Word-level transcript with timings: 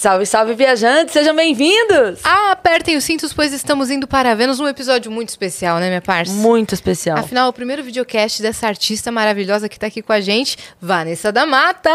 Salve, 0.00 0.24
salve, 0.24 0.54
viajantes, 0.54 1.12
sejam 1.12 1.36
bem-vindos! 1.36 2.20
Ah, 2.24 2.52
apertem 2.52 2.96
os 2.96 3.04
cintos, 3.04 3.34
pois 3.34 3.52
estamos 3.52 3.90
indo 3.90 4.08
para 4.08 4.34
Vênus, 4.34 4.58
um 4.58 4.66
episódio 4.66 5.12
muito 5.12 5.28
especial, 5.28 5.78
né, 5.78 5.88
minha 5.88 6.00
parça? 6.00 6.32
Muito 6.32 6.74
especial. 6.74 7.18
Afinal, 7.18 7.50
o 7.50 7.52
primeiro 7.52 7.84
videocast 7.84 8.40
dessa 8.40 8.66
artista 8.66 9.12
maravilhosa 9.12 9.68
que 9.68 9.78
tá 9.78 9.88
aqui 9.88 10.00
com 10.00 10.14
a 10.14 10.18
gente, 10.22 10.56
Vanessa 10.80 11.30
da 11.30 11.44
Mata! 11.44 11.90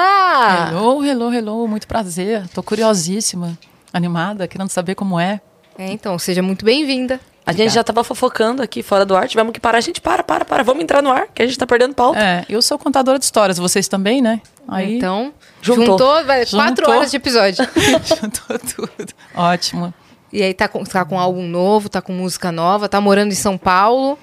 Hello, 0.69 1.03
hello, 1.03 1.33
hello, 1.33 1.67
muito 1.67 1.87
prazer. 1.87 2.47
Tô 2.49 2.61
curiosíssima, 2.61 3.57
animada, 3.91 4.47
querendo 4.47 4.69
saber 4.69 4.93
como 4.93 5.19
é. 5.19 5.41
É, 5.75 5.91
então, 5.91 6.19
seja 6.19 6.43
muito 6.43 6.63
bem-vinda. 6.63 7.19
A 7.45 7.51
gente 7.51 7.73
já 7.73 7.83
tava 7.83 8.03
fofocando 8.03 8.63
aqui 8.63 8.81
fora 8.81 9.05
do 9.05 9.15
ar, 9.15 9.27
tivemos 9.27 9.53
que 9.53 9.59
parar. 9.59 9.77
A 9.77 9.81
gente 9.81 10.01
para, 10.01 10.23
para, 10.23 10.43
para, 10.43 10.63
vamos 10.63 10.81
entrar 10.83 11.01
no 11.01 11.11
ar, 11.11 11.27
que 11.33 11.43
a 11.43 11.45
gente 11.45 11.57
tá 11.57 11.67
perdendo 11.67 11.93
pauta. 11.93 12.19
É, 12.19 12.45
eu 12.49 12.61
sou 12.61 12.77
contadora 12.79 13.19
de 13.19 13.25
histórias, 13.25 13.57
vocês 13.57 13.87
também, 13.87 14.21
né? 14.21 14.41
Aí 14.67 14.97
Então, 14.97 15.31
Juntou. 15.61 15.85
juntou, 15.85 16.25
vai, 16.25 16.45
quatro 16.45 16.83
Juntou. 16.83 16.95
horas 16.95 17.11
de 17.11 17.17
episódio. 17.17 17.63
juntou 18.03 18.59
tudo. 18.59 19.13
Ótimo. 19.35 19.93
e 20.33 20.41
aí 20.41 20.53
tá 20.55 20.67
com, 20.67 20.83
tá 20.83 21.05
com 21.05 21.19
álbum 21.19 21.43
novo, 21.47 21.87
tá 21.87 22.01
com 22.01 22.11
música 22.13 22.51
nova, 22.51 22.89
tá 22.89 22.99
morando 22.99 23.31
em 23.31 23.35
São 23.35 23.57
Paulo. 23.59 24.17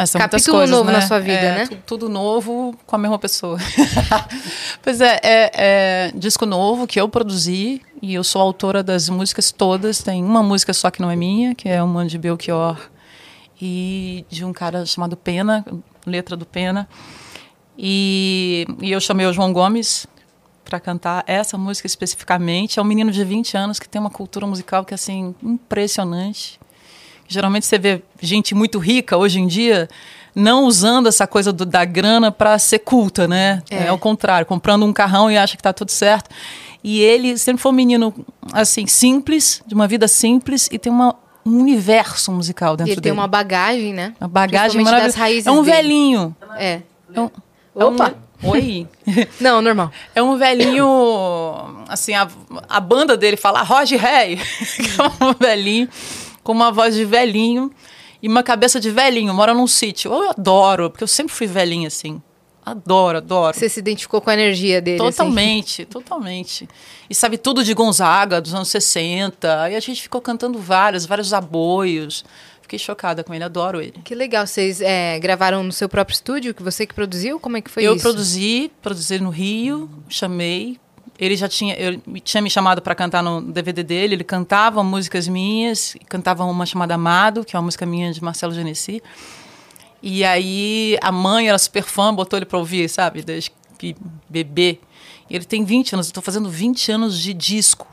É, 0.00 0.06
são 0.06 0.20
Capítulo 0.20 0.58
coisas, 0.58 0.76
novo 0.76 0.90
né? 0.90 0.98
na 0.98 1.06
sua 1.06 1.18
vida, 1.18 1.32
É, 1.38 1.54
né? 1.58 1.66
tu- 1.66 1.76
Tudo 1.84 2.08
novo 2.08 2.72
com 2.86 2.94
a 2.94 2.98
mesma 2.98 3.18
pessoa. 3.18 3.58
pois 4.80 5.00
é, 5.00 5.18
é, 5.22 5.50
é 5.54 6.12
disco 6.14 6.46
novo 6.46 6.86
que 6.86 7.00
eu 7.00 7.08
produzi 7.08 7.82
e 8.00 8.14
eu 8.14 8.22
sou 8.22 8.40
autora 8.40 8.82
das 8.82 9.08
músicas 9.08 9.50
todas. 9.50 10.00
Tem 10.02 10.22
uma 10.22 10.42
música 10.42 10.72
só 10.72 10.90
que 10.90 11.02
não 11.02 11.10
é 11.10 11.16
minha, 11.16 11.54
que 11.54 11.68
é 11.68 11.82
uma 11.82 12.06
de 12.06 12.16
Belchior 12.16 12.78
e 13.60 14.24
de 14.30 14.44
um 14.44 14.52
cara 14.52 14.86
chamado 14.86 15.16
Pena, 15.16 15.64
letra 16.06 16.36
do 16.36 16.46
Pena. 16.46 16.88
E, 17.76 18.66
e 18.80 18.90
eu 18.92 19.00
chamei 19.00 19.26
o 19.26 19.32
João 19.32 19.52
Gomes 19.52 20.06
para 20.64 20.78
cantar 20.78 21.24
essa 21.26 21.56
música 21.58 21.86
especificamente. 21.86 22.78
É 22.78 22.82
um 22.82 22.84
menino 22.84 23.10
de 23.10 23.24
20 23.24 23.56
anos 23.56 23.78
que 23.78 23.88
tem 23.88 24.00
uma 24.00 24.10
cultura 24.10 24.46
musical 24.46 24.84
que 24.84 24.94
é 24.94 24.96
assim 24.96 25.34
impressionante. 25.42 26.57
Geralmente 27.28 27.66
você 27.66 27.78
vê 27.78 28.02
gente 28.20 28.54
muito 28.54 28.78
rica 28.78 29.16
hoje 29.16 29.38
em 29.38 29.46
dia 29.46 29.88
não 30.34 30.64
usando 30.64 31.08
essa 31.08 31.26
coisa 31.26 31.52
do- 31.52 31.66
da 31.66 31.84
grana 31.84 32.30
para 32.32 32.58
ser 32.58 32.78
culta, 32.80 33.28
né? 33.28 33.62
É. 33.70 33.84
É. 33.84 33.88
ao 33.88 33.98
contrário, 33.98 34.46
comprando 34.46 34.84
um 34.86 34.92
carrão 34.92 35.30
e 35.30 35.36
acha 35.36 35.56
que 35.56 35.62
tá 35.62 35.72
tudo 35.72 35.90
certo. 35.90 36.30
E 36.82 37.00
ele 37.00 37.36
sempre 37.36 37.60
foi 37.60 37.72
um 37.72 37.74
menino 37.74 38.14
assim 38.52 38.86
simples, 38.86 39.62
de 39.66 39.74
uma 39.74 39.86
vida 39.88 40.06
simples 40.08 40.68
e 40.72 40.78
tem 40.78 40.92
uma, 40.92 41.14
um 41.44 41.58
universo 41.58 42.30
musical 42.32 42.76
dentro 42.76 42.92
ele 42.92 43.00
tem 43.00 43.10
dele. 43.10 43.20
uma 43.20 43.26
bagagem, 43.26 43.92
né? 43.92 44.14
Uma 44.20 44.28
bagagem 44.28 44.70
Principalmente 44.80 45.06
das 45.06 45.16
maravilhosa. 45.16 45.18
raízes 45.18 45.46
É 45.46 45.50
um 45.50 45.62
dele. 45.62 45.76
velhinho. 45.76 46.36
É. 46.56 46.80
É 47.12 47.20
um, 47.20 47.30
Opa! 47.74 48.14
É 48.42 48.46
um, 48.46 48.50
oi. 48.50 48.86
Não, 49.40 49.60
normal. 49.60 49.90
É 50.14 50.22
um 50.22 50.36
velhinho, 50.36 50.86
assim, 51.88 52.14
a, 52.14 52.28
a 52.68 52.78
banda 52.80 53.16
dele 53.16 53.36
fala 53.36 53.62
Roger 53.62 54.00
Rey, 54.00 54.36
que 54.36 54.82
é 55.00 55.24
um 55.26 55.34
velhinho 55.38 55.88
com 56.48 56.52
uma 56.52 56.72
voz 56.72 56.94
de 56.94 57.04
velhinho 57.04 57.70
e 58.22 58.26
uma 58.26 58.42
cabeça 58.42 58.80
de 58.80 58.90
velhinho, 58.90 59.34
mora 59.34 59.52
num 59.52 59.66
sítio. 59.66 60.10
Eu 60.10 60.30
adoro, 60.30 60.88
porque 60.88 61.04
eu 61.04 61.08
sempre 61.08 61.34
fui 61.34 61.46
velhinha 61.46 61.88
assim. 61.88 62.22
Adoro, 62.64 63.18
adoro. 63.18 63.54
Você 63.54 63.68
se 63.68 63.78
identificou 63.78 64.18
com 64.22 64.30
a 64.30 64.32
energia 64.32 64.80
dele, 64.80 64.96
assim. 65.02 65.10
Totalmente, 65.10 65.84
totalmente. 65.84 66.66
E 67.10 67.14
sabe 67.14 67.36
tudo 67.36 67.62
de 67.62 67.74
Gonzaga, 67.74 68.40
dos 68.40 68.54
anos 68.54 68.68
60. 68.68 69.60
Aí 69.62 69.76
a 69.76 69.80
gente 69.80 70.00
ficou 70.00 70.22
cantando 70.22 70.58
vários, 70.58 71.04
vários 71.04 71.34
aboios. 71.34 72.24
Fiquei 72.62 72.78
chocada 72.78 73.22
com 73.22 73.34
ele, 73.34 73.44
adoro 73.44 73.82
ele. 73.82 74.00
Que 74.02 74.14
legal, 74.14 74.46
vocês 74.46 74.80
é, 74.80 75.18
gravaram 75.18 75.62
no 75.62 75.72
seu 75.72 75.86
próprio 75.86 76.14
estúdio, 76.14 76.54
que 76.54 76.62
você 76.62 76.86
que 76.86 76.94
produziu? 76.94 77.38
Como 77.38 77.58
é 77.58 77.60
que 77.60 77.70
foi 77.70 77.82
eu 77.82 77.92
isso? 77.94 78.02
produzi, 78.02 78.72
produzi 78.80 79.18
no 79.18 79.28
Rio, 79.28 79.90
chamei. 80.08 80.80
Ele 81.18 81.36
já 81.36 81.48
tinha, 81.48 81.74
eu, 81.74 82.00
tinha 82.22 82.40
me 82.40 82.48
chamado 82.48 82.80
para 82.80 82.94
cantar 82.94 83.22
no 83.22 83.42
DVD 83.42 83.82
dele. 83.82 84.14
Ele 84.14 84.24
cantava 84.24 84.82
músicas 84.84 85.26
minhas, 85.26 85.96
cantava 86.08 86.44
uma 86.44 86.64
chamada 86.64 86.94
Amado, 86.94 87.44
que 87.44 87.56
é 87.56 87.58
uma 87.58 87.64
música 87.64 87.84
minha 87.84 88.12
de 88.12 88.22
Marcelo 88.22 88.54
Genesi. 88.54 89.02
E 90.00 90.24
aí 90.24 90.96
a 91.02 91.10
mãe 91.10 91.48
era 91.48 91.58
super 91.58 91.82
fã, 91.82 92.14
botou 92.14 92.38
ele 92.38 92.46
para 92.46 92.58
ouvir, 92.58 92.88
sabe, 92.88 93.22
desde 93.22 93.50
que 93.76 93.96
bebê. 94.28 94.78
E 95.28 95.34
ele 95.34 95.44
tem 95.44 95.64
20 95.64 95.94
anos, 95.94 96.06
eu 96.06 96.10
estou 96.10 96.22
fazendo 96.22 96.48
20 96.48 96.92
anos 96.92 97.18
de 97.18 97.34
disco, 97.34 97.86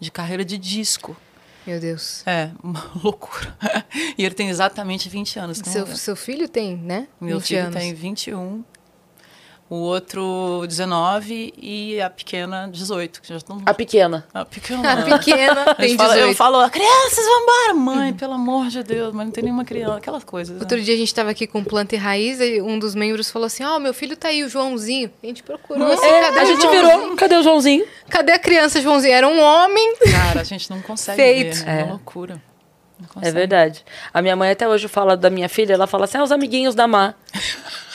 de 0.00 0.10
carreira 0.10 0.44
de 0.44 0.58
disco. 0.58 1.16
Meu 1.66 1.78
Deus. 1.78 2.26
É, 2.26 2.50
uma 2.62 2.90
loucura. 3.02 3.56
E 4.18 4.24
ele 4.24 4.34
tem 4.34 4.48
exatamente 4.48 5.08
20 5.08 5.38
anos. 5.38 5.60
então 5.60 5.72
Seu, 5.72 5.86
seu 5.96 6.16
filho 6.16 6.48
tem, 6.48 6.76
né? 6.76 7.06
meu 7.20 7.38
20 7.38 7.46
filho 7.46 7.60
anos. 7.60 7.74
tem 7.76 7.94
21, 7.94 8.64
o 9.74 9.76
outro 9.76 10.64
19 10.68 11.54
e 11.56 11.98
a 11.98 12.10
pequena 12.10 12.68
18. 12.70 13.22
Que 13.22 13.28
já 13.28 13.36
estão... 13.36 13.62
A 13.64 13.72
pequena. 13.72 14.26
A 14.34 14.44
pequena. 14.44 14.92
A 14.92 14.96
pequena 15.18 15.74
tem 15.76 15.88
gente 15.88 15.96
fala- 15.98 16.12
18. 16.14 16.28
eu 16.30 16.34
falo, 16.36 16.70
crianças, 16.70 17.24
vão 17.24 17.42
embora, 17.42 17.74
mãe, 17.74 18.12
pelo 18.12 18.34
amor 18.34 18.66
de 18.68 18.82
Deus, 18.82 19.14
mas 19.14 19.24
não 19.24 19.32
tem 19.32 19.44
nenhuma 19.44 19.64
criança, 19.64 19.96
aquelas 19.96 20.24
coisas. 20.24 20.54
né? 20.56 20.60
Outro 20.62 20.78
dia 20.80 20.92
a 20.94 20.96
gente 20.98 21.14
tava 21.14 21.30
aqui 21.30 21.46
com 21.46 21.64
planta 21.64 21.94
e 21.94 21.98
raiz 21.98 22.38
e 22.40 22.60
um 22.60 22.78
dos 22.78 22.94
membros 22.94 23.30
falou 23.30 23.46
assim: 23.46 23.64
Ó, 23.64 23.78
meu 23.78 23.94
filho 23.94 24.14
tá 24.14 24.28
aí, 24.28 24.44
o 24.44 24.48
Joãozinho. 24.48 25.10
A 25.22 25.26
gente 25.26 25.42
procurou 25.42 25.90
assim, 25.90 26.04
É, 26.06 26.20
cadê 26.20 26.38
a 26.38 26.42
o 26.42 26.46
gente 26.46 26.60
Joãozinho? 26.62 26.86
virou. 27.00 27.16
Cadê 27.16 27.36
o 27.36 27.42
Joãozinho? 27.42 27.86
Cadê 28.10 28.32
a 28.32 28.38
criança, 28.38 28.78
Joãozinho? 28.80 29.14
Era 29.14 29.26
um 29.26 29.40
homem. 29.40 29.94
Cara, 30.10 30.40
a 30.42 30.44
gente 30.44 30.68
não 30.70 30.82
consegue 30.82 31.16
Feito. 31.16 31.56
ver, 31.64 31.68
é 31.68 31.80
É. 31.80 31.82
uma 31.84 31.92
loucura. 31.92 32.42
Não 33.00 33.22
É 33.22 33.30
verdade. 33.32 33.84
A 34.12 34.20
minha 34.20 34.36
mãe 34.36 34.50
até 34.50 34.68
hoje 34.68 34.86
fala 34.86 35.16
da 35.16 35.30
minha 35.30 35.48
filha, 35.48 35.72
ela 35.72 35.86
fala 35.86 36.04
assim, 36.04 36.18
ah, 36.18 36.22
os 36.22 36.30
amiguinhos 36.30 36.74
da 36.74 36.86
Má. 36.86 37.14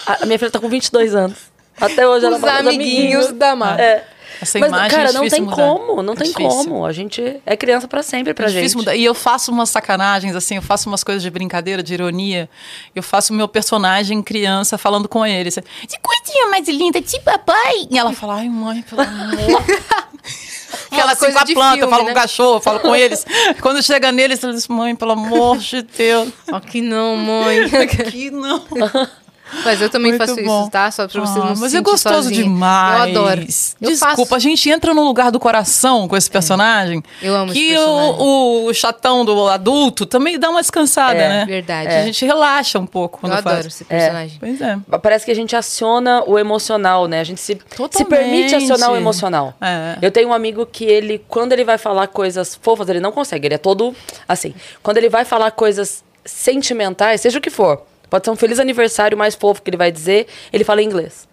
A, 0.08 0.24
a 0.24 0.26
minha 0.26 0.40
filha 0.40 0.50
tá 0.52 0.60
com 0.60 0.68
22 0.68 1.14
anos. 1.16 1.56
Até 1.80 2.08
hoje 2.08 2.26
ela 2.26 2.36
Os 2.36 2.42
fala 2.42 2.60
amiguinhos 2.60 3.32
da 3.34 3.56
Má. 3.56 3.80
É. 3.80 4.04
Essa 4.40 4.60
Mas, 4.60 4.70
imagem 4.70 4.90
cara, 4.98 5.10
é 5.10 5.14
não 5.14 5.28
tem 5.28 5.42
mudar. 5.42 5.56
como, 5.56 6.04
não 6.04 6.14
É 6.14 6.18
tem 6.18 6.28
difícil. 6.28 6.48
como. 6.50 6.86
A 6.86 6.92
gente 6.94 7.42
é 7.44 7.58
criança 7.58 7.88
pra 7.88 8.04
sempre 8.04 8.36
pra 8.36 8.46
É 8.46 8.50
gente. 8.50 8.78
mudar. 8.78 8.96
E 8.96 9.04
eu 9.04 9.16
faço 9.16 9.52
umas 9.52 9.68
sacanagens, 9.70 10.36
assim, 10.36 10.58
eu 10.58 10.62
faço 10.62 10.88
umas 10.90 11.04
coisas 11.04 11.24
de 11.24 11.30
brincadeira, 11.32 11.82
de 11.82 11.96
ironia. 11.96 12.48
Eu 12.96 13.02
faço 13.02 13.34
o 13.34 13.36
meu 13.36 13.48
personagem 13.48 14.22
criança 14.22 14.78
falando 14.78 15.08
com 15.10 15.26
ele. 15.26 15.50
assim, 15.50 15.62
Que 15.88 15.98
coisinha 16.00 16.48
mais 16.52 16.68
linda 16.68 17.02
de 17.02 17.20
papai. 17.22 17.88
E 17.90 17.98
ela 17.98 18.14
fala, 18.14 18.36
ai, 18.36 18.48
mãe, 18.50 18.84
pelo 18.84 19.02
amor. 19.02 19.64
Aquela 20.92 21.14
assim, 21.14 21.20
coisa 21.26 21.34
com 21.34 21.40
a 21.40 21.46
planta, 21.46 21.70
filme, 21.78 21.82
eu 21.82 21.90
falo 21.90 22.04
né? 22.04 22.12
com 22.14 22.18
o 22.20 22.22
cachorro, 22.22 22.58
eu 22.58 22.62
falo 22.62 22.80
com 22.80 22.96
eles. 22.96 23.26
Quando 23.62 23.82
chega 23.82 24.12
neles, 24.12 24.40
diz, 24.40 24.68
mãe, 24.68 24.96
pelo 24.96 25.14
amor 25.14 25.58
de 25.58 25.82
Deus. 25.82 26.30
Aqui 26.52 26.82
não, 26.82 27.16
mãe. 27.16 27.62
Aqui 27.64 28.30
não. 28.30 28.62
Mas 29.64 29.82
eu 29.82 29.90
também 29.90 30.12
Muito 30.12 30.26
faço 30.28 30.44
bom. 30.44 30.62
isso, 30.64 30.72
tá? 30.72 30.92
Só 30.92 31.08
pra 31.08 31.22
você 31.22 31.40
Ah, 31.40 31.46
não 31.46 31.56
se 31.56 31.62
mas 31.62 31.74
é 31.74 31.82
gostoso 31.82 32.16
sozinha. 32.24 32.44
demais. 32.44 32.98
Eu 33.14 33.20
adoro. 33.22 33.42
Eu 33.42 33.90
Desculpa, 33.90 34.16
faço. 34.18 34.36
a 34.36 34.40
gente 34.40 34.70
entra 34.70 34.94
no 34.94 35.04
lugar 35.04 35.32
do 35.32 35.40
coração 35.40 36.08
com 36.08 36.16
esse 36.18 36.30
personagem. 36.30 37.04
Eu 37.22 37.36
amo 37.36 37.52
esse 37.52 37.60
Que 37.62 37.70
personagem. 37.70 38.16
o, 38.20 38.66
o 38.66 38.74
chatão 38.74 39.24
do 39.26 39.48
adulto 39.48 40.06
também 40.06 40.38
dá 40.38 40.50
uma 40.50 40.62
descansada, 40.62 41.18
É, 41.20 41.30
né? 41.30 41.46
verdade. 41.46 41.88
A 41.90 42.04
gente 42.04 42.26
relaxa 42.26 42.78
um 42.80 42.86
pouco 42.86 43.20
quando 43.20 43.32
Eu 43.34 43.38
adoro 43.40 43.56
faz. 43.56 43.66
esse 43.68 43.86
personagem. 43.86 44.38
Pois 44.40 44.62
é. 44.62 44.78
Parece 45.02 45.26
que 45.26 45.32
a 45.32 45.36
gente 45.36 45.56
aciona 45.56 46.24
o 46.28 46.38
emocional, 46.38 47.08
né? 47.08 47.20
A 47.20 47.24
gente 47.24 47.40
se, 47.42 47.58
se 47.92 48.06
permite 48.06 48.56
acionar 48.56 48.92
o 48.92 48.96
emocional. 48.96 49.54
É. 49.62 49.98
Eu 50.02 50.12
tenho 50.12 50.30
um 50.30 50.34
amigo 50.34 50.66
que 50.66 50.84
ele, 50.86 51.24
quando 51.28 51.54
ele 51.54 51.64
vai 51.64 51.78
falar 51.78 52.08
coisas 52.08 52.58
fofas, 52.62 52.90
ele 52.90 53.00
não 53.00 53.12
consegue, 53.12 53.48
ele 53.48 53.56
é 53.56 53.58
todo 53.58 53.96
assim. 54.28 54.54
Quando 54.84 54.98
ele 54.98 55.10
vai 55.10 55.24
falar 55.26 55.52
coisas 55.52 56.04
sentimentais, 56.26 57.22
seja 57.22 57.40
o 57.40 57.42
que 57.42 57.50
for, 57.50 57.82
pode 58.10 58.26
ser 58.26 58.32
um 58.32 58.36
feliz 58.36 58.60
aniversário 58.60 59.18
mais 59.18 59.36
fofo 59.36 59.62
que 59.62 59.70
ele 59.70 59.78
vai 59.78 59.92
dizer, 59.92 60.28
ele 60.52 60.64
fala 60.64 60.82
em 60.82 60.86
inglês. 60.86 61.28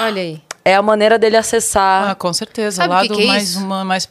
Olha 0.00 0.22
aí. 0.22 0.42
É 0.64 0.74
a 0.74 0.82
maneira 0.82 1.18
dele 1.18 1.36
acessar 1.36 2.10
Ah, 2.10 2.14
com 2.14 2.32
certeza. 2.32 2.76
Sabe 2.76 2.88
lado 2.88 3.08
que 3.08 3.14
que 3.14 3.22
é 3.22 3.26
mais 3.26 3.56
uma 3.56 3.84
mais 3.84 4.08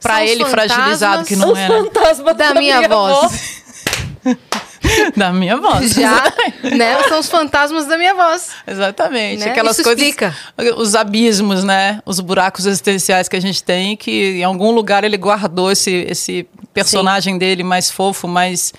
pra 0.00 0.16
São 0.16 0.24
os 0.24 0.30
ele 0.30 0.44
fragilizado 0.44 1.24
que 1.24 1.36
não 1.36 1.56
é, 1.56 1.68
né? 1.68 1.68
fantasmas 1.68 2.36
Da 2.36 2.54
minha 2.54 2.88
voz. 2.88 3.62
da 5.16 5.32
minha 5.32 5.56
voz. 5.56 5.92
Já, 5.92 6.32
né? 6.62 7.02
São 7.08 7.20
os 7.20 7.28
fantasmas 7.28 7.86
da 7.86 7.96
minha 7.96 8.14
voz. 8.14 8.50
Exatamente. 8.66 9.44
Né? 9.44 9.50
Aquelas 9.50 9.78
Isso 9.78 9.84
coisas. 9.84 10.02
explica. 10.02 10.36
Os 10.76 10.94
abismos, 10.94 11.64
né? 11.64 12.00
Os 12.04 12.20
buracos 12.20 12.66
existenciais 12.66 13.28
que 13.28 13.36
a 13.36 13.40
gente 13.40 13.62
tem, 13.62 13.96
que 13.96 14.38
em 14.38 14.44
algum 14.44 14.70
lugar 14.70 15.04
ele 15.04 15.16
guardou 15.16 15.70
esse, 15.70 16.06
esse 16.08 16.46
personagem 16.72 17.38
dele 17.38 17.62
mais 17.62 17.90
fofo, 17.90 18.28
mais 18.28 18.72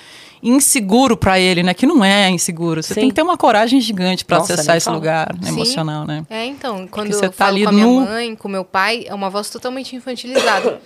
inseguro 0.45 1.17
pra 1.17 1.39
ele, 1.39 1.63
né? 1.63 1.73
Que 1.73 1.87
não 1.87 2.05
é 2.05 2.29
inseguro. 2.29 2.83
Você 2.83 2.93
Sim. 2.93 3.01
tem 3.01 3.09
que 3.09 3.15
ter 3.15 3.23
uma 3.23 3.35
coragem 3.35 3.81
gigante 3.81 4.23
pra 4.23 4.37
Nossa, 4.37 4.53
acessar 4.53 4.77
esse 4.77 4.85
fala. 4.85 4.97
lugar 4.97 5.35
Sim. 5.41 5.49
emocional, 5.49 6.05
né? 6.05 6.23
É, 6.29 6.45
então, 6.45 6.87
quando 6.87 7.11
você 7.11 7.25
eu 7.25 7.29
tá 7.31 7.45
falo 7.45 7.55
ali 7.55 7.63
com 7.63 7.69
a 7.69 7.73
minha 7.73 7.87
mãe, 7.87 8.35
com 8.35 8.47
meu 8.47 8.63
pai, 8.63 9.05
é 9.07 9.13
uma 9.13 9.29
voz 9.29 9.49
totalmente 9.49 9.95
infantilizada. 9.95 10.79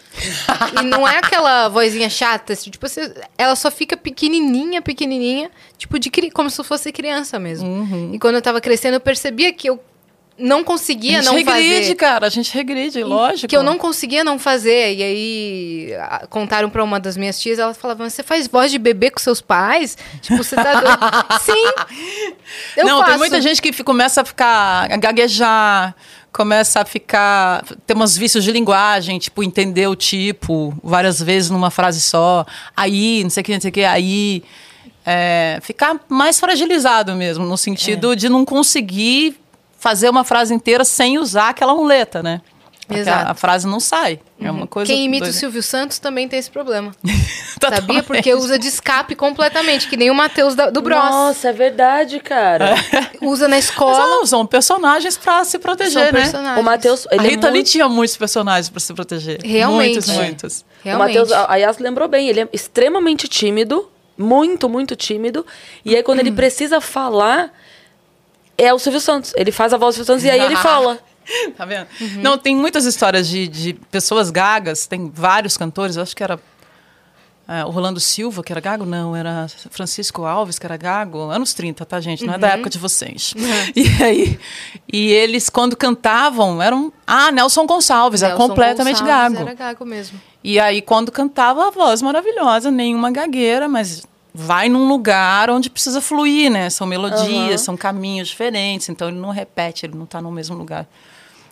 e 0.82 0.86
não 0.86 1.06
é 1.06 1.18
aquela 1.18 1.68
vozinha 1.68 2.10
chata, 2.10 2.54
assim, 2.54 2.70
tipo, 2.70 2.88
você, 2.88 3.14
ela 3.38 3.56
só 3.56 3.70
fica 3.70 3.98
pequenininha, 3.98 4.82
pequenininha, 4.82 5.52
tipo, 5.78 6.00
de 6.00 6.10
como 6.32 6.50
se 6.50 6.64
fosse 6.64 6.92
criança 6.94 7.38
mesmo. 7.38 7.68
Uhum. 7.68 8.12
E 8.14 8.20
quando 8.20 8.36
eu 8.36 8.42
tava 8.42 8.62
crescendo, 8.62 8.94
eu 8.96 9.02
percebia 9.02 9.52
que 9.52 9.70
eu 9.70 9.80
não 10.40 10.64
conseguia 10.64 11.20
a 11.20 11.22
gente 11.22 11.26
não 11.32 11.36
regride, 11.36 11.82
fazer. 11.82 11.96
cara. 11.96 12.28
A 12.28 12.30
gente 12.30 12.54
regride, 12.54 13.04
lógico. 13.04 13.48
Que 13.48 13.56
eu 13.58 13.64
não 13.64 13.78
conseguia 13.78 14.24
não 14.24 14.40
fazer. 14.40 14.96
E 14.96 15.04
aí 15.04 15.94
a- 16.00 16.28
contaram 16.30 16.70
pra 16.70 16.84
uma 16.84 17.00
das 17.00 17.18
minhas 17.18 17.40
tias, 17.40 17.60
ela 17.60 17.74
falava: 17.74 18.10
Você 18.10 18.24
faz 18.24 18.48
voz 18.48 18.72
de 18.72 18.78
bebê 18.80 19.12
com 19.12 19.20
seus 19.20 19.42
pais? 19.42 19.98
Tipo, 20.22 20.44
você 20.44 20.56
tá 20.56 20.80
doido. 20.80 20.98
Sim! 21.44 21.74
Eu 22.78 22.86
não, 22.86 22.98
faço. 23.00 23.10
tem 23.12 23.18
muita 23.18 23.42
gente 23.42 23.62
que 23.62 23.84
começa 23.84 24.22
a 24.22 24.26
ficar, 24.26 24.92
a 24.92 24.98
gaguejar, 24.98 25.96
começa 26.32 26.82
a 26.82 26.86
ficar, 26.86 27.64
ter 27.86 27.96
uns 27.98 28.18
vícios 28.18 28.44
de 28.44 28.52
linguagem, 28.52 29.20
tipo, 29.20 29.44
entender 29.44 29.88
o 29.88 29.96
tipo 29.96 30.74
várias 30.84 31.22
vezes 31.22 31.50
numa 31.50 31.70
frase 31.72 32.00
só, 32.02 32.46
aí, 32.76 33.22
não 33.24 33.30
sei 33.30 33.42
o 33.42 33.44
que, 33.46 33.54
não 33.54 33.62
sei 33.62 33.70
o 33.70 33.74
que, 33.74 33.84
aí. 33.84 34.44
É, 35.06 35.58
ficar 35.64 35.96
mais 36.08 36.40
fragilizado 36.40 37.16
mesmo, 37.16 37.44
no 37.46 37.54
É. 37.56 37.58
sentido 37.58 38.16
de 38.16 38.30
não 38.30 38.46
conseguir 38.46 39.40
fazer 39.80 40.10
uma 40.10 40.24
frase 40.24 40.54
inteira 40.54 40.84
sem 40.84 41.18
usar 41.18 41.50
aquela 41.50 41.74
muleta, 41.74 42.22
né? 42.22 42.42
Uhum. 42.90 43.04
A, 43.08 43.32
a 43.32 43.34
frase 43.36 43.68
não 43.68 43.80
sai. 43.80 44.20
É 44.42 44.50
uma 44.50 44.66
coisa. 44.66 44.92
Quem 44.92 45.06
imita 45.06 45.26
o 45.26 45.28
doida. 45.28 45.38
Silvio 45.38 45.62
Santos 45.62 46.00
também 46.00 46.28
tem 46.28 46.40
esse 46.40 46.50
problema. 46.50 46.92
Totalmente. 47.60 47.82
Sabia? 47.86 48.04
Porque 48.04 48.34
usa 48.34 48.58
de 48.58 48.68
escape 48.68 49.14
completamente, 49.16 49.88
que 49.88 49.96
nem 49.96 50.10
o 50.10 50.16
Matheus 50.16 50.56
do 50.56 50.82
Bros. 50.82 50.98
Nossa, 50.98 51.50
é 51.50 51.54
verdade, 51.54 52.20
cara. 52.20 52.74
Usa 53.22 53.48
na 53.48 53.58
Mas 53.58 53.66
escola. 53.66 54.00
não, 54.00 54.26
são 54.26 54.44
personagens 54.44 55.16
pra 55.18 55.44
se 55.44 55.52
São 55.52 55.60
proteger, 55.62 56.12
né? 56.12 56.20
personagens. 56.20 56.60
O 56.60 56.64
Matheus, 56.64 57.08
A 57.12 57.16
ele 57.16 57.28
é 57.28 57.30
Rita 57.32 57.48
Lee 57.48 57.58
muito... 57.58 57.70
tinha 57.70 57.88
muitos 57.88 58.18
personagens 58.18 58.70
pra 58.70 58.80
se 58.80 58.92
proteger. 58.92 59.40
Realmente. 59.44 59.92
Muitos, 59.94 60.10
É. 60.10 60.14
muitos. 60.16 60.60
O 60.62 60.66
Realmente. 60.84 61.18
Matheus, 61.20 61.32
a 61.48 61.56
Yas 61.58 61.78
lembrou 61.78 62.08
bem, 62.08 62.28
ele 62.28 62.42
é 62.42 62.50
extremamente 62.52 63.28
tímido, 63.28 63.88
muito, 64.18 64.68
muito 64.68 64.96
tímido. 64.96 65.46
E 65.86 65.96
aí, 65.96 66.02
quando 66.02 66.22
ele 66.22 66.32
precisa 66.32 66.82
falar, 66.82 67.54
é 68.62 68.74
o 68.74 68.80
Silvio 68.80 69.00
Santos. 69.02 69.34
Ele 69.36 69.52
faz 69.52 69.74
a 69.74 69.78
voz 69.78 69.96
do 69.96 69.98
Silvio 70.04 70.14
Santos 70.14 70.24
e 70.26 70.30
aí 70.30 70.40
ele 70.40 70.56
fala. 70.62 71.00
Tá 71.56 71.64
vendo? 71.66 71.88
Uhum. 72.02 72.22
Não, 72.22 72.38
tem 72.38 72.56
muitas 72.56 72.86
histórias 72.86 73.28
de, 73.28 73.48
de 73.48 73.74
pessoas 73.92 74.32
gagas, 74.32 74.88
tem 74.88 75.12
vários 75.14 75.56
cantores, 75.58 75.96
eu 75.96 76.02
acho 76.02 76.16
que 76.16 76.24
era 76.24 76.40
é, 77.48 77.64
o 77.66 77.70
Rolando 77.70 78.00
Silva, 78.00 78.44
que 78.44 78.52
era 78.52 78.60
gago, 78.60 78.84
não, 78.86 79.16
era 79.16 79.48
Francisco 79.70 80.24
Alves, 80.26 80.58
que 80.58 80.66
era 80.66 80.76
gago, 80.78 81.20
anos 81.30 81.54
30, 81.54 81.86
tá, 81.86 82.00
gente? 82.00 82.24
Não 82.26 82.34
é 82.34 82.36
Uhum. 82.36 82.42
da 82.42 82.48
época 82.50 82.70
de 82.70 82.80
vocês. 82.80 83.34
E 83.76 84.04
aí, 84.04 84.40
e 84.92 85.12
eles, 85.12 85.50
quando 85.50 85.76
cantavam, 85.76 86.62
eram. 86.62 86.92
Ah, 87.06 87.32
Nelson 87.32 87.66
Gonçalves, 87.68 88.22
era 88.24 88.34
Nelson 88.34 88.48
completamente 88.48 89.00
Gonçalves 89.02 89.34
gago. 89.38 89.50
Era 89.50 89.54
gago 89.54 89.86
mesmo. 89.86 90.20
E 90.44 90.60
aí, 90.60 90.82
quando 90.82 91.12
cantava, 91.12 91.68
a 91.68 91.70
voz 91.70 92.02
maravilhosa, 92.02 92.72
nenhuma 92.72 93.12
gagueira, 93.12 93.68
mas 93.68 94.04
vai 94.40 94.70
num 94.70 94.88
lugar 94.88 95.50
onde 95.50 95.70
precisa 95.70 96.00
fluir, 96.02 96.50
né? 96.52 96.70
São 96.70 96.88
melodias, 96.88 97.28
Aham. 97.50 97.58
são 97.58 97.78
caminhos 97.78 98.28
diferentes, 98.30 98.90
então 98.90 99.10
ele 99.10 99.18
não 99.18 99.30
repete, 99.30 99.86
ele 99.86 99.96
não 99.96 100.06
está 100.06 100.22
no 100.22 100.32
mesmo 100.32 100.56
lugar 100.58 100.88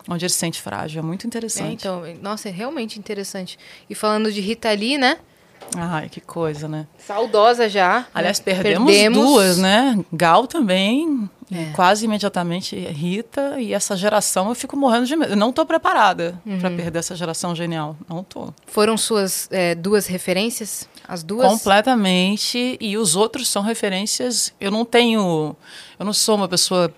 onde 0.10 0.24
ele 0.26 0.32
se 0.32 0.40
sente 0.40 0.62
frágil. 0.62 1.00
É 1.00 1.04
muito 1.04 1.26
É, 1.26 1.28
interessante. 1.28 1.74
então, 1.74 2.04
nossa, 2.22 2.48
é 2.48 2.52
realmente 2.52 2.98
interessante. 2.98 3.58
E 3.90 3.94
falando 3.96 4.32
de 4.32 4.40
Rita 4.40 4.72
Lee, 4.72 4.98
né? 4.98 5.18
Ai, 5.76 6.08
que 6.08 6.22
coisa, 6.22 6.66
né? 6.70 6.88
Saudosa 6.98 7.68
já. 7.68 8.08
Aliás, 8.14 8.40
né? 8.40 8.44
perdemos, 8.46 9.14
duas, 9.14 9.58
né? 9.58 10.00
Gal 10.14 10.48
também, 10.48 11.30
É. 11.52 11.72
quase 11.74 12.06
imediatamente 12.06 12.74
Rita, 12.78 13.60
e 13.60 13.74
essa 13.74 13.98
geração 13.98 14.48
eu 14.48 14.56
fico 14.56 14.78
morrendo 14.78 15.06
de 15.06 15.16
medo. 15.18 15.34
Eu 15.34 15.38
não 15.38 15.50
estou 15.50 15.66
preparada 15.66 16.40
Uhum. 16.46 16.60
para 16.60 16.72
perder 16.72 17.00
essa 17.00 17.16
geração 17.18 17.54
genial. 17.54 17.98
Não 18.08 18.22
estou. 18.22 18.54
Foram 18.66 18.96
suas 18.96 19.50
é, 19.52 19.76
duas 19.76 20.08
referências? 20.08 20.88
As 21.08 21.24
duas? 21.24 21.48
Completamente. 21.48 22.78
E 22.82 22.98
os 22.98 23.16
outros 23.16 23.48
são 23.48 23.62
referências. 23.62 24.54
Eu 24.60 24.70
não 24.72 24.84
tenho. 24.84 25.56
Eu 25.98 26.06
não 26.06 26.12
sou 26.14 26.36
uma 26.36 26.48
pessoa 26.48 26.94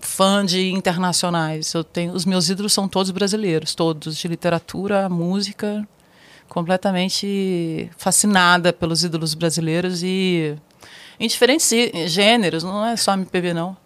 fã 0.00 0.44
de 0.44 0.70
internacionais. 0.70 1.72
Eu 1.72 1.82
tenho. 1.82 2.12
Os 2.12 2.24
meus 2.24 2.48
ídolos 2.50 2.72
são 2.72 2.86
todos 2.86 3.10
brasileiros, 3.10 3.74
todos 3.74 4.16
de 4.16 4.28
literatura, 4.28 5.08
música. 5.08 5.86
Completamente 6.48 7.90
fascinada 7.96 8.72
pelos 8.72 9.02
ídolos 9.02 9.34
brasileiros 9.34 10.02
e 10.04 10.56
em 11.18 11.26
diferentes 11.26 11.68
gê- 11.68 12.06
gêneros, 12.06 12.62
não 12.62 12.84
é 12.86 12.96
só 12.96 13.14
MPB 13.14 13.52
não. 13.52 13.76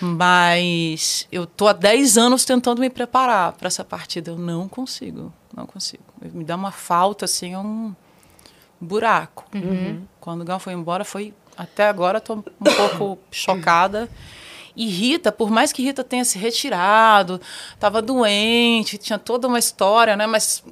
Mas 0.00 1.26
eu 1.30 1.46
tô 1.46 1.68
há 1.68 1.72
10 1.72 2.16
anos 2.18 2.44
tentando 2.44 2.80
me 2.80 2.90
preparar 2.90 3.52
para 3.52 3.66
essa 3.68 3.84
partida. 3.84 4.30
Eu 4.32 4.38
não 4.38 4.68
consigo, 4.68 5.32
não 5.56 5.66
consigo. 5.66 6.02
Me 6.32 6.44
dá 6.44 6.56
uma 6.56 6.70
falta 6.72 7.24
assim, 7.24 7.52
é 7.54 7.58
um 7.58 7.94
buraco. 8.80 9.44
Quando 10.20 10.42
o 10.42 10.44
Gal 10.44 10.58
foi 10.60 10.72
embora, 10.72 11.04
foi 11.04 11.34
até 11.56 11.88
agora 11.88 12.20
tô 12.20 12.34
um 12.34 12.42
pouco 12.42 13.18
chocada. 13.30 14.08
E 14.76 14.86
Rita, 14.86 15.32
por 15.32 15.50
mais 15.50 15.72
que 15.72 15.82
Rita 15.82 16.04
tenha 16.04 16.24
se 16.24 16.38
retirado, 16.38 17.40
estava 17.74 18.00
doente, 18.00 18.96
tinha 18.96 19.18
toda 19.18 19.48
uma 19.48 19.58
história, 19.58 20.16
né? 20.16 20.24
Mas 20.26 20.62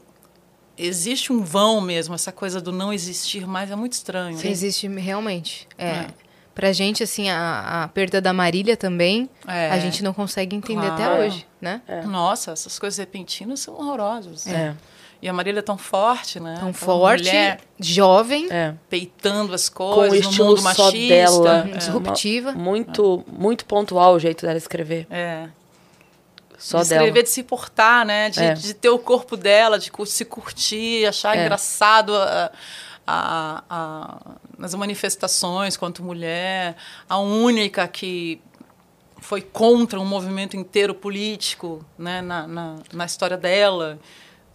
existe 0.78 1.32
um 1.32 1.42
vão 1.42 1.80
mesmo, 1.80 2.14
essa 2.14 2.30
coisa 2.30 2.60
do 2.60 2.70
não 2.70 2.92
existir 2.92 3.46
mais 3.46 3.70
é 3.70 3.74
muito 3.76 3.94
estranho. 3.94 4.36
Sim, 4.38 4.48
existe 4.48 4.86
realmente. 4.88 5.66
É. 5.76 5.86
É. 5.88 6.06
Pra 6.54 6.72
gente, 6.72 7.02
assim, 7.02 7.28
a, 7.28 7.82
a 7.84 7.88
perda 7.88 8.18
da 8.20 8.32
Marília 8.32 8.76
também, 8.78 9.28
É. 9.46 9.70
a 9.70 9.78
gente 9.78 10.02
não 10.02 10.14
consegue 10.14 10.56
entender 10.56 10.86
até 10.86 11.04
Claro. 11.04 11.22
hoje, 11.22 11.46
né? 11.60 11.82
Nossa, 12.06 12.52
essas 12.52 12.78
coisas 12.78 12.96
repentinas 12.98 13.60
são 13.60 13.74
horrorosas. 13.74 14.46
É. 14.46 14.74
E 15.22 15.28
a 15.28 15.32
Marília 15.32 15.60
é 15.60 15.62
tão 15.62 15.78
forte, 15.78 16.38
né? 16.38 16.56
Tão 16.60 16.68
Aquela 16.70 16.72
forte, 16.72 17.24
mulher 17.24 17.60
jovem, 17.80 18.48
É. 18.52 18.74
peitando 18.90 19.54
as 19.54 19.68
Com 19.68 19.90
o 19.90 19.94
coisas 19.94 20.36
no 20.36 20.44
mundo 20.44 20.58
só 20.58 20.64
machista. 20.64 21.08
dela. 21.14 21.68
É. 21.72 21.76
disruptiva. 21.76 22.50
Uma- 22.50 22.58
muito, 22.62 23.24
muito 23.26 23.64
pontual 23.64 24.14
o 24.14 24.18
jeito 24.18 24.44
dela 24.44 24.58
escrever. 24.58 25.06
É. 25.10 25.48
Só 26.58 26.82
de 26.82 26.88
dela. 26.88 27.02
escrever, 27.02 27.22
de 27.22 27.28
se 27.30 27.42
portar, 27.42 28.04
né? 28.06 28.30
De, 28.30 28.40
É. 28.42 28.54
de 28.54 28.74
ter 28.74 28.88
o 28.88 28.98
corpo 28.98 29.36
dela, 29.36 29.78
de 29.78 29.90
se 30.06 30.24
curtir, 30.24 31.06
achar 31.06 31.36
É. 31.36 31.42
engraçado 31.44 32.14
a, 32.16 32.50
a, 33.06 33.62
a- 33.68 34.18
nas 34.58 34.74
manifestações 34.74 35.76
quanto 35.76 36.02
mulher. 36.02 36.76
A 37.08 37.18
única 37.18 37.86
que 37.88 38.40
foi 39.18 39.40
contra 39.42 39.98
um 40.00 40.04
movimento 40.04 40.56
inteiro 40.56 40.94
político 40.94 41.84
né? 41.98 42.20
na, 42.22 42.46
na, 42.46 42.76
na 42.92 43.04
história 43.06 43.36
dela. 43.36 43.98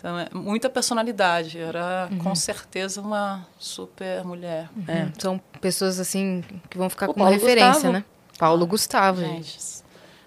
Então, 0.01 0.17
é 0.17 0.27
muita 0.33 0.67
personalidade. 0.67 1.59
Era, 1.59 2.09
Uhum. 2.11 2.17
com 2.17 2.33
certeza, 2.33 2.99
uma 2.99 3.45
super 3.59 4.23
mulher. 4.25 4.67
É. 4.87 5.07
São 5.19 5.39
pessoas, 5.61 5.99
assim, 5.99 6.43
que 6.71 6.75
vão 6.77 6.89
ficar 6.89 7.07
O 7.07 7.13
como 7.13 7.23
Paulo 7.23 7.39
referência, 7.39 7.71
Gustavo. 7.73 7.93
né? 7.93 8.05
Paulo 8.39 8.65
Gustavo, 8.65 9.21
gente. 9.21 9.59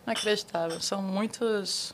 Inacreditável. 0.07 0.81
São 0.81 1.03
muitos, 1.03 1.93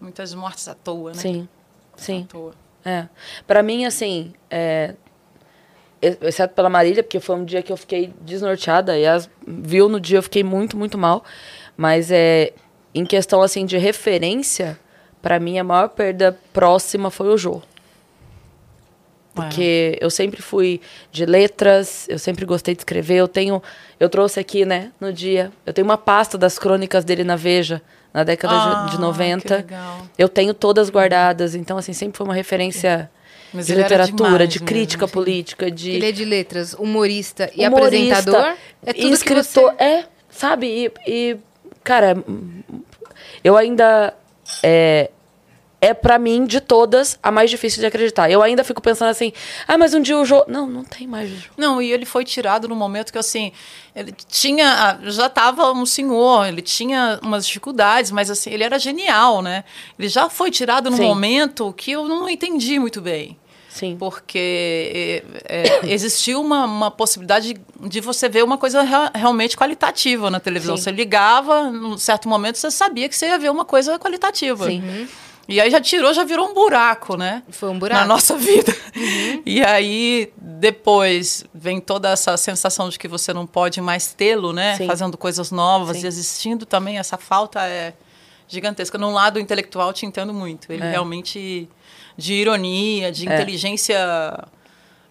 muitas 0.00 0.32
mortes 0.32 0.68
à 0.68 0.74
toa, 0.74 1.10
né? 1.12 1.18
Sim, 1.18 1.48
sim. 1.96 2.22
À 2.22 2.32
toa. 2.32 2.54
É. 2.84 3.08
Pra 3.48 3.64
mim, 3.64 3.84
assim, 3.84 4.32
é, 4.48 4.94
ex- 6.00 6.18
exceto 6.22 6.54
pela 6.54 6.68
Marília, 6.70 7.02
porque 7.02 7.18
foi 7.18 7.34
um 7.34 7.44
dia 7.44 7.62
que 7.62 7.72
eu 7.72 7.76
fiquei 7.76 8.14
desnorteada, 8.20 8.96
e 8.96 9.04
as 9.04 9.28
viu 9.44 9.88
no 9.88 9.98
dia 9.98 10.18
eu 10.18 10.22
fiquei 10.22 10.44
muito, 10.44 10.76
muito 10.76 10.96
mal. 10.96 11.24
Mas 11.76 12.12
é, 12.12 12.52
em 12.94 13.04
questão, 13.04 13.42
assim, 13.42 13.66
de 13.66 13.76
referência, 13.76 14.78
pra 15.26 15.40
mim 15.40 15.58
a 15.58 15.64
maior 15.64 15.88
perda 15.88 16.38
próxima 16.52 17.10
foi 17.10 17.26
o 17.26 17.36
Jô. 17.36 17.60
Porque 19.34 19.98
eu 20.00 20.08
sempre 20.08 20.40
fui 20.40 20.80
de 21.10 21.26
letras, 21.26 22.06
eu 22.08 22.16
sempre 22.16 22.44
gostei 22.46 22.76
de 22.76 22.82
escrever. 22.82 23.16
Eu 23.16 23.26
tenho, 23.26 23.60
eu 23.98 24.08
trouxe 24.08 24.38
aqui, 24.38 24.64
né, 24.64 24.92
no 25.00 25.12
dia, 25.12 25.50
eu 25.66 25.72
tenho 25.72 25.84
uma 25.84 25.98
pasta 25.98 26.38
das 26.38 26.60
crônicas 26.60 27.04
dele 27.04 27.24
na 27.24 27.34
Veja, 27.34 27.82
na 28.14 28.22
década 28.22 28.54
de- 28.54 28.76
Ah, 28.76 28.84
de 28.88 28.96
que 28.96 29.02
90. 29.02 29.56
legal. 29.56 30.06
Eu 30.16 30.28
tenho 30.28 30.54
todas 30.54 30.88
guardadas, 30.90 31.56
então 31.56 31.76
assim, 31.76 31.92
sempre 31.92 32.16
foi 32.16 32.24
uma 32.24 32.32
referência 32.34 33.10
Mas 33.52 33.66
de 33.66 33.74
literatura, 33.74 34.46
de 34.46 34.60
mesmo, 34.60 34.66
crítica 34.68 35.04
assim. 35.06 35.12
política, 35.14 35.70
de 35.72 35.90
Ele 35.90 36.06
é 36.08 36.12
de 36.12 36.24
letras, 36.24 36.72
humorista 36.72 37.50
e 37.52 37.66
humorista, 37.66 38.20
apresentador. 38.20 38.56
É 38.86 38.92
tudo 38.92 39.08
e 39.08 39.12
escritor, 39.12 39.74
é, 39.76 40.04
sabe? 40.30 40.66
E, 41.06 41.10
e, 41.10 41.36
cara, 41.82 42.16
eu 43.44 43.56
ainda 43.56 44.14
é 44.62 45.10
é 45.78 45.92
para 45.92 46.18
mim 46.18 46.46
de 46.46 46.58
todas 46.58 47.18
a 47.22 47.30
mais 47.30 47.50
difícil 47.50 47.80
de 47.80 47.86
acreditar. 47.86 48.30
Eu 48.30 48.42
ainda 48.42 48.64
fico 48.64 48.80
pensando 48.80 49.08
assim: 49.10 49.32
"Ah, 49.68 49.76
mas 49.76 49.92
um 49.92 50.00
dia 50.00 50.16
o 50.18 50.24
Jô, 50.24 50.42
não, 50.48 50.66
não 50.66 50.82
tem 50.82 51.06
mais 51.06 51.28
Jô". 51.28 51.50
Não, 51.56 51.80
e 51.80 51.92
ele 51.92 52.06
foi 52.06 52.24
tirado 52.24 52.66
no 52.66 52.74
momento 52.74 53.12
que, 53.12 53.18
assim, 53.18 53.52
ele 53.94 54.12
tinha. 54.26 54.68
ah, 54.68 54.98
Já 55.10 55.26
estava 55.26 55.70
um 55.72 55.84
senhor, 55.84 56.46
ele 56.46 56.62
tinha 56.62 57.20
umas 57.22 57.46
dificuldades, 57.46 58.10
mas, 58.10 58.30
assim, 58.30 58.50
ele 58.50 58.64
era 58.64 58.78
genial, 58.78 59.42
né? 59.42 59.64
Ele 59.98 60.08
já 60.08 60.30
foi 60.30 60.50
tirado 60.50 60.90
num 60.90 60.96
Sim. 60.96 61.04
momento 61.04 61.72
que 61.74 61.92
eu 61.92 62.08
não 62.08 62.28
entendi 62.28 62.78
muito 62.78 63.00
bem. 63.00 63.36
Sim. 63.76 63.96
Porque 63.98 65.22
é, 65.44 65.82
é, 65.84 65.92
existiu 65.92 66.40
uma, 66.40 66.64
uma 66.64 66.90
possibilidade 66.90 67.60
de, 67.80 68.00
você 68.00 68.28
ver 68.28 68.42
uma 68.42 68.56
coisa 68.56 68.80
rea- 68.82 69.10
realmente 69.14 69.56
qualitativa 69.56 70.30
na 70.30 70.40
televisão. 70.40 70.76
Sim. 70.76 70.84
Você 70.84 70.90
ligava, 70.90 71.70
num 71.70 71.98
certo 71.98 72.26
momento, 72.28 72.56
você 72.56 72.70
sabia 72.70 73.06
que 73.08 73.14
você 73.14 73.26
ia 73.26 73.38
ver 73.38 73.50
uma 73.50 73.64
coisa 73.66 73.98
qualitativa. 73.98 74.66
Sim. 74.66 75.06
E 75.48 75.60
aí 75.60 75.70
já 75.70 75.80
tirou, 75.80 76.12
já 76.12 76.24
virou 76.24 76.48
um 76.50 76.54
buraco, 76.54 77.16
né? 77.16 77.42
Foi 77.50 77.68
um 77.68 77.78
buraco. 77.78 78.00
Na 78.00 78.06
nossa 78.06 78.34
vida. 78.38 78.74
E 79.44 79.62
aí, 79.62 80.32
depois, 80.36 81.44
vem 81.54 81.80
toda 81.80 82.08
essa 82.10 82.36
sensação 82.36 82.88
de 82.88 82.98
que 82.98 83.06
você 83.06 83.32
não 83.32 83.46
pode 83.46 83.80
mais 83.80 84.12
tê-lo, 84.12 84.52
né? 84.52 84.76
Sim. 84.76 84.86
Fazendo 84.86 85.16
coisas 85.16 85.52
novas 85.52 85.98
Sim. 85.98 86.04
e 86.04 86.08
existindo 86.08 86.66
também. 86.66 86.98
Essa 86.98 87.16
falta 87.16 87.62
é, 87.64 87.92
gigantesca. 88.48 88.98
No 88.98 89.12
lado 89.12 89.38
intelectual, 89.38 89.92
te 89.92 90.04
entendo 90.04 90.32
muito. 90.34 90.72
Ele 90.72 90.82
realmente 90.82 91.68
de 92.16 92.34
ironia, 92.34 93.12
de 93.12 93.26
inteligência 93.26 93.96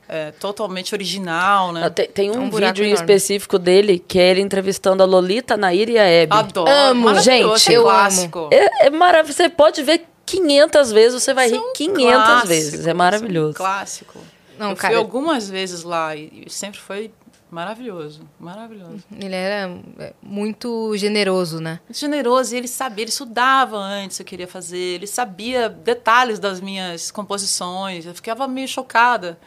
é, 0.07 0.31
totalmente 0.31 0.93
original, 0.93 1.71
né? 1.71 1.89
Tem, 1.89 2.07
tem 2.07 2.31
um, 2.31 2.43
um 2.43 2.49
buraco 2.49 2.79
vídeo 2.79 2.93
específico 2.93 3.57
dele 3.57 3.99
que 3.99 4.19
é 4.19 4.31
ele 4.31 4.41
entrevistando 4.41 5.01
a 5.01 5.05
Lolita, 5.05 5.55
a 5.55 5.57
Nair 5.57 5.89
e 5.89 5.97
a 5.97 6.03
Hebe. 6.05 6.35
Adoro. 6.35 6.69
Amo. 6.71 7.19
Gente, 7.19 7.71
é 7.71 7.77
eu 7.77 7.83
clássico. 7.83 8.49
É, 8.51 8.87
é 8.87 8.89
maravilhoso. 8.89 9.37
Você 9.37 9.49
pode 9.49 9.83
ver 9.83 10.05
500 10.25 10.91
vezes, 10.91 11.23
você 11.23 11.33
vai 11.33 11.49
rir 11.49 11.61
500 11.75 12.13
Clássico, 12.13 12.47
vezes. 12.47 12.87
É 12.87 12.93
maravilhoso. 12.93 13.53
Clássico. 13.53 14.19
Não, 14.57 14.71
eu 14.71 14.75
cara- 14.75 14.93
fui 14.93 15.01
algumas 15.01 15.49
vezes 15.49 15.83
lá 15.83 16.15
e 16.15 16.45
sempre 16.47 16.79
foi 16.79 17.11
maravilhoso. 17.49 18.27
Maravilhoso. 18.39 19.03
Ele 19.19 19.35
era 19.35 19.71
é, 19.99 20.13
muito 20.21 20.95
generoso, 20.97 21.59
né? 21.59 21.79
Generoso, 21.89 22.53
e 22.53 22.57
ele 22.57 22.67
sabia, 22.67 23.03
ele 23.03 23.09
estudava 23.09 23.77
antes 23.77 24.17
o 24.17 24.19
que 24.19 24.23
eu 24.23 24.29
queria 24.29 24.47
fazer, 24.47 24.77
ele 24.77 25.07
sabia 25.07 25.69
detalhes 25.69 26.39
das 26.39 26.59
minhas 26.59 27.11
composições, 27.11 28.05
eu 28.05 28.13
ficava 28.13 28.47
meio 28.47 28.67
chocada. 28.67 29.39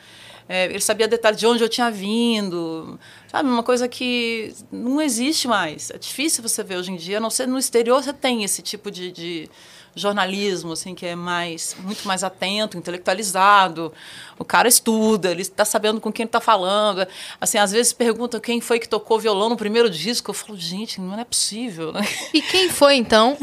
É, 0.49 0.65
ele 0.65 0.81
sabia 0.81 1.07
detalhes 1.07 1.39
de 1.39 1.47
onde 1.47 1.63
eu 1.63 1.69
tinha 1.69 1.91
vindo, 1.91 2.99
sabe? 3.31 3.49
Uma 3.49 3.63
coisa 3.63 3.87
que 3.87 4.55
não 4.73 5.01
existe 5.01 5.47
mais. 5.47 5.91
É 5.91 5.99
difícil 5.99 6.43
você 6.43 6.65
ver 6.65 6.77
hoje 6.79 6.91
em 6.91 6.97
dia, 6.97 7.19
a 7.19 7.21
não 7.21 7.29
ser 7.29 7.47
no 7.47 7.59
exterior 7.59 8.03
você 8.03 8.15
tem 8.15 8.43
esse 8.45 8.63
tipo 8.63 8.91
de, 8.91 9.13
de 9.13 9.51
jornalismo, 9.99 10.73
assim, 10.73 10.95
que 10.95 11.05
é 11.05 11.15
mais, 11.15 11.77
muito 11.81 12.07
mais 12.07 12.25
atento, 12.25 12.79
intelectualizado. 12.79 13.93
O 14.39 14.45
cara 14.45 14.69
estuda, 14.69 15.31
ele 15.31 15.43
está 15.43 15.65
sabendo 15.65 16.01
com 16.01 16.13
quem 16.13 16.23
ele 16.23 16.29
está 16.29 16.41
falando. 16.41 17.07
Assim, 17.41 17.59
às 17.59 17.73
vezes 17.73 17.93
perguntam 17.93 18.39
quem 18.41 18.61
foi 18.61 18.79
que 18.79 18.89
tocou 18.89 19.19
violão 19.19 19.49
no 19.49 19.57
primeiro 19.57 19.91
disco. 19.91 20.31
Eu 20.31 20.35
falo, 20.35 20.57
gente, 20.57 21.01
não 21.01 21.19
é 21.19 21.25
possível, 21.25 21.93
né? 21.93 22.01
E 22.33 22.41
quem 22.41 22.69
foi, 22.71 22.95
então? 22.95 23.37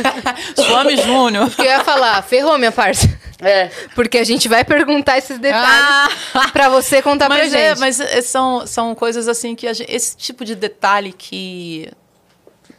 Swami 0.54 0.96
Júnior. 0.96 1.50
Que 1.50 1.62
eu 1.62 1.66
ia 1.66 1.84
falar, 1.84 2.20
ferrou, 2.22 2.58
minha 2.58 2.72
parça. 2.72 3.08
É. 3.40 3.70
Porque 3.94 4.18
a 4.18 4.24
gente 4.24 4.48
vai 4.48 4.64
perguntar 4.64 5.18
esses 5.18 5.38
detalhes 5.38 6.14
pra 6.52 6.68
você 6.68 7.02
contar 7.02 7.26
pra 7.26 7.38
mas 7.38 7.50
gente. 7.50 7.60
é, 7.60 7.74
mas 7.76 7.98
é, 7.98 8.20
são, 8.20 8.66
são 8.66 8.94
coisas 8.94 9.26
assim 9.26 9.54
que 9.54 9.66
a 9.66 9.72
gente, 9.72 9.90
esse 9.90 10.16
tipo 10.16 10.44
de 10.44 10.54
detalhe 10.54 11.12
que 11.12 11.90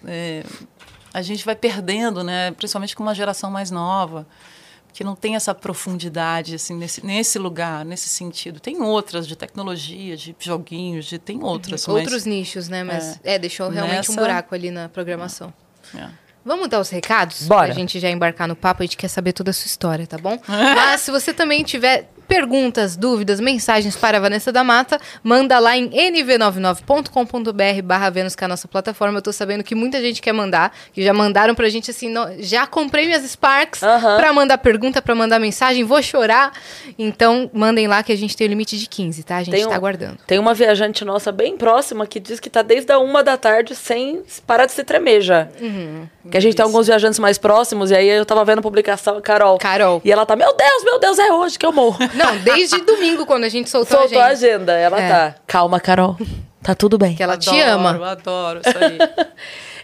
é, 0.07 0.43
a 1.13 1.21
gente 1.21 1.45
vai 1.45 1.55
perdendo, 1.55 2.23
né? 2.23 2.51
Principalmente 2.51 2.95
com 2.95 3.03
uma 3.03 3.13
geração 3.15 3.51
mais 3.51 3.69
nova, 3.71 4.25
que 4.91 5.03
não 5.03 5.15
tem 5.15 5.35
essa 5.35 5.53
profundidade 5.55 6.55
assim 6.55 6.75
nesse, 6.75 7.05
nesse 7.05 7.37
lugar, 7.39 7.83
nesse 7.85 8.09
sentido. 8.09 8.59
Tem 8.59 8.81
outras 8.81 9.27
de 9.27 9.35
tecnologia, 9.35 10.15
de 10.17 10.35
joguinhos, 10.39 11.05
de 11.05 11.17
tem 11.17 11.43
outras, 11.43 11.85
mas- 11.87 11.95
Outros 11.95 12.25
nichos, 12.25 12.67
né? 12.69 12.83
Mas 12.83 13.19
é, 13.23 13.37
deixou 13.39 13.69
realmente 13.69 14.09
um 14.11 14.13
Nessa- 14.15 14.21
buraco 14.21 14.55
ali 14.55 14.71
na 14.71 14.89
programação. 14.89 15.53
é. 15.95 16.07
Vamos 16.45 16.67
dar 16.67 16.81
os 16.81 16.89
recados? 16.89 17.47
Bora. 17.47 17.67
Pra 17.67 17.73
gente 17.73 18.01
já 18.01 18.09
embarcar 18.09 18.49
no 18.49 18.55
papo, 18.55 18.83
a 18.83 18.85
gente 18.85 18.97
quer 18.97 19.07
saber 19.07 19.31
toda 19.31 19.51
a 19.51 19.53
sua 19.53 19.65
história, 19.67 20.05
tá 20.05 20.17
bom? 20.17 20.37
Mas 20.45 20.99
se 20.99 21.09
você 21.09 21.33
também 21.33 21.63
tiver 21.63 22.11
perguntas, 22.33 22.95
dúvidas, 22.97 23.39
mensagens 23.39 23.95
para 23.95 24.17
a 24.17 24.19
Vanessa 24.19 24.51
da 24.51 24.63
Mata, 24.63 24.99
manda 25.23 25.59
lá 25.59 25.77
em 25.77 25.87
nv99.com.br 25.87 27.81
barra 27.83 28.09
Vênus, 28.09 28.35
que 28.35 28.43
é 28.43 28.45
a 28.45 28.47
nossa 28.47 28.67
plataforma. 28.67 29.19
Eu 29.19 29.21
tô 29.21 29.31
sabendo 29.31 29.63
que 29.63 29.75
muita 29.75 30.01
gente 30.01 30.19
quer 30.19 30.33
mandar, 30.33 30.73
que 30.91 31.03
já 31.03 31.13
mandaram 31.13 31.53
pra 31.53 31.69
gente 31.69 31.91
assim, 31.91 32.09
"Não, 32.09 32.27
já 32.39 32.65
comprei 32.65 33.05
minhas 33.05 33.23
Sparks 33.29 33.83
Aham. 33.83 34.17
pra 34.17 34.33
mandar 34.33 34.57
pergunta, 34.57 34.99
pra 34.99 35.13
mandar 35.13 35.37
mensagem, 35.39 35.83
vou 35.83 36.01
chorar. 36.01 36.53
Então, 36.97 37.51
mandem 37.53 37.85
lá 37.87 38.01
que 38.01 38.11
a 38.11 38.17
gente 38.17 38.35
tem 38.35 38.47
o 38.47 38.49
limite 38.49 38.79
de 38.79 38.87
15, 38.87 39.21
tá? 39.23 39.37
A 39.37 39.43
gente 39.43 39.53
Tem 39.53 39.63
tá 39.65 39.69
um- 39.69 39.73
aguardando. 39.73 40.17
Tem 40.25 40.39
uma 40.39 40.55
viajante 40.55 41.05
nossa 41.05 41.31
bem 41.31 41.55
próxima 41.55 42.07
que 42.07 42.19
diz 42.19 42.39
que 42.39 42.49
tá 42.49 42.63
desde 42.63 42.91
a 42.91 42.97
uma 42.97 43.23
da 43.23 43.37
tarde 43.37 43.75
sem 43.75 44.23
parar 44.47 44.65
de 44.65 44.71
se 44.71 44.83
tremer 44.83 45.21
já. 45.21 45.47
Uhum. 45.61 46.07
Que 46.31 46.37
a 46.37 46.39
gente 46.41 46.55
tem 46.55 46.63
alguns 46.63 46.87
viajantes 46.87 47.19
mais 47.19 47.37
próximos, 47.37 47.91
e 47.91 47.95
aí 47.95 48.07
eu 48.09 48.25
tava 48.25 48.43
vendo 48.43 48.59
a 48.59 48.61
publicação, 48.61 49.21
Carol. 49.21 49.57
Carol. 49.59 50.01
E 50.03 50.11
ela 50.11 50.25
tá, 50.25 50.35
meu 50.35 50.55
Deus, 50.55 50.83
meu 50.83 50.99
Deus, 50.99 51.19
é 51.19 51.31
hoje 51.31 51.59
que 51.59 51.65
eu 51.65 51.71
morro. 51.71 51.99
Não, 52.15 52.22
desde 52.43 52.79
domingo, 52.81 53.25
quando 53.25 53.43
a 53.43 53.49
gente 53.49 53.69
soltou, 53.69 53.99
Soltou 53.99 54.19
a 54.21 54.25
a 54.25 54.33
gente. 54.33 54.45
agenda. 54.45 54.73
Ela 54.73 54.99
É. 55.01 55.09
tá. 55.09 55.35
Calma, 55.47 55.79
Carol. 55.79 56.17
Tá 56.61 56.73
tudo 56.73 56.97
bem. 56.97 57.13
Que 57.15 57.23
ela 57.23 57.37
te 57.37 57.49
Adoro, 57.49 57.71
ama. 57.71 58.11
Adoro 58.11 58.61
isso 58.65 58.77
aí. 58.77 58.97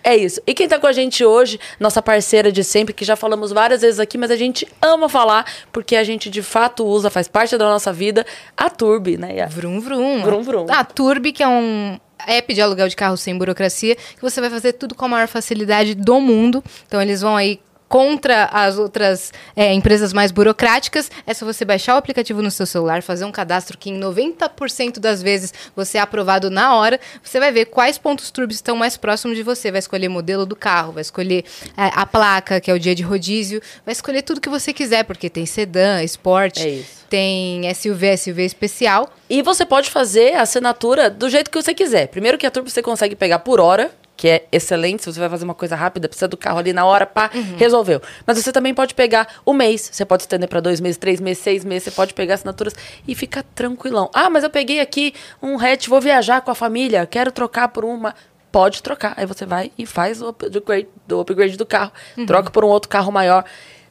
É 0.01 0.15
isso. 0.15 0.41
E 0.47 0.53
quem 0.53 0.65
tá 0.65 0.79
com 0.79 0.87
a 0.87 0.93
gente 0.93 1.25
hoje, 1.25 1.59
nossa 1.77 2.01
parceira 2.01 2.53
de 2.53 2.63
sempre, 2.63 2.93
que 2.93 3.03
já 3.03 3.17
falamos 3.17 3.51
várias 3.51 3.81
vezes 3.81 3.99
aqui, 3.99 4.17
mas 4.17 4.31
a 4.31 4.37
gente 4.37 4.65
ama 4.81 5.09
falar, 5.09 5.45
porque 5.73 5.93
a 5.93 6.05
gente 6.05 6.29
de 6.29 6.41
fato 6.41 6.85
usa, 6.85 7.09
faz 7.09 7.27
parte 7.27 7.57
da 7.57 7.65
nossa 7.65 7.91
vida, 7.91 8.25
a 8.55 8.69
Turbi, 8.69 9.17
né? 9.17 9.35
Yas? 9.35 9.53
Vrum, 9.53 9.77
vrum. 9.81 10.21
Vrum, 10.23 10.41
vrum. 10.41 10.65
A 10.69 10.85
Turbi, 10.85 11.33
que 11.33 11.43
é 11.43 11.47
um 11.49 11.99
app 12.25 12.53
de 12.53 12.61
aluguel 12.61 12.87
de 12.87 12.95
carro 12.95 13.17
sem 13.17 13.37
burocracia, 13.37 13.95
que 13.95 14.21
você 14.21 14.39
vai 14.39 14.49
fazer 14.49 14.71
tudo 14.71 14.95
com 14.95 15.03
a 15.03 15.09
maior 15.09 15.27
facilidade 15.27 15.93
do 15.95 16.21
mundo. 16.21 16.63
Então, 16.87 17.01
eles 17.01 17.19
vão 17.19 17.35
aí 17.35 17.59
contra 17.89 18.45
as 18.45 18.77
outras 18.77 19.33
é, 19.55 19.73
empresas 19.73 20.13
mais 20.13 20.31
burocráticas. 20.31 21.11
É 21.25 21.33
só 21.33 21.45
você 21.45 21.65
baixar 21.65 21.95
o 21.95 21.97
aplicativo 21.97 22.41
no 22.41 22.51
seu 22.51 22.65
celular, 22.65 23.01
fazer 23.01 23.25
um 23.25 23.31
cadastro 23.31 23.77
que 23.77 23.89
em 23.89 23.99
90% 23.99 24.99
das 24.99 25.21
vezes 25.21 25.53
você 25.75 25.97
é 25.97 26.01
aprovado 26.01 26.49
na 26.51 26.75
hora. 26.75 26.99
Você 27.21 27.39
vai 27.39 27.51
ver 27.51 27.65
quais 27.65 27.97
pontos 27.97 28.29
turbos 28.29 28.55
estão 28.55 28.75
mais 28.75 28.95
próximos 28.95 29.35
de 29.35 29.43
você. 29.43 29.71
Vai 29.71 29.79
escolher 29.79 30.07
modelo 30.07 30.45
do 30.45 30.55
carro, 30.55 30.93
vai 30.93 31.01
escolher 31.01 31.43
é, 31.75 31.89
a 31.93 32.05
placa, 32.05 32.61
que 32.61 32.69
é 32.69 32.73
o 32.73 32.79
dia 32.79 32.93
de 32.93 33.01
rodízio, 33.01 33.61
vai 33.83 33.91
escolher 33.91 34.21
tudo 34.21 34.39
que 34.39 34.49
você 34.49 34.71
quiser, 34.71 35.03
porque 35.03 35.29
tem 35.29 35.45
sedã, 35.45 36.03
esporte, 36.03 36.67
É 36.67 36.99
tem 37.09 37.73
SUV, 37.73 38.15
SUV 38.15 38.45
especial. 38.45 39.11
E 39.29 39.41
você 39.41 39.65
pode 39.65 39.89
fazer 39.89 40.35
a 40.35 40.43
assinatura 40.43 41.09
do 41.09 41.27
jeito 41.27 41.49
que 41.49 41.59
você 41.59 41.73
quiser. 41.73 42.07
Primeiro 42.07 42.37
que 42.37 42.45
a 42.45 42.51
Turbo 42.51 42.69
você 42.69 42.81
consegue 42.81 43.15
pegar 43.15 43.39
por 43.39 43.59
hora, 43.59 43.91
que 44.19 44.27
é 44.27 44.45
excelente. 44.51 45.01
Se 45.01 45.13
você 45.13 45.17
vai 45.17 45.29
fazer 45.29 45.45
uma 45.45 45.53
coisa 45.53 45.77
rápida, 45.77 46.09
precisa 46.09 46.27
do 46.27 46.35
carro 46.35 46.59
ali 46.59 46.73
na 46.73 46.83
hora, 46.83 47.05
pá, 47.05 47.31
resolveu. 47.55 48.01
Mas 48.27 48.37
você 48.37 48.51
também 48.51 48.73
pode 48.73 48.93
pegar 48.93 49.25
o 49.45 49.53
mês. 49.53 49.89
Você 49.93 50.03
pode 50.03 50.23
estender 50.23 50.49
para 50.49 50.59
dois 50.59 50.81
meses, 50.81 50.97
três 50.97 51.21
meses, 51.21 51.41
seis 51.41 51.63
meses. 51.63 51.85
Você 51.85 51.91
pode 51.91 52.13
pegar 52.13 52.33
assinaturas 52.33 52.75
e 53.07 53.15
ficar 53.15 53.43
tranquilão. 53.55 54.11
Ah, 54.13 54.29
mas 54.29 54.43
eu 54.43 54.49
peguei 54.49 54.81
aqui 54.81 55.13
um 55.41 55.57
hatch, 55.57 55.87
vou 55.87 56.01
viajar 56.01 56.41
com 56.41 56.51
a 56.51 56.55
família, 56.55 57.05
quero 57.05 57.31
trocar 57.31 57.69
por 57.69 57.85
uma. 57.85 58.13
Pode 58.51 58.83
trocar. 58.83 59.13
Aí 59.15 59.25
você 59.25 59.45
vai 59.45 59.71
e 59.77 59.85
faz 59.85 60.21
o 60.21 60.27
upgrade 60.27 60.89
do, 61.07 61.21
upgrade 61.21 61.55
do 61.55 61.65
carro. 61.65 61.93
Troca 62.27 62.49
por 62.51 62.65
um 62.65 62.67
outro 62.67 62.89
carro 62.89 63.13
maior. 63.13 63.45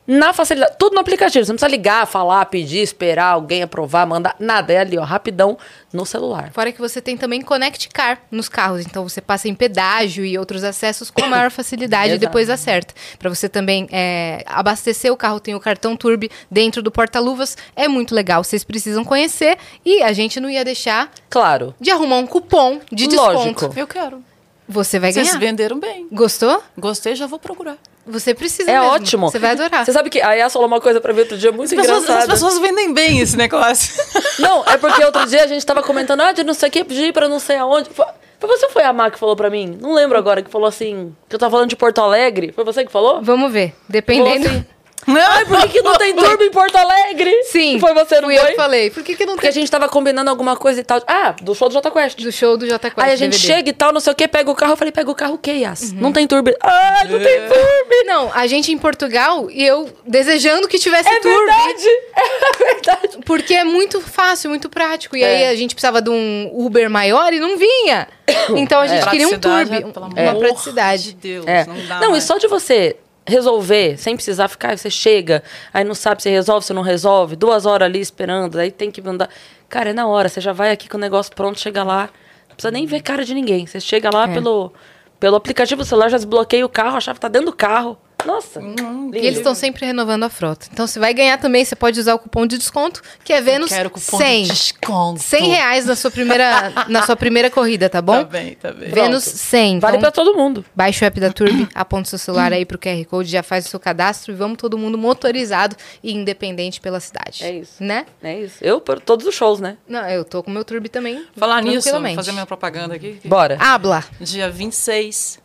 Na 0.08 0.32
facilidade, 0.32 0.72
tudo 0.78 0.94
no 0.94 1.00
aplicativo. 1.00 1.44
Você 1.44 1.52
não 1.52 1.56
precisa 1.56 1.70
ligar, 1.70 2.06
falar, 2.06 2.46
pedir, 2.46 2.78
esperar 2.78 3.26
alguém 3.26 3.62
aprovar, 3.62 4.06
mandar. 4.06 4.34
Nada. 4.38 4.72
É 4.72 4.78
ali, 4.78 4.96
ó, 4.96 5.04
rapidão 5.04 5.58
no 5.92 6.06
celular. 6.06 6.50
Fora 6.50 6.72
que 6.72 6.80
você 6.80 6.98
tem 6.98 7.14
também 7.14 7.42
Connect 7.42 7.90
Car 7.90 8.18
nos 8.30 8.48
carros, 8.48 8.80
então 8.86 9.06
você 9.06 9.20
passa 9.20 9.48
em 9.48 9.54
pedágio 9.54 10.24
e 10.24 10.38
outros 10.38 10.64
acessos 10.64 11.10
com 11.10 11.26
maior 11.26 11.50
facilidade 11.50 12.14
e 12.14 12.18
depois 12.18 12.48
acerta. 12.48 12.94
Para 13.18 13.28
você 13.28 13.50
também 13.50 13.86
é, 13.92 14.42
abastecer 14.46 15.12
o 15.12 15.16
carro, 15.16 15.40
tem 15.40 15.54
o 15.54 15.60
cartão 15.60 15.94
Turbi 15.94 16.30
dentro 16.50 16.82
do 16.82 16.90
porta-luvas, 16.90 17.54
é 17.76 17.86
muito 17.86 18.14
legal. 18.14 18.42
Vocês 18.42 18.64
precisam 18.64 19.04
conhecer 19.04 19.58
e 19.84 20.02
a 20.02 20.14
gente 20.14 20.40
não 20.40 20.48
ia 20.48 20.64
deixar 20.64 21.10
Claro. 21.28 21.74
de 21.78 21.90
arrumar 21.90 22.16
um 22.16 22.26
cupom 22.26 22.80
de 22.90 23.06
desconto. 23.06 23.32
Lógico. 23.34 23.72
Eu 23.76 23.86
quero. 23.86 24.24
Você 24.68 24.98
vai 24.98 25.12
Vocês 25.12 25.28
ganhar. 25.28 25.38
venderam 25.40 25.78
bem. 25.78 26.06
Gostou? 26.12 26.62
Gostei, 26.76 27.14
já 27.14 27.26
vou 27.26 27.38
procurar. 27.38 27.76
Você 28.06 28.34
precisa 28.34 28.70
É 28.70 28.78
mesmo. 28.78 28.94
ótimo. 28.94 29.30
Você 29.30 29.38
vai 29.38 29.50
adorar. 29.52 29.84
Você 29.84 29.92
sabe 29.92 30.10
que 30.10 30.20
a 30.20 30.32
Yas 30.34 30.52
falou 30.52 30.68
uma 30.68 30.80
coisa 30.80 31.00
pra 31.00 31.12
mim 31.12 31.20
outro 31.20 31.36
dia 31.38 31.50
muito 31.52 31.74
As 31.74 31.80
pessoas, 31.80 32.02
engraçada. 32.04 32.24
as 32.24 32.26
pessoas 32.40 32.58
vendem 32.58 32.92
bem 32.92 33.18
esse 33.20 33.36
negócio. 33.36 33.94
Não, 34.38 34.64
é 34.66 34.76
porque 34.76 35.02
outro 35.04 35.26
dia 35.26 35.42
a 35.42 35.46
gente 35.46 35.64
tava 35.64 35.82
comentando, 35.82 36.20
ah, 36.20 36.32
de 36.32 36.44
não 36.44 36.54
sei 36.54 36.68
o 36.68 36.72
que, 36.72 36.84
de 36.84 37.06
ir 37.06 37.12
pra 37.12 37.28
não 37.28 37.38
sei 37.40 37.56
aonde. 37.56 37.90
Foi 37.90 38.06
foi 38.40 38.48
você 38.48 38.66
ou 38.66 38.70
foi 38.70 38.84
a 38.84 38.92
Má 38.92 39.10
que 39.10 39.18
falou 39.18 39.34
pra 39.34 39.50
mim? 39.50 39.76
Não 39.80 39.92
lembro 39.92 40.16
agora, 40.16 40.40
que 40.42 40.48
falou 40.50 40.68
assim, 40.68 41.12
que 41.28 41.34
eu 41.34 41.40
tava 41.40 41.50
falando 41.50 41.68
de 41.70 41.74
Porto 41.74 41.98
Alegre. 42.00 42.52
Foi 42.52 42.62
você 42.62 42.84
que 42.84 42.92
falou? 42.92 43.20
Vamos 43.20 43.50
ver. 43.52 43.70
Falou 43.70 43.84
Dependendo. 43.88 44.66
Ai, 45.06 45.44
por 45.46 45.60
que, 45.62 45.68
que 45.68 45.82
não 45.82 45.94
tem 45.96 46.14
turbo 46.16 46.42
em 46.42 46.50
Porto 46.50 46.76
Alegre? 46.76 47.42
Sim. 47.44 47.78
Foi 47.80 47.94
você, 47.94 48.20
não 48.20 48.28
fui 48.28 48.36
eu 48.36 48.40
foi? 48.42 48.50
que 48.50 48.56
falei. 48.56 48.90
Por 48.90 49.02
que, 49.02 49.16
que 49.16 49.24
não 49.24 49.34
Porque 49.34 49.46
a 49.46 49.52
tem 49.52 49.62
gente 49.62 49.70
tava 49.70 49.88
combinando 49.88 50.28
alguma 50.30 50.56
coisa 50.56 50.80
e 50.80 50.84
tal. 50.84 51.00
Ah, 51.06 51.34
do 51.40 51.54
show 51.54 51.68
do 51.68 51.72
Jota 51.74 51.90
Quest. 51.90 52.18
do 52.20 52.30
show 52.32 52.56
do 52.56 52.66
J 52.66 52.78
Quest 52.90 52.98
Aí 53.06 53.12
a 53.12 53.16
gente 53.16 53.32
DVD. 53.32 53.46
chega 53.54 53.70
e 53.70 53.72
tal, 53.72 53.92
não 53.92 54.00
sei 54.00 54.12
o 54.12 54.16
que, 54.16 54.26
pega 54.28 54.50
o 54.50 54.54
carro. 54.54 54.72
Eu 54.72 54.76
falei, 54.76 54.92
pega 54.92 55.10
o 55.10 55.14
carro 55.14 55.34
o 55.34 55.38
quê, 55.38 55.52
Yas? 55.52 55.92
Uhum. 55.92 55.98
Não 56.00 56.12
tem 56.12 56.26
turbo. 56.26 56.50
Ah, 56.62 57.04
não 57.08 57.18
tem 57.18 57.40
turbo. 57.40 58.04
Não, 58.06 58.30
a 58.34 58.46
gente 58.46 58.72
em 58.72 58.78
Portugal 58.78 59.50
e 59.50 59.64
eu 59.64 59.88
desejando 60.06 60.68
que 60.68 60.78
tivesse 60.78 61.08
É 61.08 61.20
turbo. 61.20 61.38
verdade. 61.38 61.88
É 62.48 62.64
verdade. 62.64 63.18
Porque 63.24 63.54
é 63.54 63.64
muito 63.64 64.00
fácil, 64.00 64.50
muito 64.50 64.68
prático. 64.68 65.16
E 65.16 65.22
É. 65.22 65.26
aí 65.26 65.46
a 65.46 65.54
gente 65.56 65.74
precisava 65.74 66.00
de 66.02 66.10
um 66.10 66.50
Uber 66.52 66.88
maior 66.90 67.32
e 67.32 67.38
não 67.40 67.56
vinha. 67.56 68.08
Então 68.56 68.80
a 68.80 68.86
gente 68.86 69.08
queria 69.08 69.28
um 69.28 69.38
turbo, 69.38 69.74
é, 70.16 70.30
uma 70.30 70.38
praticidade. 70.38 71.02
De 71.04 71.12
Deus, 71.14 71.46
É. 71.46 71.64
não 71.64 71.86
dá 71.86 72.00
Não, 72.00 72.16
e 72.16 72.20
só 72.20 72.36
de 72.38 72.46
você 72.46 72.96
resolver, 73.28 73.96
sem 73.98 74.16
precisar 74.16 74.48
ficar, 74.48 74.76
você 74.76 74.90
chega, 74.90 75.42
aí 75.72 75.84
não 75.84 75.94
sabe 75.94 76.22
se 76.22 76.30
resolve, 76.30 76.66
se 76.66 76.72
não 76.72 76.82
resolve, 76.82 77.36
duas 77.36 77.66
horas 77.66 77.86
ali 77.86 78.00
esperando, 78.00 78.58
aí 78.58 78.70
tem 78.70 78.90
que 78.90 79.00
mandar. 79.02 79.28
Cara, 79.68 79.90
é 79.90 79.92
na 79.92 80.06
hora, 80.06 80.28
você 80.28 80.40
já 80.40 80.52
vai 80.52 80.70
aqui 80.72 80.88
com 80.88 80.96
o 80.96 81.00
negócio 81.00 81.32
pronto, 81.34 81.60
chega 81.60 81.82
lá, 81.84 82.08
não 82.48 82.56
precisa 82.56 82.70
nem 82.70 82.86
ver 82.86 83.02
cara 83.02 83.24
de 83.24 83.34
ninguém. 83.34 83.66
Você 83.66 83.78
chega 83.80 84.10
lá 84.12 84.24
É. 84.28 84.32
pelo, 84.32 84.72
pelo 85.20 85.36
aplicativo 85.36 85.82
do 85.82 85.84
celular, 85.84 86.08
já 86.08 86.16
desbloqueia 86.16 86.64
o 86.64 86.68
carro, 86.68 86.96
a 86.96 87.00
chave 87.00 87.20
tá 87.20 87.28
dentro 87.28 87.50
do 87.50 87.56
carro. 87.56 87.98
Nossa. 88.26 88.60
Hum, 88.60 89.10
E 89.14 89.18
eles 89.18 89.36
estão 89.38 89.54
sempre 89.54 89.86
renovando 89.86 90.24
a 90.24 90.28
frota. 90.28 90.66
Então, 90.72 90.86
você 90.86 90.98
vai 90.98 91.14
ganhar 91.14 91.38
também, 91.38 91.64
você 91.64 91.76
pode 91.76 91.98
usar 92.00 92.14
o 92.14 92.18
cupom 92.18 92.46
de 92.46 92.58
desconto, 92.58 93.00
que 93.24 93.32
é 93.32 93.40
Vênus 93.40 93.70
Quero 93.70 93.90
cupom 93.90 94.18
100. 94.18 94.42
de 94.42 94.48
desconto. 94.50 95.20
100 95.20 95.46
reais 95.48 95.86
na 95.86 95.94
sua 95.94 96.10
primeira, 96.10 96.72
na 96.88 97.02
sua 97.06 97.16
primeira 97.16 97.48
corrida, 97.48 97.88
tá 97.88 98.02
bom? 98.02 98.16
Tá 98.18 98.24
bem, 98.24 98.54
tá 98.56 98.72
bem. 98.72 98.88
Vênus 98.90 99.22
100. 99.24 99.78
Vale 99.78 99.96
Então, 99.98 100.00
pra 100.00 100.10
todo 100.10 100.36
mundo. 100.36 100.64
Baixa 100.74 101.04
o 101.04 101.06
app 101.06 101.20
da 101.20 101.32
Turbi, 101.32 101.68
aponta 101.74 102.06
o 102.06 102.10
seu 102.10 102.18
celular 102.18 102.52
aí 102.52 102.64
pro 102.66 102.78
QR 102.78 103.04
Code, 103.06 103.30
já 103.30 103.42
faz 103.42 103.66
o 103.66 103.68
seu 103.68 103.78
cadastro 103.80 104.32
e 104.32 104.36
vamos 104.36 104.58
todo 104.58 104.76
mundo 104.76 104.98
motorizado 104.98 105.76
e 106.02 106.12
independente 106.12 106.80
pela 106.80 106.98
cidade. 107.00 107.44
É 107.44 107.52
isso. 107.52 107.82
Né? 107.82 108.04
É 108.22 108.38
isso. 108.40 108.56
Eu, 108.60 108.80
por 108.80 109.00
todos 109.00 109.26
os 109.26 109.34
shows, 109.34 109.60
né? 109.60 109.76
Não, 109.88 110.06
eu 110.08 110.24
tô 110.24 110.42
com 110.42 110.50
o 110.50 110.54
meu 110.54 110.64
Turbi 110.64 110.88
também. 110.88 111.24
Falar 111.36 111.62
nisso, 111.62 111.90
fazer 112.14 112.32
minha 112.32 112.46
propaganda 112.46 112.94
aqui. 112.96 113.20
Bora. 113.24 113.56
Habla. 113.60 114.04
Dia 114.20 114.50
26, 114.50 115.38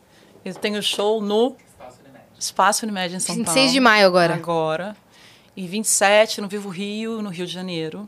eu 0.44 0.54
tenho 0.56 0.82
show 0.82 1.22
no 1.22 1.56
Espaço 2.46 2.86
Unimed 2.86 3.16
em 3.16 3.20
São 3.20 3.36
26 3.36 3.56
Paulo. 3.56 3.72
de 3.72 3.80
maio 3.80 4.08
agora. 4.08 4.34
Agora. 4.36 4.98
E 5.56 5.68
27 5.68 6.42
no 6.42 6.48
Vivo 6.48 6.70
Rio, 6.70 7.22
no 7.22 7.30
Rio 7.30 7.46
de 7.46 7.52
Janeiro. 7.54 8.08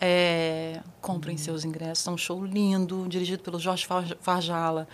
É, 0.00 0.80
comprem 1.00 1.36
seus 1.36 1.64
ingressos. 1.64 2.06
É 2.06 2.10
um 2.10 2.16
show 2.18 2.44
lindo, 2.44 3.06
dirigido 3.08 3.42
pelo 3.42 3.58
Jorge 3.58 3.86
Far- 3.86 4.16
Farjala. 4.20 4.88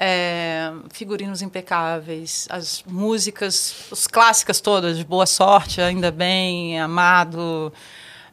É, 0.00 0.70
figurinos 0.92 1.42
impecáveis, 1.42 2.46
as 2.50 2.84
músicas, 2.86 3.74
as 3.90 4.06
clássicas 4.06 4.60
todas, 4.60 4.96
de 4.96 5.04
Boa 5.04 5.26
Sorte, 5.26 5.80
Ainda 5.80 6.12
Bem, 6.12 6.78
Amado, 6.80 7.72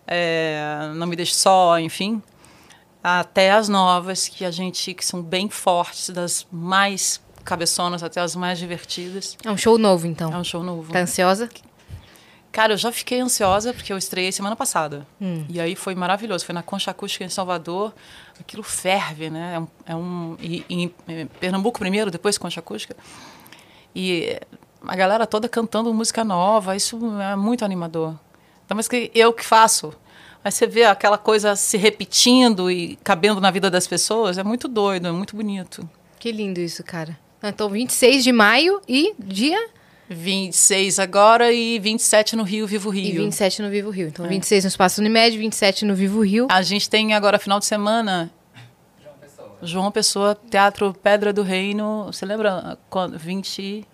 é, 0.05 0.91
Não 0.95 1.07
Me 1.07 1.15
Deixe 1.15 1.33
Só, 1.33 1.79
enfim. 1.79 2.21
Até 3.03 3.51
as 3.51 3.67
novas, 3.67 4.27
que 4.27 4.45
a 4.45 4.51
gente, 4.51 4.93
que 4.93 5.03
são 5.03 5.21
bem 5.23 5.49
fortes, 5.49 6.09
das 6.11 6.45
mais 6.51 7.19
cabeçonas 7.45 8.03
até 8.03 8.19
as 8.19 8.35
mais 8.35 8.57
divertidas. 8.59 9.37
É 9.45 9.49
um 9.51 9.55
show 9.57 9.77
novo, 9.77 10.05
então. 10.07 10.33
É 10.33 10.37
um 10.37 10.43
show 10.43 10.63
novo. 10.63 10.91
Tá 10.91 10.99
ansiosa? 10.99 11.49
Cara, 12.51 12.71
eu 12.73 12.77
já 12.77 12.89
fiquei 12.91 13.19
ansiosa 13.19 13.73
porque 13.73 13.91
eu 13.91 13.97
estreiei 13.97 14.31
semana 14.31 14.55
passada. 14.55 15.05
Hum. 15.21 15.45
E 15.49 15.59
aí 15.59 15.75
foi 15.75 15.93
maravilhoso. 15.93 16.45
Foi 16.45 16.53
na 16.55 16.63
Concha 16.63 16.89
Acústica 16.91 17.23
em 17.25 17.29
Salvador. 17.29 17.93
Aquilo 18.39 18.63
ferve, 18.63 19.29
né? 19.29 19.55
É 19.55 19.59
um, 19.59 19.67
é 19.87 19.95
um- 19.95 20.37
e, 20.39 20.65
e 20.69 20.83
em 21.07 21.27
Pernambuco 21.27 21.77
primeiro, 21.79 22.09
depois 22.09 22.37
Concha 22.37 22.61
Acústica. 22.61 22.95
E 23.93 24.39
a 24.87 24.95
galera 24.95 25.27
toda 25.27 25.49
cantando 25.49 25.93
música 25.93 26.23
nova. 26.23 26.75
Isso 26.77 26.97
é 27.21 27.35
muito 27.35 27.65
animador. 27.65 28.15
Então, 28.65 28.75
mas 28.75 28.87
que 28.87 29.11
eu 29.13 29.33
que 29.33 29.43
faço. 29.43 29.93
Aí 30.43 30.49
você 30.51 30.65
vê 30.65 30.85
aquela 30.85 31.17
coisa 31.17 31.55
se 31.57 31.75
repetindo 31.75 32.71
e 32.71 32.95
cabendo 33.03 33.41
na 33.41 33.51
vida 33.51 33.69
das 33.69 33.85
pessoas. 33.85 34.37
É 34.37 34.43
muito 34.43 34.67
doido, 34.69 35.07
é 35.07 35.11
muito 35.11 35.35
bonito. 35.35 35.87
Que 36.19 36.31
lindo 36.31 36.59
isso, 36.61 36.83
cara. 36.83 37.17
Então, 37.49 37.69
26 37.69 38.23
de 38.23 38.31
maio 38.31 38.81
e 38.87 39.13
dia 39.19 39.69
26 40.09 40.99
agora 40.99 41.51
e 41.51 41.79
27 41.79 42.35
no 42.35 42.43
Rio, 42.43 42.67
Vivo 42.67 42.93
e 42.93 43.01
Rio. 43.01 43.23
27 43.23 43.61
no 43.61 43.69
Vivo 43.69 43.89
Rio. 43.89 44.05
É. 44.05 44.09
Então, 44.09 44.27
26 44.27 44.63
no 44.63 44.67
Espaço 44.67 45.01
Unimed, 45.01 45.37
27 45.37 45.85
no 45.85 45.95
Vivo 45.95 46.21
Rio. 46.21 46.47
A 46.49 46.61
gente 46.61 46.89
tem 46.89 47.13
agora, 47.13 47.39
final 47.39 47.59
de 47.59 47.65
semana, 47.65 48.31
João 49.61 49.91
Pessoa, 49.91 50.37
Teatro 50.49 50.95
Pedra 51.01 51.33
do 51.33 51.41
Reino. 51.41 52.05
Você 52.05 52.25
lembra 52.25 52.77
quando? 52.89 53.17
20. 53.17 53.85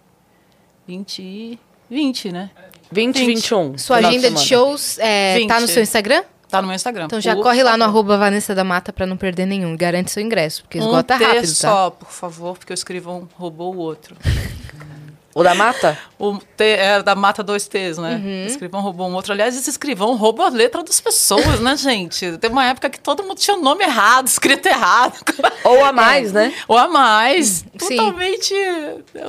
20. 0.87 1.59
20, 1.89 2.31
né? 2.31 2.51
20 2.91 3.19
e 3.19 3.25
21. 3.25 3.77
Sua 3.77 3.99
de 3.99 4.05
agenda 4.07 4.31
de 4.31 4.39
semana. 4.39 4.45
shows 4.45 4.99
é, 4.99 5.45
tá 5.47 5.55
20. 5.55 5.61
no 5.61 5.67
seu 5.67 5.83
Instagram? 5.83 6.23
Tá 6.51 6.61
no 6.61 6.67
meu 6.67 6.75
Instagram. 6.75 7.05
Então 7.05 7.21
já 7.21 7.33
corre 7.33 7.63
lá 7.63 7.77
no 7.77 7.85
arroba 7.85 8.17
Vanessa 8.17 8.53
da 8.53 8.63
Mata 8.63 8.91
pra 8.91 9.05
não 9.05 9.15
perder 9.15 9.45
nenhum. 9.45 9.75
Garante 9.77 10.11
seu 10.11 10.21
ingresso, 10.21 10.63
porque 10.63 10.79
esgota 10.79 11.15
um 11.15 11.17
rápido, 11.17 11.41
tá? 11.41 11.47
só, 11.47 11.89
por 11.89 12.11
favor, 12.11 12.57
porque 12.57 12.73
o 12.73 12.75
escrivão 12.75 13.29
roubou 13.35 13.73
o 13.73 13.77
outro. 13.77 14.17
O 15.33 15.43
da 15.43 15.55
mata? 15.55 15.97
O 16.19 16.37
T 16.37 16.63
é 16.63 17.01
da 17.01 17.15
Mata 17.15 17.41
dois 17.41 17.67
T's, 17.67 17.97
né? 17.97 18.15
Uhum. 18.15 18.43
O 18.43 18.47
escrivão 18.47 18.81
roubou 18.81 19.09
um 19.09 19.13
outro. 19.15 19.31
Aliás, 19.31 19.55
esse 19.55 19.69
escrivão 19.69 20.15
rouba 20.15 20.45
a 20.45 20.49
letra 20.49 20.83
das 20.83 20.99
pessoas, 20.99 21.59
né, 21.59 21.75
gente? 21.77 22.37
Teve 22.37 22.53
uma 22.53 22.65
época 22.65 22.89
que 22.89 22.99
todo 22.99 23.23
mundo 23.23 23.37
tinha 23.37 23.55
o 23.55 23.61
nome 23.61 23.83
errado, 23.83 24.27
escrito 24.27 24.67
errado. 24.67 25.13
Ou 25.63 25.83
a 25.83 25.91
mais, 25.91 26.31
né? 26.31 26.53
Ou 26.67 26.77
a 26.77 26.87
mais. 26.87 27.65
Sim. 27.79 27.97
Totalmente. 27.97 28.53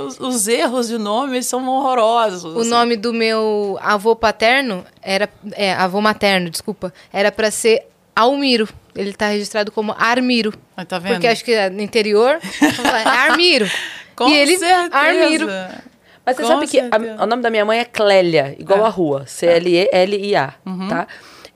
Os, 0.07 0.18
os 0.20 0.48
erros 0.48 0.88
de 0.88 0.98
nome 0.98 1.42
são 1.42 1.66
horrorosos. 1.68 2.57
O 2.57 2.64
nome 2.64 2.96
do 2.96 3.12
meu 3.12 3.79
avô 3.81 4.16
paterno 4.16 4.85
era. 5.00 5.29
É, 5.53 5.72
avô 5.74 6.00
materno, 6.00 6.50
desculpa. 6.50 6.92
Era 7.12 7.31
pra 7.31 7.50
ser 7.50 7.87
Almiro. 8.14 8.68
Ele 8.94 9.12
tá 9.12 9.29
registrado 9.29 9.72
como 9.72 9.94
Armiro. 9.98 10.53
Aí, 10.77 10.85
tá 10.85 10.98
vendo? 10.98 11.14
Porque 11.14 11.27
acho 11.27 11.44
que 11.44 11.70
no 11.70 11.81
interior. 11.81 12.38
é 12.61 13.09
Armiro. 13.09 13.70
Com 14.14 14.29
e 14.29 14.37
ele. 14.37 14.59
certeza. 14.59 14.96
Armiro. 14.96 15.48
Mas 16.24 16.37
você 16.37 16.42
Com 16.42 16.48
sabe 16.48 16.66
que 16.68 16.78
a- 16.78 16.82
certeza. 16.90 17.22
o 17.22 17.26
nome 17.26 17.42
da 17.42 17.50
minha 17.50 17.64
mãe 17.64 17.80
é 17.80 17.85
Clélia, 17.85 18.54
igual 18.58 18.80
É. 18.80 18.87
a 18.87 18.88
rua. 18.88 19.24
C-L-E-L-I-A, 19.26 20.54
Uhum. 20.64 20.88
tá? 20.88 21.06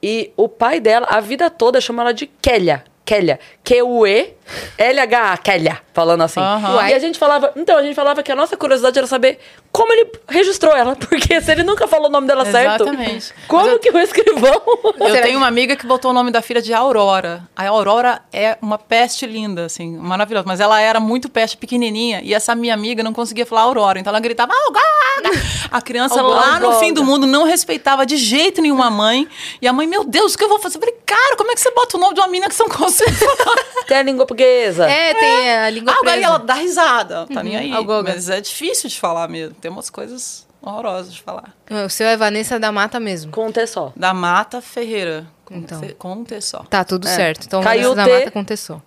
E 0.03 0.33
o 0.37 0.49
pai 0.49 0.81
dela, 0.81 1.07
a 1.09 1.21
vida 1.21 1.49
toda, 1.51 1.81
chama 1.81 2.03
ela 2.03 2.13
de 2.13 2.27
Kélia. 2.27 2.85
Kélia. 3.05 3.39
Q-U-E-L-H-A, 3.65 5.37
Kélia. 5.39 5.79
Falando 5.97 6.21
assim. 6.21 6.39
Aham. 6.41 6.89
E 6.91 6.93
a 6.93 6.99
gente 6.99 7.19
falava... 7.19 7.53
Então, 7.57 7.79
a 7.79 7.83
gente 7.83 7.95
falava 7.95 8.23
que 8.23 8.31
a 8.31 8.37
nossa 8.37 8.55
curiosidade 8.55 8.99
era 8.99 9.07
saber 9.07 9.39
como 9.73 9.91
ele 9.95 10.13
registrou 10.29 10.77
ela. 10.77 10.95
Porque 11.09 11.41
se 11.41 11.51
ele 11.51 11.63
nunca 11.63 11.89
falou 11.89 12.09
o 12.09 12.13
nome 12.13 12.27
dela 12.27 12.45
certo... 12.45 12.83
Exatamente. 12.83 13.33
Como 13.49 13.67
eu- 13.67 13.79
que 13.79 13.91
o 13.91 13.99
escrivão... 13.99 14.61
Eu 15.01 15.11
Será 15.11 15.23
tenho 15.23 15.39
uma 15.39 15.47
amiga 15.47 15.75
que 15.75 15.87
botou 15.87 16.11
o 16.11 16.15
nome 16.15 16.31
da 16.31 16.43
filha 16.43 16.61
de 16.61 16.75
Aurora. 16.75 17.49
A 17.57 17.67
Aurora 17.67 18.21
é 18.31 18.59
uma 18.61 18.77
peste 18.77 19.25
linda, 19.27 19.65
assim, 19.65 19.97
maravilhosa. 19.97 20.45
Mas 20.47 20.61
ela 20.61 20.79
era 20.79 21.01
muito 21.01 21.31
peste 21.31 21.57
pequenininha 21.57 22.21
e 22.23 22.35
essa 22.35 22.55
minha 22.55 22.75
amiga 22.75 23.03
não 23.03 23.15
conseguia 23.15 23.47
falar 23.47 23.63
Aurora. 23.63 23.99
Então 23.99 24.11
ela 24.11 24.21
gritava, 24.21 24.53
Aurora! 24.53 25.41
A 25.71 25.81
criança 25.81 26.21
Aurora. 26.21 26.41
lá 26.41 26.61
no 26.61 26.73
fim 26.79 26.93
do 26.93 27.03
mundo 27.03 27.27
não 27.27 27.45
respeitava 27.45 28.05
de 28.05 28.19
jeito 28.19 28.61
nenhum 28.61 28.83
a 28.83 28.91
mãe. 28.91 29.27
E 29.63 29.67
a 29.67 29.73
mãe, 29.73 29.87
meu 29.87 30.05
Deus, 30.05 30.35
o 30.35 30.39
que 30.39 30.45
eu 30.45 30.49
vou 30.49 30.59
fazer? 30.59 30.77
Eu 30.77 30.81
falei, 30.81 30.97
cara, 31.07 31.37
como 31.37 31.51
é 31.51 31.55
que 31.55 31.61
você 31.61 31.71
bota 31.71 31.97
o 31.97 32.01
nome 32.01 32.15
de 32.15 32.21
uma 32.21 32.27
menina 32.29 32.49
que 32.51 32.59
não 32.59 32.69
consegue 32.69 33.13
falar? 33.13 33.57
Tem 33.89 33.97
a 33.99 34.03
língua 34.03 34.27
portuguesa. 34.27 34.91
É, 34.91 35.15
tem 35.15 35.57
a 35.57 35.71
língua 35.71 35.86
Ah, 35.93 36.01
presa. 36.01 36.27
ela 36.27 36.39
dá 36.39 36.55
risada, 36.55 37.27
tá 37.33 37.43
nem 37.43 37.57
aí. 37.57 37.73
Algoga. 37.73 38.13
Mas 38.15 38.29
é 38.29 38.41
difícil 38.41 38.89
de 38.91 38.99
falar 38.99 39.29
mesmo. 39.29 39.55
Tem 39.55 39.71
umas 39.71 39.89
coisas 39.91 40.47
horrorosas 40.63 41.13
de 41.15 41.23
falar. 41.23 41.55
O 41.87 41.89
seu 41.89 42.07
é 42.07 42.17
Vanessa 42.17 42.59
da 42.59 42.71
Mata 42.73 42.99
mesmo. 43.01 43.31
Com 43.33 43.51
T 43.53 43.67
só. 43.67 43.93
Da 43.97 44.13
Mata 44.15 44.61
Ferreira. 44.61 45.27
Com, 45.45 45.57
Então. 45.57 45.81
com 45.99 46.25
T 46.25 46.41
só. 46.41 46.61
Tá, 46.65 46.83
tudo 46.85 47.07
É. 47.07 47.15
certo. 47.15 47.47
Então, 47.47 47.63
Caiu 47.63 47.95
Vanessa 47.95 47.97
da 47.97 48.03
o 48.03 48.07
T. 48.07 48.19
Mata 48.25 48.31
com 48.33 48.45
Tessô. 48.45 48.83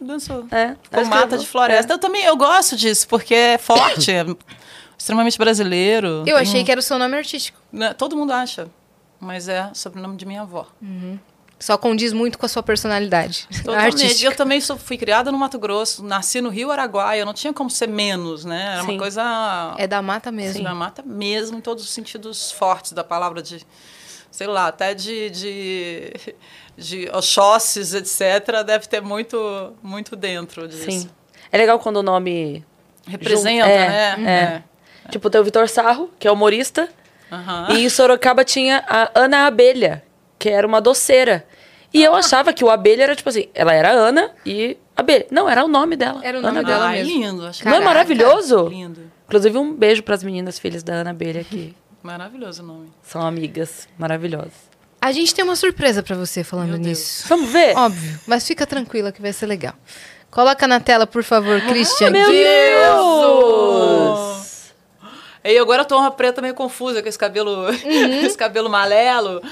Dançou. 0.00 0.46
É. 0.50 0.76
Que 0.90 1.04
mata 1.04 1.36
de 1.36 1.46
floresta. 1.46 1.92
Eu 1.92 1.98
também 1.98 2.24
eu 2.24 2.36
gosto 2.36 2.74
disso, 2.76 3.06
porque 3.06 3.34
é 3.34 3.58
forte, 3.58 4.10
é 4.10 4.24
extremamente 4.96 5.36
brasileiro. 5.36 6.06
Eu 6.20 6.24
Tem 6.24 6.34
achei 6.34 6.64
que 6.64 6.70
era 6.70 6.78
o 6.78 6.82
seu 6.82 6.98
nome 6.98 7.16
artístico. 7.16 7.58
né, 7.70 7.92
Todo 7.92 8.16
mundo 8.16 8.32
acha. 8.32 8.68
Mas 9.20 9.46
é 9.48 9.68
sobrenome 9.74 10.16
de 10.16 10.24
minha 10.24 10.42
avó. 10.42 10.66
Só 11.58 11.78
condiz 11.78 12.12
muito 12.12 12.38
com 12.38 12.44
a 12.44 12.48
sua 12.48 12.62
personalidade 12.62 13.48
Totalmente. 13.62 13.94
artística. 14.02 14.30
Eu 14.30 14.36
também 14.36 14.60
sou, 14.60 14.76
fui 14.76 14.98
criada 14.98 15.32
no 15.32 15.38
Mato 15.38 15.58
Grosso, 15.58 16.04
nasci 16.04 16.40
no 16.40 16.50
Rio 16.50 16.70
Araguaia, 16.70 17.20
eu 17.20 17.26
não 17.26 17.32
tinha 17.32 17.52
como 17.52 17.70
ser 17.70 17.88
menos, 17.88 18.44
né? 18.44 18.74
Era 18.74 18.82
Sim. 18.82 18.90
uma 18.92 18.98
coisa. 18.98 19.74
É 19.78 19.86
da 19.86 20.02
mata 20.02 20.30
mesmo. 20.30 20.62
na 20.62 20.74
mata 20.74 21.02
mesmo, 21.04 21.58
em 21.58 21.60
todos 21.60 21.84
os 21.84 21.90
sentidos 21.90 22.50
fortes 22.50 22.92
da 22.92 23.04
palavra, 23.04 23.40
de, 23.40 23.64
sei 24.30 24.46
lá, 24.46 24.66
até 24.66 24.94
de, 24.94 25.30
de, 25.30 26.12
de 26.76 27.08
Oxóssis, 27.12 27.94
etc., 27.94 28.62
deve 28.64 28.86
ter 28.86 29.00
muito, 29.00 29.74
muito 29.82 30.16
dentro 30.16 30.68
disso. 30.68 30.90
Sim. 30.90 31.10
É 31.50 31.56
legal 31.56 31.78
quando 31.78 31.98
o 31.98 32.02
nome... 32.02 32.64
Representa, 33.06 33.66
é, 33.66 34.16
né? 34.16 34.64
é. 35.06 35.10
Tipo, 35.10 35.28
tem 35.28 35.38
o 35.40 35.44
Vitor 35.44 35.68
Sarro, 35.68 36.10
que 36.18 36.26
é 36.26 36.32
humorista. 36.32 36.88
E 37.70 37.84
em 37.84 37.88
Sorocaba 37.88 38.44
tinha 38.44 38.84
a 38.88 39.10
Ana 39.14 39.46
Abelha, 39.46 40.03
que 40.38 40.48
era 40.48 40.66
uma 40.66 40.80
doceira. 40.80 41.46
E 41.92 42.02
eu 42.02 42.14
achava 42.14 42.52
que 42.52 42.64
o 42.64 42.70
Abelha 42.70 43.04
era 43.04 43.14
tipo 43.16 43.28
assim, 43.28 43.48
ela 43.54 43.72
era 43.72 43.90
Ana 43.90 44.30
e 44.44 44.76
Abelha. 44.96 45.26
Não, 45.30 45.48
era 45.48 45.64
o 45.64 45.68
nome 45.68 45.94
dela. 45.96 46.20
Era 46.24 46.36
o 46.38 46.40
Ana 46.40 46.48
nome 46.48 46.58
Abelha. 46.60 46.74
dela 46.74 46.86
Ai, 46.88 46.98
mesmo. 47.04 47.12
lindo. 47.12 47.46
Acho 47.46 47.64
Não 47.64 47.70
é 47.70 47.74
Caraca. 47.76 47.84
maravilhoso? 47.94 48.68
lindo. 48.68 49.00
Inclusive, 49.26 49.56
um 49.58 49.72
beijo 49.74 50.02
pras 50.02 50.22
meninas 50.24 50.58
filhas 50.58 50.82
da 50.82 50.94
Ana 50.94 51.10
Abelha, 51.10 51.44
que 51.44 51.74
Maravilhoso 52.02 52.62
o 52.62 52.66
nome. 52.66 52.92
são 53.02 53.22
amigas 53.26 53.88
maravilhosas. 53.96 54.52
A 55.00 55.12
gente 55.12 55.34
tem 55.34 55.44
uma 55.44 55.54
surpresa 55.56 56.02
pra 56.02 56.16
você 56.16 56.42
falando 56.42 56.76
nisso. 56.76 57.24
Vamos 57.28 57.50
ver? 57.50 57.76
Óbvio, 57.76 58.18
mas 58.26 58.46
fica 58.46 58.66
tranquila 58.66 59.12
que 59.12 59.20
vai 59.22 59.32
ser 59.32 59.46
legal. 59.46 59.74
Coloca 60.30 60.66
na 60.66 60.80
tela, 60.80 61.06
por 61.06 61.22
favor, 61.22 61.60
Christian. 61.60 62.10
Meu 62.10 62.28
Deus! 62.28 63.53
E 65.44 65.58
agora 65.58 65.82
eu 65.82 65.86
tô 65.86 65.98
uma 65.98 66.10
preta 66.10 66.40
meio 66.40 66.54
confusa 66.54 67.02
com 67.02 67.08
esse 67.08 67.18
cabelo, 67.18 67.66
Uhum. 67.68 68.24
esse 68.24 68.36
cabelo 68.36 68.70
malelo. 68.70 69.42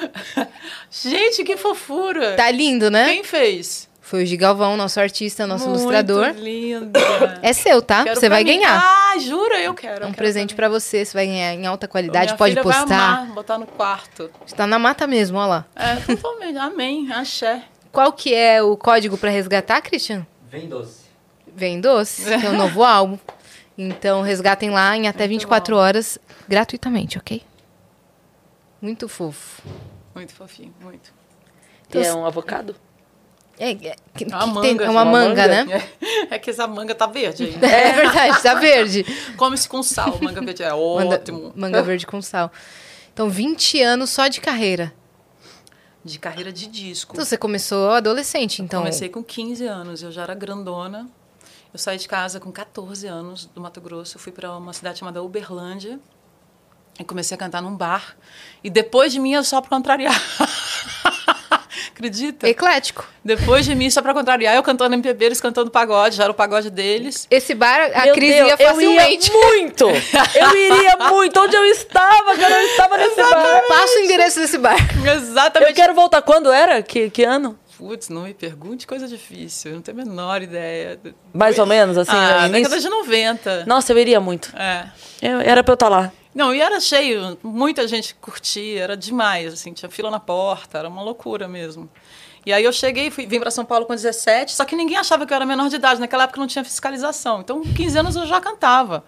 Gente, 0.91 1.45
que 1.45 1.57
fofura! 1.57 2.35
Tá 2.35 2.51
lindo, 2.51 2.91
né? 2.91 3.07
Quem 3.13 3.25
fez? 3.25 3.89
Foi 4.01 4.25
o 4.25 4.27
Gigalvão, 4.27 4.77
nosso 4.77 5.01
artista, 5.01 5.47
nosso 5.47 5.67
Muito 5.69 5.81
ilustrador. 5.81 6.35
linda. 6.37 7.01
É 7.41 7.53
seu, 7.53 7.81
tá? 7.81 8.05
Quero 8.05 8.19
você 8.21 8.29
vai 8.29 8.45
mim. 8.45 8.59
ganhar. 8.59 8.79
Ah, 8.83 9.19
jura? 9.19 9.59
Eu 9.61 9.73
quero. 9.75 9.95
eu 10.05 10.09
um 10.09 10.11
quero 10.11 10.15
presente 10.17 10.55
pra 10.55 10.69
pra 10.69 10.79
você, 10.79 11.05
você 11.05 11.15
vai 11.15 11.27
ganhar 11.27 11.55
em 11.55 11.67
alta 11.67 11.89
qualidade, 11.89 12.27
Minha 12.27 12.37
pode 12.37 12.53
filha 12.53 12.63
vai 12.63 12.79
postar. 12.79 12.95
amar, 13.19 13.27
botar 13.29 13.59
no 13.59 13.67
quarto. 13.67 14.31
Está 14.47 14.67
na 14.67 14.79
mata 14.79 15.07
mesmo, 15.07 15.39
ó 15.39 15.47
lá. 15.47 15.65
É, 15.77 15.97
totalmente. 15.97 16.59
Amém. 16.59 17.11
Axé. 17.13 17.63
Qual 17.91 18.13
que 18.13 18.35
é 18.35 18.63
o 18.63 18.77
código 18.77 19.17
pra 19.17 19.31
resgatar, 19.31 19.81
Christian? 19.81 20.27
Vem 20.51 20.69
doce. 20.69 21.03
Vem 21.55 21.81
doce, 21.81 22.25
que 22.39 22.47
é 22.47 22.51
o 22.51 22.55
novo 22.55 22.83
álbum. 22.83 23.19
Então, 23.77 24.23
resgatem 24.23 24.71
lá 24.71 24.97
em 24.97 25.09
até 25.09 25.27
24 25.27 25.77
horas, 25.77 26.19
gratuitamente, 26.49 27.17
ok? 27.19 27.43
Muito 28.81 29.09
fofo. 29.09 29.63
Muito 30.15 30.33
fofinho, 30.35 30.75
muito. 30.81 31.13
E 31.95 31.99
é 31.99 32.13
um 32.15 32.27
avocado? 32.27 32.75
É, 33.59 33.71
é, 33.71 33.97
que- 34.15 34.25
É 34.25 34.37
uma 34.37 34.55
que 34.55 34.61
tem- 34.63 34.73
manga. 34.75 34.85
é 34.85 34.91
uma 34.91 35.03
uma 35.03 35.11
manga, 35.13 35.47
manga. 35.49 35.65
né? 35.65 35.89
É 36.31 36.39
que 36.39 36.51
essa 36.51 36.67
manga 36.67 36.95
tá 36.95 37.07
verde 37.07 37.45
ainda. 37.45 37.65
É 37.69 37.93
verdade, 37.93 38.43
tá 38.43 38.55
verde. 38.55 39.05
Come-se 39.37 39.69
com 39.69 39.83
sal, 39.83 40.19
manga 40.21 40.41
verde. 40.41 40.63
É 40.63 40.71
Manda- 40.71 41.15
ótimo. 41.17 41.53
Manga 41.55 41.83
verde 41.83 42.07
com 42.07 42.21
sal. 42.21 42.51
Então, 43.13 43.29
20 43.29 43.81
anos 43.83 44.11
só 44.11 44.27
de 44.29 44.41
carreira. 44.41 44.93
De 46.05 46.19
carreira 46.19 46.51
de 46.53 46.67
disco. 46.67 47.13
Então, 47.15 47.25
você 47.25 47.37
começou 47.37 47.91
adolescente, 47.91 48.61
então. 48.63 48.81
Comecei 48.81 49.09
com 49.09 49.23
15 49.23 49.65
anos, 49.67 50.03
eu 50.03 50.11
já 50.11 50.23
era 50.23 50.35
grandona. 50.35 51.09
Eu 51.73 51.79
saí 51.79 51.97
de 51.97 52.07
casa 52.07 52.39
com 52.39 52.53
14 52.53 53.07
anos 53.07 53.47
do 53.47 53.61
Mato 53.61 53.81
Grosso, 53.81 54.19
fui 54.19 54.31
para 54.31 54.55
uma 54.57 54.75
cidade 54.75 54.99
chamada 54.99 55.23
Uberlândia 55.23 55.99
e 57.01 57.05
comecei 57.05 57.35
a 57.35 57.39
cantar 57.39 57.63
num 57.63 57.75
bar. 57.75 58.15
E 58.63 58.69
depois 58.69 59.11
de 59.11 59.19
mim, 59.19 59.35
é 59.35 59.43
só 59.43 59.59
para 59.61 59.71
contrariar. 59.71 60.15
Acredita? 61.89 62.47
Eclético. 62.47 63.07
Depois 63.25 63.65
de 63.65 63.75
mim, 63.75 63.89
só 63.89 64.03
para 64.03 64.13
contrariar, 64.13 64.55
eu 64.55 64.63
cantando 64.63 64.95
MPB, 64.95 65.25
eles 65.25 65.41
cantando 65.41 65.71
pagode, 65.71 66.17
já 66.17 66.25
era 66.25 66.33
o 66.33 66.35
pagode 66.35 66.69
deles. 66.69 67.27
Esse 67.31 67.55
bar, 67.55 67.91
a 67.95 68.05
Meu 68.05 68.15
Cris 68.15 68.35
Deus, 68.35 68.49
ia 68.49 68.55
eu 68.55 68.59
ia 68.59 68.69
facilmente. 68.75 69.33
muito! 69.33 69.85
Eu 70.35 70.57
iria 70.57 70.97
muito! 71.09 71.41
Onde 71.41 71.57
eu 71.57 71.65
estava, 71.67 72.37
quando 72.37 72.53
eu 72.53 72.67
estava 72.67 72.97
nesse 72.99 73.17
bar? 73.17 73.63
Passa 73.67 73.99
o 73.99 74.03
endereço 74.03 74.41
desse 74.41 74.59
bar. 74.59 74.77
Exatamente. 75.17 75.71
Eu 75.71 75.75
quero 75.75 75.95
voltar. 75.95 76.21
Quando 76.21 76.53
era? 76.53 76.83
Que, 76.83 77.09
que 77.09 77.25
ano? 77.25 77.59
Putz, 77.83 78.09
não 78.09 78.23
me 78.23 78.33
pergunte 78.33 78.87
coisa 78.87 79.09
difícil, 79.09 79.73
eu 79.73 79.75
não 79.75 79.83
tenho 79.83 80.01
a 80.01 80.05
menor 80.05 80.41
ideia. 80.41 81.01
Mais 81.35 81.59
ou 81.59 81.67
menos, 81.67 81.99
assim, 81.99 82.13
ah, 82.15 82.43
no 82.49 82.57
início? 82.57 82.71
década 82.71 82.81
de 82.81 82.89
90. 82.89 83.65
Nossa, 83.67 83.93
eu 83.93 83.99
iria 83.99 84.21
muito. 84.21 84.57
É. 84.57 84.89
Eu- 85.21 85.41
era 85.41 85.65
pra 85.65 85.73
eu 85.73 85.75
estar 85.75 85.89
lá. 85.89 86.13
Não, 86.33 86.55
e 86.55 86.61
era 86.61 86.79
cheio, 86.79 87.37
muita 87.43 87.87
gente 87.89 88.15
curtia, 88.15 88.85
era 88.85 88.97
demais, 88.97 89.53
assim, 89.53 89.73
tinha 89.73 89.91
fila 89.91 90.11
na 90.13 90.21
porta, 90.21 90.79
era 90.79 90.89
uma 90.89 91.03
loucura 91.03 91.49
mesmo. 91.49 91.91
E 92.47 92.53
aí 92.53 92.63
eu 92.65 92.73
cheguei, 92.73 93.11
fui, 93.11 93.27
vim 93.27 93.41
para 93.41 93.51
São 93.51 93.65
Paulo 93.65 93.85
com 93.85 93.95
17, 93.95 94.53
só 94.53 94.65
que 94.65 94.77
ninguém 94.77 94.97
achava 94.97 95.27
que 95.27 95.33
eu 95.33 95.37
era 95.37 95.45
menor 95.45 95.69
de 95.69 95.77
idade, 95.77 96.01
naquela 96.01 96.25
época 96.25 96.41
não 96.41 96.47
tinha 96.47 96.65
fiscalização. 96.65 97.41
Então, 97.41 97.63
com 97.63 97.73
15 97.75 97.99
anos 97.99 98.15
eu 98.17 98.27
já 98.27 98.41
cantava. 98.41 99.05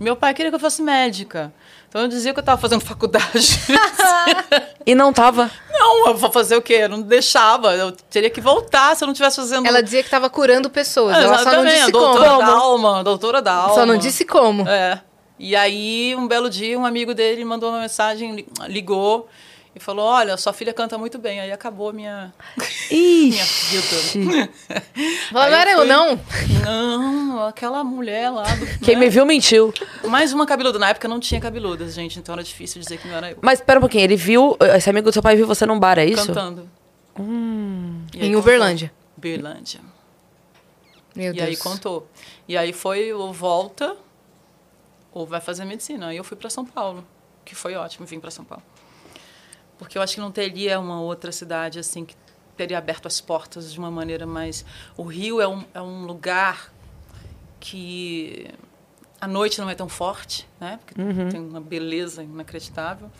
Meu 0.00 0.16
pai 0.16 0.34
queria 0.34 0.50
que 0.50 0.56
eu 0.56 0.60
fosse 0.60 0.82
médica. 0.82 1.52
Então 1.96 2.04
eu 2.04 2.08
dizia 2.10 2.34
que 2.34 2.38
eu 2.38 2.42
estava 2.42 2.60
fazendo 2.60 2.82
faculdade. 2.82 3.58
E 4.84 4.94
não 4.94 5.12
tava. 5.12 5.50
não, 5.72 6.06
eu 6.06 6.14
vou 6.16 6.30
fazer 6.30 6.54
o 6.56 6.62
quê? 6.62 6.74
Eu 6.82 6.88
não 6.88 7.02
deixava, 7.02 7.74
eu 7.74 7.90
teria 7.90 8.30
que 8.30 8.40
voltar 8.40 8.94
se 8.94 9.02
eu 9.02 9.06
não 9.06 9.12
estivesse 9.12 9.34
fazendo 9.34 9.66
Ela 9.66 9.82
dizia 9.82 10.00
que 10.00 10.08
tava 10.08 10.30
curando 10.30 10.70
pessoas. 10.70 11.16
É, 11.16 11.24
ela 11.24 11.38
só 11.38 11.44
não 11.44 11.50
exatamente, 11.66 11.78
disse 11.80 11.90
doutora 11.90 12.28
como. 12.30 12.38
da 12.38 12.46
alma, 12.52 13.02
doutora 13.04 13.42
da 13.42 13.52
alma. 13.52 13.74
Só 13.74 13.84
não 13.84 13.96
disse 13.98 14.24
como. 14.24 14.68
É. 14.68 15.00
E 15.40 15.56
aí, 15.56 16.14
um 16.16 16.28
belo 16.28 16.48
dia, 16.48 16.78
um 16.78 16.86
amigo 16.86 17.14
dele 17.14 17.44
mandou 17.44 17.70
uma 17.70 17.80
mensagem, 17.80 18.36
li- 18.36 18.46
ligou 18.68 19.28
e 19.76 19.80
falou: 19.80 20.06
Olha, 20.06 20.36
sua 20.38 20.54
filha 20.54 20.72
canta 20.72 20.96
muito 20.96 21.18
bem. 21.18 21.38
Aí 21.38 21.52
acabou 21.52 21.90
a 21.90 21.92
minha, 21.92 22.32
minha 22.90 23.42
Ixi. 23.44 24.18
vida. 24.20 24.48
Aí 25.34 25.50
não 25.50 25.58
era 25.58 25.70
eu, 25.72 25.78
fui- 25.80 25.86
não. 25.86 26.20
Não, 26.64 27.46
aquela 27.46 27.84
mulher 27.84 28.30
lá. 28.30 28.42
Do, 28.44 28.66
Quem 28.80 28.94
né? 28.94 29.02
me 29.02 29.10
viu 29.10 29.26
mentiu. 29.26 29.72
Mais 30.08 30.32
uma 30.32 30.46
cabeluda. 30.46 30.78
Na 30.78 30.88
época 30.88 31.06
não 31.06 31.20
tinha 31.20 31.40
cabeludas, 31.40 31.94
gente, 31.94 32.18
então 32.18 32.32
era 32.32 32.42
difícil 32.42 32.80
dizer 32.80 32.96
que 32.98 33.06
não 33.06 33.14
era 33.16 33.30
eu. 33.32 33.38
Mas 33.42 33.60
pera 33.60 33.78
um 33.78 33.82
pouquinho, 33.82 34.04
ele 34.04 34.16
viu. 34.16 34.56
Esse 34.74 34.88
amigo 34.88 35.10
do 35.10 35.12
seu 35.12 35.22
pai 35.22 35.36
viu 35.36 35.46
você 35.46 35.66
num 35.66 35.78
bar, 35.78 35.98
é 35.98 36.06
isso? 36.06 36.26
Cantando. 36.26 36.68
E 37.18 37.20
aí 37.20 38.26
Em 38.28 38.32
contou. 38.32 38.40
Uberlândia. 38.40 38.92
Uberlândia. 39.16 39.80
Meu 41.14 41.32
e 41.32 41.36
Deus. 41.36 41.48
aí 41.48 41.56
contou. 41.56 42.08
E 42.48 42.56
aí 42.56 42.72
foi 42.72 43.12
ou 43.12 43.32
volta 43.32 43.96
ou 45.12 45.26
vai 45.26 45.40
fazer 45.40 45.64
medicina. 45.64 46.08
Aí 46.08 46.16
eu 46.16 46.24
fui 46.24 46.36
para 46.36 46.50
São 46.50 46.64
Paulo, 46.64 47.06
que 47.44 47.54
foi 47.54 47.74
ótimo 47.74 48.06
vim 48.06 48.20
para 48.20 48.30
São 48.30 48.44
Paulo. 48.44 48.62
Porque 49.78 49.98
eu 49.98 50.02
acho 50.02 50.14
que 50.14 50.20
não 50.20 50.30
teria 50.30 50.78
uma 50.80 51.00
outra 51.00 51.30
cidade 51.30 51.78
assim 51.78 52.04
que 52.04 52.14
teria 52.56 52.78
aberto 52.78 53.06
as 53.06 53.20
portas 53.20 53.72
de 53.72 53.78
uma 53.78 53.90
maneira 53.90 54.26
mais. 54.26 54.64
O 54.96 55.02
Rio 55.02 55.40
é 55.40 55.46
um, 55.46 55.64
é 55.74 55.80
um 55.80 56.06
lugar 56.06 56.72
que 57.60 58.48
a 59.20 59.26
noite 59.26 59.60
não 59.60 59.68
é 59.68 59.74
tão 59.74 59.88
forte, 59.88 60.48
né? 60.60 60.78
Porque 60.78 60.94
tem 61.30 61.40
uma 61.40 61.60
beleza 61.60 62.22
inacreditável. 62.22 63.10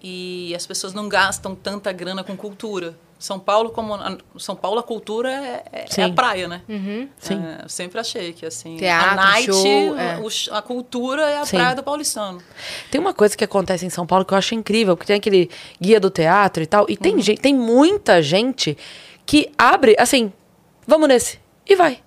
E 0.00 0.54
as 0.54 0.66
pessoas 0.66 0.92
não 0.92 1.08
gastam 1.08 1.54
tanta 1.54 1.92
grana 1.92 2.22
com 2.22 2.36
cultura. 2.36 2.96
São 3.18 3.38
Paulo, 3.38 3.70
como 3.70 3.94
a, 3.94 4.16
São 4.38 4.54
Paulo, 4.54 4.78
a 4.78 4.82
cultura 4.82 5.30
é, 5.32 5.62
é- 5.72 5.78
é 5.80 5.84
a 5.84 5.88
Sim. 5.90 6.14
praia, 6.14 6.46
né? 6.46 6.62
Uhum. 6.68 7.08
Sim. 7.18 7.42
É, 7.64 7.66
sempre 7.68 7.98
achei 7.98 8.32
que 8.32 8.46
assim, 8.46 8.76
Teatro, 8.76 9.10
a 9.10 9.14
night, 9.16 9.46
show, 9.46 9.96
é. 9.98 10.18
o 10.20 10.54
a 10.56 10.62
cultura 10.62 11.22
é 11.28 11.38
a 11.38 11.44
Sim. 11.44 11.56
praia 11.56 11.74
do 11.74 11.82
paulistano. 11.82 12.40
Tem 12.90 13.00
uma 13.00 13.12
coisa 13.12 13.36
que 13.36 13.42
acontece 13.42 13.84
em 13.84 13.90
São 13.90 14.06
Paulo 14.06 14.24
que 14.24 14.32
eu 14.32 14.38
acho 14.38 14.54
incrível, 14.54 14.96
porque 14.96 15.08
tem 15.08 15.16
aquele 15.16 15.50
guia 15.80 15.98
do 15.98 16.10
teatro 16.10 16.62
e 16.62 16.66
tal, 16.66 16.86
e 16.88 16.92
Uhum. 16.92 16.98
tem 16.98 17.20
gente, 17.20 17.40
tem 17.40 17.54
muita 17.54 18.22
gente 18.22 18.78
que 19.26 19.50
abre, 19.58 19.96
assim, 19.98 20.32
vamos 20.86 21.08
nesse. 21.08 21.38
E 21.70 21.76
vai. 21.76 21.98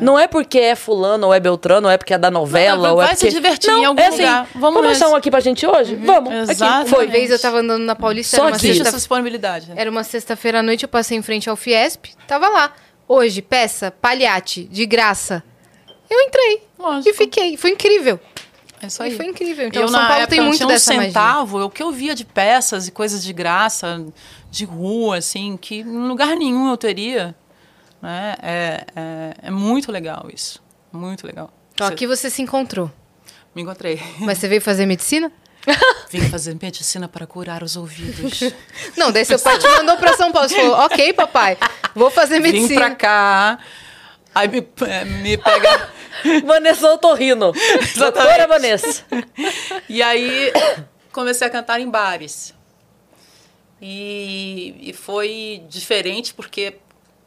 Não 0.00 0.18
é 0.18 0.26
porque 0.26 0.58
é 0.58 0.74
fulano 0.74 1.28
ou 1.28 1.32
é 1.34 1.38
beltrano, 1.38 1.86
ou 1.86 1.92
é 1.92 1.96
porque 1.96 2.12
é 2.14 2.18
da 2.18 2.32
novela, 2.32 2.88
Não, 2.88 2.94
ou 2.96 3.02
é 3.02 3.06
vai 3.06 3.14
se 3.16 3.20
porque... 3.26 3.34
divertir 3.36 3.70
não, 3.70 3.80
em 3.80 3.84
algum 3.84 4.00
é 4.02 4.06
assim, 4.08 4.16
lugar. 4.16 4.48
Vamos 4.54 4.74
Vamos 4.74 4.90
achar 4.90 5.04
nesse. 5.04 5.12
um 5.12 5.16
aqui 5.16 5.30
pra 5.30 5.38
gente 5.40 5.64
hoje? 5.66 5.94
Vamos. 5.94 6.32
Aqui. 6.32 6.50
Exatamente. 6.50 6.90
Foi. 6.90 7.04
Uma 7.06 7.12
vez 7.12 7.30
eu 7.30 7.38
tava 7.38 7.58
andando 7.60 7.84
na 7.84 7.94
Paulista, 7.94 8.36
Só 8.36 8.42
era 8.44 8.52
uma 8.54 8.58
sexta- 8.58 8.88
essa 8.88 8.96
disponibilidade. 8.96 9.68
né? 9.68 9.74
Era 9.78 9.88
uma 9.90 10.02
sexta-feira 10.02 10.58
à 10.58 10.62
noite, 10.62 10.82
eu 10.82 10.88
passei 10.88 11.16
em 11.16 11.22
frente 11.22 11.48
ao 11.48 11.54
Fiesp, 11.54 12.06
tava 12.26 12.48
lá. 12.48 12.72
Hoje, 13.06 13.40
peça, 13.40 13.90
palhate, 13.92 14.64
de 14.64 14.84
graça. 14.84 15.44
Eu 16.10 16.20
entrei 16.22 16.62
Lógico. 16.76 17.08
e 17.08 17.12
fiquei. 17.14 17.56
Foi 17.56 17.70
incrível. 17.70 18.18
É 18.82 18.86
isso 18.88 19.02
E 19.02 19.06
aí. 19.06 19.16
foi 19.16 19.26
incrível. 19.26 19.68
Então, 19.68 19.82
eu, 19.82 19.88
São 19.88 19.98
Paulo 20.00 20.12
época, 20.14 20.26
tem 20.28 20.40
muito 20.40 20.56
tinha 20.56 20.66
um 20.66 20.70
dessa 20.70 20.92
magia. 20.92 21.08
centavo, 21.08 21.64
o 21.64 21.70
que 21.70 21.82
eu 21.82 21.90
via 21.92 22.14
de 22.14 22.24
peças 22.24 22.88
e 22.88 22.90
coisas 22.90 23.22
de 23.24 23.32
graça, 23.32 24.04
de 24.50 24.64
rua, 24.64 25.18
assim, 25.18 25.56
que 25.56 25.80
em 25.80 26.06
lugar 26.08 26.34
nenhum 26.36 26.68
eu 26.68 26.76
teria. 26.76 27.34
Né? 28.00 28.34
É, 28.42 28.86
é, 28.94 29.34
é 29.44 29.50
muito 29.50 29.90
legal 29.90 30.28
isso. 30.32 30.62
Muito 30.92 31.26
legal. 31.26 31.52
Então, 31.74 31.86
Você- 31.86 31.92
aqui 31.92 32.06
você 32.06 32.30
se 32.30 32.40
encontrou. 32.42 32.90
Me 33.54 33.62
encontrei. 33.62 34.00
Mas 34.20 34.38
você 34.38 34.48
veio 34.48 34.60
fazer 34.60 34.86
medicina? 34.86 35.32
Vim 36.10 36.20
fazer 36.30 36.56
medicina 36.60 37.08
para 37.08 37.26
curar 37.26 37.62
os 37.62 37.76
ouvidos. 37.76 38.40
Não, 38.96 39.10
daí 39.12 39.24
seu 39.24 39.38
pai 39.38 39.58
te 39.58 39.66
mandou 39.68 39.96
pra 39.96 40.16
São 40.16 40.30
Paulo. 40.32 40.48
Você 40.48 40.54
falou, 40.56 40.76
ok, 40.86 41.12
papai, 41.12 41.58
vou 41.94 42.10
fazer 42.10 42.40
Vim 42.40 42.52
medicina. 42.52 42.80
pra 42.80 42.94
cá. 42.94 43.58
Aí 44.34 44.46
me, 44.48 44.66
é, 44.86 45.04
me 45.04 45.36
pega. 45.36 45.90
Vanessa 46.46 46.88
Otorrino. 46.92 47.52
Doutora 47.96 48.46
Vanessa. 48.46 49.04
E 49.88 50.00
aí 50.02 50.52
comecei 51.12 51.46
a 51.46 51.50
cantar 51.50 51.80
em 51.80 51.90
bares. 51.90 52.54
E, 53.80 54.74
e 54.80 54.92
foi 54.92 55.62
diferente 55.68 56.34
porque, 56.34 56.76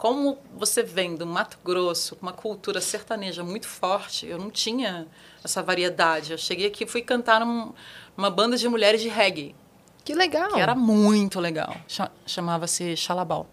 como 0.01 0.39
você 0.55 0.81
vem 0.81 1.13
do 1.15 1.27
Mato 1.27 1.59
Grosso, 1.63 2.15
com 2.15 2.23
uma 2.25 2.33
cultura 2.33 2.81
sertaneja 2.81 3.43
muito 3.43 3.67
forte, 3.67 4.25
eu 4.25 4.39
não 4.39 4.49
tinha 4.49 5.05
essa 5.43 5.61
variedade. 5.61 6.31
Eu 6.31 6.39
cheguei 6.39 6.65
aqui 6.65 6.85
e 6.85 6.87
fui 6.87 7.03
cantar 7.03 7.45
num- 7.45 7.71
numa 8.17 8.31
banda 8.31 8.57
de 8.57 8.67
mulheres 8.67 8.99
de 8.99 9.09
reggae, 9.09 9.55
Que 10.03 10.15
legal. 10.15 10.53
que 10.53 10.59
era 10.59 10.73
muito 10.73 11.39
legal. 11.39 11.75
Cha- 11.87 12.09
Chamava-se 12.25 12.97
Xalabal. 12.97 13.47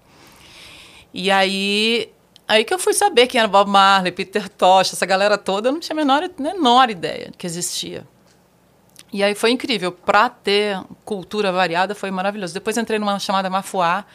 E 1.12 1.30
aí, 1.30 2.10
aí 2.48 2.64
que 2.64 2.72
eu 2.72 2.78
fui 2.78 2.94
saber 2.94 3.26
quem 3.26 3.38
era 3.38 3.46
Bob 3.48 3.68
Marley, 3.68 4.10
Peter 4.10 4.48
Tosh, 4.48 4.94
essa 4.94 5.04
galera 5.04 5.36
toda, 5.36 5.68
eu 5.68 5.72
não 5.72 5.80
tinha 5.80 5.92
a 5.94 5.96
menor, 6.02 6.22
menor 6.38 6.88
ideia 6.88 7.30
que 7.36 7.46
existia. 7.46 8.08
E 9.12 9.22
aí 9.22 9.34
foi 9.34 9.50
incrível. 9.50 9.92
Para 9.92 10.30
ter 10.30 10.80
cultura 11.04 11.52
variada, 11.52 11.94
foi 11.94 12.10
maravilhoso. 12.10 12.54
Depois 12.54 12.78
entrei 12.78 12.98
numa 12.98 13.18
chamada 13.18 13.50
Mafuá, 13.50 14.06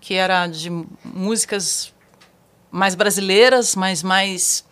que 0.00 0.14
era 0.14 0.46
de 0.46 0.70
músicas 1.04 1.92
mais 2.70 2.94
brasileiras, 2.94 3.74
mas 3.74 4.02
mais 4.02 4.64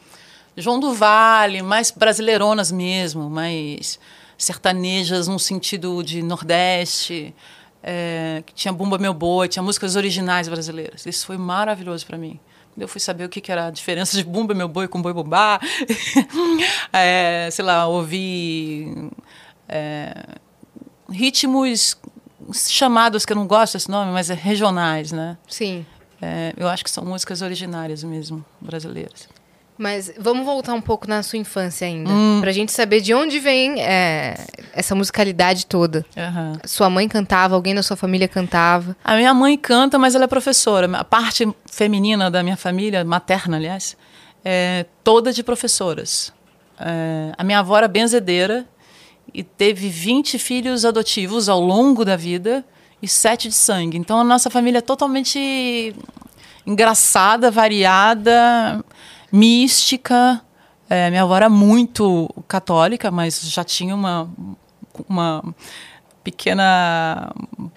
João 0.57 0.81
do 0.81 0.95
Vale, 0.95 1.63
mais 1.63 1.91
brasileironas 1.91 2.73
mesmo, 2.73 3.29
mais 3.29 3.99
sertanejas 4.39 5.29
no 5.29 5.39
sentido 5.39 6.03
de 6.03 6.23
Nordeste. 6.23 7.35
é, 7.83 8.43
tinha 8.55 8.73
Bumba 8.73 8.99
Meu 8.99 9.15
Boi, 9.15 9.49
tinha 9.49 9.63
músicas 9.63 9.97
originais 9.97 10.49
brasileiras. 10.49 11.07
Isso 11.07 11.27
foi 11.27 11.37
maravilhoso 11.37 12.07
para 12.07 12.19
mim. 12.19 12.39
Eu 12.77 12.89
fui 12.89 13.01
saber 13.01 13.25
o 13.25 13.29
que, 13.29 13.41
que 13.41 13.51
era 13.51 13.67
a 13.67 13.71
diferença 13.71 14.17
de 14.17 14.25
Bumba 14.25 14.55
Meu 14.55 14.69
Boi 14.69 14.89
com 14.89 15.01
Boi 15.01 15.13
Bobá. 15.13 15.61
É, 16.93 17.49
sei 17.53 17.65
lá, 17.65 17.87
ouvi 17.87 19.11
é, 19.69 20.15
ritmos 21.11 21.97
chamados, 22.53 23.25
que 23.25 23.33
eu 23.33 23.37
não 23.37 23.47
gosto 23.47 23.75
desse 23.75 23.91
nome, 23.91 24.13
mas 24.13 24.31
é 24.31 24.35
regionais, 24.35 25.13
né? 25.13 25.37
Sim. 25.49 25.85
É, 26.21 26.53
eu 26.57 26.69
acho 26.69 26.83
que 26.83 26.91
são 26.91 27.05
músicas 27.05 27.43
originárias 27.43 28.03
mesmo, 28.03 28.45
brasileiras. 28.61 29.29
Mas 29.79 30.11
vamos 30.19 30.47
voltar 30.47 30.73
um 30.73 30.81
pouco 30.81 31.07
na 31.07 31.23
sua 31.23 31.39
infância 31.39 31.87
ainda. 31.87 32.09
Hum. 32.11 32.39
Pra 32.41 32.51
gente 32.51 32.73
saber 32.73 33.03
de 33.03 33.13
onde 33.13 33.39
vem 33.39 33.83
é, 33.83 34.35
essa 34.73 34.95
musicalidade 34.95 35.67
toda. 35.67 36.05
Aham. 36.17 36.59
Sua 36.65 36.89
mãe 36.89 37.07
cantava, 37.07 37.55
alguém 37.55 37.75
da 37.75 37.83
sua 37.83 37.97
família 37.97 38.27
cantava. 38.27 38.97
A 39.05 39.15
minha 39.17 39.35
mãe 39.35 39.55
canta, 39.59 39.99
mas 39.99 40.15
ela 40.15 40.25
é 40.25 40.27
professora. 40.29 40.91
A 40.99 41.05
parte 41.05 41.47
feminina 41.71 42.31
da 42.31 42.43
minha 42.43 42.57
família, 42.57 43.05
materna, 43.05 43.59
aliás, 43.59 43.97
é 44.43 44.87
toda 45.05 45.31
de 45.31 45.43
professoras. 45.43 46.33
é, 46.81 47.33
a 47.37 47.45
minha 47.45 47.59
avó 47.59 47.77
era 47.77 47.89
benzedeira 47.89 48.65
e 49.33 49.43
teve 49.43 49.89
20 49.89 50.39
filhos 50.39 50.85
adotivos 50.85 51.49
ao 51.49 51.61
longo 51.61 52.05
da 52.05 52.17
vida 52.17 52.65
e 53.03 53.09
sete 53.09 53.49
de 53.49 53.55
sangue. 53.55 53.99
Então 53.99 54.19
a 54.19 54.25
nossa 54.25 54.51
família 54.51 54.79
é 54.79 54.83
totalmente 54.83 55.95
engraçada, 56.67 57.51
variada, 57.51 58.85
mística. 59.31 60.41
É, 60.89 61.11
minha 61.11 61.23
avó 61.23 61.37
era 61.37 61.49
muito 61.49 62.29
católica, 62.49 63.11
mas 63.11 63.41
já 63.51 63.65
tinha 63.65 63.95
uma, 63.95 64.29
uma 65.09 65.43
pequena 66.27 67.33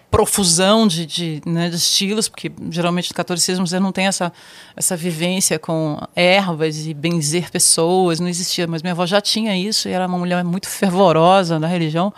profusão 0.10 0.88
de, 0.88 1.06
de, 1.06 1.42
né, 1.46 1.70
de, 1.70 1.76
estilos, 1.76 2.28
porque 2.28 2.52
geralmente 2.72 3.12
no 3.12 3.16
catolicismo 3.16 3.68
você 3.68 3.80
não 3.80 3.92
tem 3.92 4.08
essa, 4.08 4.34
essa 4.76 4.98
vivência 4.98 5.60
com 5.60 6.02
ervas 6.16 6.88
e 6.88 6.96
benzer 6.96 7.52
pessoas, 7.52 8.20
não 8.20 8.28
existia. 8.28 8.66
Mas 8.66 8.82
minha 8.82 8.94
avó 8.94 9.06
já 9.06 9.22
tinha 9.22 9.56
isso 9.56 9.88
e 9.88 9.92
era 9.92 10.08
uma 10.08 10.18
mulher 10.18 10.44
muito 10.44 10.68
fervorosa 10.68 11.60
na 11.60 11.68
religião 11.68 12.12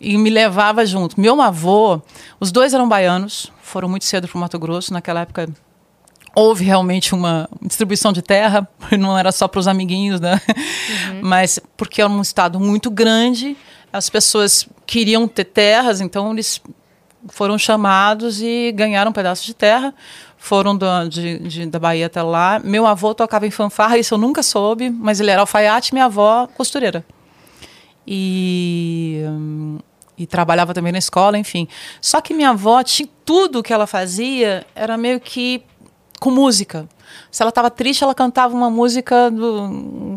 e 0.00 0.18
me 0.18 0.28
levava 0.28 0.84
junto. 0.84 1.20
Meu 1.20 1.40
avô, 1.40 2.02
os 2.40 2.50
dois 2.50 2.74
eram 2.74 2.88
baianos, 2.88 3.52
foram 3.62 3.88
muito 3.88 4.06
cedo 4.06 4.26
para 4.26 4.36
o 4.36 4.40
Mato 4.40 4.58
Grosso, 4.58 4.92
naquela 4.92 5.20
época 5.20 5.48
houve 6.34 6.64
realmente 6.64 7.14
uma 7.14 7.48
distribuição 7.62 8.12
de 8.12 8.22
terra, 8.22 8.68
não 8.98 9.16
era 9.16 9.30
só 9.30 9.46
para 9.46 9.60
os 9.60 9.68
amiguinhos, 9.68 10.20
né? 10.20 10.40
Uhum. 11.12 11.20
Mas 11.22 11.60
porque 11.76 12.02
era 12.02 12.10
um 12.10 12.22
estado 12.22 12.58
muito 12.58 12.90
grande, 12.90 13.56
as 13.92 14.10
pessoas 14.10 14.68
queriam 14.88 15.28
ter 15.28 15.44
terras, 15.44 16.00
então 16.00 16.32
eles 16.32 16.62
foram 17.28 17.58
chamados 17.58 18.40
e 18.40 18.72
ganharam 18.74 19.10
um 19.10 19.12
pedaço 19.12 19.44
de 19.44 19.52
terra. 19.52 19.94
Foram 20.38 20.74
do, 20.74 20.86
de, 21.10 21.38
de, 21.40 21.66
da 21.66 21.78
Bahia 21.78 22.06
até 22.06 22.22
lá. 22.22 22.58
Meu 22.64 22.86
avô 22.86 23.14
tocava 23.14 23.46
em 23.46 23.50
fanfarra, 23.50 23.98
isso 23.98 24.14
eu 24.14 24.18
nunca 24.18 24.42
soube, 24.42 24.88
mas 24.88 25.20
ele 25.20 25.30
era 25.30 25.42
alfaiate, 25.42 25.92
minha 25.92 26.06
avó 26.06 26.46
costureira. 26.56 27.04
E, 28.06 29.22
e 30.16 30.26
trabalhava 30.26 30.72
também 30.72 30.90
na 30.90 30.98
escola, 30.98 31.36
enfim. 31.36 31.68
Só 32.00 32.22
que 32.22 32.32
minha 32.32 32.50
avó, 32.50 32.82
tinha, 32.82 33.06
tudo 33.26 33.62
que 33.62 33.74
ela 33.74 33.86
fazia 33.86 34.66
era 34.74 34.96
meio 34.96 35.20
que 35.20 35.62
com 36.18 36.30
música. 36.30 36.88
Se 37.30 37.42
ela 37.42 37.50
estava 37.50 37.70
triste, 37.70 38.02
ela 38.02 38.14
cantava 38.14 38.54
uma 38.54 38.70
música 38.70 39.30
do 39.30 39.68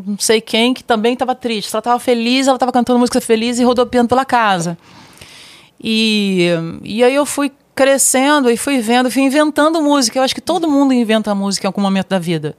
não 0.05 0.17
sei 0.17 0.41
quem 0.41 0.73
que 0.73 0.83
também 0.83 1.13
estava 1.13 1.35
triste. 1.35 1.69
Se 1.69 1.75
ela 1.75 1.81
estava 1.81 1.99
feliz, 1.99 2.47
ela 2.47 2.55
estava 2.55 2.71
cantando 2.71 2.99
música 2.99 3.19
feliz 3.21 3.59
e 3.59 3.63
rodopiando 3.63 4.09
pela 4.09 4.25
casa. 4.25 4.77
E, 5.83 6.49
e 6.83 7.03
aí 7.03 7.15
eu 7.15 7.25
fui 7.25 7.51
crescendo 7.73 8.49
e 8.49 8.57
fui 8.57 8.79
vendo, 8.79 9.09
fui 9.09 9.23
inventando 9.23 9.81
música. 9.81 10.19
Eu 10.19 10.23
acho 10.23 10.35
que 10.35 10.41
todo 10.41 10.69
mundo 10.69 10.93
inventa 10.93 11.33
música 11.33 11.65
em 11.65 11.69
algum 11.69 11.81
momento 11.81 12.09
da 12.09 12.19
vida. 12.19 12.55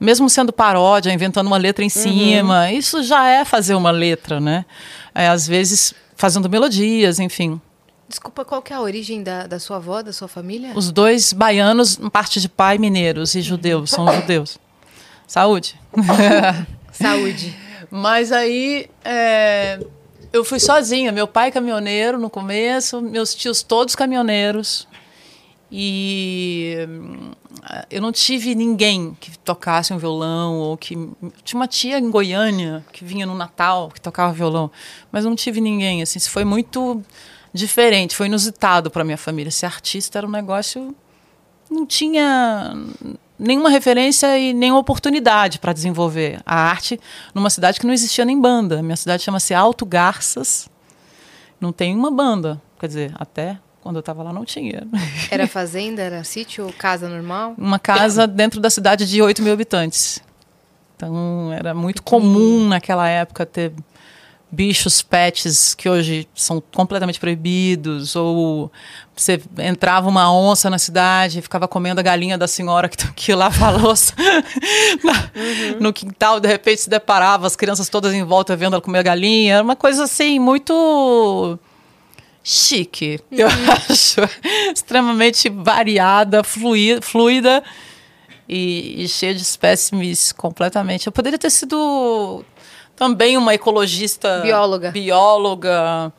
Mesmo 0.00 0.28
sendo 0.28 0.52
paródia, 0.52 1.12
inventando 1.12 1.46
uma 1.46 1.56
letra 1.56 1.84
em 1.84 1.86
uhum. 1.86 1.90
cima. 1.90 2.72
Isso 2.72 3.02
já 3.02 3.28
é 3.28 3.44
fazer 3.44 3.74
uma 3.74 3.90
letra, 3.90 4.40
né? 4.40 4.64
É, 5.14 5.28
às 5.28 5.46
vezes 5.46 5.94
fazendo 6.16 6.48
melodias, 6.50 7.20
enfim. 7.20 7.60
Desculpa, 8.14 8.44
qual 8.44 8.62
que 8.62 8.72
é 8.72 8.76
a 8.76 8.80
origem 8.80 9.24
da, 9.24 9.48
da 9.48 9.58
sua 9.58 9.78
avó, 9.78 10.00
da 10.00 10.12
sua 10.12 10.28
família? 10.28 10.70
Os 10.76 10.92
dois 10.92 11.32
baianos, 11.32 11.96
parte 12.12 12.40
de 12.40 12.48
pai, 12.48 12.78
mineiros 12.78 13.34
e 13.34 13.42
judeus, 13.42 13.90
são 13.90 14.06
judeus. 14.14 14.56
Saúde. 15.26 15.74
Saúde. 16.92 17.52
Mas 17.90 18.30
aí 18.30 18.88
é, 19.04 19.84
eu 20.32 20.44
fui 20.44 20.60
sozinha. 20.60 21.10
Meu 21.10 21.26
pai 21.26 21.50
caminhoneiro 21.50 22.16
no 22.16 22.30
começo, 22.30 23.02
meus 23.02 23.34
tios 23.34 23.64
todos 23.64 23.96
caminhoneiros. 23.96 24.86
E 25.68 26.76
eu 27.90 28.00
não 28.00 28.12
tive 28.12 28.54
ninguém 28.54 29.16
que 29.20 29.36
tocasse 29.38 29.92
um 29.92 29.98
violão 29.98 30.60
ou 30.60 30.76
que 30.76 30.94
tinha 31.42 31.60
uma 31.60 31.66
tia 31.66 31.98
em 31.98 32.12
Goiânia 32.12 32.86
que 32.92 33.04
vinha 33.04 33.26
no 33.26 33.34
Natal 33.34 33.90
que 33.90 34.00
tocava 34.00 34.32
violão, 34.32 34.70
mas 35.10 35.24
não 35.24 35.34
tive 35.34 35.60
ninguém 35.60 36.00
assim. 36.00 36.16
Isso 36.16 36.30
foi 36.30 36.44
muito 36.44 37.02
diferente, 37.54 38.16
foi 38.16 38.26
inusitado 38.26 38.90
para 38.90 39.04
minha 39.04 39.16
família. 39.16 39.50
Ser 39.50 39.66
artista 39.66 40.18
era 40.18 40.26
um 40.26 40.30
negócio 40.30 40.94
não 41.70 41.86
tinha 41.86 42.74
nenhuma 43.38 43.70
referência 43.70 44.38
e 44.38 44.52
nenhuma 44.52 44.80
oportunidade 44.80 45.58
para 45.58 45.72
desenvolver 45.72 46.40
a 46.44 46.56
arte 46.56 47.00
numa 47.34 47.50
cidade 47.50 47.80
que 47.80 47.86
não 47.86 47.92
existia 47.92 48.24
nem 48.24 48.40
banda. 48.40 48.82
Minha 48.82 48.96
cidade 48.96 49.22
chama-se 49.22 49.54
Alto 49.54 49.84
Garças. 49.84 50.68
Não 51.60 51.72
tem 51.72 51.94
uma 51.94 52.10
banda, 52.10 52.60
quer 52.78 52.86
dizer, 52.86 53.14
até 53.16 53.58
quando 53.80 53.96
eu 53.96 54.00
estava 54.00 54.22
lá 54.22 54.32
não 54.32 54.44
tinha. 54.44 54.86
Era 55.30 55.46
fazenda, 55.46 56.00
era 56.00 56.24
sítio 56.24 56.66
ou 56.66 56.72
casa 56.72 57.08
normal? 57.08 57.54
Uma 57.58 57.78
casa 57.78 58.26
dentro 58.26 58.60
da 58.60 58.70
cidade 58.70 59.06
de 59.06 59.20
8 59.20 59.42
mil 59.42 59.52
habitantes. 59.52 60.22
Então 60.96 61.52
era 61.52 61.74
muito 61.74 62.02
comum 62.02 62.68
naquela 62.68 63.08
época 63.08 63.44
ter 63.44 63.72
bichos 64.54 65.02
pets 65.02 65.74
que 65.74 65.88
hoje 65.88 66.28
são 66.34 66.62
completamente 66.72 67.18
proibidos, 67.18 68.14
ou 68.14 68.70
você 69.16 69.40
entrava 69.58 70.08
uma 70.08 70.32
onça 70.32 70.70
na 70.70 70.78
cidade 70.78 71.38
e 71.38 71.42
ficava 71.42 71.66
comendo 71.66 72.00
a 72.00 72.02
galinha 72.02 72.38
da 72.38 72.46
senhora 72.46 72.88
que, 72.88 72.96
que 73.12 73.34
lava 73.34 73.66
a 73.66 73.70
louça 73.70 74.14
uhum. 75.04 75.80
no 75.80 75.92
quintal, 75.92 76.40
de 76.40 76.48
repente 76.48 76.82
se 76.82 76.90
deparava 76.90 77.46
as 77.46 77.56
crianças 77.56 77.88
todas 77.88 78.14
em 78.14 78.24
volta 78.24 78.56
vendo 78.56 78.74
ela 78.74 78.82
comer 78.82 79.00
a 79.00 79.02
galinha, 79.02 79.54
era 79.54 79.62
uma 79.62 79.76
coisa 79.76 80.04
assim 80.04 80.38
muito 80.38 81.58
chique, 82.42 83.20
uhum. 83.30 83.38
eu 83.38 83.48
acho, 83.90 84.20
extremamente 84.72 85.48
variada, 85.48 86.44
fluida, 86.44 87.02
fluida 87.02 87.62
e, 88.48 89.04
e 89.04 89.08
cheia 89.08 89.34
de 89.34 89.42
espécimes 89.42 90.32
completamente. 90.32 91.06
Eu 91.06 91.12
poderia 91.12 91.38
ter 91.38 91.50
sido 91.50 92.44
também 92.96 93.36
uma 93.36 93.54
ecologista. 93.54 94.40
Bióloga. 94.40 94.90
Bióloga. 94.90 96.12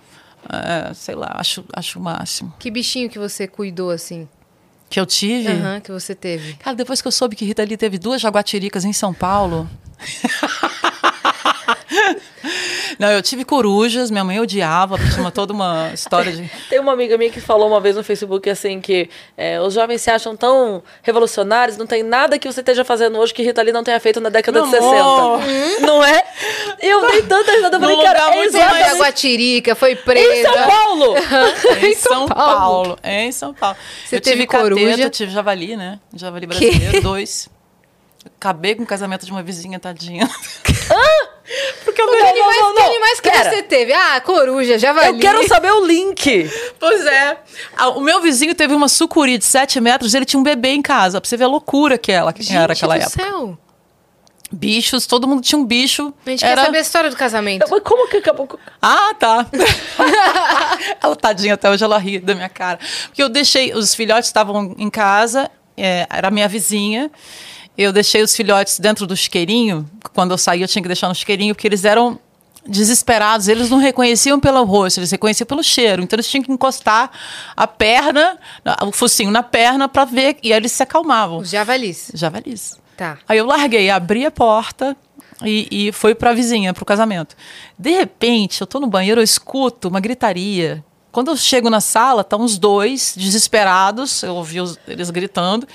É, 0.47 0.93
sei 0.93 1.15
lá, 1.15 1.31
acho, 1.35 1.65
acho 1.73 1.97
o 1.97 2.01
máximo. 2.01 2.53
Que 2.59 2.69
bichinho 2.69 3.09
que 3.09 3.17
você 3.17 3.47
cuidou 3.47 3.89
assim? 3.89 4.27
Que 4.89 4.99
eu 4.99 5.05
tive? 5.05 5.47
Aham, 5.47 5.75
uhum, 5.75 5.81
que 5.81 5.91
você 5.91 6.13
teve. 6.13 6.53
Cara, 6.55 6.75
depois 6.75 7.01
que 7.01 7.07
eu 7.07 7.11
soube 7.11 7.35
que 7.35 7.43
Rita 7.43 7.63
Lee 7.63 7.77
teve 7.77 7.97
duas 7.97 8.21
jaguatiricas 8.21 8.85
em 8.85 8.93
São 8.93 9.13
Paulo. 9.13 9.67
Não, 12.99 13.11
eu 13.11 13.21
tive 13.21 13.43
corujas, 13.43 14.09
minha 14.09 14.23
mãe 14.23 14.39
odiava, 14.39 14.97
tinha 14.97 15.21
uma, 15.21 15.31
toda 15.31 15.53
uma 15.53 15.91
história 15.93 16.31
de. 16.31 16.49
Tem 16.69 16.79
uma 16.79 16.93
amiga 16.93 17.17
minha 17.17 17.29
que 17.29 17.41
falou 17.41 17.67
uma 17.67 17.79
vez 17.79 17.95
no 17.95 18.03
Facebook 18.03 18.49
assim 18.49 18.79
que 18.79 19.09
é, 19.37 19.59
os 19.61 19.73
jovens 19.73 20.01
se 20.01 20.09
acham 20.09 20.35
tão 20.35 20.83
revolucionários, 21.03 21.77
não 21.77 21.85
tem 21.85 22.03
nada 22.03 22.37
que 22.39 22.51
você 22.51 22.61
esteja 22.61 22.83
fazendo 22.83 23.17
hoje 23.17 23.33
que 23.33 23.43
Rita 23.43 23.61
Lee 23.61 23.71
não 23.71 23.83
tenha 23.83 23.99
feito 23.99 24.19
na 24.19 24.29
década 24.29 24.61
de 24.61 24.69
60. 24.69 24.85
Hum? 24.87 25.79
Não 25.81 26.03
é? 26.03 26.23
Eu 26.81 27.09
dei 27.09 27.21
tanta 27.23 27.51
risada, 27.51 27.77
eu 27.77 27.79
falei, 27.79 28.01
cara, 28.03 28.35
é 28.35 28.45
exatamente... 28.45 28.89
a 28.89 28.95
Guatirica, 28.95 29.75
foi 29.75 29.95
presa. 29.95 30.31
Em 30.31 30.43
São 30.43 30.67
Paulo! 30.67 31.15
em 31.81 31.95
São 31.95 32.27
Paulo. 32.27 32.99
Em 33.03 33.31
São 33.31 33.53
Paulo. 33.53 33.77
Você 34.05 34.15
eu 34.17 34.21
teve 34.21 34.45
tive 34.45 34.47
coruja? 34.47 34.85
Cateta, 34.85 35.01
eu 35.01 35.09
tive 35.09 35.31
javali, 35.31 35.75
né? 35.75 35.99
Javali 36.13 36.45
brasileiro, 36.45 36.91
que? 36.91 37.01
dois. 37.01 37.49
Acabei 38.37 38.75
com 38.75 38.83
o 38.83 38.85
casamento 38.85 39.25
de 39.25 39.31
uma 39.31 39.43
vizinha, 39.43 39.79
tadinha. 39.79 40.29
Ah! 40.89 41.34
Porque 41.83 42.01
eu 42.01 42.07
não, 42.07 42.13
que 42.13 42.21
animais, 42.21 42.59
não, 42.59 42.67
não, 42.69 42.75
que 42.75 42.81
animais 42.81 43.19
que 43.19 43.29
você 43.29 43.63
teve? 43.63 43.93
Ah, 43.93 44.19
coruja, 44.21 44.79
javali. 44.79 45.09
Eu 45.09 45.19
quero 45.19 45.47
saber 45.47 45.71
o 45.71 45.85
link. 45.85 46.49
Pois 46.79 47.05
é. 47.05 47.37
O 47.95 48.01
meu 48.01 48.21
vizinho 48.21 48.55
teve 48.55 48.73
uma 48.73 48.87
sucuri 48.87 49.37
de 49.37 49.45
7 49.45 49.79
metros 49.79 50.13
e 50.13 50.17
ele 50.17 50.25
tinha 50.25 50.39
um 50.39 50.43
bebê 50.43 50.69
em 50.69 50.81
casa. 50.81 51.21
Pra 51.21 51.27
você 51.27 51.37
ver 51.37 51.43
a 51.43 51.47
loucura 51.47 51.97
que 51.97 52.11
ela 52.11 52.33
que 52.33 52.41
Gente 52.41 52.57
era 52.57 52.73
aquela 52.73 52.97
do 52.97 53.01
época. 53.01 53.23
Céu. 53.23 53.57
Bichos, 54.51 55.05
todo 55.05 55.27
mundo 55.27 55.41
tinha 55.41 55.59
um 55.59 55.65
bicho. 55.65 56.13
A 56.25 56.29
gente 56.29 56.45
era... 56.45 56.55
quer 56.55 56.65
saber 56.65 56.77
a 56.77 56.81
história 56.81 57.09
do 57.09 57.15
casamento. 57.15 57.65
Mas 57.69 57.81
como 57.83 58.07
que 58.09 58.17
acabou? 58.17 58.47
Ah, 58.81 59.13
tá. 59.19 59.45
ela, 61.01 61.15
tadinha, 61.15 61.55
até 61.55 61.69
hoje 61.69 61.83
ela 61.83 61.97
ri 61.97 62.19
da 62.19 62.33
minha 62.33 62.49
cara. 62.49 62.79
Porque 63.07 63.21
eu 63.21 63.29
deixei, 63.29 63.73
os 63.73 63.93
filhotes 63.93 64.29
estavam 64.29 64.75
em 64.77 64.89
casa, 64.89 65.49
é, 65.77 66.07
era 66.09 66.31
minha 66.31 66.47
vizinha. 66.47 67.11
Eu 67.77 67.91
deixei 67.91 68.21
os 68.21 68.35
filhotes 68.35 68.79
dentro 68.79 69.05
do 69.05 69.15
chiqueirinho. 69.15 69.89
Quando 70.13 70.31
eu 70.31 70.37
saí, 70.37 70.61
eu 70.61 70.67
tinha 70.67 70.81
que 70.81 70.87
deixar 70.87 71.07
no 71.07 71.15
chiqueirinho, 71.15 71.53
porque 71.53 71.67
eles 71.67 71.83
eram 71.83 72.19
desesperados. 72.67 73.47
Eles 73.47 73.69
não 73.69 73.77
reconheciam 73.77 74.39
pelo 74.39 74.63
rosto, 74.63 74.99
eles 74.99 75.11
reconheciam 75.11 75.45
pelo 75.45 75.63
cheiro. 75.63 76.01
Então 76.01 76.15
eles 76.15 76.29
tinham 76.29 76.43
que 76.43 76.51
encostar 76.51 77.11
a 77.55 77.67
perna, 77.67 78.37
o 78.81 78.91
focinho 78.91 79.31
na 79.31 79.43
perna 79.43 79.87
para 79.87 80.05
ver. 80.05 80.37
E 80.41 80.51
aí 80.53 80.59
eles 80.59 80.71
se 80.71 80.83
acalmavam. 80.83 81.39
Os 81.39 81.49
javalis. 81.49 82.11
Javalis. 82.13 82.79
Tá. 82.97 83.17
Aí 83.27 83.37
eu 83.37 83.45
larguei, 83.45 83.89
abri 83.89 84.25
a 84.25 84.31
porta 84.31 84.95
e, 85.43 85.67
e 85.69 85.91
foi 85.91 86.15
para 86.15 86.29
a 86.29 86.33
vizinha, 86.33 86.73
para 86.73 86.83
o 86.83 86.85
casamento. 86.85 87.35
De 87.77 87.91
repente, 87.91 88.61
eu 88.61 88.67
tô 88.67 88.79
no 88.79 88.87
banheiro, 88.87 89.19
eu 89.19 89.23
escuto 89.23 89.89
uma 89.89 89.99
gritaria 89.99 90.83
quando 91.15 91.31
eu 91.31 91.37
chego 91.37 91.69
na 91.69 91.79
sala, 91.79 92.23
estão 92.23 92.41
os 92.41 92.57
dois 92.57 93.13
desesperados, 93.15 94.21
eu 94.21 94.35
ouvi 94.35 94.59
os, 94.59 94.77
eles 94.85 95.09
gritando, 95.09 95.65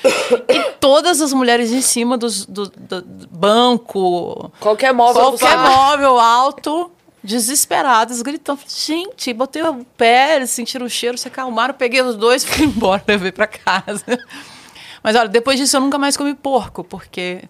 e 0.47 0.73
todas 0.79 1.23
as 1.23 1.33
mulheres 1.33 1.73
em 1.73 1.81
cima 1.81 2.19
dos, 2.19 2.45
do, 2.45 2.69
do, 2.69 3.01
do 3.01 3.27
banco. 3.29 4.53
Qualquer 4.61 4.93
móvel 4.93 5.33
Qualquer 5.33 5.57
móvel 5.57 6.21
alto, 6.21 6.91
desesperadas, 7.25 8.21
gritando. 8.21 8.61
Gente, 8.69 9.33
botei 9.33 9.63
o 9.63 9.83
pé, 9.97 10.37
eles 10.37 10.51
sentiram 10.51 10.85
o 10.85 10.91
cheiro, 10.91 11.17
se 11.17 11.29
acalmaram, 11.29 11.73
peguei 11.73 12.03
os 12.03 12.17
dois 12.17 12.43
e 12.43 12.45
fui 12.47 12.67
embora, 12.67 13.03
levei 13.09 13.33
para 13.33 13.47
casa. 13.47 14.05
Mas 15.03 15.17
olha, 15.17 15.27
depois 15.27 15.59
disso 15.59 15.75
eu 15.75 15.81
nunca 15.81 15.97
mais 15.97 16.19
comi 16.19 16.35
porco, 16.35 16.85
porque 16.85 17.45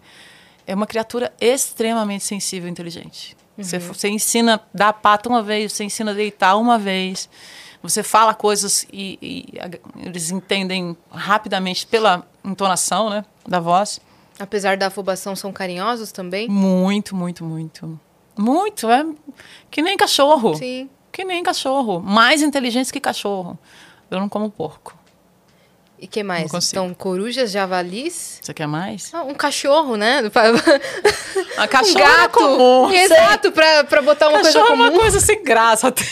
é 0.65 0.77
uma 0.77 0.87
criatura 0.87 1.33
extremamente 1.41 2.23
sensível 2.23 2.69
e 2.69 2.71
inteligente. 2.71 3.37
Você, 3.59 3.81
você 3.81 4.09
ensina 4.09 4.55
a 4.55 4.61
dar 4.73 4.93
pata 4.93 5.29
uma 5.29 5.43
vez, 5.43 5.73
você 5.73 5.83
ensina 5.83 6.13
a 6.13 6.15
deitar 6.15 6.55
uma 6.55 6.79
vez. 6.79 7.29
Você 7.83 8.03
fala 8.03 8.35
coisas 8.35 8.87
e, 8.93 9.19
e 9.55 9.59
a- 9.59 9.71
eles 10.07 10.31
entendem 10.31 10.97
rapidamente 11.11 11.87
pela 11.87 12.27
entonação 12.45 13.09
né, 13.11 13.25
da 13.47 13.59
voz. 13.61 14.01
Apesar 14.39 14.77
da 14.77 14.87
afobação, 14.89 15.35
são 15.37 15.53
carinhosos 15.53 16.13
também? 16.13 16.49
Muito, 16.49 17.15
muito, 17.17 17.45
muito. 17.45 17.99
Muito. 18.39 18.89
É 18.91 19.05
que 19.71 19.83
nem 19.83 19.97
cachorro. 19.97 20.55
Sim. 20.57 20.89
Que 21.13 21.25
nem 21.25 21.43
cachorro. 21.43 22.01
Mais 22.01 22.41
inteligentes 22.43 22.91
que 22.91 23.01
cachorro. 23.01 23.59
Eu 24.11 24.19
não 24.21 24.29
como 24.29 24.51
porco. 24.51 24.97
E 26.03 26.07
que 26.07 26.23
mais? 26.23 26.51
Então, 26.73 26.95
corujas, 26.95 27.51
javalis. 27.51 28.39
Você 28.41 28.55
quer 28.55 28.67
mais? 28.67 29.11
Ah, 29.13 29.23
um 29.23 29.35
cachorro, 29.35 29.97
né? 29.97 30.23
A 31.59 31.65
um 31.65 31.69
cachorro 31.69 31.99
é 31.99 32.03
gato. 32.23 32.33
comum. 32.39 32.91
Exato, 32.91 33.53
pra, 33.53 33.85
pra 33.85 34.01
botar 34.01 34.29
uma 34.31 34.39
Cachorro 34.43 34.67
coisa 34.67 34.73
é 34.73 34.75
uma 34.77 34.89
comum. 34.91 35.01
coisa 35.01 35.21
sem 35.21 35.43
graça 35.45 35.89
até. 35.89 36.03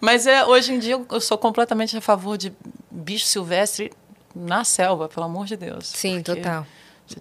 Mas 0.00 0.26
é, 0.26 0.44
hoje 0.46 0.72
em 0.72 0.78
dia 0.78 0.98
eu 1.10 1.20
sou 1.20 1.36
completamente 1.36 1.96
a 1.96 2.00
favor 2.00 2.38
de 2.38 2.50
bicho 2.90 3.26
silvestre 3.26 3.92
na 4.34 4.64
selva, 4.64 5.06
pelo 5.08 5.26
amor 5.26 5.44
de 5.44 5.56
Deus. 5.56 5.88
Sim, 5.88 6.22
total. 6.22 6.66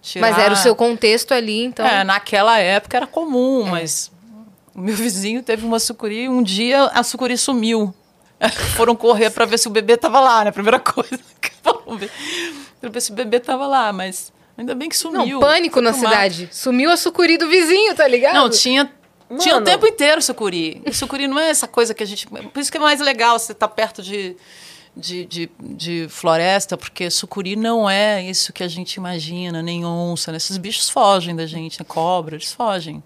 tirar- 0.01 0.21
Mas 0.29 0.37
era 0.37 0.53
o 0.53 0.57
seu 0.57 0.73
contexto 0.73 1.33
ali, 1.33 1.65
então. 1.65 1.85
É, 1.85 2.03
naquela 2.05 2.57
época 2.59 2.95
era 2.95 3.07
comum, 3.07 3.65
mas 3.65 4.09
o 4.73 4.79
meu 4.79 4.95
vizinho 4.95 5.43
teve 5.43 5.65
uma 5.65 5.79
sucuri 5.79 6.23
e 6.23 6.29
um 6.29 6.41
dia 6.41 6.85
a 6.93 7.03
sucuri 7.03 7.37
sumiu. 7.37 7.93
Foram 8.75 8.95
correr 8.95 9.29
para 9.29 9.45
ver 9.45 9.57
se 9.59 9.67
o 9.67 9.71
bebê 9.71 9.97
tava 9.97 10.19
lá, 10.19 10.43
né? 10.43 10.49
A 10.49 10.53
primeira 10.53 10.79
coisa. 10.81 11.19
que 11.41 11.51
foram 11.63 11.97
ver. 11.97 12.09
Pra 12.79 12.89
ver 12.89 13.01
se 13.01 13.11
o 13.11 13.15
bebê 13.15 13.39
tava 13.39 13.67
lá, 13.67 13.93
mas 13.93 14.33
ainda 14.57 14.73
bem 14.73 14.89
que 14.89 14.95
Não, 15.05 15.11
sumiu. 15.21 15.39
pânico 15.39 15.75
Foi 15.75 15.83
na 15.83 15.91
mato. 15.91 15.99
cidade. 16.01 16.49
Sumiu 16.51 16.89
a 16.91 16.97
sucuri 16.97 17.37
do 17.37 17.47
vizinho, 17.47 17.93
tá 17.95 18.07
ligado? 18.07 18.33
Não, 18.35 18.49
tinha. 18.49 18.91
Tinha 19.39 19.53
o 19.53 19.57
Mano. 19.59 19.65
tempo 19.65 19.87
inteiro 19.87 20.21
sucuri. 20.21 20.81
E 20.85 20.93
sucuri 20.93 21.25
não 21.27 21.39
é 21.39 21.49
essa 21.49 21.65
coisa 21.67 21.93
que 21.93 22.03
a 22.03 22.05
gente. 22.05 22.27
Por 22.27 22.59
isso 22.59 22.69
que 22.71 22.77
é 22.77 22.81
mais 22.81 22.99
legal 22.99 23.39
você 23.39 23.53
estar 23.53 23.67
perto 23.69 24.01
de, 24.03 24.35
de, 24.97 25.25
de, 25.25 25.49
de 25.61 26.07
floresta, 26.09 26.75
porque 26.75 27.09
sucuri 27.09 27.55
não 27.55 27.89
é 27.89 28.21
isso 28.21 28.51
que 28.51 28.61
a 28.61 28.67
gente 28.67 28.95
imagina, 28.95 29.61
nem 29.61 29.85
onça. 29.85 30.31
Né? 30.31 30.37
Esses 30.37 30.57
bichos 30.57 30.89
fogem 30.89 31.33
da 31.33 31.45
gente, 31.45 31.79
né? 31.79 31.85
cobra, 31.87 32.35
eles 32.35 32.51
fogem. 32.51 33.01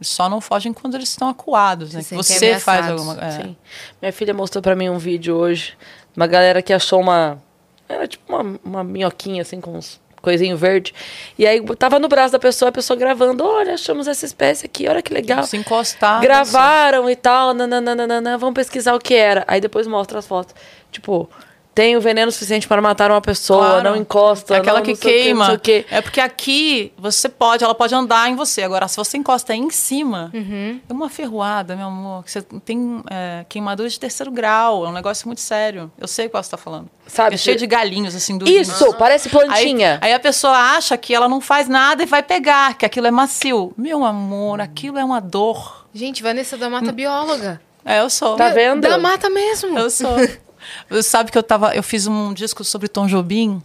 Só 0.00 0.28
não 0.28 0.40
fogem 0.40 0.72
quando 0.72 0.94
eles 0.94 1.10
estão 1.10 1.28
acuados, 1.28 1.92
né? 1.92 2.02
Se 2.02 2.14
você 2.14 2.58
faz 2.58 2.88
alguma 2.88 3.18
é. 3.22 3.30
Sim. 3.30 3.56
Minha 4.00 4.12
filha 4.12 4.32
mostrou 4.32 4.62
pra 4.62 4.74
mim 4.74 4.88
um 4.88 4.98
vídeo 4.98 5.36
hoje. 5.36 5.76
Uma 6.16 6.26
galera 6.26 6.62
que 6.62 6.72
achou 6.72 7.00
uma. 7.00 7.40
Era 7.88 8.06
tipo 8.06 8.24
uma, 8.34 8.58
uma 8.64 8.84
minhoquinha, 8.84 9.42
assim, 9.42 9.60
com 9.60 9.76
uns 9.76 10.00
coisinho 10.20 10.56
verde. 10.56 10.94
E 11.38 11.46
aí 11.46 11.64
tava 11.76 11.98
no 11.98 12.08
braço 12.08 12.32
da 12.32 12.38
pessoa, 12.38 12.68
a 12.68 12.72
pessoa 12.72 12.96
gravando. 12.96 13.44
Olha, 13.44 13.74
achamos 13.74 14.06
essa 14.06 14.24
espécie 14.24 14.66
aqui, 14.66 14.88
olha 14.88 15.02
que 15.02 15.12
legal. 15.12 15.42
Se 15.44 15.56
encostar. 15.56 16.20
Gravaram 16.20 17.08
e 17.08 17.16
tal, 17.16 17.54
nananana, 17.54 18.38
vamos 18.38 18.54
pesquisar 18.54 18.94
o 18.94 18.98
que 18.98 19.14
era. 19.14 19.44
Aí 19.46 19.60
depois 19.60 19.86
mostra 19.86 20.18
as 20.18 20.26
fotos. 20.26 20.54
Tipo, 20.90 21.28
tem 21.74 21.96
o 21.96 22.00
veneno 22.00 22.30
suficiente 22.32 22.66
para 22.66 22.82
matar 22.82 23.10
uma 23.10 23.20
pessoa, 23.20 23.64
Claro. 23.66 23.84
não 23.90 23.96
encosta. 23.96 24.54
É 24.54 24.58
aquela 24.58 24.78
não, 24.80 24.84
que 24.84 24.90
não 24.92 24.96
o 24.98 25.00
queima. 25.00 25.38
não 25.38 25.46
sei 25.46 25.54
o 25.56 25.60
quê. 25.60 25.86
É 25.90 26.00
porque 26.00 26.20
aqui 26.20 26.92
você 26.98 27.28
pode, 27.28 27.62
ela 27.64 27.74
pode 27.74 27.94
andar 27.94 28.28
em 28.28 28.34
você. 28.34 28.62
Agora, 28.62 28.86
se 28.88 28.96
você 28.96 29.16
encosta 29.16 29.54
em 29.54 29.70
cima, 29.70 30.30
Uhum. 30.34 30.80
é 30.88 30.92
uma 30.92 31.08
ferroada, 31.08 31.76
meu 31.76 31.86
amor. 31.86 32.24
que 32.24 32.30
Você 32.32 32.42
tem 32.64 33.02
é, 33.10 33.44
queimadura 33.48 33.88
de 33.88 33.98
terceiro 33.98 34.30
grau. 34.30 34.84
É 34.84 34.88
um 34.88 34.92
negócio 34.92 35.26
muito 35.26 35.40
sério. 35.40 35.90
Eu 35.98 36.08
sei 36.08 36.28
qual 36.28 36.42
você 36.42 36.48
está 36.48 36.56
falando. 36.56 36.88
Sabe, 37.06 37.34
É 37.34 37.38
cheio 37.38 37.56
de 37.56 37.66
galinhos, 37.66 38.14
assim, 38.14 38.36
dormindo. 38.36 38.60
Isso, 38.60 38.94
parece 38.94 39.28
Aí, 39.28 39.32
plantinha. 39.32 39.98
aí 40.02 40.12
a 40.12 40.20
pessoa 40.20 40.52
acha 40.56 40.96
que 40.96 41.14
ela 41.14 41.28
não 41.28 41.40
faz 41.40 41.68
nada 41.68 42.02
e 42.02 42.06
vai 42.06 42.22
pegar, 42.22 42.74
que 42.74 42.84
aquilo 42.86 43.06
é 43.06 43.10
macio. 43.10 43.72
Meu 43.76 44.04
amor, 44.04 44.60
aquilo 44.60 44.98
é 44.98 45.04
uma 45.04 45.20
dor. 45.20 45.86
Gente, 45.94 46.22
Vanessa 46.22 46.56
da 46.56 46.68
Mata, 46.70 46.92
bióloga. 46.92 47.60
É, 47.84 48.00
eu 48.00 48.10
sou. 48.10 48.36
Tá 48.36 48.50
vendo? 48.50 48.82
Da 48.82 48.98
Mata 48.98 49.30
mesmo. 49.30 49.78
Eu 49.78 49.88
sou. 49.90 50.14
Você 50.88 51.02
sabe 51.02 51.30
que 51.30 51.38
eu 51.38 51.42
tava. 51.42 51.74
Eu 51.74 51.82
fiz 51.82 52.06
um 52.06 52.32
disco 52.32 52.64
sobre 52.64 52.88
Tom 52.88 53.06
Jobim. 53.06 53.62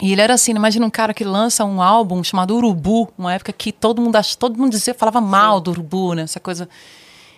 E 0.00 0.12
ele 0.12 0.20
era 0.22 0.32
assim, 0.32 0.52
imagina 0.52 0.86
um 0.86 0.90
cara 0.90 1.12
que 1.12 1.24
lança 1.24 1.62
um 1.64 1.82
álbum 1.82 2.24
chamado 2.24 2.56
Urubu, 2.56 3.12
uma 3.18 3.34
época 3.34 3.52
que 3.52 3.70
todo 3.70 4.00
mundo 4.00 4.16
ach, 4.16 4.34
todo 4.34 4.58
mundo 4.58 4.70
dizia, 4.70 4.94
falava 4.94 5.20
mal 5.20 5.60
do 5.60 5.72
urubu, 5.72 6.14
né? 6.14 6.22
Essa 6.22 6.40
coisa. 6.40 6.66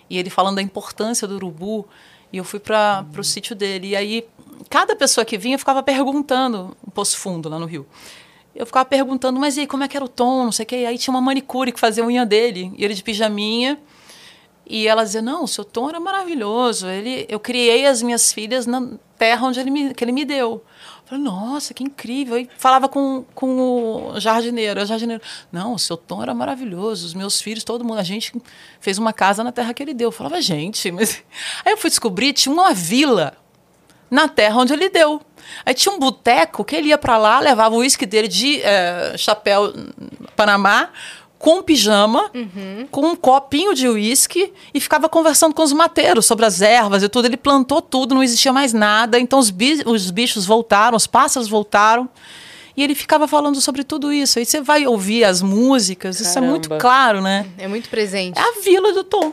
E 0.09 0.17
ele 0.17 0.31
falando 0.31 0.57
da 0.57 0.63
importância 0.63 1.27
do 1.27 1.35
urubu. 1.35 1.89
E 2.33 2.39
eu 2.39 2.45
fui 2.45 2.61
para 2.61 3.05
o 3.19 3.25
sítio 3.25 3.55
dele. 3.55 3.89
E 3.89 3.97
aí, 3.97 4.27
cada 4.71 4.95
pessoa 4.95 5.25
que 5.25 5.37
vinha 5.37 5.59
ficava 5.59 5.83
perguntando, 5.83 6.77
um 6.87 6.91
Poço 6.91 7.19
Fundo, 7.19 7.49
lá 7.49 7.59
no 7.59 7.67
Rio. 7.67 7.87
Eu 8.55 8.65
ficava 8.65 8.85
perguntando, 8.85 9.41
mas 9.41 9.57
e 9.57 9.61
aí, 9.61 9.67
como 9.67 9.83
é 9.83 9.89
que 9.89 9.97
era 9.97 10.05
o 10.05 10.09
tom, 10.09 10.45
não 10.45 10.53
sei 10.53 10.65
o 10.65 10.67
quê. 10.67 10.77
E 10.77 10.87
aí 10.87 10.99
tinha 10.99 11.13
uma 11.13 11.21
manicure 11.21 11.73
que 11.73 11.81
fazia 11.81 12.05
a 12.05 12.07
unha 12.07 12.25
dele. 12.25 12.73
E 12.77 12.85
ele 12.85 12.95
de 12.95 13.03
pijaminha. 13.03 13.79
E 14.73 14.89
ela 14.89 15.05
dizia, 15.05 15.21
não, 15.21 15.45
o 15.45 15.47
seu 15.47 15.67
tom 15.67 15.91
era 15.91 16.01
maravilhoso. 16.01 16.89
Ele, 16.89 17.27
eu 17.29 17.39
criei 17.39 17.87
as 17.87 18.01
minhas 18.01 18.33
filhas 18.33 18.67
na 18.67 18.83
terra 19.19 19.47
onde 19.47 19.61
ele 19.61 19.71
me, 19.71 19.93
que 19.93 20.03
ele 20.03 20.13
me 20.13 20.25
deu. 20.25 20.51
Eu 20.53 20.63
falei, 21.05 21.23
nossa, 21.23 21.75
que 21.75 21.85
incrível. 21.85 22.39
E 22.39 22.49
falava 22.57 22.89
com, 22.89 23.23
com 23.35 24.13
o 24.15 24.19
jardineiro. 24.19 24.81
O 24.81 24.87
jardineiro, 24.87 25.23
não, 25.53 25.75
o 25.75 25.79
seu 25.79 25.95
tom 25.95 26.23
era 26.23 26.33
maravilhoso. 26.33 27.05
Os 27.05 27.13
meus 27.13 27.39
filhos, 27.39 27.65
todo 27.65 27.85
mundo, 27.85 27.99
a 27.99 28.03
gente 28.03 28.33
fez 28.81 28.97
uma 28.97 29.13
casa 29.13 29.45
na 29.45 29.53
terra 29.53 29.75
que 29.75 29.83
ele 29.83 29.93
deu. 29.93 30.09
Eu 30.09 30.13
falava, 30.13 30.41
gente, 30.41 30.91
mas... 30.91 31.23
Aí 31.67 31.75
eu 31.75 31.77
fui 31.77 31.91
descobrir, 31.91 32.33
tinha 32.33 32.51
uma 32.51 32.73
vila 32.73 33.37
na 34.11 34.27
terra 34.27 34.57
onde 34.57 34.73
ele 34.73 34.89
deu. 34.89 35.21
Aí 35.67 35.75
tinha 35.75 35.95
um 35.95 35.99
boteco 35.99 36.65
que 36.65 36.75
ele 36.75 36.89
ia 36.89 36.97
para 36.97 37.19
lá, 37.19 37.41
levava 37.41 37.75
o 37.75 37.79
uísque 37.81 38.07
dele 38.07 38.29
de 38.29 38.63
eh, 38.63 39.15
chapéu 39.19 39.71
Panamá, 40.35 40.89
com 41.43 41.57
um 41.59 41.63
pijama, 41.63 42.31
com 42.93 43.01
um 43.09 43.17
copinho 43.17 43.75
de 43.75 43.89
uísque 43.89 44.53
e 44.73 44.79
ficava 44.79 45.09
conversando 45.09 45.53
com 45.53 45.63
os 45.65 45.73
mateiros 45.73 46.25
sobre 46.25 46.47
as 46.47 46.63
ervas 46.63 47.03
e 47.03 47.09
tudo. 47.09 47.25
Ele 47.27 47.37
plantou 47.37 47.83
tudo, 47.83 48.15
não 48.15 48.23
existia 48.23 48.53
mais 48.53 48.73
nada. 48.73 49.19
Então 49.19 49.41
os, 49.41 49.51
bi- 49.51 49.83
os 49.85 50.09
bichos 50.13 50.47
voltaram, 50.47 50.97
os 50.97 51.05
pássaros 51.09 51.49
voltaram. 51.49 52.09
E 52.77 52.83
ele 52.85 52.95
ficava 52.95 53.27
falando 53.27 53.61
sobre 53.61 53.83
tudo 53.83 54.13
isso. 54.13 54.39
Aí 54.39 54.45
você 54.47 54.61
vai 54.61 54.87
ouvir 54.87 55.25
as 55.25 55.43
músicas, 55.43 56.21
isso 56.21 56.39
é 56.39 56.41
muito 56.41 56.69
Caramba. 56.69 56.81
claro, 56.81 57.21
né? 57.21 57.47
É 57.59 57.67
muito 57.67 57.89
presente. 57.91 58.39
É 58.39 58.41
a 58.43 58.61
vila 58.63 58.93
do 58.93 59.03
Tom. 59.03 59.33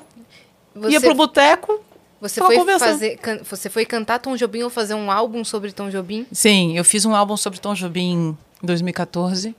Você, 0.74 0.94
Ia 0.94 1.02
pro 1.02 1.14
boteco, 1.14 1.80
você, 2.20 2.42
foi 2.42 2.58
fazer, 2.80 3.18
can- 3.18 3.40
você 3.48 3.70
foi 3.70 3.86
cantar 3.86 4.18
Tom 4.18 4.36
Jobim 4.36 4.64
ou 4.64 4.72
fazer 4.72 4.96
um 4.96 5.12
álbum 5.12 5.44
sobre 5.46 5.72
Tom 5.72 5.90
Jobim? 5.92 6.26
Sim, 6.32 6.76
eu 6.76 6.84
fiz 6.84 7.06
um 7.06 7.14
álbum 7.16 7.38
sobre 7.38 7.60
Tom 7.60 7.76
Jobim 7.76 8.36
em 8.64 8.66
2014 8.66 9.56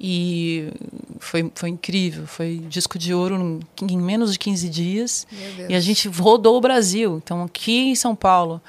e 0.00 0.72
foi, 1.18 1.52
foi 1.54 1.68
incrível. 1.68 2.26
Foi 2.26 2.56
disco 2.68 2.98
de 2.98 3.12
ouro 3.12 3.60
em 3.82 3.98
menos 3.98 4.32
de 4.32 4.38
15 4.38 4.68
dias. 4.68 5.26
E 5.68 5.74
a 5.74 5.80
gente 5.80 6.08
rodou 6.08 6.56
o 6.56 6.60
Brasil. 6.60 7.20
Então, 7.22 7.42
aqui 7.44 7.90
em 7.90 7.94
São 7.94 8.14
Paulo, 8.16 8.60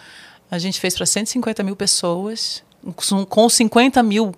a 0.50 0.60
gente 0.60 0.80
fez 0.80 0.96
para 0.96 1.06
150 1.06 1.64
mil 1.64 1.76
pessoas, 1.76 2.62
com- 2.96 3.26
com 3.26 3.48
50 3.50 4.04
mil 4.04 4.34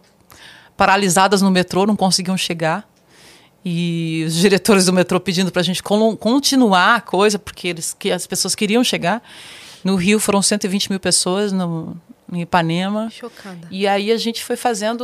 paralisadas 0.78 1.42
no 1.42 1.50
metrô, 1.50 1.86
não 1.86 1.96
conseguiam 1.96 2.38
chegar. 2.38 2.88
E 3.66 4.24
os 4.28 4.36
diretores 4.36 4.86
do 4.86 4.94
metrô 4.94 5.20
pedindo 5.20 5.52
para 5.52 5.62
a 5.62 5.64
gente 5.64 5.82
con- 5.82 6.16
continuar 6.18 6.96
a 6.98 7.02
coisa, 7.02 7.40
porque 7.40 7.70
eles, 7.70 7.96
que 7.98 8.12
as 8.12 8.28
pessoas 8.28 8.54
queriam 8.54 8.84
chegar. 8.84 9.24
No 9.84 9.96
Rio 9.96 10.20
foram 10.20 10.42
120 10.42 10.90
mil 10.90 11.00
pessoas, 11.00 11.52
no, 11.52 11.96
em 12.32 12.42
Ipanema. 12.42 13.10
Chocada. 13.10 13.68
E 13.72 13.88
aí 13.88 14.12
a 14.12 14.18
gente 14.18 14.44
foi 14.44 14.56
fazendo. 14.58 15.04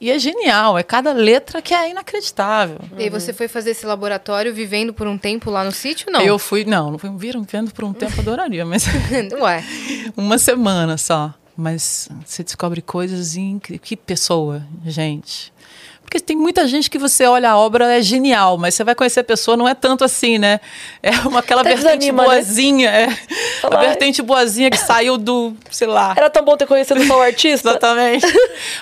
E 0.00 0.10
é 0.10 0.18
genial, 0.18 0.78
é 0.78 0.82
cada 0.82 1.12
letra 1.12 1.62
que 1.62 1.72
é 1.72 1.90
inacreditável. 1.90 2.78
E 2.98 3.04
aí 3.04 3.10
você 3.10 3.32
foi 3.32 3.48
fazer 3.48 3.70
esse 3.70 3.86
laboratório 3.86 4.52
vivendo 4.54 4.92
por 4.92 5.06
um 5.06 5.16
tempo 5.16 5.50
lá 5.50 5.64
no 5.64 5.72
sítio? 5.72 6.10
Não. 6.10 6.20
Eu 6.20 6.38
fui, 6.38 6.64
não, 6.64 6.90
não 6.90 6.98
fui 6.98 7.10
viram 7.16 7.42
vendo 7.42 7.72
por 7.72 7.84
um 7.84 7.92
tempo, 7.94 8.20
adoraria, 8.20 8.64
mas 8.66 8.84
Ué. 9.40 9.64
uma 10.16 10.38
semana 10.38 10.98
só. 10.98 11.32
Mas 11.58 12.10
você 12.22 12.44
descobre 12.44 12.82
coisas 12.82 13.34
incríveis. 13.34 13.80
Que 13.82 13.96
pessoa, 13.96 14.62
gente. 14.84 15.50
Porque 16.06 16.20
tem 16.20 16.36
muita 16.36 16.68
gente 16.68 16.88
que 16.88 16.98
você 16.98 17.26
olha 17.26 17.50
a 17.50 17.58
obra, 17.58 17.92
é 17.92 18.00
genial, 18.00 18.56
mas 18.56 18.74
você 18.74 18.84
vai 18.84 18.94
conhecer 18.94 19.20
a 19.20 19.24
pessoa, 19.24 19.56
não 19.56 19.68
é 19.68 19.74
tanto 19.74 20.04
assim, 20.04 20.38
né? 20.38 20.60
É 21.02 21.10
uma, 21.26 21.40
aquela 21.40 21.62
Até 21.62 21.70
vertente 21.70 21.98
desanima, 21.98 22.22
né? 22.22 22.28
boazinha, 22.28 22.90
é. 22.90 23.10
Fala, 23.60 23.76
a 23.76 23.80
vertente 23.80 24.22
boazinha 24.22 24.70
que 24.70 24.78
saiu 24.78 25.18
do, 25.18 25.54
sei 25.68 25.88
lá. 25.88 26.14
Era 26.16 26.30
tão 26.30 26.44
bom 26.44 26.56
ter 26.56 26.66
conhecido 26.66 27.04
só 27.04 27.18
o 27.18 27.20
artista. 27.20 27.70
Exatamente. 27.70 28.26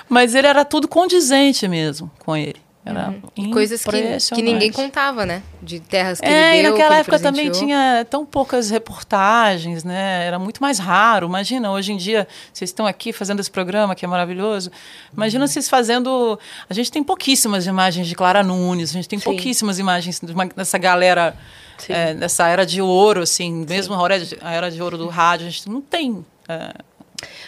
Mas 0.07 0.35
ele 0.35 0.45
era 0.45 0.63
tudo 0.63 0.87
condizente 0.87 1.67
mesmo 1.67 2.11
com 2.23 2.37
ele. 2.37 2.64
Era 2.87 3.15
Coisas 3.51 3.83
que, 3.83 4.35
que 4.35 4.41
ninguém 4.43 4.71
contava, 4.71 5.25
né? 5.25 5.41
De 5.59 5.79
terras 5.79 6.19
que 6.19 6.25
É, 6.27 6.51
ele 6.51 6.59
e 6.59 6.61
deu, 6.61 6.73
que 6.73 6.77
naquela 6.77 6.95
ele 6.95 7.01
época 7.01 7.19
também 7.19 7.49
tinha 7.51 8.05
tão 8.07 8.23
poucas 8.23 8.69
reportagens, 8.69 9.83
né? 9.83 10.23
Era 10.27 10.37
muito 10.37 10.61
mais 10.61 10.77
raro. 10.77 11.25
Imagina, 11.25 11.71
hoje 11.71 11.93
em 11.93 11.97
dia, 11.97 12.27
vocês 12.53 12.69
estão 12.69 12.85
aqui 12.85 13.11
fazendo 13.11 13.39
esse 13.39 13.49
programa 13.49 13.95
que 13.95 14.05
é 14.05 14.07
maravilhoso. 14.07 14.71
Imagina 15.11 15.47
vocês 15.47 15.67
fazendo. 15.67 16.39
A 16.69 16.73
gente 16.75 16.91
tem 16.91 17.03
pouquíssimas 17.03 17.65
imagens 17.65 18.05
de 18.07 18.13
Clara 18.13 18.43
Nunes, 18.43 18.91
a 18.91 18.93
gente 18.93 19.09
tem 19.09 19.17
Sim. 19.17 19.25
pouquíssimas 19.25 19.79
imagens 19.79 20.21
dessa 20.55 20.77
galera, 20.77 21.35
Sim. 21.79 21.91
é, 21.91 22.13
dessa 22.13 22.47
era 22.47 22.67
de 22.67 22.83
ouro, 22.83 23.23
assim, 23.23 23.65
mesmo 23.67 23.95
a 23.95 24.05
era 24.05 24.19
de, 24.19 24.37
a 24.41 24.51
era 24.53 24.69
de 24.69 24.79
ouro 24.79 24.95
do 24.95 25.07
rádio, 25.07 25.47
a 25.47 25.49
gente 25.49 25.67
não 25.67 25.81
tem. 25.81 26.23
é, 26.47 26.71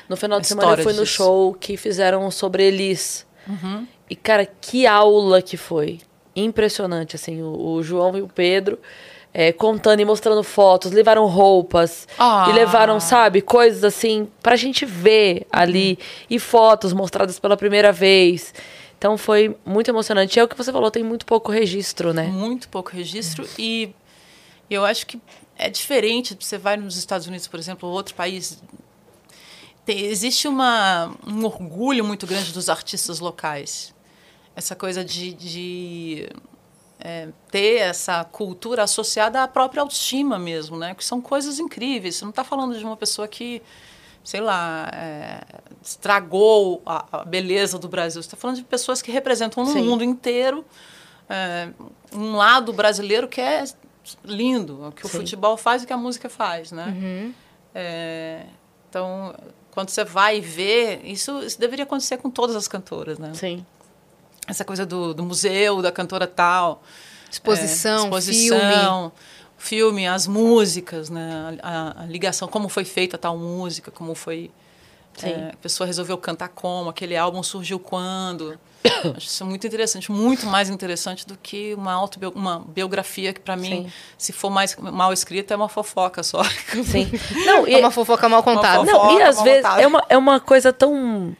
No 0.09 0.17
final 0.17 0.39
de 0.41 0.47
semana 0.47 0.71
eu 0.71 0.83
fui 0.83 0.93
no 0.93 1.03
disso. 1.03 1.13
show 1.13 1.53
que 1.53 1.77
fizeram 1.77 2.31
sobre 2.31 2.63
Elis. 2.63 3.23
E, 4.09 4.15
cara, 4.15 4.45
que 4.45 4.85
aula 4.87 5.41
que 5.41 5.57
foi. 5.57 5.99
Impressionante, 6.35 7.15
assim, 7.15 7.41
o, 7.41 7.73
o 7.73 7.83
João 7.83 8.17
e 8.17 8.21
o 8.21 8.27
Pedro 8.27 8.79
é, 9.33 9.51
contando 9.51 9.99
e 9.99 10.05
mostrando 10.05 10.43
fotos, 10.43 10.91
levaram 10.91 11.25
roupas 11.25 12.07
Ah. 12.17 12.47
e 12.49 12.53
levaram, 12.53 12.99
sabe, 12.99 13.41
coisas 13.41 13.83
assim 13.83 14.27
pra 14.41 14.55
gente 14.55 14.85
ver 14.85 15.45
ali 15.51 15.97
e 16.29 16.39
fotos 16.39 16.93
mostradas 16.93 17.39
pela 17.39 17.57
primeira 17.57 17.91
vez. 17.91 18.53
Então 18.97 19.17
foi 19.17 19.55
muito 19.65 19.89
emocionante. 19.89 20.37
E 20.37 20.39
é 20.39 20.43
o 20.43 20.47
que 20.47 20.55
você 20.57 20.71
falou, 20.71 20.89
tem 20.89 21.03
muito 21.03 21.25
pouco 21.25 21.51
registro, 21.51 22.13
né? 22.13 22.23
Muito 22.27 22.69
pouco 22.69 22.91
registro 22.91 23.47
e 23.59 23.93
eu 24.69 24.85
acho 24.85 25.05
que 25.05 25.19
é 25.57 25.69
diferente. 25.69 26.35
Você 26.39 26.57
vai 26.57 26.77
nos 26.77 26.97
Estados 26.97 27.27
Unidos, 27.27 27.47
por 27.47 27.59
exemplo, 27.59 27.89
ou 27.89 27.95
outro 27.95 28.13
país. 28.15 28.61
tem- 29.85 30.05
existe 30.05 30.47
uma, 30.47 31.11
um 31.25 31.45
orgulho 31.45 32.03
muito 32.03 32.25
grande 32.27 32.51
dos 32.51 32.69
artistas 32.69 33.19
locais. 33.19 33.93
Essa 34.57 34.75
coisa 34.75 35.05
de, 35.05 35.33
de, 35.33 36.29
é, 36.99 37.29
ter 37.51 37.75
essa 37.75 38.23
cultura 38.23 38.81
associada 38.81 39.43
à 39.43 39.47
própria 39.47 39.81
autoestima 39.81 40.39
mesmo, 40.39 40.75
né? 40.77 40.95
Que 40.95 41.05
são 41.05 41.21
coisas 41.21 41.59
incríveis. 41.59 42.15
Você 42.15 42.25
não 42.25 42.31
está 42.31 42.43
falando 42.43 42.75
de 42.75 42.83
uma 42.83 42.97
pessoa 42.97 43.27
que, 43.27 43.61
sei 44.23 44.41
lá, 44.41 44.89
é, 44.91 45.41
estragou 45.79 46.81
a, 46.83 47.19
a 47.19 47.23
beleza 47.23 47.77
do 47.77 47.87
Brasil. 47.87 48.19
Você 48.19 48.27
está 48.27 48.35
falando 48.35 48.57
de 48.57 48.63
pessoas 48.63 48.99
que 48.99 49.11
representam 49.11 49.63
no 49.63 49.71
Sim. 49.73 49.83
mundo 49.83 50.03
inteiro 50.03 50.65
é, 51.29 51.69
um 52.11 52.35
lado 52.35 52.73
brasileiro 52.73 53.27
que 53.27 53.39
é 53.39 53.63
lindo, 54.23 54.87
o 54.87 54.91
que 54.91 55.05
o 55.05 55.09
Sim. 55.09 55.19
futebol 55.19 55.55
faz 55.55 55.83
e 55.83 55.85
o 55.85 55.87
que 55.87 55.93
a 55.93 55.97
música 55.97 56.29
faz, 56.29 56.71
né? 56.71 57.33
É, 57.75 58.45
então, 58.89 59.35
quando 59.71 59.89
você 59.89 60.03
vai 60.03 60.41
ver, 60.41 61.01
isso, 61.03 61.43
isso 61.43 61.59
deveria 61.59 61.83
acontecer 61.83 62.17
com 62.17 62.29
todas 62.29 62.55
as 62.55 62.67
cantoras, 62.67 63.19
né? 63.19 63.31
Sim. 63.35 63.63
Essa 64.47 64.63
coisa 64.63 64.85
do, 64.85 65.13
do 65.13 65.23
museu, 65.23 65.81
da 65.81 65.91
cantora 65.91 66.25
tal. 66.25 66.81
Exposição, 67.29 68.05
é, 68.05 68.07
exposição, 68.19 69.11
filme, 69.57 70.07
as 70.07 70.25
músicas, 70.27 71.09
né? 71.09 71.57
A, 71.61 72.03
a- 72.03 72.05
ligação, 72.05 72.47
como 72.47 72.69
foi 72.69 72.85
feita 72.85 73.17
tal 73.17 73.37
música, 73.37 73.91
como 73.91 74.15
foi. 74.15 74.49
É, 75.23 75.49
a 75.51 75.57
pessoa 75.57 75.87
resolveu 75.87 76.15
cantar 76.17 76.47
como, 76.49 76.89
aquele 76.91 77.17
álbum 77.17 77.41
surgiu 77.41 77.79
quando. 77.79 78.57
Acho 79.17 79.27
isso 79.27 79.43
muito 79.45 79.65
interessante, 79.65 80.11
muito 80.11 80.45
mais 80.45 80.69
interessante 80.69 81.25
do 81.25 81.35
que 81.35 81.73
uma, 81.73 81.91
autobio, 81.91 82.31
uma 82.35 82.59
biografia 82.59 83.33
que, 83.33 83.39
para 83.39 83.57
mim, 83.57 83.85
Sim. 83.85 83.91
se 84.15 84.31
for 84.31 84.51
mais 84.51 84.75
mal 84.77 85.11
escrita, 85.11 85.55
é 85.55 85.57
uma 85.57 85.67
fofoca 85.67 86.21
só. 86.21 86.43
Sim. 86.85 87.09
Não, 87.47 87.65
É 87.65 87.77
uma 87.79 87.89
fofoca 87.89 88.29
mal 88.29 88.43
contada. 88.43 88.85
fofoca. 88.85 89.05
não, 89.07 89.19
e 89.19 89.23
às 89.23 89.41
vezes 89.41 89.65
é 89.79 89.87
uma, 89.87 90.03
é 90.07 90.17
uma 90.17 90.39
coisa 90.39 90.71
tão 90.71 91.35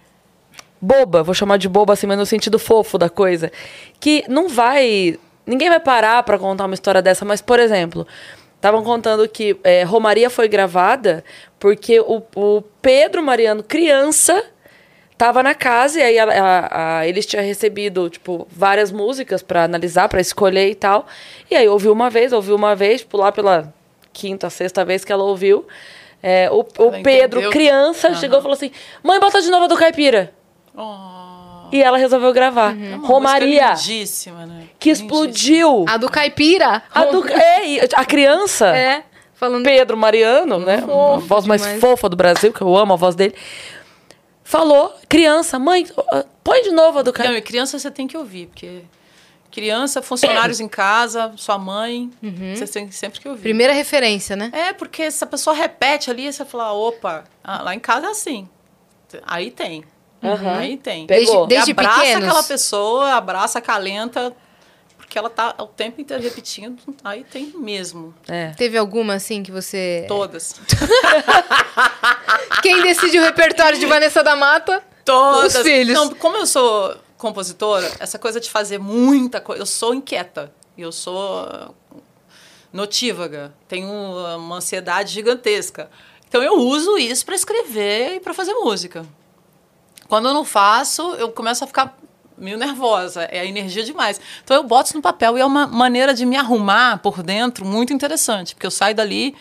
boba, 0.81 1.23
vou 1.23 1.33
chamar 1.33 1.57
de 1.57 1.67
boba 1.69 1.93
assim, 1.93 2.07
mas 2.07 2.17
no 2.17 2.25
sentido 2.25 2.57
fofo 2.59 2.97
da 2.97 3.09
coisa, 3.09 3.51
que 3.99 4.23
não 4.27 4.47
vai. 4.49 5.17
Ninguém 5.45 5.69
vai 5.69 5.79
parar 5.79 6.21
pra 6.23 6.37
contar 6.37 6.65
uma 6.65 6.73
história 6.73 7.01
dessa, 7.01 7.23
mas, 7.23 7.41
por 7.41 7.59
exemplo, 7.59 8.05
estavam 8.55 8.83
contando 8.83 9.27
que 9.29 9.57
é, 9.63 9.83
Romaria 9.83 10.29
foi 10.29 10.47
gravada 10.47 11.23
porque 11.59 11.99
o, 12.01 12.21
o 12.35 12.61
Pedro 12.81 13.23
Mariano, 13.23 13.63
criança, 13.63 14.43
tava 15.17 15.41
na 15.41 15.55
casa 15.55 15.99
e 15.99 16.03
aí 16.03 16.19
a- 16.19 16.25
a- 16.25 16.97
a- 16.99 17.07
eles 17.07 17.25
tinham 17.25 17.43
recebido, 17.43 18.09
tipo, 18.09 18.45
várias 18.51 18.91
músicas 18.91 19.41
pra 19.41 19.63
analisar, 19.63 20.09
pra 20.09 20.19
escolher 20.21 20.69
e 20.69 20.75
tal. 20.75 21.07
E 21.49 21.55
aí 21.55 21.67
ouviu 21.67 21.91
uma 21.93 22.09
vez, 22.09 22.33
ouviu 22.33 22.55
uma 22.55 22.75
vez, 22.75 23.01
tipo, 23.01 23.15
lá 23.17 23.31
pela 23.31 23.73
quinta, 24.11 24.49
sexta 24.49 24.83
vez 24.83 25.05
que 25.05 25.11
ela 25.13 25.23
ouviu. 25.23 25.65
é, 26.21 26.49
o 26.51 26.59
o 26.59 26.63
Pedro, 27.03 27.39
entendeu. 27.39 27.51
criança, 27.51 28.13
chegou 28.15 28.39
e 28.39 28.41
falou 28.41 28.55
assim: 28.55 28.71
Mãe, 29.03 29.19
bota 29.19 29.39
de 29.41 29.49
novo 29.49 29.65
a 29.65 29.67
do 29.67 29.77
Caipira. 29.77 30.33
Oh, 30.79 31.69
E 31.71 31.81
ela 31.81 31.97
resolveu 31.97 32.31
gravar. 32.31 32.77
é 32.79 32.95
uma 32.95 33.07
Romaria, 33.07 33.73
né? 34.45 34.67
que 34.79 34.91
explodiu. 34.91 35.85
A 35.89 35.97
do 35.97 36.07
caipira. 36.07 36.83
A, 36.93 37.05
do, 37.05 37.27
é, 37.27 37.79
a 37.95 38.05
criança. 38.05 38.67
É, 38.77 39.03
falando... 39.33 39.63
Pedro 39.63 39.97
Mariano, 39.97 40.59
né? 40.59 40.83
a 40.83 41.17
voz 41.17 41.47
mais 41.47 41.63
demais. 41.63 41.81
fofa 41.81 42.07
do 42.07 42.15
Brasil, 42.15 42.53
que 42.53 42.61
eu 42.61 42.77
amo 42.77 42.93
a 42.93 42.95
voz 42.95 43.15
dele. 43.15 43.33
Falou, 44.43 44.93
criança, 45.09 45.57
mãe, 45.57 45.85
põe 46.43 46.61
de 46.61 46.71
novo 46.71 46.99
a 46.99 47.01
do 47.01 47.07
Não, 47.07 47.13
cara. 47.13 47.37
e 47.37 47.41
criança 47.41 47.77
você 47.79 47.89
tem 47.89 48.07
que 48.07 48.15
ouvir, 48.15 48.47
porque 48.47 48.83
criança, 49.51 50.01
funcionários 50.01 50.59
em 50.59 50.67
casa, 50.67 51.33
sua 51.35 51.57
mãe, 51.57 52.11
você 52.55 52.67
tem 52.67 52.89
sempre 52.91 53.19
que 53.19 53.27
ouvir. 53.27 53.41
Primeira 53.41 53.73
referência, 53.73 54.35
né? 54.35 54.51
É, 54.53 54.73
porque 54.73 55.01
essa 55.01 55.25
pessoa 55.25 55.55
repete 55.55 56.11
ali, 56.11 56.31
você 56.31 56.45
fala, 56.45 56.71
opa, 56.71 57.23
ah, 57.43 57.63
lá 57.63 57.73
em 57.73 57.79
casa 57.79 58.07
é 58.07 58.09
assim. 58.11 58.47
Aí 59.25 59.49
tem. 59.49 59.83
Aham. 60.23 60.57
Aí 60.57 60.77
tem. 60.77 61.05
Pegou. 61.05 61.45
E 61.45 61.47
Desde 61.47 61.71
abraça 61.71 61.99
pequenos? 61.99 62.23
aquela 62.23 62.43
pessoa, 62.43 63.13
abraça, 63.13 63.59
acalenta, 63.59 64.35
porque 64.97 65.17
ela 65.17 65.29
tá 65.29 65.55
o 65.59 65.67
tempo 65.67 66.01
inteiro 66.01 66.21
repetindo, 66.21 66.81
aí 67.03 67.23
tem 67.23 67.53
mesmo. 67.55 68.13
É. 68.27 68.49
Teve 68.57 68.77
alguma, 68.77 69.13
assim, 69.13 69.41
que 69.41 69.51
você... 69.51 70.05
Todas. 70.07 70.59
Quem 72.61 72.81
decide 72.81 73.17
o 73.17 73.23
repertório 73.23 73.79
de 73.79 73.85
Vanessa 73.85 74.23
da 74.23 74.35
Mata? 74.35 74.83
Todas. 75.05 75.55
Os 75.55 75.61
filhos. 75.61 75.93
Não, 75.93 76.13
como 76.15 76.37
eu 76.37 76.45
sou 76.45 76.97
compositora, 77.17 77.89
essa 77.99 78.19
coisa 78.19 78.39
de 78.39 78.49
fazer 78.49 78.79
muita 78.79 79.39
coisa, 79.39 79.61
eu 79.61 79.65
sou 79.65 79.93
inquieta. 79.93 80.51
Eu 80.77 80.91
sou 80.91 81.73
notívaga. 82.71 83.53
Tenho 83.67 83.87
uma 83.89 84.57
ansiedade 84.57 85.13
gigantesca. 85.13 85.89
Então 86.27 86.43
eu 86.43 86.55
uso 86.59 86.97
isso 86.97 87.25
para 87.25 87.35
escrever 87.35 88.15
e 88.15 88.19
para 88.19 88.33
fazer 88.33 88.53
música. 88.53 89.05
Quando 90.07 90.27
eu 90.27 90.33
não 90.33 90.45
faço, 90.45 91.01
eu 91.15 91.31
começo 91.31 91.63
a 91.63 91.67
ficar 91.67 91.97
meio 92.37 92.57
nervosa, 92.57 93.23
é 93.23 93.39
a 93.39 93.45
energia 93.45 93.83
demais. 93.83 94.21
Então 94.43 94.55
eu 94.55 94.63
boto 94.63 94.89
isso 94.89 94.97
no 94.97 95.01
papel 95.01 95.37
e 95.37 95.41
é 95.41 95.45
uma 95.45 95.65
maneira 95.65 96.13
de 96.13 96.25
me 96.25 96.37
arrumar 96.37 96.99
por 96.99 97.23
dentro 97.23 97.65
muito 97.65 97.91
interessante, 97.91 98.53
porque 98.53 98.67
eu 98.67 98.71
saio 98.71 98.95
dali 98.95 99.35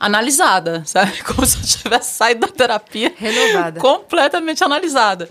analisada, 0.00 0.82
sabe? 0.86 1.22
Como 1.22 1.44
se 1.44 1.58
eu 1.58 1.82
tivesse 1.82 2.14
saído 2.16 2.40
da 2.40 2.48
terapia 2.48 3.12
Renovada. 3.16 3.80
completamente 3.80 4.64
analisada. 4.64 5.28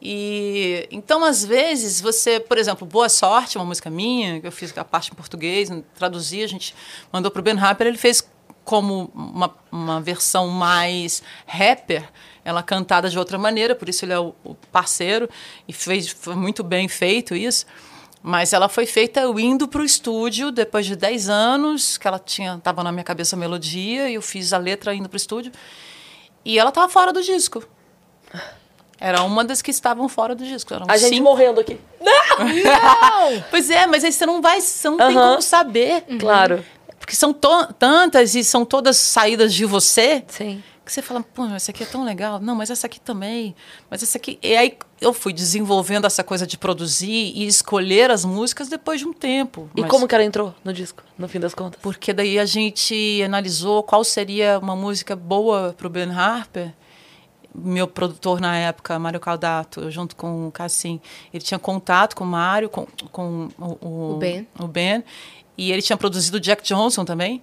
E 0.00 0.86
então, 0.90 1.24
às 1.24 1.44
vezes, 1.44 2.00
você, 2.00 2.38
por 2.38 2.58
exemplo, 2.58 2.86
Boa 2.86 3.08
Sorte, 3.08 3.56
uma 3.56 3.64
música 3.64 3.88
minha, 3.88 4.40
que 4.40 4.46
eu 4.46 4.52
fiz 4.52 4.76
a 4.76 4.84
parte 4.84 5.10
em 5.10 5.14
português, 5.14 5.70
traduzi, 5.94 6.42
a 6.42 6.46
gente 6.46 6.74
mandou 7.10 7.30
para 7.30 7.40
o 7.40 7.42
Ben 7.42 7.58
Harper, 7.58 7.86
ele 7.86 7.96
fez 7.96 8.22
como 8.62 9.10
uma, 9.14 9.54
uma 9.70 10.00
versão 10.00 10.48
mais 10.48 11.22
rapper, 11.46 12.04
ela 12.46 12.62
cantada 12.62 13.10
de 13.10 13.18
outra 13.18 13.36
maneira, 13.36 13.74
por 13.74 13.88
isso 13.88 14.04
ele 14.04 14.12
é 14.12 14.18
o, 14.20 14.32
o 14.44 14.54
parceiro, 14.70 15.28
e 15.66 15.72
fez, 15.72 16.08
foi 16.08 16.36
muito 16.36 16.62
bem 16.62 16.86
feito 16.86 17.34
isso. 17.34 17.66
Mas 18.22 18.52
ela 18.52 18.68
foi 18.68 18.86
feita 18.86 19.20
eu 19.20 19.38
indo 19.38 19.66
para 19.66 19.82
o 19.82 19.84
estúdio 19.84 20.52
depois 20.52 20.86
de 20.86 20.94
10 20.94 21.28
anos, 21.28 21.98
que 21.98 22.06
ela 22.06 22.18
tinha 22.20 22.54
estava 22.54 22.84
na 22.84 22.92
minha 22.92 23.02
cabeça 23.04 23.34
a 23.34 23.38
melodia, 23.38 24.08
e 24.08 24.14
eu 24.14 24.22
fiz 24.22 24.52
a 24.52 24.58
letra 24.58 24.94
indo 24.94 25.08
para 25.08 25.16
o 25.16 25.18
estúdio. 25.18 25.50
E 26.44 26.56
ela 26.58 26.68
estava 26.68 26.88
fora 26.88 27.12
do 27.12 27.20
disco. 27.20 27.64
Era 28.98 29.22
uma 29.24 29.44
das 29.44 29.60
que 29.60 29.70
estavam 29.72 30.08
fora 30.08 30.34
do 30.34 30.44
disco. 30.44 30.72
Eram 30.72 30.86
A 30.88 30.96
gente 30.96 31.10
cinco. 31.16 31.24
morrendo 31.24 31.60
aqui. 31.60 31.78
Pois 33.50 33.70
é, 33.70 33.86
mas 33.86 34.04
aí 34.04 34.12
você 34.12 34.24
não 34.24 34.40
vai, 34.40 34.60
você 34.60 34.88
não 34.88 34.96
tem 34.96 35.06
Aham. 35.08 35.30
como 35.30 35.42
saber. 35.42 36.02
Claro. 36.18 36.64
Porque 36.98 37.14
são 37.16 37.32
tantas 37.32 38.34
e 38.34 38.42
são 38.44 38.64
todas 38.64 38.96
saídas 38.96 39.52
de 39.54 39.64
você 39.64 40.24
Sim. 40.28 40.62
Que 40.86 40.92
você 40.92 41.02
fala, 41.02 41.22
pô, 41.22 41.44
essa 41.46 41.70
aqui 41.72 41.82
é 41.82 41.86
tão 41.86 42.04
legal. 42.04 42.40
Não, 42.40 42.54
mas 42.54 42.70
essa 42.70 42.86
aqui 42.86 42.98
também. 43.00 43.54
Mas 43.90 44.02
essa 44.02 44.16
aqui. 44.16 44.38
E 44.42 44.56
aí 44.56 44.78
eu 45.00 45.12
fui 45.12 45.32
desenvolvendo 45.32 46.06
essa 46.06 46.22
coisa 46.24 46.46
de 46.46 46.56
produzir 46.56 47.32
e 47.34 47.46
escolher 47.46 48.10
as 48.10 48.24
músicas 48.24 48.68
depois 48.68 49.00
de 49.00 49.06
um 49.06 49.12
tempo. 49.12 49.68
E 49.76 49.82
Mas- 49.82 49.90
como 49.90 50.06
que 50.08 50.14
ela 50.14 50.24
entrou 50.24 50.54
no 50.64 50.72
disco, 50.72 51.02
no 51.18 51.28
fim 51.28 51.40
das 51.40 51.52
contas? 51.54 51.78
Porque 51.82 52.12
daí 52.12 52.38
a 52.38 52.44
gente 52.46 53.20
analisou 53.24 53.82
qual 53.82 54.04
seria 54.04 54.58
uma 54.58 54.76
música 54.76 55.14
boa 55.16 55.74
para 55.76 55.86
o 55.86 55.90
Ben 55.90 56.10
Harper. 56.10 56.72
Meu 57.58 57.88
produtor 57.88 58.38
na 58.40 58.54
época, 58.56 58.98
Mário 58.98 59.18
Caldato, 59.18 59.90
junto 59.90 60.14
com 60.14 60.48
o 60.48 60.52
Cassim, 60.52 61.00
ele 61.32 61.42
tinha 61.42 61.58
contato 61.58 62.14
com 62.14 62.22
o 62.22 62.26
Mário, 62.26 62.68
com, 62.68 62.86
com 63.10 63.48
o, 63.58 64.12
O 64.14 64.16
Ben. 64.18 64.46
o 64.60 64.66
Ben, 64.68 65.02
e 65.56 65.72
ele 65.72 65.80
tinha 65.80 65.96
produzido 65.96 66.36
o 66.36 66.40
Jack 66.40 66.62
Johnson 66.62 67.02
também. 67.04 67.42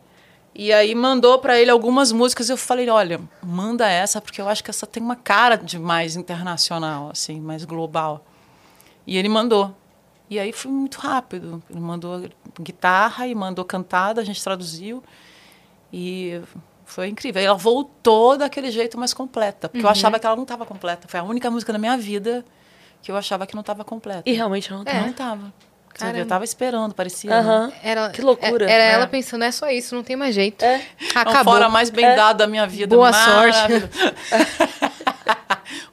E 0.55 0.71
aí 0.71 0.93
mandou 0.93 1.39
para 1.39 1.59
ele 1.59 1.71
algumas 1.71 2.11
músicas. 2.11 2.49
Eu 2.49 2.57
falei, 2.57 2.89
olha, 2.89 3.19
manda 3.41 3.89
essa 3.89 4.21
porque 4.21 4.39
eu 4.39 4.47
acho 4.47 4.63
que 4.63 4.69
essa 4.69 4.85
tem 4.85 5.01
uma 5.01 5.15
cara 5.15 5.55
de 5.55 5.79
mais 5.79 6.15
internacional, 6.15 7.09
assim, 7.11 7.39
mais 7.39 7.65
global. 7.65 8.25
E 9.05 9.17
ele 9.17 9.29
mandou. 9.29 9.75
E 10.29 10.39
aí 10.39 10.51
foi 10.53 10.71
muito 10.71 10.99
rápido. 10.99 11.61
Ele 11.69 11.79
mandou 11.79 12.29
guitarra 12.59 13.27
e 13.27 13.35
mandou 13.35 13.65
cantada, 13.65 14.21
a 14.21 14.23
gente 14.23 14.43
traduziu. 14.43 15.03
E 15.91 16.39
foi 16.85 17.07
incrível. 17.07 17.39
Aí 17.39 17.45
ela 17.45 17.57
voltou 17.57 18.37
daquele 18.37 18.71
jeito 18.71 18.97
mais 18.97 19.13
completa. 19.13 19.69
Porque 19.69 19.85
eu 19.85 19.89
achava 19.89 20.19
que 20.19 20.25
ela 20.25 20.35
não 20.35 20.43
estava 20.43 20.65
completa. 20.65 21.07
Foi 21.07 21.19
a 21.19 21.23
única 21.23 21.49
música 21.49 21.73
da 21.73 21.79
minha 21.79 21.97
vida 21.97 22.45
que 23.01 23.11
eu 23.11 23.17
achava 23.17 23.45
que 23.45 23.53
não 23.53 23.61
estava 23.61 23.83
completa. 23.83 24.23
E 24.29 24.33
realmente 24.33 24.71
não 24.71 24.83
tá. 24.83 24.91
É. 24.91 25.01
Não 25.01 25.09
estava. 25.09 25.53
Caramba. 25.93 26.17
Eu 26.19 26.23
estava 26.23 26.43
esperando, 26.43 26.93
parecia. 26.95 27.41
né? 27.41 27.71
Era, 27.83 28.09
Que 28.09 28.21
loucura. 28.21 28.69
Era 28.69 28.83
É. 28.83 28.91
ela 28.93 29.07
pensando, 29.07 29.43
é 29.43 29.51
só 29.51 29.69
isso, 29.69 29.93
não 29.95 30.03
tem 30.03 30.15
mais 30.15 30.33
jeito. 30.33 30.63
É. 30.63 30.75
É 30.75 31.17
o 31.17 31.19
Acabou. 31.19 31.53
fora 31.53 31.69
mais 31.69 31.89
bem 31.89 32.05
É. 32.05 32.15
dado 32.15 32.37
da 32.37 32.47
minha 32.47 32.65
vida. 32.65 32.95
Boa 32.95 33.13
sorte. 33.13 33.89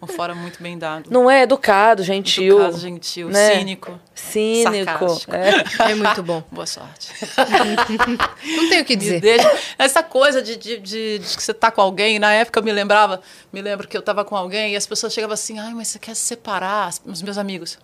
O 0.01 0.07
fora 0.09 0.35
muito 0.35 0.63
bem 0.63 0.79
dado. 0.79 1.11
Não 1.11 1.31
é 1.31 1.43
educado, 1.43 2.03
gentil. 2.03 2.57
Educado, 2.59 2.79
gentil, 2.79 3.29
né? 3.29 3.55
cínico. 3.59 4.01
Cínico. 4.15 5.07
É. 5.31 5.91
É 5.91 5.95
muito 5.95 6.23
bom. 6.23 6.43
Boa 6.51 6.67
sorte. 6.67 7.11
Não 8.57 8.69
tenho 8.69 8.83
o 8.83 8.85
que 8.85 8.97
dizer. 8.97 9.21
deixa- 9.21 9.53
Essa 9.79 10.03
coisa 10.03 10.43
de, 10.43 10.57
de, 10.57 10.79
de- 10.79 11.19
de 11.19 11.37
que 11.37 11.43
você 11.43 11.55
tá 11.55 11.71
com 11.71 11.81
alguém, 11.81 12.19
na 12.19 12.33
época 12.33 12.59
eu 12.59 12.65
me 12.65 12.73
lembrava, 12.73 13.21
me 13.53 13.61
lembro 13.63 13.87
que 13.87 13.97
eu 13.97 14.03
tava 14.03 14.25
com 14.25 14.37
alguém 14.37 14.73
e 14.73 14.77
as 14.77 14.87
pessoas 14.87 15.13
chegavam 15.13 15.35
assim, 15.35 15.59
ai, 15.59 15.73
mas 15.75 15.89
você 15.89 15.99
quer 15.99 16.15
se 16.15 16.23
separar, 16.23 16.89
As- 16.89 17.01
os 17.05 17.23
meus 17.23 17.39
amigos. 17.39 17.79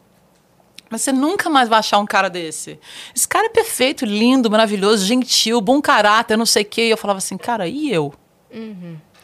Mas 0.90 1.02
você 1.02 1.12
nunca 1.12 1.50
mais 1.50 1.68
vai 1.68 1.78
achar 1.78 1.98
um 1.98 2.06
cara 2.06 2.28
desse. 2.28 2.78
Esse 3.14 3.26
cara 3.26 3.46
é 3.46 3.50
perfeito, 3.50 4.04
lindo, 4.04 4.50
maravilhoso, 4.50 5.04
gentil, 5.04 5.60
bom 5.60 5.80
caráter, 5.80 6.36
não 6.36 6.46
sei 6.46 6.62
o 6.62 6.66
quê. 6.66 6.86
E 6.86 6.90
eu 6.90 6.96
falava 6.96 7.18
assim, 7.18 7.36
cara, 7.36 7.66
e 7.66 7.92
eu? 7.92 8.14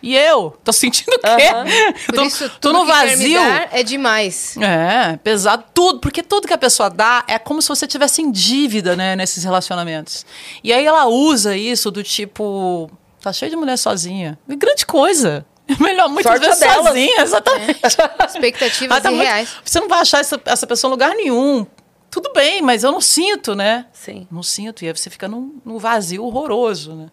E 0.03 0.17
eu? 0.17 0.59
Tô 0.65 0.73
sentindo 0.73 1.15
o 1.15 1.19
quê? 1.21 2.03
Por 2.07 2.15
tô, 2.17 2.25
isso, 2.25 2.51
tô 2.51 2.59
tudo 2.59 2.81
no 2.81 2.85
vazio. 2.85 3.39
é 3.71 3.83
demais. 3.85 4.57
É, 4.57 5.17
pesado, 5.19 5.65
tudo, 5.73 6.01
porque 6.01 6.23
tudo 6.23 6.49
que 6.49 6.53
a 6.53 6.59
pessoa 6.59 6.91
dá 6.91 7.25
é 7.29 7.39
como 7.39 7.63
se 7.63 7.69
você 7.69 7.87
tivesse 7.87 8.21
em 8.21 8.31
dívida, 8.31 8.97
né, 8.97 9.15
nesses 9.15 9.45
relacionamentos. 9.45 10.27
E 10.65 10.73
aí 10.73 10.85
ela 10.85 11.07
usa 11.07 11.57
isso 11.57 11.91
do 11.91 12.03
tipo, 12.03 12.91
tá 13.21 13.33
cheio 13.33 13.51
de 13.51 13.57
mulher 13.57 13.79
sozinha. 13.79 14.37
Grande 14.49 14.85
coisa. 14.85 15.47
É 15.79 15.83
melhor 15.83 16.09
muitas 16.09 16.31
Sorte 16.33 16.45
vezes 16.47 16.61
delas. 16.61 16.87
sozinha, 16.87 17.21
exatamente. 17.23 17.81
Expectativas 18.27 18.97
Ah, 18.97 19.01
tá 19.01 19.11
muito- 19.11 19.23
irreais. 19.23 19.49
Você 19.65 19.81
não 19.81 19.89
vai 19.89 20.01
achar 20.01 20.21
essa, 20.21 20.41
essa 20.45 20.67
pessoa 20.67 20.89
em 20.89 20.93
lugar 20.93 21.15
nenhum. 21.15 21.67
Tudo 22.11 22.31
bem, 22.35 22.61
mas 22.61 22.85
eu 22.85 22.93
não 22.93 23.01
sinto, 23.01 23.55
né? 23.55 23.87
Sim. 23.93 24.27
Não 24.31 24.43
sinto. 24.43 24.85
E 24.85 24.89
aí 24.89 24.95
você 24.97 25.09
fica 25.09 25.27
num, 25.27 25.61
num 25.65 25.79
vazio 25.79 26.25
horroroso, 26.25 26.95
né? 26.95 27.07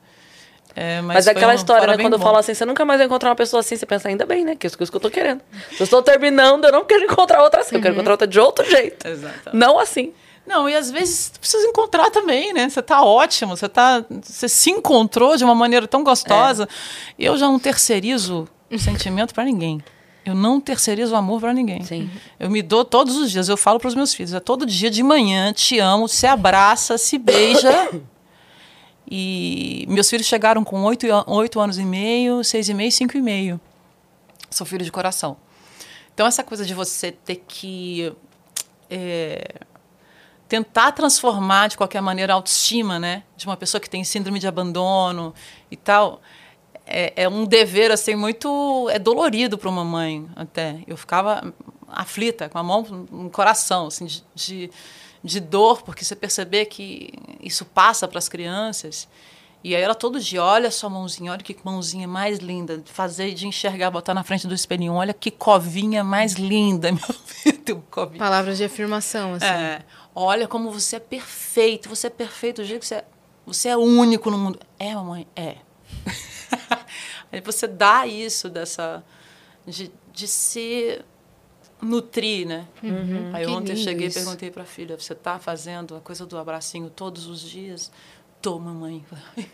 É, 0.76 1.02
Mas, 1.02 1.26
foi 1.26 1.34
aquela 1.34 1.52
um- 1.54 1.56
história, 1.56 1.88
né? 1.88 1.98
Quando 1.98 2.14
eu 2.14 2.20
bom. 2.20 2.26
falo 2.26 2.38
assim, 2.38 2.54
você 2.54 2.64
nunca 2.64 2.86
mais 2.86 3.00
vai 3.00 3.08
encontrar 3.08 3.30
uma 3.30 3.36
pessoa 3.36 3.60
assim, 3.62 3.76
você 3.76 3.86
pensa, 3.86 4.08
ainda 4.08 4.26
bem, 4.26 4.46
né? 4.46 4.52
Que 4.56 4.70
que 4.70 4.84
isso 4.84 4.92
que 4.92 4.96
eu 4.96 5.02
tô 5.02 5.10
querendo. 5.10 5.42
Se 5.72 5.82
eu 5.82 5.86
estou 5.86 6.02
terminando, 6.04 6.66
eu 6.66 6.72
não 6.72 6.86
quero 6.86 7.04
encontrar 7.06 7.42
outra 7.44 7.62
assim, 7.62 7.76
eu 7.76 7.82
quero 7.82 7.96
encontrar 7.96 8.14
outra 8.14 8.28
de 8.28 8.40
outro 8.40 8.64
jeito. 8.70 9.08
Exatamente. 9.08 9.50
Não 9.54 9.80
assim. 9.80 10.14
Não, 10.50 10.68
e 10.68 10.76
às 10.76 10.90
vezes 10.90 11.32
precisa 11.40 11.68
encontrar 11.68 12.10
também, 12.10 12.52
né? 12.52 12.68
Você 12.68 12.82
tá 12.82 13.04
ótimo, 13.04 13.56
você 13.56 13.70
tá, 13.70 14.04
você 14.20 14.50
se 14.50 14.72
encontrou 14.72 15.38
de 15.38 15.44
uma 15.44 15.54
maneira 15.54 15.88
tão 15.88 16.04
gostosa. 16.04 16.68
Eu 17.20 17.38
já 17.38 17.46
não 17.46 17.60
terceirizo 17.60 18.48
o 18.72 18.80
sentimento 18.80 19.32
para 19.32 19.44
ninguém. 19.46 19.80
Eu 20.26 20.34
não 20.34 20.60
terceirizo 20.60 21.14
o 21.14 21.16
amor 21.16 21.40
para 21.40 21.54
ninguém. 21.54 21.84
Sim. 21.84 22.10
Eu 22.40 22.50
me 22.50 22.64
dou 22.64 22.84
todos 22.84 23.16
os 23.16 23.30
dias. 23.30 23.48
Eu 23.48 23.56
falo 23.56 23.80
para 23.80 23.90
os 23.90 23.94
meus 23.94 24.12
filhos, 24.12 24.34
é 24.34 24.40
todo 24.40 24.66
dia 24.66 24.90
de 24.90 25.04
manhã, 25.04 25.54
te 25.54 25.78
amo, 25.78 26.08
se 26.08 26.26
abraça, 26.26 26.98
se 26.98 27.20
beija. 27.20 27.70
E 29.12 29.88
meus 29.90 30.08
filhos 30.08 30.28
chegaram 30.28 30.64
com 30.64 30.84
oito, 30.84 31.08
oito 31.26 31.60
anos 31.60 31.80
e 31.80 31.84
meio, 31.84 32.44
seis 32.44 32.70
e 32.70 32.76
meio, 32.76 32.92
cinco 32.92 33.18
e 33.18 33.22
meio. 33.24 33.60
Sou 34.52 34.68
filho 34.68 34.86
de 34.86 34.92
coração. 34.92 35.36
Então 36.14 36.28
essa 36.28 36.44
coisa 36.44 36.64
de 36.64 36.76
você 36.76 37.12
ter 37.12 37.44
que 37.48 38.14
é, 38.88 39.62
tentar 40.50 40.92
transformar 40.92 41.68
de 41.68 41.78
qualquer 41.78 42.02
maneira 42.02 42.34
a 42.34 42.36
autoestima, 42.36 42.98
né, 43.00 43.24
de 43.38 43.46
uma 43.46 43.56
pessoa 43.56 43.80
que 43.80 43.90
tem 43.90 44.04
síndrome 44.04 44.40
de 44.40 44.48
abandono 44.48 45.34
e 45.70 45.78
tal, 45.78 46.22
é, 46.88 47.14
é 47.16 47.30
um 47.30 47.46
dever 47.46 47.92
assim 47.92 48.16
muito 48.16 48.90
é 48.92 48.98
dolorido 48.98 49.60
para 49.60 49.70
uma 49.70 49.86
mãe 49.86 50.28
até. 50.36 50.80
Eu 50.88 50.98
ficava 50.98 51.54
aflita, 51.88 52.50
com 52.50 52.58
a 52.58 52.64
mão 52.64 52.82
no 53.12 53.30
coração, 53.30 53.88
assim, 53.88 54.06
de, 54.06 54.24
de, 54.34 54.72
de 55.24 55.40
dor, 55.40 55.84
porque 55.84 56.04
você 56.04 56.16
perceber 56.16 56.66
que 56.66 57.14
isso 57.40 57.64
passa 57.64 58.08
para 58.08 58.18
as 58.18 58.28
crianças. 58.28 59.08
E 59.64 59.76
aí 59.76 59.82
ela 59.82 59.94
todo 59.94 60.20
dia, 60.20 60.42
olha 60.42 60.72
sua 60.72 60.90
mãozinha, 60.90 61.32
olha 61.34 61.42
que 61.42 61.56
mãozinha 61.64 62.08
mais 62.08 62.40
linda, 62.40 62.82
fazer 62.86 63.34
de 63.34 63.46
enxergar, 63.46 63.92
botar 63.92 64.14
na 64.14 64.24
frente 64.24 64.48
do 64.48 64.56
espelhinho, 64.56 64.94
olha 64.94 65.14
que 65.14 65.30
covinha 65.30 66.02
mais 66.02 66.34
linda, 66.34 66.90
meu 66.94 67.14
filho 67.26 67.58
tem 67.58 67.84
covinho. 67.92 68.20
Palavras 68.20 68.58
de 68.58 68.64
afirmação, 68.64 69.34
assim. 69.34 69.46
É, 69.46 69.82
olha 70.22 70.48
como 70.48 70.72
você 70.72 70.98
é 70.98 71.00
perfeito, 71.00 71.88
você 71.90 72.08
é 72.08 72.10
perfeito 72.10 72.62
do 72.62 72.66
jeito 72.68 72.82
que 72.82 72.88
você 72.88 72.96
é. 72.96 73.06
Você 73.46 73.70
é 73.70 73.78
único 73.78 74.30
no 74.30 74.38
mundo. 74.38 74.60
É, 74.78 74.94
mamãe? 74.94 75.26
É. 75.36 75.56
Aí 77.32 77.42
você 77.42 77.68
dá 77.68 78.06
isso 78.06 78.50
dessa. 78.50 79.04
de, 79.66 79.92
de 80.14 80.28
se 80.28 81.02
nutrir, 81.82 82.48
né? 82.48 82.68
Aí 82.84 82.90
Uhum. 82.92 83.32
Que 83.34 83.48
ontem 83.48 83.72
eu 83.74 83.78
cheguei 83.78 84.08
e 84.08 84.14
perguntei 84.14 84.52
pra 84.52 84.66
filha: 84.66 84.98
você 85.00 85.16
tá 85.16 85.40
fazendo 85.40 85.96
a 85.96 86.00
coisa 86.02 86.26
do 86.26 86.38
abracinho 86.38 86.90
todos 86.90 87.26
os 87.28 87.42
dias? 87.42 87.92
Tô, 88.42 88.60
mamãe. 88.60 89.04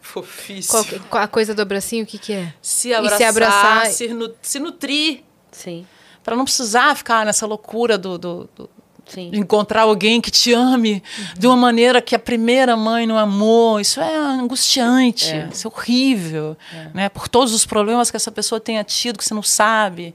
Fofíssimo. 0.00 0.84
Qual, 1.10 1.22
a 1.22 1.28
coisa 1.28 1.54
do 1.54 1.62
abracinho, 1.62 2.04
o 2.04 2.06
que 2.06 2.18
que 2.18 2.32
é? 2.32 2.54
Se 2.62 2.94
abraçar, 2.94 3.18
se 3.18 3.24
abraçar- 3.24 3.86
se, 3.90 4.08
nu- 4.08 4.34
se 4.40 4.58
nutrir. 4.60 5.22
Sim. 5.50 5.86
Pra 6.22 6.36
não 6.36 6.44
precisar 6.44 6.96
ficar 6.96 7.24
nessa 7.26 7.46
loucura 7.46 7.98
do- 7.98 8.18
do- 8.18 8.48
do, 8.54 8.70
Sim. 9.08 9.30
encontrar 9.32 9.82
alguém 9.82 10.20
que 10.20 10.30
te 10.30 10.52
ame 10.52 11.02
de 11.38 11.46
uma 11.46 11.56
maneira 11.56 12.00
que 12.00 12.14
a 12.14 12.18
primeira 12.18 12.76
mãe 12.76 13.06
não 13.06 13.18
amou. 13.18 13.80
Isso 13.80 14.00
é 14.00 14.14
angustiante, 14.16 15.30
É. 15.32 15.48
isso 15.52 15.66
é 15.66 15.70
horrível. 15.70 16.56
Né? 16.94 17.08
Por 17.08 17.26
todos 17.28 17.52
os 17.52 17.66
problemas 17.66 18.10
que 18.10 18.16
essa 18.16 18.30
pessoa 18.30 18.60
tenha 18.60 18.84
tido, 18.84 19.18
que 19.18 19.24
você 19.24 19.34
não 19.34 19.42
sabe. 19.42 20.14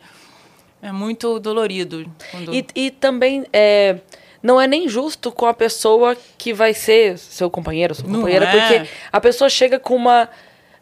É 0.82 0.92
muito 0.92 1.40
dolorido. 1.40 2.06
quando- 2.32 2.54
E, 2.54 2.66
e 2.76 2.92
também 2.92 3.46
é, 3.54 3.98
não 4.42 4.60
é 4.60 4.68
nem 4.68 4.88
justo 4.90 5.32
com 5.32 5.46
a 5.46 5.54
pessoa 5.54 6.16
que 6.38 6.54
vai 6.54 6.74
ser 6.74 7.18
seu 7.18 7.50
companheiro, 7.50 7.96
sua 7.96 8.06
companheira, 8.06 8.46
é. 8.46 8.52
porque 8.52 8.90
a 9.12 9.22
pessoa 9.22 9.50
chega 9.50 9.80
com 9.80 9.96
uma 9.96 10.30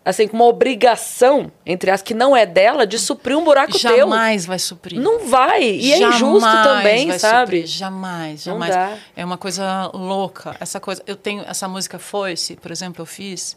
assim, 0.03 0.27
com 0.27 0.35
uma 0.35 0.45
obrigação, 0.45 1.51
entre 1.65 1.91
as 1.91 2.01
que 2.01 2.13
não 2.13 2.35
é 2.35 2.45
dela, 2.45 2.87
de 2.87 2.97
suprir 2.97 3.37
um 3.37 3.43
buraco 3.43 3.71
teu. 3.73 3.79
Jamais 3.97 4.45
vai 4.45 4.57
suprir. 4.59 4.99
Não 4.99 5.27
vai. 5.27 5.63
E 5.63 5.93
é 5.93 5.97
Jamais 5.97 6.15
injusto 6.15 6.49
também, 6.63 7.19
sabe? 7.19 7.45
suprir, 7.57 7.65
Jamais, 7.67 8.43
jamais. 8.43 8.75
É 9.15 9.23
uma 9.23 9.37
coisa 9.37 9.91
louca. 9.93 10.55
Essa 10.59 10.79
coisa, 10.79 11.03
eu 11.05 11.15
tenho 11.15 11.43
essa 11.47 11.67
música 11.67 11.99
Foi-se, 11.99 12.55
por 12.55 12.71
exemplo, 12.71 13.01
eu 13.01 13.05
fiz, 13.05 13.55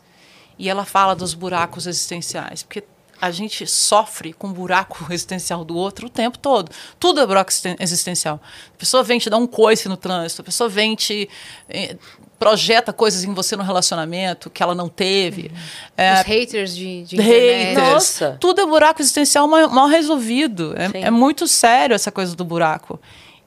e 0.58 0.68
ela 0.68 0.84
fala 0.84 1.14
dos 1.14 1.32
buracos 1.34 1.86
existenciais, 1.86 2.62
porque 2.62 2.84
a 3.20 3.30
gente 3.30 3.66
sofre 3.66 4.32
com 4.34 4.48
o 4.48 4.52
buraco 4.52 5.06
existencial 5.10 5.64
do 5.64 5.74
outro 5.76 6.08
o 6.08 6.10
tempo 6.10 6.38
todo. 6.38 6.70
Tudo 7.00 7.20
é 7.20 7.26
buraco 7.26 7.50
existen- 7.50 7.76
existencial. 7.80 8.38
A 8.74 8.78
pessoa 8.78 9.02
vem 9.02 9.18
te 9.18 9.30
dar 9.30 9.38
um 9.38 9.46
coice 9.46 9.88
no 9.88 9.96
trânsito, 9.96 10.42
a 10.42 10.44
pessoa 10.44 10.68
vem 10.68 10.94
te 10.94 11.28
eh, 11.70 11.96
projeta 12.44 12.92
coisas 12.92 13.24
em 13.24 13.32
você 13.32 13.56
no 13.56 13.62
relacionamento 13.62 14.50
que 14.50 14.62
ela 14.62 14.74
não 14.74 14.86
teve. 14.88 15.50
É, 15.96 16.12
Os 16.14 16.20
haters 16.26 16.76
de, 16.76 17.02
de 17.04 17.16
haters. 17.16 17.78
Nossa. 17.78 18.36
Tudo 18.38 18.60
é 18.60 18.66
buraco 18.66 19.00
existencial 19.00 19.48
mal, 19.48 19.70
mal 19.70 19.86
resolvido. 19.88 20.74
É, 20.76 21.06
é 21.06 21.10
muito 21.10 21.48
sério 21.48 21.94
essa 21.94 22.12
coisa 22.12 22.36
do 22.36 22.44
buraco. 22.44 23.00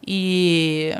E, 0.05 0.93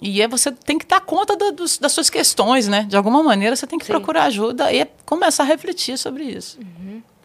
e 0.00 0.22
é 0.22 0.28
você 0.28 0.52
tem 0.52 0.78
que 0.78 0.86
dar 0.86 1.00
conta 1.00 1.36
da- 1.36 1.50
dos- 1.50 1.76
das 1.78 1.90
suas 1.90 2.08
questões, 2.08 2.68
né? 2.68 2.86
De 2.88 2.96
alguma 2.96 3.20
maneira 3.20 3.56
você 3.56 3.66
tem 3.66 3.78
que 3.80 3.86
Sim. 3.86 3.92
procurar 3.92 4.24
ajuda 4.24 4.70
e 4.72 4.78
é 4.80 4.88
começar 5.04 5.42
a 5.42 5.46
refletir 5.46 5.98
sobre 5.98 6.22
isso. 6.22 6.56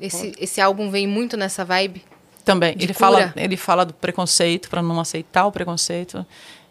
Esse, 0.01 0.33
esse 0.39 0.59
álbum 0.59 0.89
vem 0.89 1.05
muito 1.07 1.37
nessa 1.37 1.63
vibe. 1.63 2.03
Também. 2.43 2.75
De 2.75 2.85
Ele 2.85 2.93
cura. 2.93 2.99
fala, 3.11 3.33
ele 3.35 3.55
fala 3.57 3.85
do 3.85 3.93
preconceito, 3.93 4.69
para 4.69 4.81
não 4.81 4.99
aceitar 4.99 5.45
o 5.45 5.51
preconceito. 5.51 6.25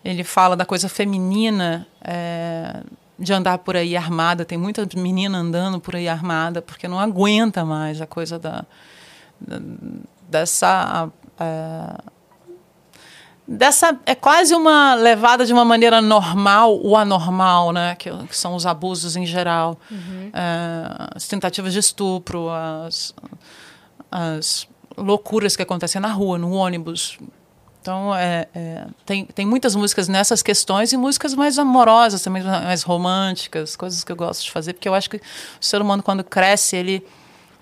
Ele 0.04 0.24
fala 0.24 0.56
da 0.56 0.64
coisa 0.64 0.88
feminina, 0.88 1.86
é, 2.04 2.82
de 3.22 3.32
andar 3.32 3.58
por 3.58 3.76
aí 3.76 3.96
armada. 3.96 4.44
Tem 4.44 4.58
muita 4.58 4.86
menina 4.96 5.38
andando 5.38 5.80
por 5.80 5.94
aí 5.96 6.08
armada, 6.08 6.60
porque 6.60 6.88
não 6.88 6.98
aguenta 6.98 7.64
mais 7.64 8.00
a 8.00 8.06
coisa 8.06 8.38
da, 8.38 8.64
da- 9.40 9.60
dessa. 10.28 11.08
é, 11.38 12.12
dessa 13.46 13.98
é 14.06 14.14
quase 14.14 14.54
uma 14.54 14.94
levada 14.94 15.44
de 15.44 15.52
uma 15.52 15.64
maneira 15.64 16.00
normal 16.00 16.78
o 16.82 16.96
anormal 16.96 17.72
né 17.72 17.94
que, 17.96 18.08
que 18.28 18.36
são 18.36 18.54
os 18.54 18.64
abusos 18.66 19.16
em 19.16 19.26
geral 19.26 19.78
É, 20.32 21.12
as 21.16 21.26
tentativas 21.26 21.72
de 21.72 21.80
estupro 21.80 22.48
as, 22.50 23.14
as 24.10 24.68
loucuras 24.96 25.56
que 25.56 25.62
acontecem 25.62 26.00
na 26.00 26.12
rua 26.12 26.38
no 26.38 26.52
ônibus 26.52 27.18
então 27.83 28.14
é, 28.14 28.47
é, 28.55 28.87
tem, 29.05 29.26
tem 29.26 29.45
muitas 29.45 29.74
músicas 29.74 30.07
nessas 30.07 30.41
questões 30.41 30.93
e 30.93 30.97
músicas 30.97 31.35
mais 31.35 31.59
amorosas 31.59 32.22
também 32.22 32.43
mais 32.43 32.85
românticas 32.85 33.74
coisas 33.74 34.05
que 34.05 34.12
eu 34.12 34.16
gosto 34.16 34.45
de 34.45 34.51
fazer 34.53 34.72
porque 34.72 34.89
eu 34.89 34.95
acho 34.95 35.11
que 35.11 35.16
o 35.16 35.20
ser 35.61 35.83
humano 35.83 36.01
quando 36.01 36.22
cresce 36.22 36.76
ele 36.76 37.05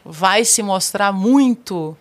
vai 0.05 0.45
se 0.45 0.63
mostrar 0.63 1.11
muito 1.11 1.97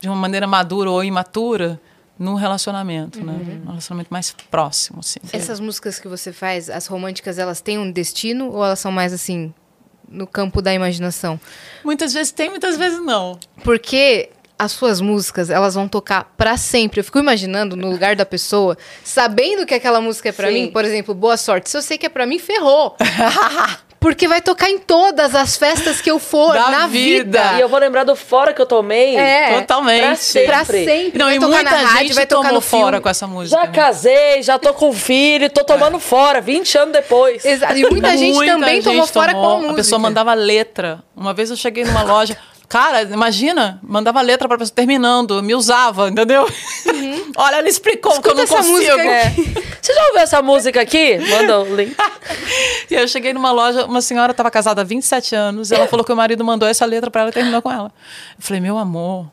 de 0.00 0.08
uma 0.08 0.16
maneira 0.16 0.46
madura 0.46 0.90
ou 0.90 1.02
imatura 1.02 1.80
num 2.18 2.34
relacionamento, 2.34 3.24
né? 3.24 3.62
Um 3.64 3.68
relacionamento 3.68 4.08
mais 4.10 4.34
próximo, 4.50 4.98
assim. 4.98 5.20
Essas 5.32 5.60
músicas 5.60 6.00
que 6.00 6.08
você 6.08 6.32
faz, 6.32 6.68
as 6.68 6.88
românticas, 6.88 7.38
elas 7.38 7.60
têm 7.60 7.78
um 7.78 7.92
destino 7.92 8.50
ou 8.50 8.64
elas 8.64 8.80
são 8.80 8.90
mais 8.90 9.12
assim, 9.12 9.54
no 10.08 10.26
campo 10.26 10.60
da 10.60 10.74
imaginação? 10.74 11.38
Muitas 11.84 12.12
vezes 12.12 12.32
tem, 12.32 12.50
muitas 12.50 12.76
vezes 12.76 12.98
não. 13.00 13.38
Porque 13.62 14.30
as 14.58 14.72
suas 14.72 15.00
músicas, 15.00 15.50
elas 15.50 15.74
vão 15.74 15.86
tocar 15.86 16.32
pra 16.36 16.56
sempre. 16.56 17.00
Eu 17.00 17.04
fico 17.04 17.18
imaginando 17.18 17.76
no 17.76 17.88
lugar 17.90 18.16
da 18.16 18.26
pessoa, 18.26 18.76
sabendo 19.04 19.64
que 19.64 19.74
aquela 19.74 20.00
música 20.00 20.30
é 20.30 20.32
pra 20.32 20.48
Sim. 20.48 20.54
mim, 20.54 20.66
por 20.70 20.84
exemplo, 20.84 21.14
Boa 21.14 21.36
Sorte. 21.36 21.70
Se 21.70 21.76
eu 21.76 21.82
sei 21.82 21.96
que 21.96 22.06
é 22.06 22.08
pra 22.08 22.26
mim, 22.26 22.38
ferrou. 22.38 22.96
Porque 24.00 24.28
vai 24.28 24.40
tocar 24.40 24.70
em 24.70 24.78
todas 24.78 25.34
as 25.34 25.56
festas 25.56 26.00
que 26.00 26.08
eu 26.08 26.20
for 26.20 26.52
Da 26.52 26.70
na 26.70 26.86
vida. 26.86 27.42
vida. 27.42 27.58
E 27.58 27.60
eu 27.60 27.68
vou 27.68 27.80
lembrar 27.80 28.04
do 28.04 28.14
fora 28.14 28.52
que 28.54 28.62
eu 28.62 28.66
tomei. 28.66 29.16
É, 29.16 29.58
Totalmente. 29.58 30.02
Pra 30.04 30.14
sempre. 30.14 30.46
Pra 30.46 30.64
sempre. 30.64 31.18
Não, 31.18 31.26
vai 31.26 31.36
e 31.36 31.40
tocar 31.40 31.52
muita 31.52 31.70
na 31.70 31.76
rádio, 31.78 31.98
gente 32.06 32.14
vai 32.14 32.26
tocar 32.26 32.42
tomou 32.42 32.54
no 32.54 32.60
fora 32.60 32.82
filme. 32.84 33.00
com 33.00 33.08
essa 33.08 33.26
música. 33.26 33.60
Já 33.60 33.66
né? 33.66 33.72
casei, 33.72 34.42
já 34.44 34.56
tô 34.56 34.72
com 34.72 34.92
filho, 34.92 35.50
tô 35.50 35.64
tomando 35.64 35.98
fora, 35.98 36.40
20 36.40 36.78
anos 36.78 36.92
depois. 36.92 37.44
Exato. 37.44 37.76
E 37.76 37.90
muita 37.90 38.16
gente 38.16 38.34
Muita 38.36 38.52
também 38.52 38.74
gente 38.76 38.84
tomou 38.84 39.04
fora 39.06 39.32
com 39.32 39.44
a 39.44 39.54
música. 39.56 39.72
A 39.72 39.74
pessoa 39.74 39.98
mandava 39.98 40.32
letra. 40.32 41.02
Uma 41.16 41.34
vez 41.34 41.50
eu 41.50 41.56
cheguei 41.56 41.82
numa 41.84 42.02
loja. 42.04 42.36
Cara, 42.68 43.02
imagina, 43.02 43.80
mandava 43.82 44.20
letra 44.20 44.46
pra 44.46 44.58
pessoa 44.58 44.74
terminando, 44.74 45.42
me 45.42 45.54
usava, 45.54 46.08
entendeu? 46.10 46.46
Olha, 47.36 47.56
ela 47.56 47.68
explicou 47.68 48.20
que 48.20 48.28
eu 48.28 48.34
Uhum. 48.34 48.42
Escuta 48.42 48.60
não 48.60 48.60
essa 48.62 48.70
consigo. 48.72 48.76
música 48.76 49.02
É. 49.02 49.30
Você 49.80 49.94
já 49.94 50.02
ouviu 50.08 50.18
essa 50.20 50.42
música 50.42 50.80
aqui? 50.82 51.18
Manda 51.30 51.60
o 51.60 51.74
link. 51.76 51.96
E 52.90 52.94
eu 52.94 53.06
cheguei 53.08 53.32
numa 53.32 53.52
loja, 53.52 53.84
uma 53.86 54.00
senhora 54.02 54.32
estava 54.32 54.50
casada 54.50 54.80
há 54.80 54.84
27 54.84 55.34
anos, 55.34 55.70
e 55.70 55.74
ela 55.74 55.86
falou 55.86 56.04
que 56.04 56.12
o 56.12 56.16
marido 56.16 56.42
mandou 56.44 56.68
essa 56.68 56.84
letra 56.86 57.10
pra 57.10 57.22
ela 57.22 57.30
e 57.30 57.32
terminou 57.34 57.60
com 57.62 57.70
ela. 57.70 57.92
Eu 58.38 58.42
falei, 58.42 58.60
meu 58.60 58.78
amor, 58.78 59.26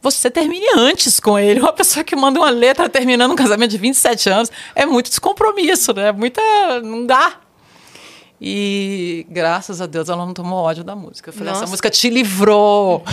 você 0.00 0.28
termine 0.30 0.66
antes 0.76 1.20
com 1.20 1.38
ele. 1.38 1.60
Uma 1.60 1.72
pessoa 1.72 2.02
que 2.04 2.14
manda 2.16 2.40
uma 2.40 2.50
letra 2.50 2.88
terminando 2.88 3.30
um 3.32 3.36
casamento 3.36 3.70
de 3.70 3.78
27 3.78 4.28
anos 4.30 4.50
é 4.74 4.84
muito 4.84 5.08
descompromisso, 5.08 5.92
né? 5.92 6.08
É 6.08 6.12
muita. 6.12 6.42
não 6.82 7.06
dá. 7.06 7.34
E 8.44 9.24
graças 9.30 9.80
a 9.80 9.86
Deus 9.86 10.08
ela 10.08 10.26
não 10.26 10.34
tomou 10.34 10.58
ódio 10.64 10.82
da 10.82 10.96
música. 10.96 11.28
Eu 11.30 11.32
falei, 11.32 11.50
Nossa. 11.52 11.62
essa 11.62 11.70
música 11.70 11.88
te 11.88 12.10
livrou. 12.10 13.04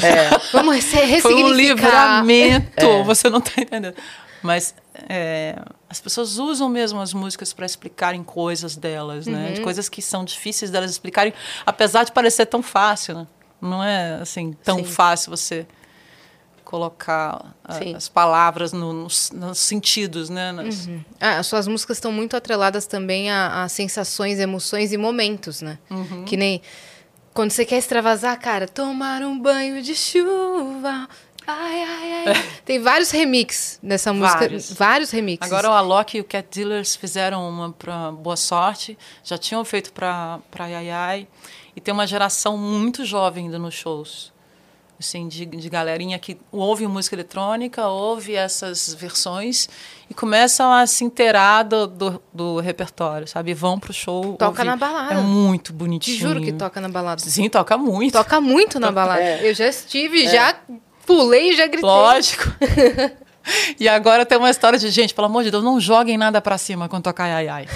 Vamos 0.52 0.74
resse- 0.76 1.22
Foi 1.22 1.36
um 1.36 1.50
livramento. 1.54 3.04
Você 3.06 3.30
não 3.30 3.38
está 3.38 3.62
entendendo. 3.62 3.94
Mas 4.42 4.74
é, 5.08 5.56
as 5.88 6.02
pessoas 6.02 6.40
usam 6.40 6.68
mesmo 6.68 7.00
as 7.00 7.14
músicas 7.14 7.54
para 7.54 7.66
explicarem 7.66 8.24
coisas 8.24 8.76
delas, 8.76 9.28
né? 9.28 9.50
Uhum. 9.50 9.54
De 9.54 9.62
coisas 9.62 9.88
que 9.88 10.02
são 10.02 10.26
difíceis 10.26 10.72
delas 10.72 10.90
explicarem, 10.90 11.32
apesar 11.64 12.06
de 12.06 12.12
parecer 12.12 12.48
tão 12.48 12.64
fácil, 12.64 13.14
né? 13.16 13.28
Não 13.62 13.84
é 13.84 14.16
assim 14.22 14.56
tão 14.64 14.78
Sim. 14.78 14.86
fácil 14.86 15.30
você 15.30 15.68
colocar 16.70 17.56
a- 17.64 17.74
Sim. 17.80 17.96
as 17.96 18.08
palavras 18.08 18.72
no- 18.72 18.94
nos, 18.94 19.32
nos 19.32 19.58
sentidos, 19.58 20.30
né? 20.30 20.52
Nas- 20.52 20.88
Ah, 21.20 21.40
as 21.40 21.48
suas 21.48 21.68
músicas 21.68 21.98
estão 21.98 22.12
muito 22.12 22.38
atreladas 22.38 22.86
também 22.86 23.32
a, 23.32 23.64
a 23.64 23.68
sensações, 23.70 24.38
emoções 24.38 24.94
e 24.94 24.98
momentos, 24.98 25.64
né? 25.64 25.80
Uhum. 25.90 26.26
Que 26.26 26.38
nem 26.38 26.62
quando 27.34 27.50
você 27.50 27.66
quer 27.66 27.80
extravasar, 27.80 28.40
cara, 28.40 28.68
tomar 28.68 29.24
um 29.24 29.40
banho 29.40 29.82
de 29.82 29.96
chuva. 29.96 31.10
Ai, 31.48 31.84
ai, 31.84 32.28
ai. 32.28 32.46
Tem 32.64 32.80
vários 32.80 33.10
remixes 33.10 33.80
dessa 33.82 34.14
música. 34.14 34.42
Vários. 34.42 34.72
Vários 34.72 35.10
remixes. 35.10 35.52
Agora 35.52 35.72
o 35.72 35.74
Alok 35.74 36.18
e 36.18 36.22
o 36.22 36.24
Cat 36.24 36.48
Dealers 36.54 36.96
fizeram 36.96 37.50
uma 37.50 37.72
para 37.72 38.12
Boa 38.12 38.36
Sorte, 38.38 38.96
já 39.24 39.40
tinham 39.40 39.66
feito 39.66 39.92
para 39.92 40.38
para 40.52 40.68
Yayai, 40.68 41.28
e 41.76 41.82
tem 41.82 41.92
uma 41.92 42.06
geração 42.06 42.56
muito 42.56 43.04
jovem 43.06 43.48
indo 43.48 43.58
nos 43.58 43.74
shows. 43.74 44.32
Assim, 45.00 45.30
de, 45.30 45.46
de 45.46 45.70
galerinha 45.70 46.20
que 46.20 46.38
ouve 46.52 46.86
música 46.86 47.16
eletrônica, 47.16 47.88
ouve 47.88 48.36
essas 48.36 48.94
versões 48.94 49.70
e 50.10 50.14
começam 50.14 50.74
a 50.74 50.86
se 50.86 51.06
inteirar 51.06 51.64
do, 51.64 51.88
do, 51.88 52.22
do 52.34 52.60
repertório, 52.60 53.26
sabe? 53.26 53.54
Vão 53.54 53.80
pro 53.80 53.94
show. 53.94 54.34
Toca 54.34 54.62
ouvir. 54.62 54.66
na 54.66 54.76
balada. 54.76 55.14
É 55.14 55.18
muito 55.18 55.72
Te 55.72 55.78
bonitinho. 55.78 56.18
juro 56.18 56.42
que 56.42 56.52
toca 56.52 56.82
na 56.82 56.90
balada. 56.90 57.22
Sim, 57.22 57.48
toca 57.48 57.78
muito. 57.78 58.12
Toca 58.12 58.42
muito 58.42 58.78
na 58.78 58.92
balada. 58.92 59.22
É. 59.22 59.50
Eu 59.50 59.54
já 59.54 59.68
estive, 59.68 60.28
já 60.28 60.60
pulei 61.06 61.52
e 61.52 61.56
já 61.56 61.68
gritei. 61.68 61.90
Lógico. 61.90 62.44
e 63.80 63.88
agora 63.88 64.26
tem 64.26 64.38
uma 64.38 64.50
história 64.50 64.78
de 64.78 64.90
gente, 64.90 65.14
pelo 65.14 65.28
amor 65.28 65.46
de 65.46 65.52
Deus, 65.52 65.64
não 65.64 65.80
joguem 65.80 66.18
nada 66.18 66.42
pra 66.42 66.58
cima 66.58 66.90
quando 66.90 67.04
tocar 67.04 67.24
ai 67.24 67.48
ai. 67.48 67.68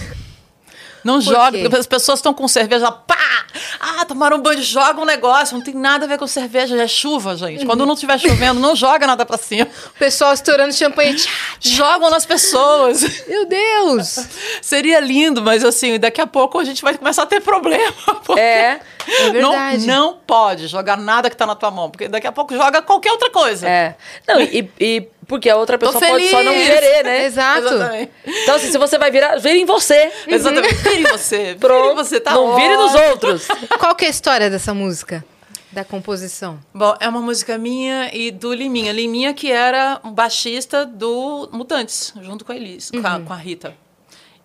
Não 1.03 1.19
porque 1.21 1.75
as 1.75 1.87
pessoas 1.87 2.19
estão 2.19 2.33
com 2.33 2.47
cerveja, 2.47 2.91
pá! 2.91 3.45
Ah, 3.85 4.05
tomaram 4.05 4.37
um 4.37 4.39
banho, 4.39 4.61
joga 4.61 5.01
um 5.01 5.05
negócio, 5.05 5.57
não 5.57 5.63
tem 5.63 5.73
nada 5.73 6.05
a 6.05 6.07
ver 6.07 6.17
com 6.17 6.25
cerveja, 6.25 6.81
é 6.81 6.87
chuva, 6.87 7.35
gente. 7.35 7.65
Quando 7.65 7.85
não 7.85 7.95
estiver 7.95 8.17
chovendo, 8.17 8.59
não 8.59 8.75
joga 8.75 9.05
nada 9.05 9.25
pra 9.25 9.37
cima. 9.37 9.67
O 9.87 9.99
pessoal 9.99 10.33
estourando 10.33 10.73
champanhe. 10.73 11.17
Jogam 11.59 12.09
nas 12.09 12.25
pessoas. 12.25 13.01
Meu 13.27 13.45
Deus! 13.45 14.25
Seria 14.61 14.99
lindo, 15.01 15.41
mas 15.41 15.65
assim, 15.65 15.99
daqui 15.99 16.21
a 16.21 16.27
pouco 16.27 16.59
a 16.59 16.63
gente 16.63 16.81
vai 16.81 16.97
começar 16.97 17.23
a 17.23 17.25
ter 17.25 17.41
problema. 17.41 17.93
É, 18.37 18.79
É 19.05 19.29
verdade. 19.31 19.85
Não, 19.85 20.11
não 20.11 20.17
pode 20.25 20.67
jogar 20.67 20.97
nada 20.97 21.29
que 21.29 21.35
tá 21.35 21.45
na 21.45 21.55
tua 21.55 21.69
mão, 21.69 21.89
porque 21.89 22.07
daqui 22.07 22.25
a 22.25 22.31
pouco 22.31 22.55
joga 22.55 22.81
qualquer 22.81 23.11
outra 23.11 23.29
coisa. 23.29 23.67
é. 23.67 23.95
Não, 24.27 24.39
e, 24.41 24.71
e 24.79 25.07
porque 25.27 25.49
a 25.49 25.55
outra 25.55 25.77
pessoa 25.77 25.99
pode 25.99 26.29
só 26.29 26.43
não 26.43 26.53
querer, 26.53 27.03
né? 27.03 27.25
Exato. 27.25 27.67
Exatamente. 27.67 28.11
Então, 28.25 28.55
assim, 28.55 28.71
se 28.71 28.77
você 28.77 28.97
vai 28.97 29.11
virar, 29.11 29.37
vira 29.39 29.57
em 29.57 29.65
você. 29.65 30.11
Exatamente. 30.27 30.75
Vire 30.75 31.01
em 31.01 31.03
você. 31.03 31.37
Vire 31.37 31.51
em 31.55 31.57
Pronto. 31.59 31.95
você, 31.95 32.19
tá 32.19 32.33
não 32.33 32.55
vire 32.55 32.75
nos 32.75 32.93
outros. 32.93 33.47
Qual 33.79 33.95
que 33.95 34.05
é 34.05 34.07
a 34.07 34.11
história 34.11 34.49
dessa 34.49 34.73
música? 34.73 35.25
Da 35.71 35.83
composição? 35.83 36.59
Bom, 36.73 36.95
é 36.99 37.09
uma 37.09 37.21
música 37.21 37.57
minha 37.57 38.13
e 38.15 38.29
do 38.29 38.53
Liminha. 38.53 38.91
Liminha 38.91 39.33
que 39.33 39.51
era 39.51 39.99
um 40.03 40.11
baixista 40.11 40.85
do 40.85 41.49
Mutantes, 41.51 42.13
junto 42.21 42.45
com 42.45 42.51
a 42.51 42.55
Elis, 42.55 42.91
com, 42.91 43.05
a, 43.05 43.19
com 43.19 43.33
a 43.33 43.35
Rita. 43.35 43.75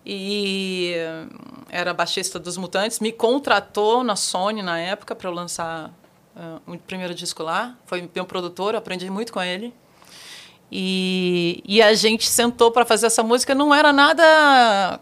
E 0.05 0.95
hum, 0.97 1.63
era 1.69 1.93
baixista 1.93 2.39
dos 2.39 2.57
Mutantes, 2.57 2.99
me 2.99 3.11
contratou 3.11 4.03
na 4.03 4.15
Sony 4.15 4.63
na 4.63 4.79
época 4.79 5.13
para 5.13 5.29
eu 5.29 5.33
lançar 5.33 5.91
ah, 6.35 6.59
o 6.65 6.77
primeiro 6.77 7.13
disco 7.13 7.43
lá. 7.43 7.77
Foi 7.85 8.09
meu 8.13 8.25
produtor, 8.25 8.75
aprendi 8.75 9.09
muito 9.09 9.31
com 9.31 9.41
ele. 9.41 9.73
E, 10.71 11.61
e 11.65 11.81
a 11.81 11.93
gente 11.93 12.27
sentou 12.27 12.71
para 12.71 12.85
fazer 12.85 13.07
essa 13.07 13.23
música, 13.23 13.53
não 13.53 13.73
era 13.73 13.91
nada 13.91 14.99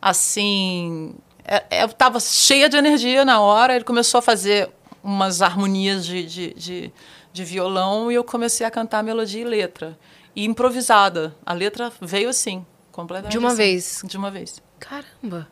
assim. 0.00 1.14
É- 1.48 1.64
é, 1.70 1.82
Eu 1.82 1.86
estava 1.86 2.20
cheia 2.20 2.68
de 2.68 2.76
energia 2.76 3.24
na 3.24 3.40
hora, 3.40 3.74
ele 3.74 3.84
começou 3.84 4.18
a 4.18 4.22
fazer 4.22 4.70
umas 5.02 5.40
harmonias 5.42 6.04
de, 6.04 6.24
de, 6.26 6.54
de, 6.54 6.92
de 7.32 7.44
violão 7.44 8.10
e 8.12 8.14
eu 8.14 8.22
comecei 8.24 8.66
a 8.66 8.70
cantar 8.70 9.02
melodia 9.02 9.40
e 9.40 9.44
letra. 9.44 9.98
E 10.36 10.44
improvisada. 10.44 11.34
A 11.44 11.52
letra 11.52 11.90
veio 12.00 12.28
assim, 12.28 12.64
completamente. 12.92 13.32
De 13.32 13.38
uma 13.38 13.48
assim. 13.48 13.56
vez? 13.56 14.00
De 14.04 14.16
uma 14.16 14.30
vez. 14.30 14.62
Caramba. 14.78 15.48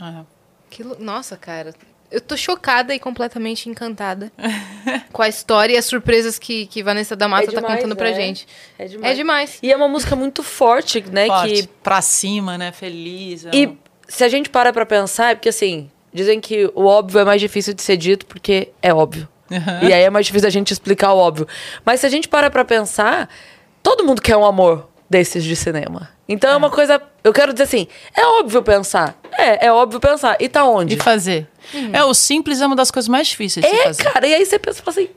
É. 0.00 0.24
Que 0.70 0.82
Nossa, 0.84 1.36
cara. 1.36 1.74
Eu 2.10 2.20
tô 2.20 2.36
chocada 2.36 2.92
e 2.94 2.98
completamente 2.98 3.68
encantada 3.68 4.32
com 5.12 5.22
a 5.22 5.28
história 5.28 5.74
e 5.74 5.76
as 5.76 5.84
surpresas 5.84 6.38
que, 6.40 6.66
que 6.66 6.82
Vanessa 6.82 7.14
da 7.14 7.28
Mata 7.28 7.50
É 7.50 7.52
tá 7.54 7.62
contando 7.62 7.94
pra 7.94 8.10
né? 8.10 8.14
gente. 8.16 8.48
É 8.78 8.86
demais. 8.86 9.12
É 9.12 9.14
demais. 9.14 9.58
E 9.62 9.70
é 9.70 9.76
uma 9.76 9.86
música 9.88 10.16
muito 10.16 10.42
forte, 10.42 11.00
né? 11.02 11.26
Forte, 11.26 11.52
Que 11.62 11.68
pra 11.82 12.00
cima, 12.02 12.58
né? 12.58 12.72
Feliz. 12.72 13.46
é 13.46 13.50
E 13.54 13.66
um- 13.68 13.78
se 14.10 14.24
a 14.24 14.28
gente 14.28 14.50
para 14.50 14.72
pra 14.72 14.84
pensar, 14.84 15.30
é 15.30 15.34
porque 15.34 15.48
assim, 15.48 15.90
dizem 16.12 16.40
que 16.40 16.70
o 16.74 16.84
óbvio 16.86 17.20
é 17.20 17.24
mais 17.24 17.40
difícil 17.40 17.72
de 17.72 17.82
ser 17.82 17.96
dito 17.96 18.26
porque 18.26 18.68
é 18.82 18.92
óbvio. 18.92 19.28
E 19.82 19.92
aí 19.92 20.02
é 20.02 20.10
mais 20.10 20.26
difícil 20.26 20.46
a 20.46 20.50
gente 20.50 20.72
explicar 20.72 21.12
o 21.12 21.18
óbvio. 21.18 21.46
Mas 21.84 22.00
se 22.00 22.06
a 22.06 22.08
gente 22.08 22.28
para 22.28 22.48
pra 22.50 22.64
pensar, 22.64 23.28
todo 23.82 24.04
mundo 24.04 24.20
quer 24.22 24.36
um 24.36 24.44
amor 24.44 24.88
desses 25.08 25.42
de 25.42 25.56
cinema. 25.56 26.08
Então 26.28 26.50
é, 26.52 26.56
uma 26.56 26.70
coisa. 26.70 27.02
Eu 27.24 27.32
quero 27.32 27.52
dizer 27.52 27.64
assim, 27.64 27.88
é 28.16 28.24
óbvio 28.24 28.62
pensar. 28.62 29.18
É, 29.36 29.66
é 29.66 29.72
óbvio 29.72 29.98
pensar. 29.98 30.36
E 30.38 30.48
tá 30.48 30.64
onde? 30.64 30.94
E 30.94 30.96
fazer. 30.98 31.48
É, 31.92 32.04
o 32.04 32.14
simples 32.14 32.60
é 32.60 32.66
uma 32.66 32.76
das 32.76 32.90
coisas 32.92 33.08
mais 33.08 33.26
difíceis 33.26 33.66
de 33.66 33.72
É, 33.72 33.84
fazer. 33.84 34.04
cara, 34.04 34.26
e 34.28 34.34
aí 34.34 34.46
você 34.46 34.56
pensa 34.58 34.82
fala 34.82 34.96
assim. 34.96 35.08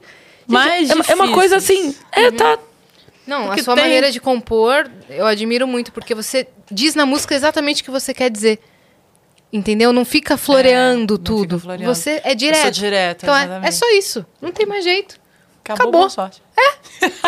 Mais 0.47 0.89
é, 0.89 0.93
é 1.11 1.15
uma 1.15 1.31
coisa 1.31 1.57
assim. 1.57 1.95
É, 2.11 2.31
tá. 2.31 2.57
Não, 3.27 3.45
Porque 3.45 3.61
a 3.61 3.63
sua 3.63 3.75
tem- 3.75 3.83
maneira 3.83 4.11
de 4.11 4.19
compor, 4.19 4.89
eu 5.09 5.25
admiro 5.27 5.67
muito, 5.67 5.91
porque 5.93 6.13
você 6.15 6.47
diz 6.71 6.95
na 6.95 7.05
música 7.05 7.35
exatamente 7.35 7.81
o 7.81 7.85
que 7.85 7.91
você 7.91 8.13
quer 8.15 8.29
dizer. 8.31 8.59
Entendeu? 9.53 9.93
Não 9.93 10.03
fica 10.03 10.35
floreando 10.35 11.13
É, 11.13 11.17
não 11.17 11.23
tudo. 11.23 11.59
fica 11.59 11.59
floreando. 11.59 11.95
Você 11.95 12.19
é 12.23 12.31
Eu 12.31 12.35
direto. 12.35 12.61
sou 12.63 12.71
direta, 12.71 13.25
Então 13.25 13.35
é, 13.35 13.67
é 13.67 13.71
só 13.71 13.85
isso. 13.91 14.25
Não 14.41 14.51
tem 14.51 14.65
mais 14.65 14.83
jeito. 14.83 15.21
Acabou, 15.63 15.83
acabou. 15.83 15.99
boa 16.01 16.09
sorte. 16.09 16.41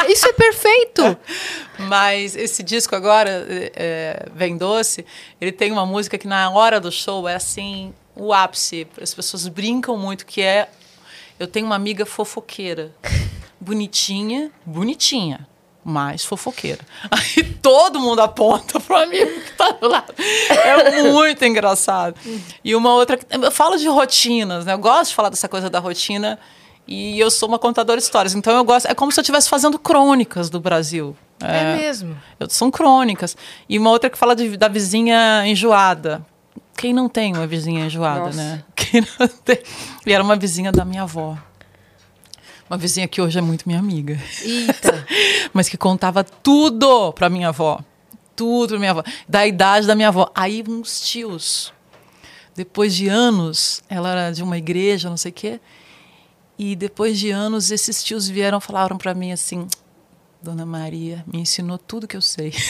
Isso 0.10 0.26
é 0.28 0.34
perfeito. 0.34 1.18
Mas 1.88 2.36
esse 2.36 2.64
disco 2.64 2.96
agora, 2.96 3.30
é, 3.48 3.72
é, 3.76 4.26
Vem 4.34 4.58
Doce, 4.58 5.06
ele 5.40 5.52
tem 5.52 5.72
uma 5.72 5.86
música 5.86 6.18
que 6.18 6.28
na 6.28 6.50
hora 6.50 6.80
do 6.80 6.92
show 6.92 7.30
é 7.30 7.36
assim, 7.36 7.94
o 8.16 8.34
ápice. 8.34 8.88
As 9.00 9.14
pessoas 9.14 9.48
brincam 9.48 9.96
muito, 9.98 10.26
que 10.26 10.42
é... 10.42 10.68
Eu 11.40 11.48
tenho 11.48 11.66
uma 11.66 11.76
amiga 11.76 12.06
fofoqueira. 12.06 12.92
Bonitinha, 13.60 14.52
bonitinha, 14.66 15.48
mas 15.88 16.26
fofoqueira. 16.26 16.82
Aí 17.12 17.44
todo 17.62 18.00
mundo 18.00 18.20
aponta 18.22 18.80
pro 18.80 18.96
amigo 18.96 19.40
que 19.42 19.52
tá 19.54 19.70
do 19.72 19.88
lado. 19.88 20.14
É 20.18 21.04
muito 21.04 21.46
engraçado. 21.46 22.16
E 22.64 22.76
uma 22.76 22.94
outra... 22.96 23.20
Eu 23.30 23.52
falo 23.52 23.78
de 23.78 23.88
rotinas, 23.88 24.66
né? 24.66 24.74
Eu 24.74 24.80
gosto 24.80 25.12
de 25.12 25.16
falar 25.16 25.30
dessa 25.30 25.48
coisa 25.48 25.70
da 25.70 25.80
rotina... 25.80 26.40
E 26.88 27.20
eu 27.20 27.32
sou 27.32 27.50
uma 27.50 27.58
contadora 27.58 27.98
de 27.98 28.04
histórias, 28.04 28.36
então 28.36 28.56
eu 28.56 28.64
gosto. 28.64 28.86
É 28.86 28.94
como 28.94 29.12
se 29.12 29.20
eu 29.20 29.24
estivesse 29.24 29.50
fazendo 29.50 29.80
crônicas 29.80 30.52
do 30.52 30.60
Brasil. 30.60 31.18
É, 31.42 31.78
mesmo. 31.78 32.16
Eu- 32.40 32.48
São 32.48 32.70
crônicas. 32.70 33.36
E 33.68 33.80
uma 33.80 33.90
outra 33.90 34.08
que 34.08 34.16
fala 34.16 34.36
de- 34.36 34.56
da 34.56 34.68
vizinha 34.68 35.48
enjoada. 35.48 36.24
Quem 36.78 36.94
não 36.94 37.10
tem 37.10 37.34
uma 37.34 37.48
vizinha 37.48 37.86
enjoada, 37.88 38.26
Nossa. 38.26 38.38
né? 38.38 38.64
Quem 38.78 39.02
não 39.20 39.28
tem? 39.28 39.58
E 40.06 40.14
era 40.14 40.24
uma 40.24 40.36
vizinha 40.36 40.72
da 40.72 40.86
minha 40.86 41.02
avó. 41.02 41.36
Uma 42.70 42.78
vizinha 42.78 43.08
que 43.08 43.22
hoje 43.22 43.38
é 43.38 43.42
muito 43.42 43.66
minha 43.68 43.80
amiga. 43.80 44.20
Eita. 44.42 45.06
Mas 45.54 45.70
que 45.70 45.78
contava 45.78 46.24
tudo 46.24 47.14
pra 47.14 47.30
minha 47.30 47.50
avó. 47.50 47.80
Tudo 48.36 48.70
pra 48.70 48.80
minha 48.80 48.92
avó. 48.92 49.04
Da 49.30 49.46
idade 49.46 49.86
da 49.86 49.96
minha 49.96 50.08
avó. 50.08 50.32
Aí 50.34 50.64
uns 50.68 51.02
tios 51.02 51.74
depois 52.56 52.96
de 52.96 53.10
anos, 53.10 53.84
ela 53.90 54.10
era 54.10 54.32
de 54.32 54.42
uma 54.42 54.58
igreja, 54.58 55.10
não 55.10 55.18
sei 55.18 55.30
o 55.30 55.34
quê. 55.34 55.60
E 56.58 56.74
depois 56.74 57.20
de 57.20 57.30
anos, 57.30 57.70
esses 57.70 58.02
tios 58.02 58.30
vieram 58.30 58.62
falaram 58.62 58.98
para 58.98 59.14
mim 59.14 59.34
assim: 59.34 59.68
Dona 60.42 60.66
Maria 60.66 61.24
me 61.32 61.42
ensinou 61.42 61.78
tudo 61.78 62.08
que 62.08 62.16
eu 62.16 62.22
sei. 62.22 62.54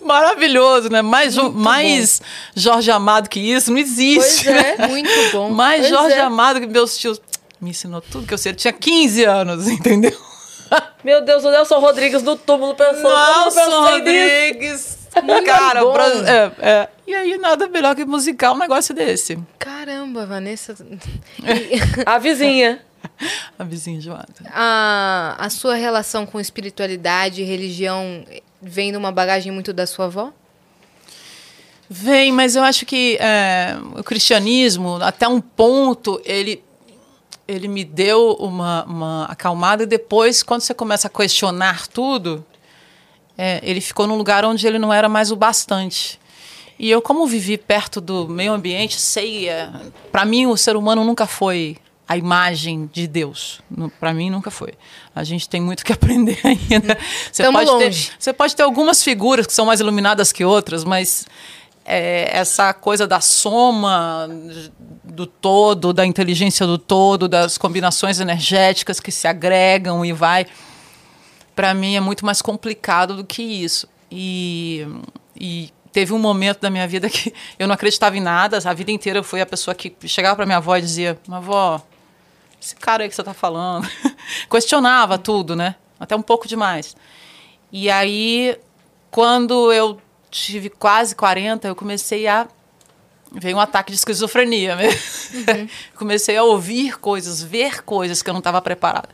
Maravilhoso, 0.00 0.88
né? 0.90 1.02
Mais, 1.02 1.36
mais 1.36 2.20
Jorge 2.54 2.90
Amado 2.90 3.28
que 3.28 3.40
isso 3.40 3.70
não 3.70 3.78
existe. 3.78 4.44
Pois 4.44 4.56
é, 4.56 4.86
muito 4.88 5.10
bom. 5.32 5.50
Mais 5.54 5.80
Pois 5.82 5.90
Jorge 5.90 6.16
é. 6.16 6.20
Amado 6.20 6.60
que 6.60 6.66
meus 6.66 6.96
tios. 6.96 7.20
Me 7.60 7.70
ensinou 7.70 8.00
tudo 8.00 8.26
que 8.26 8.32
eu 8.34 8.38
sei. 8.38 8.52
Eu 8.52 8.56
tinha 8.56 8.72
15 8.72 9.24
anos, 9.24 9.68
entendeu? 9.68 10.16
Meu 11.04 11.22
Deus, 11.24 11.44
o 11.44 11.50
Nelson 11.50 11.78
Rodrigues 11.78 12.22
no 12.22 12.36
túmulo 12.36 12.74
pensando. 12.74 13.02
Pensei 13.44 13.64
nisso? 13.66 13.80
Rodrigues! 13.80 14.98
Cara, 15.44 15.80
bom. 15.84 15.92
pra- 15.92 16.06
é, 16.06 16.52
é. 16.60 16.88
E 17.06 17.14
aí, 17.14 17.36
nada 17.38 17.66
melhor 17.68 17.96
que 17.96 18.04
musicar 18.04 18.52
um 18.52 18.58
negócio 18.58 18.94
desse. 18.94 19.36
Caramba, 19.58 20.24
Vanessa. 20.26 20.74
A 22.06 22.18
vizinha. 22.18 22.80
A 23.58 23.64
vizinha 23.64 24.00
Joada. 24.00 24.28
a, 24.52 25.34
a 25.38 25.50
sua 25.50 25.74
relação 25.74 26.24
com 26.26 26.38
espiritualidade 26.38 27.42
e 27.42 27.44
religião 27.44 28.24
vem 28.60 28.92
numa 28.92 29.10
bagagem 29.10 29.52
muito 29.52 29.72
da 29.72 29.86
sua 29.86 30.06
avó? 30.06 30.32
Vem, 31.88 32.30
mas 32.30 32.54
eu 32.54 32.62
acho 32.62 32.86
que 32.86 33.16
é, 33.20 33.76
o 33.98 34.04
cristianismo, 34.04 34.98
até 35.02 35.26
um 35.26 35.40
ponto, 35.40 36.20
ele, 36.24 36.62
ele 37.48 37.66
me 37.66 37.82
deu 37.82 38.36
uma, 38.38 38.84
uma 38.84 39.24
acalmada 39.24 39.82
e 39.82 39.86
depois, 39.86 40.42
quando 40.42 40.60
você 40.60 40.72
começa 40.72 41.08
a 41.08 41.10
questionar 41.10 41.88
tudo, 41.88 42.44
é, 43.36 43.58
ele 43.62 43.80
ficou 43.80 44.06
num 44.06 44.16
lugar 44.16 44.44
onde 44.44 44.64
ele 44.66 44.78
não 44.78 44.92
era 44.92 45.08
mais 45.08 45.32
o 45.32 45.36
bastante. 45.36 46.20
E 46.78 46.88
eu, 46.88 47.02
como 47.02 47.26
vivi 47.26 47.58
perto 47.58 48.00
do 48.00 48.28
meio 48.28 48.52
ambiente, 48.52 49.00
sei, 49.00 49.48
é, 49.48 49.68
para 50.12 50.24
mim 50.24 50.46
o 50.46 50.56
ser 50.56 50.76
humano 50.76 51.04
nunca 51.04 51.26
foi 51.26 51.76
a 52.10 52.16
imagem 52.16 52.90
de 52.92 53.06
Deus. 53.06 53.60
Para 54.00 54.12
mim 54.12 54.30
nunca 54.30 54.50
foi. 54.50 54.72
A 55.14 55.22
gente 55.22 55.48
tem 55.48 55.60
muito 55.60 55.84
que 55.84 55.92
aprender 55.94 56.40
ainda. 56.42 56.98
Você 57.30 57.44
Tamo 57.44 57.56
pode, 57.56 57.70
ter, 57.70 57.84
longe. 57.84 58.12
você 58.18 58.32
pode 58.32 58.56
ter 58.56 58.64
algumas 58.64 59.00
figuras 59.00 59.46
que 59.46 59.52
são 59.52 59.64
mais 59.64 59.78
iluminadas 59.78 60.32
que 60.32 60.44
outras, 60.44 60.82
mas 60.82 61.24
é, 61.84 62.28
essa 62.36 62.74
coisa 62.74 63.06
da 63.06 63.20
soma 63.20 64.28
do 65.04 65.24
todo, 65.24 65.92
da 65.92 66.04
inteligência 66.04 66.66
do 66.66 66.78
todo, 66.78 67.28
das 67.28 67.56
combinações 67.56 68.18
energéticas 68.18 68.98
que 68.98 69.12
se 69.12 69.28
agregam 69.28 70.04
e 70.04 70.12
vai, 70.12 70.48
para 71.54 71.72
mim 71.72 71.94
é 71.94 72.00
muito 72.00 72.26
mais 72.26 72.42
complicado 72.42 73.14
do 73.14 73.24
que 73.24 73.40
isso. 73.40 73.88
E, 74.10 74.84
e 75.40 75.70
teve 75.92 76.12
um 76.12 76.18
momento 76.18 76.58
da 76.58 76.70
minha 76.70 76.88
vida 76.88 77.08
que 77.08 77.32
eu 77.56 77.68
não 77.68 77.74
acreditava 77.76 78.16
em 78.16 78.20
nada. 78.20 78.58
A 78.64 78.72
vida 78.72 78.90
inteira 78.90 79.20
eu 79.20 79.22
fui 79.22 79.40
a 79.40 79.46
pessoa 79.46 79.76
que 79.76 79.94
chegava 80.08 80.34
para 80.34 80.44
minha 80.44 80.58
avó 80.58 80.76
e 80.76 80.80
dizia: 80.80 81.16
"Minha 81.28 81.38
avó, 81.38 81.80
esse 82.60 82.76
cara 82.76 83.02
aí 83.02 83.08
que 83.08 83.14
você 83.14 83.22
tá 83.22 83.34
falando. 83.34 83.88
Questionava 84.50 85.18
tudo, 85.18 85.56
né? 85.56 85.76
Até 85.98 86.14
um 86.14 86.22
pouco 86.22 86.46
demais. 86.46 86.94
E 87.72 87.90
aí, 87.90 88.58
quando 89.10 89.72
eu 89.72 90.00
tive 90.30 90.70
quase 90.70 91.14
40, 91.14 91.68
eu 91.68 91.74
comecei 91.74 92.26
a. 92.26 92.46
Veio 93.32 93.56
um 93.56 93.60
ataque 93.60 93.92
de 93.92 93.98
esquizofrenia 93.98 94.74
mesmo. 94.74 95.00
comecei 95.94 96.36
a 96.36 96.42
ouvir 96.42 96.98
coisas, 96.98 97.40
ver 97.42 97.82
coisas 97.84 98.22
que 98.22 98.28
eu 98.28 98.34
não 98.34 98.40
estava 98.40 98.60
preparada. 98.60 99.08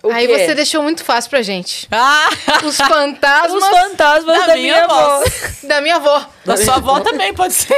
O 0.00 0.12
Aí 0.12 0.28
quê? 0.28 0.38
você 0.46 0.54
deixou 0.54 0.80
muito 0.82 1.02
fácil 1.04 1.28
pra 1.28 1.42
gente. 1.42 1.88
Ah! 1.90 2.28
Os 2.64 2.76
fantasmas 2.76 3.52
Os 3.62 3.68
fantasmas 3.68 4.38
Da 4.38 4.46
da, 4.46 4.54
minha 4.54 4.74
minha 4.74 4.84
avó. 4.84 5.24
da 5.64 5.80
minha 5.80 5.96
avó. 5.96 6.24
Da 6.44 6.56
sua 6.56 6.76
avó 6.76 7.00
também 7.00 7.34
pode 7.34 7.52
ser. 7.54 7.76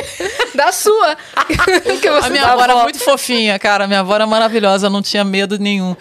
Da 0.55 0.71
sua. 0.71 1.17
A 2.23 2.29
minha 2.29 2.43
da 2.43 2.53
avó 2.53 2.63
era 2.65 2.77
muito 2.83 2.99
fofinha, 2.99 3.59
cara. 3.59 3.87
Minha 3.87 4.01
avó 4.01 4.15
era 4.17 4.27
maravilhosa, 4.27 4.91
não 4.91 5.01
tinha 5.01 5.25
medo 5.25 5.59
nenhum. 5.59 5.97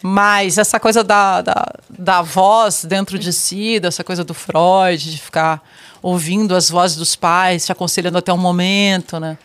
Mas 0.00 0.58
essa 0.58 0.78
coisa 0.78 1.02
da, 1.02 1.40
da, 1.42 1.66
da 1.90 2.22
voz 2.22 2.84
dentro 2.84 3.18
de 3.18 3.32
si, 3.32 3.80
dessa 3.80 4.04
coisa 4.04 4.22
do 4.22 4.32
Freud, 4.32 5.10
de 5.10 5.18
ficar 5.18 5.60
ouvindo 6.00 6.54
as 6.54 6.70
vozes 6.70 6.96
dos 6.96 7.16
pais, 7.16 7.66
te 7.66 7.72
aconselhando 7.72 8.18
até 8.18 8.32
um 8.32 8.36
momento, 8.38 9.18
né? 9.18 9.36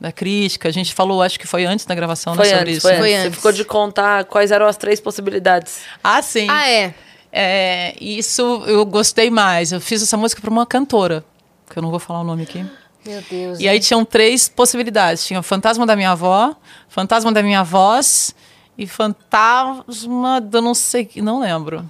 Da 0.00 0.12
crítica. 0.12 0.68
A 0.68 0.72
gente 0.72 0.94
falou, 0.94 1.22
acho 1.22 1.38
que 1.40 1.46
foi 1.46 1.64
antes 1.64 1.84
da 1.84 1.94
gravação, 1.94 2.34
né, 2.34 2.36
Foi 2.36 2.46
sobre 2.46 2.62
antes, 2.62 2.76
isso. 2.76 2.86
foi, 2.86 2.92
né? 2.92 2.98
Foi 2.98 3.14
antes. 3.14 3.24
Você 3.24 3.36
ficou 3.36 3.52
de 3.52 3.64
contar 3.64 4.24
quais 4.24 4.52
eram 4.52 4.66
as 4.66 4.76
três 4.76 5.00
possibilidades. 5.00 5.80
Ah, 6.02 6.22
sim. 6.22 6.46
Ah, 6.48 6.68
é. 6.68 6.94
É, 7.32 7.94
isso 8.00 8.62
eu 8.66 8.84
gostei 8.86 9.30
mais. 9.30 9.72
Eu 9.72 9.80
fiz 9.80 10.02
essa 10.02 10.16
música 10.16 10.40
para 10.40 10.50
uma 10.50 10.64
cantora, 10.64 11.24
que 11.68 11.78
eu 11.78 11.82
não 11.82 11.90
vou 11.90 11.98
falar 11.98 12.20
o 12.20 12.24
nome 12.24 12.44
aqui. 12.44 12.64
Meu 13.04 13.22
Deus. 13.28 13.60
E 13.60 13.68
aí 13.68 13.80
tinham 13.80 14.04
três 14.04 14.48
possibilidades. 14.48 15.26
Tinha 15.26 15.40
o 15.40 15.42
fantasma 15.42 15.86
da 15.86 15.96
minha 15.96 16.10
avó, 16.10 16.54
fantasma 16.88 17.32
da 17.32 17.42
minha 17.42 17.62
voz 17.62 18.34
e 18.76 18.86
fantasma 18.86 20.40
do 20.40 20.62
não 20.62 20.74
sei, 20.74 21.10
não 21.16 21.40
lembro. 21.40 21.88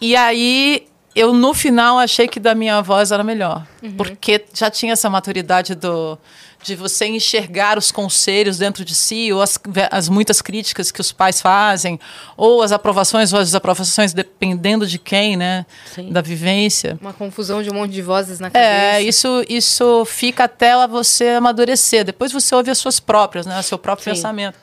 E 0.00 0.16
aí 0.16 0.86
eu 1.14 1.32
no 1.32 1.52
final 1.52 1.98
achei 1.98 2.28
que 2.28 2.38
da 2.38 2.54
minha 2.54 2.80
voz 2.80 3.12
era 3.12 3.24
melhor, 3.24 3.66
porque 3.96 4.44
já 4.54 4.70
tinha 4.70 4.92
essa 4.92 5.10
maturidade 5.10 5.74
do 5.74 6.16
de 6.62 6.74
você 6.76 7.06
enxergar 7.06 7.78
os 7.78 7.90
conselhos 7.90 8.58
dentro 8.58 8.84
de 8.84 8.94
si, 8.94 9.32
ou 9.32 9.40
as, 9.40 9.58
as 9.90 10.08
muitas 10.08 10.42
críticas 10.42 10.90
que 10.92 11.00
os 11.00 11.10
pais 11.10 11.40
fazem, 11.40 11.98
ou 12.36 12.62
as 12.62 12.70
aprovações 12.70 13.32
ou 13.32 13.38
as 13.38 13.48
desaprovações, 13.48 14.12
dependendo 14.12 14.86
de 14.86 14.98
quem, 14.98 15.36
né? 15.36 15.64
Sim. 15.94 16.12
Da 16.12 16.20
vivência. 16.20 16.98
Uma 17.00 17.12
confusão 17.14 17.62
de 17.62 17.70
um 17.70 17.74
monte 17.74 17.92
de 17.92 18.02
vozes 18.02 18.38
na 18.40 18.50
cabeça. 18.50 18.70
É, 18.72 19.02
isso, 19.02 19.44
isso 19.48 20.04
fica 20.04 20.44
até 20.44 20.86
você 20.86 21.28
amadurecer. 21.28 22.04
Depois 22.04 22.30
você 22.32 22.54
ouve 22.54 22.70
as 22.70 22.78
suas 22.78 23.00
próprias, 23.00 23.46
né? 23.46 23.58
O 23.58 23.62
seu 23.62 23.78
próprio 23.78 24.04
Sim. 24.04 24.10
pensamento. 24.10 24.58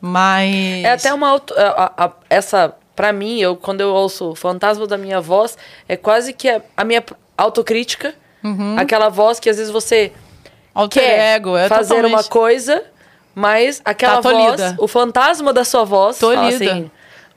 Mas. 0.00 0.84
É 0.84 0.92
até 0.92 1.12
uma 1.14 1.28
auto, 1.28 1.54
a- 1.54 1.92
a- 1.96 2.04
a- 2.06 2.12
essa 2.28 2.74
pra 2.94 3.12
mim, 3.12 3.38
eu 3.40 3.56
quando 3.56 3.80
eu 3.80 3.92
ouço 3.92 4.30
o 4.30 4.34
fantasma 4.34 4.86
da 4.86 4.96
minha 4.96 5.20
voz, 5.20 5.56
é 5.88 5.96
quase 5.96 6.32
que 6.32 6.48
a, 6.48 6.62
a 6.76 6.84
minha 6.84 7.02
autocrítica, 7.36 8.14
aquela 8.76 9.08
voz 9.08 9.40
que 9.40 9.48
às 9.48 9.56
vezes 9.56 9.72
você 9.72 10.12
Alter 10.74 11.02
quer 11.02 11.18
ego, 11.36 11.56
é 11.56 11.68
fazer 11.68 11.94
totalmente- 11.94 12.12
uma 12.14 12.24
coisa, 12.24 12.82
mas 13.34 13.80
aquela 13.84 14.20
Tá 14.20 14.30
voz, 14.30 14.36
tolhida. 14.44 14.76
o 14.78 14.88
fantasma 14.88 15.52
da 15.52 15.64
sua 15.64 15.84
voz, 15.84 16.18
fala 16.18 16.34
Tolhida. 16.34 16.64
assim, 16.72 16.90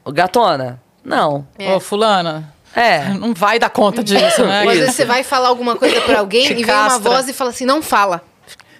"Ô, 0.03 0.11
gatona, 0.11 0.79
não. 1.03 1.47
Ô, 1.75 1.79
fulana, 1.79 2.51
É. 2.75 3.03
não 3.19 3.33
vai 3.33 3.59
dar 3.59 3.69
conta 3.69 4.03
disso, 4.03 4.43
né? 4.45 4.61
Às 4.67 4.77
vezes 4.77 4.95
você 4.95 5.05
vai 5.05 5.23
falar 5.23 5.47
alguma 5.49 5.75
coisa 5.75 6.01
pra 6.01 6.19
alguém 6.19 6.45
Te 6.47 6.53
e 6.53 6.63
vem 6.63 6.73
uma 6.75 6.99
voz 6.99 7.27
e 7.29 7.33
fala 7.33 7.49
assim, 7.51 7.65
não 7.65 7.81
fala. 7.81 8.21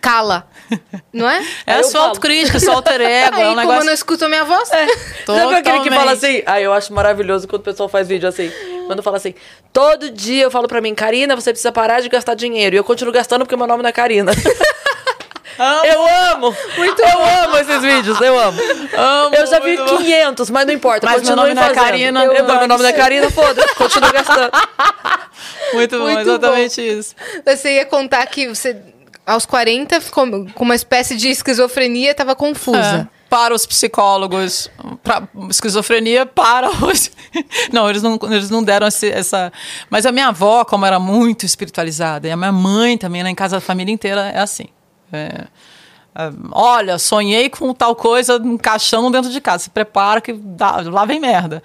Cala. 0.02 0.48
Não 1.14 1.28
é? 1.30 1.38
É 1.66 1.72
Aí 1.72 1.76
a 1.76 1.78
eu 1.80 1.84
sua 1.86 1.92
falo. 1.94 2.06
autocrítica, 2.10 2.60
seu 2.60 2.72
alter 2.74 3.00
ego. 3.02 3.36
Aí, 3.38 3.42
é 3.44 3.50
um 3.50 3.56
como 3.56 3.72
eu 3.72 3.86
não 3.86 3.94
escuto 3.94 4.26
a 4.26 4.30
minha 4.30 4.44
voz, 4.44 4.68
Sabe 4.68 4.82
aquele 4.84 5.00
que 5.00 5.26
Totalmente. 5.26 5.94
fala 5.96 6.12
assim? 6.12 6.44
Ah, 6.46 6.60
eu 6.62 6.72
acho 6.74 6.94
maravilhoso 6.94 7.48
quando 7.48 7.62
o 7.62 7.64
pessoal 7.64 7.88
faz 7.90 8.08
vídeo 8.08 8.28
assim. 8.28 8.52
Quando 8.86 9.02
fala 9.02 9.16
assim, 9.18 9.34
todo 9.78 10.10
dia 10.10 10.42
eu 10.42 10.50
falo 10.50 10.68
pra 10.68 10.82
mim, 10.82 10.96
Karina, 10.96 11.36
você 11.36 11.52
precisa 11.52 11.72
parar 11.72 12.02
de 12.02 12.10
gastar 12.10 12.34
dinheiro. 12.34 12.76
E 12.76 12.80
eu 12.80 12.84
continuo 12.84 13.14
gastando 13.14 13.46
porque 13.46 13.56
meu 13.56 13.68
nome 13.68 13.84
não 13.84 13.90
é 13.90 13.94
Karina. 13.94 14.32
Amo, 15.60 15.86
eu 15.86 16.08
amo! 16.34 16.58
Muito 16.78 17.00
eu 17.00 17.44
amo 17.44 17.58
esses 17.58 17.82
vídeos, 17.82 18.20
eu 18.22 18.40
amo. 18.40 18.60
amo, 18.96 19.36
Eu 19.36 19.46
já 19.46 19.60
vi 19.60 19.78
muito 19.78 19.92
bom. 19.92 19.98
500, 19.98 20.50
mas 20.50 20.66
não 20.66 20.74
importa. 20.74 21.06
Mas 21.06 21.22
meu 21.22 21.36
nome 21.36 21.54
não 21.54 21.64
é. 21.64 21.74
Karina, 21.74 22.26
Eu, 22.26 22.34
eu 22.34 22.46
meu 22.46 22.68
nome 22.68 22.82
não 22.84 22.90
é 22.90 22.94
Karina, 22.94 23.30
foda-se. 23.30 23.76
Continuo 23.76 24.12
gastando. 24.12 24.52
Muito 25.74 25.98
bom, 25.98 26.06
Muito 26.06 26.22
exatamente 26.22 26.82
isso. 26.82 27.16
você 27.46 27.76
ia 27.76 27.86
contar 27.86 28.26
que 28.28 28.48
você, 28.48 28.78
aos 29.26 29.46
40, 29.46 30.00
ficou 30.02 30.48
com 30.54 30.64
uma 30.64 30.76
espécie 30.76 31.16
de 31.16 31.30
esquizofrenia, 31.30 32.16
tava 32.16 32.36
confusa. 32.36 33.10
É, 33.14 33.17
para 33.30 33.54
os 33.54 33.66
psicólogos, 33.66 34.70
para 35.04 35.28
esquizofrenia, 35.50 36.26
para 36.26 36.70
os. 36.70 37.12
Não, 37.72 37.90
eles 37.90 38.02
não, 38.02 38.18
eles 38.24 38.50
não 38.50 38.64
deram 38.64 38.88
esse- 38.88 39.12
essa. 39.12 39.52
Mas 39.90 40.06
a 40.06 40.12
minha 40.12 40.28
avó, 40.30 40.64
como 40.66 40.86
era 40.86 41.00
muito 41.00 41.46
espiritualizada, 41.46 42.28
e 42.28 42.32
a 42.32 42.38
minha 42.38 42.52
mãe 42.52 42.98
também, 42.98 43.22
lá 43.22 43.30
em 43.30 43.36
casa, 43.36 43.58
a 43.58 43.62
família 43.62 43.94
inteira 43.94 44.32
é 44.34 44.40
assim. 44.40 44.66
É, 45.12 45.46
é, 46.16 46.32
olha, 46.52 46.98
sonhei 46.98 47.50
com 47.50 47.74
tal 47.74 47.96
coisa 47.96 48.42
encaixando 48.44 49.12
dentro 49.12 49.30
de 49.30 49.40
casa. 49.42 49.66
Se 49.66 49.70
prepara 49.70 50.20
que 50.22 50.34
dá- 50.34 50.82
lá 50.86 51.06
vem 51.06 51.20
merda. 51.20 51.62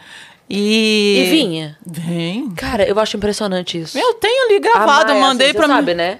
E. 0.51 1.25
E 1.27 1.31
vinha. 1.31 1.79
Vem. 1.87 2.51
Cara, 2.51 2.87
eu 2.87 2.99
acho 3.01 3.17
impressionante 3.17 3.79
isso. 3.81 3.97
Eu 3.99 4.15
tenho 4.15 4.47
ali 4.47 4.59
gravado, 4.61 5.11
eu 5.11 5.15
Maia, 5.15 5.27
mandei 5.29 5.47
assim, 5.49 5.57
pra 5.57 5.67
você 5.67 5.73
mim. 5.73 5.79
sabe, 5.79 5.95
né? 5.95 6.19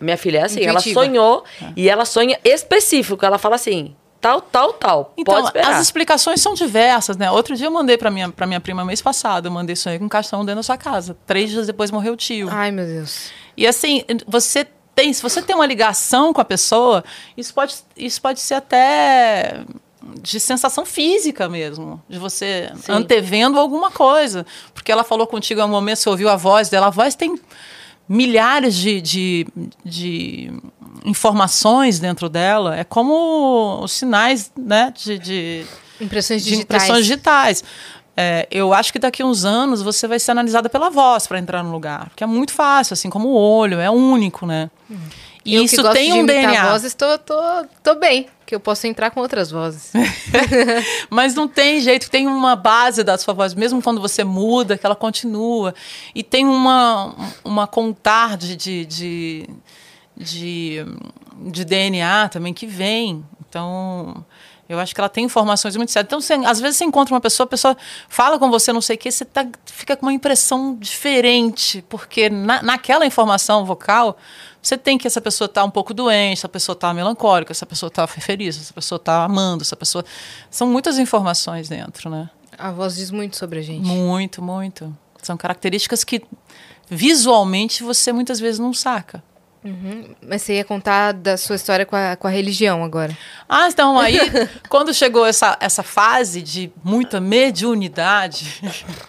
Minha 0.00 0.16
filha 0.18 0.38
é 0.38 0.42
assim, 0.44 0.60
Intuitiva. 0.60 1.00
ela 1.00 1.06
sonhou 1.08 1.44
e 1.74 1.88
ela 1.88 2.04
sonha 2.04 2.38
específico. 2.44 3.24
Ela 3.24 3.38
fala 3.38 3.54
assim, 3.56 3.96
tal, 4.24 4.40
tal, 4.40 4.72
tal. 4.72 5.12
Então, 5.18 5.34
Pode 5.34 5.48
esperar. 5.48 5.74
as 5.74 5.82
explicações 5.82 6.40
são 6.40 6.54
diversas, 6.54 7.18
né? 7.18 7.30
Outro 7.30 7.54
dia 7.54 7.66
eu 7.66 7.70
mandei 7.70 7.98
pra 7.98 8.10
minha, 8.10 8.30
pra 8.30 8.46
minha 8.46 8.58
prima 8.58 8.82
mês 8.82 9.02
passado, 9.02 9.48
eu 9.48 9.52
mandei 9.52 9.76
sonhei 9.76 9.98
com 9.98 10.06
um 10.06 10.08
caixão 10.08 10.40
dentro 10.46 10.60
da 10.60 10.62
sua 10.62 10.78
casa. 10.78 11.14
Três 11.26 11.50
dias 11.50 11.66
depois 11.66 11.90
morreu 11.90 12.14
o 12.14 12.16
tio. 12.16 12.48
Ai, 12.50 12.70
meu 12.70 12.86
Deus. 12.86 13.30
E 13.54 13.66
assim, 13.66 14.02
você 14.26 14.66
tem, 14.94 15.12
se 15.12 15.20
você 15.22 15.42
tem 15.42 15.54
uma 15.54 15.66
ligação 15.66 16.32
com 16.32 16.40
a 16.40 16.44
pessoa, 16.44 17.04
isso 17.36 17.52
pode, 17.52 17.74
isso 17.94 18.22
pode 18.22 18.40
ser 18.40 18.54
até 18.54 19.62
de 20.22 20.40
sensação 20.40 20.86
física 20.86 21.46
mesmo, 21.46 22.02
de 22.08 22.18
você 22.18 22.72
antevendo 22.88 23.60
alguma 23.60 23.90
coisa. 23.90 24.46
Porque 24.72 24.90
ela 24.90 25.04
falou 25.04 25.26
contigo 25.26 25.60
em 25.60 25.64
um 25.64 25.68
momento, 25.68 25.98
você 25.98 26.08
ouviu 26.08 26.30
a 26.30 26.36
voz 26.36 26.70
dela, 26.70 26.86
a 26.86 26.90
voz 26.90 27.14
tem 27.14 27.38
milhares 28.08 28.74
de, 28.74 29.00
de, 29.00 29.46
de 29.84 30.52
informações 31.04 31.98
dentro 31.98 32.28
dela. 32.28 32.76
É 32.76 32.84
como 32.84 33.80
os 33.82 33.92
sinais 33.92 34.50
né, 34.56 34.92
de, 34.96 35.18
de, 35.18 35.66
Impressões 36.00 36.42
de 36.42 36.50
digitais. 36.50 36.82
impressões 36.82 37.06
digitais. 37.06 37.64
É, 38.16 38.46
eu 38.50 38.72
acho 38.72 38.92
que 38.92 38.98
daqui 38.98 39.22
a 39.22 39.26
uns 39.26 39.44
anos 39.44 39.82
você 39.82 40.06
vai 40.06 40.20
ser 40.20 40.30
analisada 40.30 40.68
pela 40.68 40.88
voz 40.88 41.26
para 41.26 41.38
entrar 41.38 41.62
no 41.64 41.72
lugar. 41.72 42.08
Porque 42.10 42.22
é 42.22 42.26
muito 42.26 42.52
fácil, 42.52 42.94
assim 42.94 43.10
como 43.10 43.28
o 43.28 43.34
olho, 43.34 43.80
é 43.80 43.90
único, 43.90 44.46
né? 44.46 44.70
E 45.44 45.56
eu 45.56 45.62
isso 45.62 45.82
tem 45.92 46.12
de 46.12 46.18
um 46.20 46.24
DNA. 46.24 46.70
vozes, 46.70 46.94
tô, 46.94 47.18
tô, 47.18 47.34
tô 47.82 47.94
bem, 47.96 48.28
que 48.46 48.54
eu 48.54 48.60
posso 48.60 48.86
entrar 48.86 49.10
com 49.10 49.20
outras 49.20 49.50
vozes. 49.50 49.92
Mas 51.10 51.34
não 51.34 51.46
tem 51.46 51.80
jeito, 51.80 52.10
tem 52.10 52.26
uma 52.26 52.56
base 52.56 53.04
da 53.04 53.18
sua 53.18 53.34
voz, 53.34 53.52
mesmo 53.52 53.82
quando 53.82 54.00
você 54.00 54.24
muda, 54.24 54.78
que 54.78 54.86
ela 54.86 54.96
continua. 54.96 55.74
E 56.14 56.22
tem 56.22 56.46
uma, 56.46 57.14
uma 57.44 57.66
contar 57.66 58.38
de, 58.38 58.56
de, 58.56 58.86
de, 58.86 59.48
de, 60.16 60.84
de 61.42 61.64
DNA 61.64 62.28
também 62.28 62.52
que 62.54 62.66
vem. 62.66 63.24
Então, 63.48 64.24
eu 64.68 64.78
acho 64.78 64.94
que 64.94 65.00
ela 65.00 65.08
tem 65.08 65.24
informações 65.24 65.76
muito 65.76 65.92
sérias. 65.92 66.06
Então, 66.06 66.20
você, 66.20 66.34
às 66.34 66.60
vezes 66.60 66.78
você 66.78 66.84
encontra 66.84 67.14
uma 67.14 67.20
pessoa, 67.20 67.44
a 67.44 67.48
pessoa 67.48 67.76
fala 68.08 68.38
com 68.38 68.50
você, 68.50 68.72
não 68.72 68.80
sei 68.80 68.96
o 68.96 68.98
quê, 68.98 69.10
você 69.10 69.24
tá, 69.24 69.46
fica 69.66 69.96
com 69.96 70.06
uma 70.06 70.12
impressão 70.12 70.74
diferente, 70.76 71.84
porque 71.88 72.30
na, 72.30 72.62
naquela 72.62 73.04
informação 73.04 73.64
vocal, 73.64 74.16
você 74.62 74.78
tem 74.78 74.96
que 74.96 75.06
essa 75.06 75.20
pessoa 75.20 75.48
tá 75.48 75.62
um 75.62 75.70
pouco 75.70 75.92
doente, 75.92 76.38
essa 76.38 76.48
pessoa 76.48 76.74
tá 76.74 76.94
melancólica, 76.94 77.52
essa 77.52 77.66
pessoa 77.66 77.90
tá 77.90 78.06
feliz, 78.06 78.56
essa 78.56 78.72
pessoa 78.72 78.98
tá 78.98 79.24
amando, 79.24 79.62
essa 79.62 79.76
pessoa. 79.76 80.04
São 80.50 80.66
muitas 80.68 80.98
informações 80.98 81.68
dentro, 81.68 82.08
né? 82.08 82.30
A 82.56 82.70
voz 82.70 82.96
diz 82.96 83.10
muito 83.10 83.36
sobre 83.36 83.58
a 83.58 83.62
gente. 83.62 83.84
Muito, 83.84 84.40
muito. 84.40 84.96
São 85.22 85.36
características 85.36 86.04
que 86.04 86.22
visualmente 86.88 87.82
você 87.82 88.12
muitas 88.12 88.40
vezes 88.40 88.58
não 88.58 88.72
saca. 88.72 89.22
Mas 90.20 90.42
você 90.42 90.56
ia 90.56 90.64
contar 90.64 91.12
da 91.12 91.38
sua 91.38 91.56
história 91.56 91.86
com 91.86 91.96
a, 91.96 92.16
com 92.16 92.26
a 92.26 92.30
religião 92.30 92.84
agora. 92.84 93.16
Ah, 93.48 93.68
então 93.68 93.96
aí, 94.00 94.18
quando 94.68 94.92
chegou 94.92 95.24
essa, 95.24 95.56
essa 95.58 95.82
fase 95.82 96.42
de 96.42 96.70
muita 96.82 97.20
mediunidade 97.20 98.60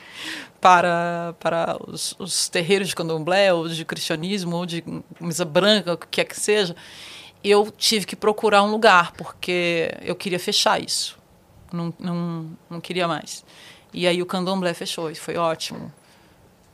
para, 0.61 1.35
para 1.39 1.77
os, 1.85 2.15
os 2.17 2.47
terreiros 2.47 2.87
de 2.87 2.95
candomblé, 2.95 3.53
ou 3.53 3.67
de 3.67 3.83
cristianismo, 3.83 4.55
ou 4.55 4.65
de 4.65 4.83
mesa 5.19 5.43
branca, 5.43 5.93
o 5.93 5.97
que 5.97 6.07
quer 6.07 6.23
que 6.23 6.39
seja, 6.39 6.75
eu 7.43 7.69
tive 7.69 8.05
que 8.05 8.15
procurar 8.15 8.63
um 8.63 8.71
lugar, 8.71 9.11
porque 9.11 9.91
eu 10.01 10.15
queria 10.15 10.39
fechar 10.39 10.81
isso. 10.81 11.17
Não, 11.71 11.93
não, 11.99 12.57
não 12.69 12.79
queria 12.79 13.07
mais. 13.07 13.43
E 13.93 14.07
aí 14.07 14.21
o 14.21 14.25
candomblé 14.25 14.73
fechou, 14.73 15.11
e 15.11 15.15
foi 15.15 15.35
ótimo. 15.35 15.91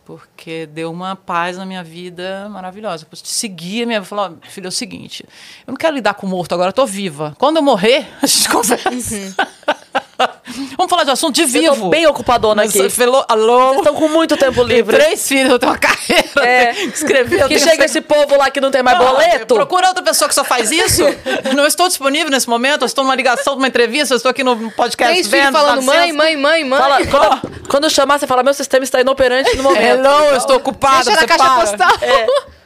Porque 0.05 0.65
deu 0.65 0.91
uma 0.91 1.15
paz 1.15 1.57
na 1.57 1.65
minha 1.65 1.83
vida 1.83 2.49
maravilhosa. 2.49 3.07
Eu 3.09 3.17
segui 3.17 3.83
a 3.83 3.85
minha 3.85 4.01
vida. 4.01 4.09
Falei, 4.09 4.37
ó, 4.43 4.47
filho, 4.49 4.65
é 4.65 4.69
o 4.69 4.71
seguinte: 4.71 5.23
eu 5.65 5.71
não 5.71 5.77
quero 5.77 5.95
lidar 5.95 6.15
com 6.15 6.25
o 6.25 6.29
morto 6.29 6.53
agora, 6.53 6.69
eu 6.69 6.73
tô 6.73 6.85
viva. 6.85 7.35
Quando 7.37 7.57
eu 7.57 7.63
morrer, 7.63 8.07
a 8.21 8.27
gente 8.27 8.49
conversa. 8.49 9.35
Vamos 10.77 10.89
falar 10.89 11.03
de 11.03 11.11
assunto 11.11 11.35
de 11.35 11.41
Eu 11.43 11.47
vivo. 11.47 11.75
tô 11.75 11.89
bem 11.89 12.05
ocupadona 12.07 12.63
aqui. 12.63 12.73
Você 12.77 12.89
falou, 12.89 13.23
alô? 13.27 13.67
Vocês 13.67 13.77
estão 13.79 13.93
com 13.95 14.07
muito 14.09 14.35
tempo 14.37 14.63
livre. 14.63 14.97
três 14.97 15.27
filhos, 15.27 15.51
eu 15.51 15.59
tenho 15.59 15.71
uma 15.71 15.77
carreira. 15.77 16.21
É. 16.43 16.73
que 16.73 16.87
escrever. 16.87 17.41
eu 17.41 17.47
Que 17.47 17.59
chega 17.59 17.85
esse 17.85 18.01
povo 18.01 18.35
lá 18.37 18.49
que 18.49 18.59
não 18.61 18.71
tem 18.71 18.81
mais 18.83 18.97
Ah, 18.99 19.03
boleto. 19.03 19.55
Procura 19.55 19.87
outra 19.89 20.03
pessoa 20.03 20.27
que 20.27 20.35
só 20.35 20.43
faz 20.43 20.71
isso. 20.71 21.03
Eu 21.43 21.53
não 21.53 21.65
estou 21.65 21.87
disponível 21.87 22.29
nesse 22.31 22.49
momento. 22.49 22.81
Eu 22.81 22.87
estou 22.87 23.03
numa 23.03 23.15
ligação, 23.15 23.55
numa 23.55 23.67
entrevista. 23.67 24.13
Eu 24.13 24.17
estou 24.17 24.29
aqui 24.29 24.43
no 24.43 24.71
podcast. 24.71 25.13
Três 25.13 25.27
filhos 25.27 25.45
vendo, 25.45 25.53
falando 25.53 25.81
mãe, 25.83 26.11
mãe, 26.11 26.35
mãe, 26.37 26.63
mãe. 26.63 26.79
Fala, 26.79 27.05
quando, 27.07 27.51
quando 27.69 27.89
chamar, 27.89 28.19
você 28.19 28.27
fala: 28.27 28.43
meu 28.43 28.53
sistema 28.53 28.83
está 28.83 28.99
inoperante 29.01 29.55
no 29.57 29.63
momento. 29.63 29.81
Hello, 29.81 30.25
eu 30.31 30.37
estou 30.37 30.55
ocupada. 30.57 31.03
Deixa 31.05 31.21
na 31.21 31.27
caixa 31.27 31.43
para. 31.43 31.61
postal. 31.61 31.97
É. 32.01 32.60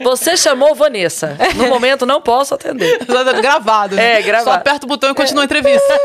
Você 0.00 0.36
chamou 0.36 0.74
Vanessa. 0.74 1.36
No 1.56 1.68
momento 1.68 2.04
não 2.06 2.20
posso 2.20 2.54
atender. 2.54 2.98
Gravado. 3.40 3.96
né? 3.96 4.20
É, 4.20 4.22
gravado. 4.22 4.50
Só 4.50 4.56
aperta 4.56 4.86
o 4.86 4.88
botão 4.88 5.10
e 5.10 5.14
continua 5.14 5.42
a 5.42 5.44
entrevista. 5.44 6.00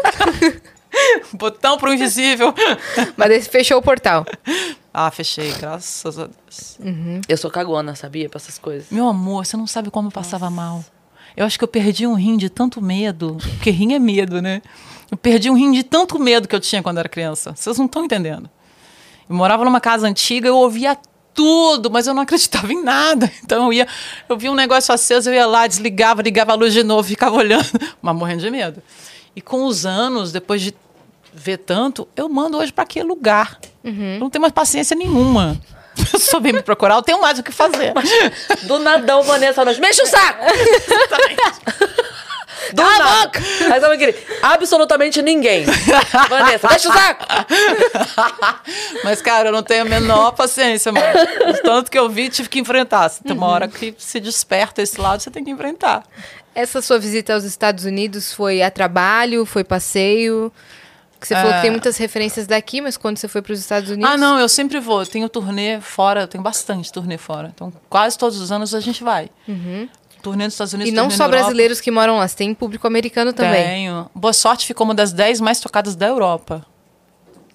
botão 1.34 1.78
pro 1.78 1.94
invisível. 1.94 2.54
Mas 3.16 3.30
daí 3.30 3.42
fechou 3.42 3.78
o 3.78 3.82
portal. 3.82 4.26
Ah, 4.94 5.12
fechei, 5.12 5.52
graças 5.54 6.18
a 6.18 6.28
Deus. 6.28 6.78
Eu 7.28 7.38
sou 7.38 7.52
cagona, 7.52 7.96
sabia? 7.96 8.30
Pra 8.30 8.38
essas 8.38 8.58
coisas. 8.58 8.88
Meu 8.90 9.08
amor, 9.08 9.46
você 9.46 9.58
não 9.58 9.68
sabe 9.68 9.90
como 9.92 10.08
eu 10.08 10.12
passava 10.12 10.50
mal. 10.50 10.84
Eu 11.36 11.46
acho 11.46 11.58
que 11.58 11.64
eu 11.64 11.68
perdi 11.68 12.08
um 12.08 12.16
rim 12.16 12.36
de 12.36 12.50
tanto 12.50 12.82
medo. 12.82 13.38
Porque 13.58 13.70
rim 13.70 13.94
é 13.94 14.00
medo, 14.00 14.42
né? 14.42 14.62
Eu 15.12 15.18
perdi 15.18 15.50
um 15.50 15.54
rim 15.54 15.72
de 15.72 15.84
tanto 15.84 16.18
medo 16.20 16.48
que 16.48 16.56
eu 16.56 16.60
tinha 16.60 16.82
quando 16.82 16.98
era 16.98 17.08
criança. 17.08 17.54
Vocês 17.56 17.78
não 17.78 17.86
estão 17.86 18.04
entendendo. 18.04 18.50
Eu 19.30 19.36
morava 19.36 19.64
numa 19.64 19.80
casa 19.80 20.08
antiga, 20.08 20.48
eu 20.48 20.58
ouvia 20.58 20.98
tudo, 21.38 21.92
mas 21.92 22.08
eu 22.08 22.16
não 22.16 22.24
acreditava 22.24 22.74
em 22.74 22.84
nada. 22.84 23.32
Então 23.48 23.68
eu 23.68 23.74
ia, 23.74 23.88
eu 24.28 24.36
via 24.36 24.52
um 24.52 24.56
negócio 24.56 24.94
aceso, 24.94 25.30
eu 25.30 25.34
ia 25.36 25.46
lá, 25.46 25.68
desligava, 25.68 26.22
ligava 26.22 26.52
a 26.52 26.56
luz 26.56 26.74
de 26.74 26.84
novo, 26.84 27.08
ficava 27.08 27.36
olhando, 27.36 27.66
mas 28.02 28.16
morrendo 28.16 28.42
de 28.42 28.50
medo. 28.50 28.82
E 29.36 29.40
com 29.40 29.64
os 29.66 29.86
anos, 29.86 30.32
depois 30.34 30.62
de 30.62 30.74
ver 31.34 31.58
tanto, 31.60 32.08
eu 32.16 32.28
mando 32.28 32.58
hoje 32.58 32.74
para 32.74 32.84
aquele 32.84 33.08
lugar. 33.08 33.60
Eu 34.16 34.20
não 34.20 34.30
tenho 34.30 34.42
mais 34.42 34.54
paciência 34.54 34.98
nenhuma. 34.98 35.58
A 35.98 36.12
pessoa 36.12 36.42
vem 36.42 36.54
me 36.54 36.62
procurar, 36.62 36.96
eu 36.96 37.02
tenho 37.02 37.22
mais 37.22 37.40
o 37.40 37.44
que 37.44 37.52
fazer. 37.52 37.94
Do 38.64 38.80
nadão, 38.80 39.24
Vanessa, 39.24 39.64
nós 39.64 39.80
mexe 39.80 40.02
o 40.02 40.06
saco! 40.06 40.44
Do 42.74 42.84
nada. 42.84 43.32
Aí 43.72 43.80
sabe 43.80 43.96
aquele? 43.96 44.16
Absolutamente 44.42 45.22
ninguém. 45.22 45.66
Vanessa, 46.30 46.68
mexe 46.70 46.88
o 46.88 46.94
saco! 46.94 47.26
Mas, 49.04 49.22
cara, 49.22 49.50
eu 49.50 49.52
não 49.52 49.64
tenho 49.64 49.84
a 49.84 49.86
menor 49.86 50.32
paciência, 50.32 50.92
mano. 50.92 51.06
Tanto 51.64 51.92
que 51.92 51.98
eu 51.98 52.10
vi, 52.10 52.30
tive 52.30 52.50
que 52.50 52.60
enfrentar. 52.60 53.10
Tem 53.10 53.36
uma 53.36 53.48
hora 53.48 53.68
que 53.68 53.96
se 53.98 54.20
desperta 54.20 54.82
esse 54.82 55.00
lado, 55.00 55.22
você 55.22 55.32
tem 55.32 55.44
que 55.44 55.52
enfrentar. 55.52 56.04
Essa 56.54 56.82
sua 56.82 56.98
visita 56.98 57.34
aos 57.34 57.44
Estados 57.44 57.86
Unidos 57.86 58.34
foi 58.34 58.62
a 58.62 58.72
trabalho, 58.72 59.46
foi 59.46 59.64
passeio? 59.64 60.52
Você 61.20 61.34
falou 61.34 61.54
que 61.54 61.62
tem 61.62 61.72
muitas 61.72 61.98
referências 61.98 62.46
daqui, 62.46 62.80
mas 62.80 62.96
quando 62.96 63.18
você 63.18 63.28
foi 63.28 63.42
para 63.42 63.54
os 63.54 63.60
Estados 63.60 63.90
Unidos? 63.90 64.10
É. 64.10 64.14
Ah, 64.14 64.18
não, 64.18 64.40
eu 64.40 64.48
sempre 64.48 64.80
vou. 64.80 65.02
Eu 65.02 65.06
tenho 65.06 65.28
turnê 65.28 65.82
fora, 65.82 66.22
eu 66.22 66.28
tenho 66.28 66.44
bastante 66.44 66.92
turnê 66.92 67.18
fora. 67.18 67.52
Então, 67.54 67.74
quase 67.90 68.18
todos 68.18 68.40
os 68.40 68.52
anos 68.52 68.74
a 68.76 68.80
gente 68.80 69.04
vai. 69.04 69.30
Turnê 70.30 70.46
nos 70.46 70.54
Estados 70.54 70.74
Unidos, 70.74 70.92
E 70.92 70.96
não 70.96 71.10
só 71.10 71.28
brasileiros 71.28 71.80
que 71.80 71.90
moram 71.92 72.18
lá, 72.18 72.28
você 72.28 72.36
tem 72.36 72.54
público 72.54 72.86
americano 72.88 73.32
também. 73.34 73.64
Tenho. 73.64 74.10
Boa 74.14 74.34
Sorte 74.34 74.66
ficou 74.66 74.86
uma 74.86 74.94
das 74.96 75.12
10 75.14 75.40
mais 75.42 75.60
tocadas 75.60 75.96
da 75.96 76.08
Europa. 76.08 76.66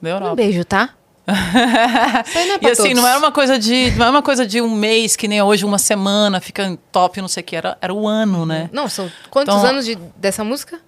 Da 0.00 0.08
Um 0.10 0.12
Europa. 0.12 0.34
beijo, 0.36 0.64
tá? 0.64 0.90
É 1.26 2.66
E 2.66 2.70
assim, 2.70 2.82
todos. 2.90 2.94
não 3.02 3.06
era 3.06 3.18
uma 3.18 3.30
coisa 3.32 3.58
de. 3.58 3.90
Não 3.92 4.06
é 4.06 4.10
uma 4.10 4.22
coisa 4.22 4.46
de 4.46 4.60
um 4.60 4.70
mês, 4.70 5.14
que 5.16 5.28
nem 5.28 5.40
hoje, 5.42 5.64
uma 5.64 5.78
semana, 5.78 6.40
fica 6.40 6.64
em 6.64 6.76
top, 6.90 7.20
não 7.20 7.28
sei 7.28 7.42
o 7.42 7.44
que. 7.44 7.54
Era, 7.56 7.76
era 7.80 7.92
o 7.94 8.06
ano, 8.08 8.44
né? 8.46 8.68
Não, 8.72 8.88
são 8.88 9.10
quantos 9.30 9.54
Então- 9.54 9.68
anos 9.68 9.84
de, 9.84 9.94
dessa 10.16 10.42
música? 10.42 10.80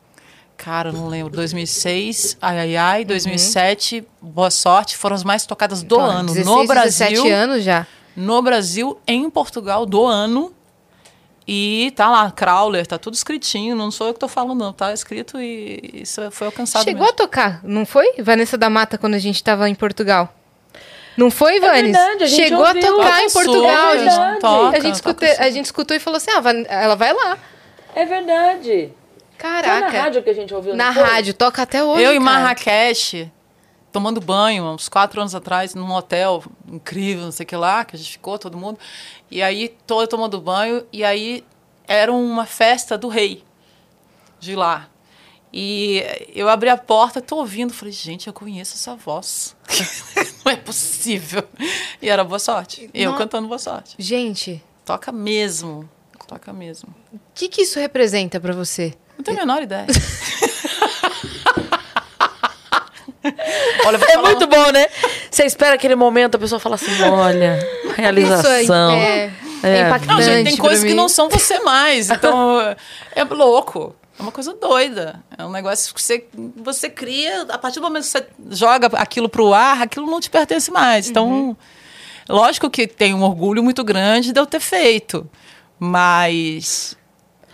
Cara, 0.57 0.91
não 0.93 1.09
lembro. 1.09 1.33
2006, 1.35 2.37
Ai 2.41 2.59
Ai 2.61 2.77
Ai, 2.77 3.05
2007, 3.05 4.05
Boa 4.23 4.51
Sorte, 4.51 4.97
foram 4.97 5.15
as 5.17 5.25
mais 5.25 5.45
tocadas 5.47 5.83
do 5.83 5.99
Ó, 5.99 6.01
ano. 6.01 6.29
16, 6.33 6.47
no 6.47 6.67
Brasil. 6.67 7.07
17 7.09 7.31
anos 7.31 7.65
já. 7.65 7.87
No 8.17 8.41
Brasil, 8.41 8.99
em 9.07 9.29
Portugal, 9.29 9.85
do 9.85 10.05
ano. 10.07 10.53
E 11.47 11.93
tá 11.95 12.09
lá, 12.09 12.31
Crawler, 12.31 12.87
tá 12.87 12.97
tudo 12.97 13.15
escritinho. 13.15 13.77
Não 13.77 13.91
sou 13.91 14.07
eu 14.09 14.15
que 14.15 14.21
tô 14.21 14.29
falando, 14.29 14.59
não. 14.59 14.73
Tá 14.73 14.93
escrito 14.93 15.39
e 15.41 16.01
isso 16.03 16.21
foi 16.31 16.47
alcançado 16.47 16.85
Chegou 16.85 17.03
mesmo. 17.03 17.13
a 17.15 17.17
tocar, 17.17 17.61
não 17.63 17.85
foi? 17.85 18.15
Vanessa 18.21 18.57
da 18.57 18.71
Mata, 18.71 18.97
quando 18.97 19.15
a 19.15 19.19
gente 19.19 19.43
tava 19.45 19.69
em 19.69 19.75
Portugal. 19.75 20.33
Não 21.17 21.31
foi, 21.31 21.61
Vanes? 21.61 21.93
verdade, 21.93 22.25
a 22.25 22.27
gente 22.27 22.43
Chegou 22.43 22.67
ouviu. 22.67 22.83
a 22.83 22.87
tocar 22.87 23.23
em 23.23 23.31
Portugal. 23.31 23.91
super, 23.93 23.99
a, 23.99 23.99
gente, 23.99 24.41
toca, 25.03 25.27
a, 25.27 25.27
gente 25.29 25.41
a 25.43 25.51
gente 25.51 25.65
escutou 25.67 25.97
e 25.97 26.01
falou 26.01 26.17
assim: 26.17 26.31
ah, 26.31 26.41
Van- 26.41 26.65
ela 26.67 26.97
vai 26.97 27.13
lá. 27.13 27.39
É 27.95 28.05
verdade. 28.05 28.91
Foi 28.91 29.51
Caraca. 29.51 29.81
na 29.81 30.03
rádio 30.03 30.23
que 30.23 30.31
a 30.31 30.35
gente 30.35 30.53
ouviu. 30.55 30.75
Na 30.75 30.93
foi? 30.93 31.03
rádio, 31.03 31.35
toca 31.35 31.63
até 31.63 31.85
hoje. 31.85 32.03
Eu 32.03 32.15
em 32.15 32.19
cara. 32.25 32.41
Marrakech, 32.41 33.31
tomando 33.95 34.21
banho, 34.21 34.65
uns 34.65 34.89
quatro 34.89 35.21
anos 35.21 35.37
atrás, 35.37 35.73
num 35.73 35.93
hotel 35.93 36.43
incrível, 36.67 37.27
não 37.27 37.31
sei 37.31 37.45
o 37.45 37.47
que 37.47 37.55
lá, 37.55 37.85
que 37.85 37.95
a 37.95 37.99
gente 37.99 38.11
ficou, 38.11 38.37
todo 38.37 38.59
mundo. 38.59 38.77
E 39.31 39.41
aí, 39.41 39.73
eu 39.89 40.07
tomando 40.09 40.41
banho, 40.41 40.85
e 40.93 41.05
aí 41.05 41.45
era 41.87 42.13
uma 42.13 42.45
festa 42.45 42.99
do 42.99 43.07
rei 43.07 43.45
de 44.41 44.57
lá. 44.57 44.89
E 45.53 46.03
eu 46.35 46.49
abri 46.49 46.69
a 46.69 46.77
porta, 46.77 47.23
tô 47.23 47.37
ouvindo, 47.37 47.73
falei, 47.73 47.93
gente, 47.93 48.27
eu 48.27 48.33
conheço 48.33 48.75
essa 48.75 48.97
voz. 48.97 49.55
Não 50.45 50.51
é 50.51 50.57
possível. 50.57 51.45
E 52.03 52.09
era 52.09 52.25
Boa 52.25 52.41
Sorte. 52.41 52.91
Eu 52.93 53.13
Não. 53.13 53.19
cantando 53.19 53.47
Boa 53.47 53.61
Sorte. 53.61 53.95
Gente, 53.97 54.61
Toca 54.85 55.13
mesmo. 55.13 55.89
Toca 56.27 56.53
mesmo. 56.53 56.93
o 57.13 57.21
que, 57.33 57.49
que 57.49 57.63
isso 57.63 57.79
representa 57.79 58.41
pra 58.41 58.53
você? 58.53 58.93
Não 59.17 59.23
tenho 59.23 59.39
a 59.39 59.47
menor 59.47 59.63
ideia. 59.63 59.87
Olha, 63.87 63.97
É 63.97 63.99
falar 63.99 64.29
muito 64.31 64.47
bom, 64.47 64.71
né? 64.71 64.87
Você 65.31 65.45
espera 65.45 65.75
aquele 65.75 65.95
momento, 65.95 66.37
a 66.37 66.39
pessoa 66.39 66.59
fala 66.59 66.75
assim: 66.75 67.03
olha, 67.03 67.59
realização. 67.97 68.61
Isso 68.61 68.73
é, 68.73 69.33
é, 69.63 69.69
É. 69.79 69.87
impactante. 69.87 70.07
Não, 70.15 70.23
gente, 70.23 70.49
tem 70.51 70.57
coisas 70.57 70.85
que 70.85 70.95
não 70.95 71.09
são 71.09 71.29
você 71.29 71.59
mais. 71.61 72.11
Então, 72.11 72.59
é 73.15 73.25
louco. 73.25 73.95
É 74.19 74.23
uma 74.23 74.31
coisa 74.31 74.55
doida. 74.55 75.21
É 75.37 75.45
um 75.45 75.51
negócio 75.51 75.93
que 75.93 76.01
você, 76.01 76.25
você 76.57 76.89
cria, 76.89 77.43
a 77.49 77.59
partir 77.59 77.81
do 77.81 77.83
momento 77.83 78.05
que 78.05 78.11
você 78.11 78.27
joga 78.51 78.87
aquilo 78.99 79.29
pro 79.29 79.53
ar, 79.53 79.83
aquilo 79.83 80.07
não 80.07 80.21
te 80.21 80.31
pertence 80.31 80.71
mais. 80.71 81.09
Então, 81.09 81.57
Lógico 82.29 82.71
que 82.71 82.87
tem 82.87 83.13
um 83.13 83.23
orgulho 83.23 83.63
muito 83.63 83.85
grande 83.85 84.33
de 84.33 84.41
eu 84.41 84.47
ter 84.47 84.61
feito, 84.61 85.29
mas 85.79 86.97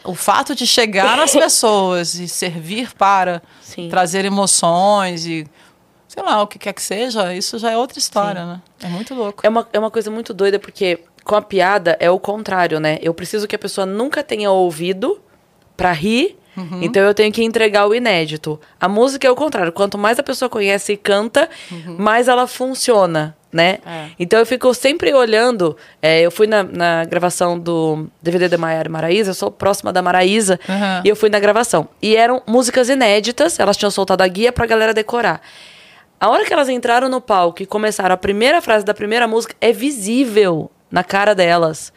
o 0.05 0.15
fato 0.15 0.55
de 0.55 0.67
chegar 0.67 1.17
nas 1.17 1.33
pessoas 1.35 2.15
e 2.15 2.29
servir 2.29 2.93
para 2.95 3.43
Sim. 3.61 3.89
trazer 3.89 4.25
emoções 4.25 5.27
e 5.27 5.47
sei 6.13 6.23
lá, 6.25 6.43
o 6.43 6.47
que 6.49 6.59
quer 6.59 6.73
que 6.73 6.83
seja, 6.83 7.33
isso 7.33 7.57
já 7.57 7.71
é 7.71 7.77
outra 7.77 7.99
história, 8.01 8.45
né? 8.45 8.61
É 8.83 8.89
muito 8.89 9.15
louco. 9.15 9.47
É 9.47 9.49
uma, 9.49 9.69
é 9.73 9.79
uma 9.79 9.91
coisa 9.93 10.11
muito 10.11 10.35
doida, 10.35 10.59
porque 10.59 10.99
com 11.23 11.37
a 11.37 11.43
piada 11.43 11.97
é 12.01 12.11
o 12.11 12.19
contrário, 12.19 12.81
né? 12.81 12.99
Eu 13.01 13.15
preciso 13.15 13.47
que 13.47 13.55
a 13.55 13.59
pessoa 13.59 13.87
nunca 13.87 14.21
tenha 14.25 14.51
ouvido 14.51 15.21
pra 15.77 15.93
rir, 15.93 16.37
Uhum. 16.57 16.81
então 16.83 17.01
eu 17.05 17.15
tenho 17.15 17.33
que 17.33 17.45
entregar 17.45 17.87
o 17.87 17.95
inédito. 17.95 18.61
A 18.81 18.89
música 18.89 19.25
é 19.27 19.31
o 19.31 19.37
contrário. 19.37 19.71
Quanto 19.71 19.97
mais 19.97 20.19
a 20.19 20.23
pessoa 20.23 20.49
conhece 20.49 20.95
e 20.95 20.97
canta, 20.97 21.49
mais 21.97 22.27
ela 22.27 22.45
funciona, 22.49 23.37
né? 23.53 23.79
Uhum. 23.87 23.93
É. 23.93 24.11
Então 24.19 24.37
eu 24.41 24.45
fico 24.45 24.75
sempre 24.75 25.15
olhando. 25.15 25.77
é, 26.03 26.23
eu 26.23 26.31
fui 26.31 26.49
na, 26.49 26.65
na 26.65 27.05
gravação 27.05 27.57
do 27.57 28.09
DVD 28.21 28.49
da 28.49 28.59
Maiara 28.59 28.89
e 28.89 28.91
Maraísa, 28.91 29.31
eu 29.31 29.35
sou 29.35 29.51
próxima 29.51 29.93
da 29.93 30.03
Maraísa, 30.03 30.59
Uhum. 30.69 31.03
e 31.05 31.09
eu 31.09 31.15
fui 31.15 31.31
na 31.31 31.39
gravação. 31.39 31.89
E 32.03 32.17
eram 32.17 32.43
músicas 32.49 32.89
inéditas, 32.89 33.61
elas 33.61 33.77
tinham 33.77 33.91
soltado 33.91 34.23
a 34.23 34.29
guia 34.29 34.51
pra 34.53 34.67
galera 34.67 34.93
decorar. 34.93 35.41
A 36.21 36.29
hora 36.29 36.45
que 36.45 36.53
elas 36.53 36.69
entraram 36.69 37.09
no 37.09 37.21
palco 37.21 37.63
e 37.63 37.67
começaram 37.67 38.15
a 38.15 38.19
primeira 38.19 38.61
frase 38.61 38.85
da 38.85 38.93
primeira 38.93 39.27
música, 39.27 39.55
é 39.61 39.73
visível 39.73 40.71
na 40.91 41.03
cara 41.03 41.35
delas 41.35 41.93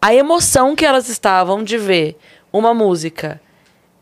a 0.00 0.12
emoção 0.12 0.74
que 0.74 0.84
elas 0.84 1.08
estavam 1.08 1.62
de 1.62 1.78
ver 1.78 2.18
uma 2.52 2.74
música 2.74 3.40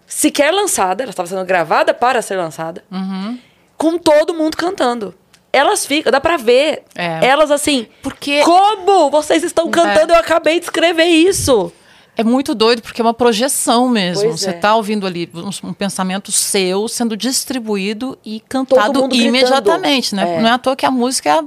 sequer 0.07 0.51
lançada, 0.51 1.03
ela 1.05 1.11
estava 1.11 1.29
sendo 1.29 1.45
gravada 1.45 1.93
para 1.95 2.23
ser 2.23 2.37
lançada, 2.37 2.83
Uhum. 2.91 3.39
com 3.77 3.99
todo 3.99 4.35
mundo 4.35 4.57
cantando. 4.57 5.15
Elas 5.53 5.85
ficam, 5.85 6.11
dá 6.13 6.21
pra 6.21 6.37
ver. 6.37 6.85
É. 6.95 7.27
Elas 7.27 7.51
assim, 7.51 7.87
Porque 8.03 8.41
como 8.45 9.11
vocês 9.11 9.43
estão 9.45 9.69
cantando? 9.71 10.13
Eu 10.13 10.19
acabei 10.19 10.59
de 10.59 10.65
escrever 10.67 11.05
isso. 11.07 11.73
É 12.21 12.25
muito 12.25 12.55
doido, 12.55 12.83
porque 12.83 13.01
é 13.01 13.05
uma 13.05 13.15
projeção 13.15 13.89
mesmo. 13.89 14.25
Pois 14.25 14.41
Você 14.41 14.51
é. 14.51 14.53
tá 14.53 14.75
ouvindo 14.75 15.07
ali 15.07 15.29
um, 15.35 15.69
um 15.69 15.73
pensamento 15.73 16.31
seu 16.31 16.87
sendo 16.87 17.17
distribuído 17.17 18.19
e 18.25 18.41
cantado 18.41 19.01
mundo 19.01 19.11
gritando. 19.11 19.29
imediatamente, 19.29 20.15
né? 20.15 20.37
É. 20.37 20.41
Não 20.41 20.49
é 20.49 20.53
à 20.53 20.59
toa 20.59 20.77
que 20.77 20.85
a 20.85 20.91
música 20.91 21.45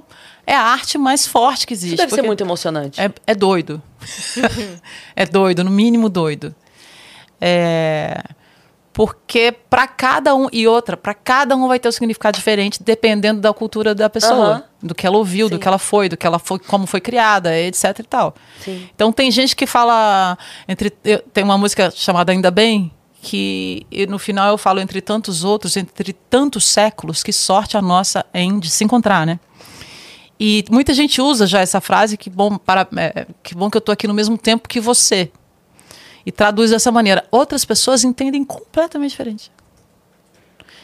é 0.48 0.56
a, 0.56 0.62
arte 0.62 0.98
mais 0.98 1.28
forte 1.28 1.68
que 1.68 1.74
existe. 1.74 1.94
Isso 1.94 2.04
deve 2.04 2.16
ser 2.16 2.24
muito 2.24 2.42
emocionante. 2.42 3.00
É, 3.00 3.12
é 3.28 3.36
doido. 3.36 3.82
é 5.16 5.26
doido, 5.26 5.64
no 5.64 5.70
mínimo 5.70 6.10
doido. 6.10 6.56
É, 7.40 8.24
porque 8.94 9.52
para 9.70 9.88
cada 9.88 10.36
um 10.36 10.48
e 10.54 10.68
outra, 10.68 10.96
para 10.96 11.16
cada 11.16 11.56
um 11.56 11.68
vai 11.68 11.80
ter 11.80 11.90
um 11.90 11.92
significado 11.92 12.38
diferente 12.38 12.82
dependendo 12.82 13.42
da 13.42 13.52
cultura 13.52 13.96
da 13.96 14.08
pessoa, 14.08 14.48
Aham. 14.48 14.64
do 14.82 14.94
que 14.96 15.08
ela 15.08 15.18
ouviu, 15.18 15.50
do 15.50 15.56
Sim. 15.56 15.60
que 15.60 15.68
ela 15.68 15.80
foi, 15.80 16.08
do 16.08 16.16
que 16.16 16.28
ela 16.28 16.38
foi, 16.38 16.60
como 16.60 16.86
foi 16.86 17.02
criada, 17.02 17.58
etc 17.60 18.00
e 18.00 18.04
tal. 18.04 18.36
Sim. 18.60 18.88
Então 18.94 19.12
tem 19.12 19.32
gente 19.32 19.56
que 19.56 19.66
fala 19.66 20.38
entre 20.68 20.92
tem 20.92 21.44
uma 21.44 21.58
música 21.58 21.92
chamada 21.92 22.32
Ainda 22.32 22.52
Bem 22.52 22.92
que 23.20 23.88
no 24.10 24.20
final 24.20 24.50
eu 24.50 24.58
falo 24.58 24.82
entre 24.82 25.02
tantos 25.02 25.46
outros, 25.46 25.78
entre 25.78 26.12
tantos 26.12 26.66
séculos, 26.66 27.24
que 27.24 27.32
sorte 27.32 27.78
a 27.78 27.82
nossa 27.82 28.26
em 28.34 28.60
de 28.60 28.70
se 28.70 28.84
encontrar, 28.84 29.26
né? 29.26 29.40
E 30.38 30.66
muita 30.70 30.94
gente 30.94 31.22
usa 31.22 31.48
já 31.48 31.62
essa 31.62 31.80
frase 31.80 32.18
que 32.18 32.30
bom 32.30 32.58
para 32.58 32.86
é, 32.98 33.26
que 33.42 33.56
bom 33.56 33.70
que 33.72 33.78
eu 33.78 33.82
tô 33.82 33.92
aqui 33.94 34.08
no 34.08 34.14
mesmo 34.14 34.38
tempo 34.38 34.68
que 34.68 34.80
você. 34.80 35.32
E 36.26 36.32
traduz 36.32 36.72
dessa 36.72 36.92
maneira. 36.92 37.26
Outras 37.32 37.66
pessoas 37.66 38.04
entendem 38.04 38.44
completamente 38.44 39.12
diferente. 39.12 39.52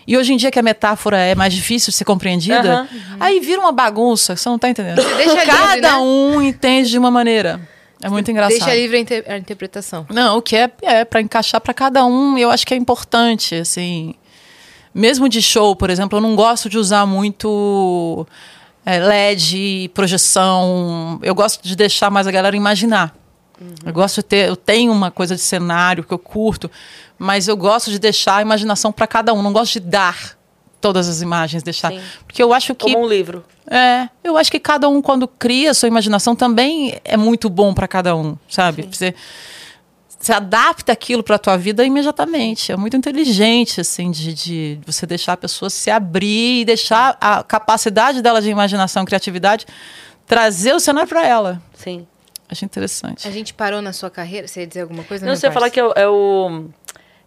E 0.08 0.18
hoje 0.18 0.34
em 0.34 0.38
dia 0.38 0.50
que 0.50 0.58
a 0.60 0.64
metáfora 0.64 1.18
é 1.18 1.36
mais 1.36 1.54
difícil 1.54 1.92
de 1.92 1.98
ser 1.98 2.04
compreendida, 2.06 2.82
Aham. 2.82 2.88
aí 3.20 3.40
vira 3.40 3.60
uma 3.62 3.72
bagunça, 3.72 4.36
você 4.36 4.50
não 4.50 4.58
tá 4.58 4.68
entendendo. 4.70 4.96
Deixa 5.18 5.32
livre, 5.34 5.46
Cada 5.46 5.76
né? 5.94 5.98
um 5.98 6.42
entende 6.42 6.90
de 6.90 6.98
uma 6.98 7.12
maneira. 7.12 7.62
É 8.02 8.10
muito 8.10 8.32
engraçado. 8.32 8.58
Deixa 8.58 8.74
livre 8.76 8.98
a, 8.98 9.00
inter- 9.02 9.26
a 9.28 9.38
interpretação. 9.38 10.08
Não, 10.10 10.38
o 10.38 10.42
que 10.42 10.56
é 10.56 10.72
é 10.82 11.06
para 11.06 11.22
encaixar 11.22 11.62
para 11.62 11.74
cada 11.74 12.06
um, 12.06 12.38
eu 12.38 12.50
acho 12.50 12.66
que 12.66 12.74
é 12.74 12.78
importante, 12.78 13.56
assim. 13.56 14.16
Mesmo 14.96 15.30
de 15.30 15.42
show, 15.42 15.76
por 15.76 15.90
exemplo, 15.92 16.18
eu 16.18 16.22
não 16.22 16.36
gosto 16.36 16.70
de 16.70 16.78
usar 16.78 17.06
muito 17.06 18.26
é, 18.86 18.98
LED, 19.00 19.92
projeção. 19.94 21.20
Eu 21.22 21.36
gosto 21.36 21.62
de 21.62 21.76
deixar 21.76 22.10
mais 22.10 22.26
a 22.26 22.32
galera 22.32 22.56
imaginar. 22.56 23.14
Eu 23.86 23.93
gosto 23.93 24.18
de 24.18 24.24
ter, 24.24 24.47
eu 24.49 24.55
tenho 24.55 24.91
uma 24.91 25.12
coisa 25.12 25.36
de 25.36 25.41
cenário 25.41 26.03
que 26.03 26.14
eu 26.14 26.20
curto, 26.20 26.70
mas 27.18 27.47
eu 27.47 27.57
gosto 27.57 27.91
de 27.91 27.99
deixar 27.99 28.38
a 28.38 28.41
imaginação 28.41 28.91
para 28.91 29.05
cada 29.05 29.34
um. 29.34 29.41
Não 29.41 29.51
gosto 29.51 29.74
de 29.74 29.82
dar 29.82 30.38
todas 30.80 31.10
as 31.10 31.22
imagens, 31.22 31.62
deixar, 31.62 31.91
Sim. 31.91 31.99
porque 32.26 32.41
eu 32.41 32.53
acho 32.53 32.74
que 32.74 32.86
Como 32.93 33.05
um 33.05 33.07
livro. 33.07 33.43
é, 33.70 34.07
eu 34.24 34.38
acho 34.38 34.49
que 34.49 34.60
cada 34.60 34.88
um, 34.88 35.01
quando 35.01 35.28
cria 35.28 35.72
a 35.72 35.74
sua 35.74 35.88
imaginação, 35.88 36.36
também 36.36 36.99
é 37.03 37.18
muito 37.18 37.49
bom 37.49 37.74
para 37.74 37.88
cada 37.88 38.16
um, 38.16 38.38
sabe? 38.47 38.88
Você, 38.89 39.14
você 40.18 40.32
adapta 40.32 40.93
aquilo 40.93 41.22
para 41.22 41.36
a 41.36 41.39
tua 41.39 41.57
vida 41.57 41.84
imediatamente. 41.84 42.72
É 42.72 42.78
muito 42.78 42.95
inteligente, 42.95 43.82
assim, 43.82 44.10
de, 44.10 44.34
de 44.34 44.80
você 44.86 45.05
deixar 45.05 45.34
a 45.34 45.38
pessoa 45.38 45.70
se 45.70 45.91
abrir 45.91 46.62
e 46.62 46.66
deixar 46.66 47.18
a 47.20 47.43
capacidade 47.43 48.22
dela 48.22 48.41
de 48.41 48.49
imaginação 48.49 49.03
e 49.03 49.05
criatividade 49.05 49.66
trazer 50.26 50.74
o 50.74 50.80
cenário 50.80 51.10
para 51.10 51.26
ela. 51.26 51.62
Sim. 51.74 52.07
Acho 52.52 52.66
interessante. 52.66 53.28
A 53.28 53.32
gente 53.32 53.54
parou 53.54 53.82
na 53.82 53.93
sua 53.93 54.10
carreira? 54.10 54.47
Você 54.47 54.62
ia 54.62 54.68
dizer 54.68 54.82
alguma 54.82 55.04
coisa? 55.04 55.26
Não, 55.26 55.36
você 55.36 55.47
ia 55.47 55.52
falar 55.52 55.70
que 55.70 55.80
é, 55.80 55.84
o- 55.86 55.93
é 55.95 56.08
o. 56.08 56.66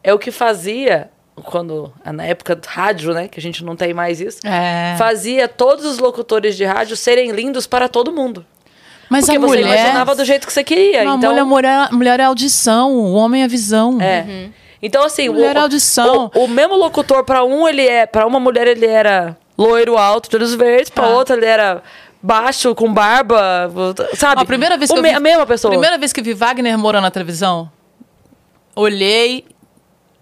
É 0.02 0.12
o 0.12 0.18
que 0.18 0.30
fazia. 0.30 1.10
Quando. 1.44 1.92
Na 2.04 2.24
época 2.24 2.54
do 2.56 2.66
rádio, 2.66 3.14
né? 3.14 3.28
Que 3.28 3.38
a 3.38 3.42
gente 3.42 3.64
não 3.64 3.74
tem 3.76 3.94
mais 3.94 4.20
isso. 4.20 4.40
É. 4.46 4.94
Fazia 4.98 5.46
todos 5.48 5.84
os 5.84 5.98
locutores 5.98 6.56
de 6.56 6.64
rádio 6.64 6.96
serem 6.96 7.30
lindos 7.30 7.66
para 7.66 7.88
todo 7.88 8.12
mundo. 8.12 8.44
Mas 9.08 9.24
Porque 9.26 9.36
a 9.36 9.40
você 9.40 9.46
mulher. 9.62 9.78
imaginava 9.78 10.14
do 10.14 10.24
jeito 10.24 10.46
que 10.46 10.52
você 10.52 10.64
queria. 10.64 11.04
Não, 11.04 11.12
a 11.12 11.16
então, 11.16 11.30
mulher, 11.30 11.44
mulher, 11.44 11.92
mulher 11.92 12.20
é 12.20 12.24
audição, 12.24 12.92
o 12.92 13.12
homem 13.14 13.42
é 13.42 13.48
visão. 13.48 14.00
É. 14.00 14.48
Então, 14.82 15.04
assim, 15.04 15.28
Mulher 15.28 15.54
é 15.56 15.60
audição. 15.60 16.30
O, 16.34 16.44
o 16.44 16.48
mesmo 16.48 16.74
locutor, 16.76 17.22
para 17.24 17.44
um, 17.44 17.68
ele 17.68 17.86
é. 17.86 18.04
para 18.06 18.26
uma 18.26 18.40
mulher, 18.40 18.66
ele 18.66 18.84
era 18.86 19.36
loiro 19.56 19.96
alto, 19.96 20.28
de 20.28 20.34
olhos 20.36 20.54
verdes, 20.54 20.90
para 20.90 21.06
Ah. 21.06 21.10
outra, 21.10 21.36
ele 21.36 21.46
era 21.46 21.82
baixo, 22.22 22.74
com 22.74 22.92
barba, 22.92 23.68
sabe? 24.14 24.42
A 24.42 24.44
primeira 24.44 24.76
vez 24.78 24.90
O 24.90 24.94
que 24.94 24.98
eu 24.98 25.02
me- 25.02 25.08
vi, 25.10 25.14
A 25.16 25.20
mesma 25.20 25.46
pessoa. 25.46 25.70
Primeira 25.70 25.98
vez 25.98 26.12
que 26.12 26.22
vi 26.22 26.32
Wagner 26.32 26.78
Moura 26.78 27.00
na 27.00 27.10
televisão, 27.10 27.70
olhei, 28.74 29.44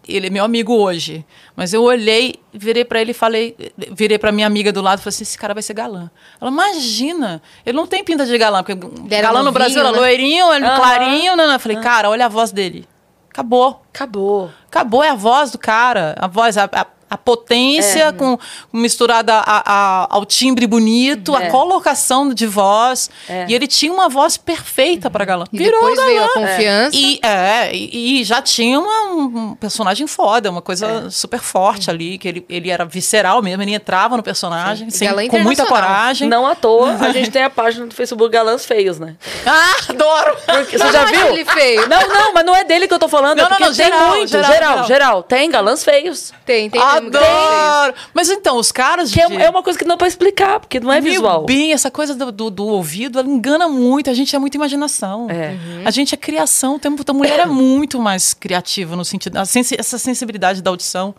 ele 0.08 0.26
é 0.26 0.30
meu 0.30 0.44
amigo 0.44 0.74
hoje, 0.74 1.24
mas 1.54 1.72
eu 1.72 1.82
olhei, 1.82 2.34
virei 2.52 2.84
pra 2.84 3.00
ele 3.00 3.10
e 3.12 3.14
falei, 3.14 3.54
virei 3.92 4.18
pra 4.18 4.32
minha 4.32 4.46
amiga 4.46 4.72
do 4.72 4.80
lado 4.80 4.98
e 4.98 5.02
falei 5.02 5.10
assim, 5.14 5.22
esse 5.24 5.38
cara 5.38 5.54
vai 5.54 5.62
ser 5.62 5.74
galã. 5.74 6.10
Ela, 6.40 6.50
imagina, 6.50 7.40
ele 7.64 7.76
não 7.76 7.86
tem 7.86 8.02
pinta 8.02 8.24
de 8.26 8.36
galã, 8.38 8.62
porque 8.62 8.74
galã 8.74 9.38
no 9.40 9.44
novinho, 9.46 9.52
Brasil 9.52 9.80
era 9.80 9.92
né? 9.92 9.98
loirinho, 9.98 10.52
ele 10.54 10.64
Aham. 10.66 10.76
clarinho, 10.76 11.36
né? 11.36 11.54
Eu 11.54 11.60
falei, 11.60 11.76
cara, 11.78 12.10
olha 12.10 12.26
a 12.26 12.28
voz 12.28 12.50
dele. 12.50 12.88
Acabou. 13.30 13.82
Acabou. 13.94 14.50
Acabou, 14.66 15.04
é 15.04 15.10
a 15.10 15.14
voz 15.14 15.52
do 15.52 15.58
cara. 15.58 16.16
A 16.18 16.26
voz, 16.26 16.58
a, 16.58 16.64
a, 16.64 16.86
a 17.10 17.18
potência 17.18 18.04
É. 18.04 18.12
com, 18.12 18.38
misturada 18.72 19.34
a- 19.34 19.62
a- 19.66 20.06
ao 20.10 20.24
timbre 20.24 20.66
bonito, 20.66 21.36
É. 21.36 21.46
a 21.48 21.50
colocação 21.50 22.32
de 22.32 22.46
voz. 22.46 23.10
É. 23.28 23.46
E 23.48 23.54
ele 23.54 23.66
tinha 23.66 23.92
uma 23.92 24.08
voz 24.08 24.36
perfeita 24.36 25.10
pra 25.10 25.24
galã. 25.24 25.44
E 25.52 25.58
depois 25.58 26.00
veio 26.00 26.22
a 26.24 26.26
galã. 26.28 26.46
confiança. 26.46 26.96
E, 26.96 27.18
é, 27.22 27.74
e, 27.74 28.20
e 28.20 28.24
já 28.24 28.40
tinha 28.40 28.78
uma- 28.78 29.02
um 29.12 29.54
personagem 29.56 30.06
foda, 30.06 30.50
uma 30.50 30.62
coisa 30.62 31.04
É. 31.06 31.10
super 31.10 31.40
forte 31.40 31.90
ali, 31.90 32.16
que 32.18 32.28
ele, 32.28 32.46
ele 32.48 32.70
era 32.70 32.84
visceral 32.84 33.42
mesmo, 33.42 33.62
ele 33.62 33.74
entrava 33.74 34.16
no 34.16 34.22
personagem, 34.22 34.88
Galã 35.00 35.26
com 35.28 35.38
muita 35.40 35.66
coragem. 35.66 36.28
Não 36.28 36.46
à 36.46 36.54
toa, 36.54 36.92
a 37.00 37.12
gente 37.12 37.30
tem 37.30 37.42
a 37.42 37.50
página 37.50 37.86
do 37.86 37.94
Facebook 37.94 38.30
Galãs 38.32 38.64
Feios, 38.64 38.98
né? 38.98 39.16
Ah, 39.46 39.74
adoro! 39.88 40.36
Porque, 40.46 40.78
você 40.78 40.84
Não 40.84 40.92
já 40.92 41.02
acho 41.02 41.12
viu? 41.12 41.26
ele 41.28 41.44
feio. 41.44 41.88
Não, 41.88 42.08
não, 42.08 42.32
mas 42.34 42.44
não 42.44 42.54
é 42.54 42.62
dele 42.64 42.86
que 42.86 42.94
eu 42.94 42.98
tô 42.98 43.08
falando. 43.08 43.38
Não, 43.38 43.46
é 43.46 43.50
não, 43.50 43.58
não, 43.58 43.66
tem 43.66 43.74
geral, 43.74 44.08
muito. 44.08 44.28
geral, 44.28 44.52
Geral, 44.52 44.84
geral. 44.86 45.22
Tem 45.22 45.50
galãs 45.50 45.82
feios. 45.82 46.32
Tem, 46.44 46.68
tem 46.70 46.80
galã 46.80 46.99
Adoro! 47.08 47.94
Mas 48.14 48.28
então, 48.30 48.56
os 48.56 48.70
caras. 48.72 49.10
Que 49.12 49.20
é, 49.20 49.26
de- 49.26 49.36
é 49.36 49.48
uma 49.50 49.62
coisa 49.62 49.78
que 49.78 49.84
não 49.84 49.90
dá 49.94 49.96
pra 49.96 50.08
explicar, 50.08 50.60
porque 50.60 50.78
não 50.80 50.92
é 50.92 51.00
Meu 51.00 51.12
visual. 51.12 51.44
bem, 51.44 51.72
essa 51.72 51.90
coisa 51.90 52.14
do, 52.14 52.30
do, 52.30 52.50
do 52.50 52.66
ouvido, 52.66 53.18
ela 53.18 53.28
engana 53.28 53.68
muito. 53.68 54.10
A 54.10 54.14
gente 54.14 54.34
é 54.34 54.38
muita 54.38 54.56
imaginação. 54.56 55.28
É. 55.30 55.56
A 55.84 55.90
gente 55.90 56.14
é 56.14 56.18
criação. 56.18 56.76
o 56.76 56.78
tempo- 56.78 57.02
A 57.06 57.12
mulher 57.12 57.40
é 57.40 57.46
muito 57.46 57.98
mais 58.00 58.32
criativa 58.34 58.94
no 58.96 59.04
sentido. 59.04 59.38
sensi- 59.46 59.76
essa 59.78 59.98
sensibilidade 59.98 60.62
da 60.62 60.70
audição. 60.70 61.14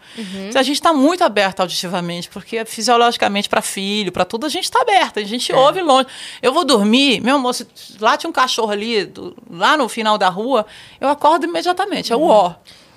A 0.56 0.64
gente 0.64 0.76
está 0.76 0.94
muito 0.94 1.24
aberta 1.24 1.64
auditivamente, 1.64 2.30
porque 2.30 2.64
fisiologicamente, 2.66 3.50
para 3.50 3.62
filho, 3.62 4.12
para 4.12 4.26
tudo, 4.26 4.46
a 4.46 4.50
gente 4.50 4.66
está 4.66 4.82
aberta. 4.82 5.20
A 5.20 5.24
gente 5.24 5.52
ouve 5.54 5.82
longe. 5.82 6.08
Eu 6.42 6.54
vou 6.54 6.64
dormir, 6.64 7.22
meu 7.22 7.36
amor, 7.36 7.54
se 7.54 7.66
lá 8.00 8.16
tinha 8.18 8.30
um 8.30 8.34
cachorro 8.34 8.72
ali, 8.72 9.06
do- 9.06 9.36
lá 9.50 9.76
no 9.78 9.88
final 9.90 10.18
da 10.18 10.30
rua, 10.30 10.66
eu 11.00 11.10
acordo 11.10 11.46
imediatamente. 11.46 12.12
É 12.14 12.16
o 12.16 12.24
ó. 12.24 12.54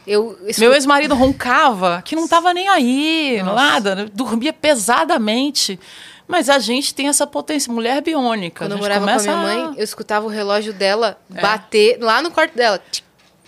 Eu 0.07 0.33
escuto- 0.47 0.61
Meu 0.61 0.75
ex-marido 0.75 1.15
roncava, 1.15 2.03
que 2.05 2.15
não 2.15 2.25
estava 2.25 2.53
nem 2.53 2.69
aí, 2.69 3.43
nada, 3.43 3.95
né? 3.95 4.07
dormia 4.13 4.53
pesadamente. 4.53 5.79
Mas 6.27 6.49
a 6.49 6.59
gente 6.59 6.95
tem 6.95 7.09
essa 7.09 7.27
potência, 7.27 7.73
mulher 7.73 8.01
biônica. 8.03 8.65
Quando 8.65 8.73
eu 8.73 8.79
morava 8.79 9.05
com 9.05 9.11
a 9.13 9.19
minha 9.19 9.33
a- 9.35 9.37
mãe, 9.43 9.75
eu 9.77 9.85
escutava 9.85 10.25
o 10.25 10.29
relógio 10.29 10.73
dela 10.73 11.19
É. 11.35 11.41
bater 11.41 11.99
lá 12.01 12.23
no 12.23 12.31
quarto 12.31 12.55
dela. 12.57 12.81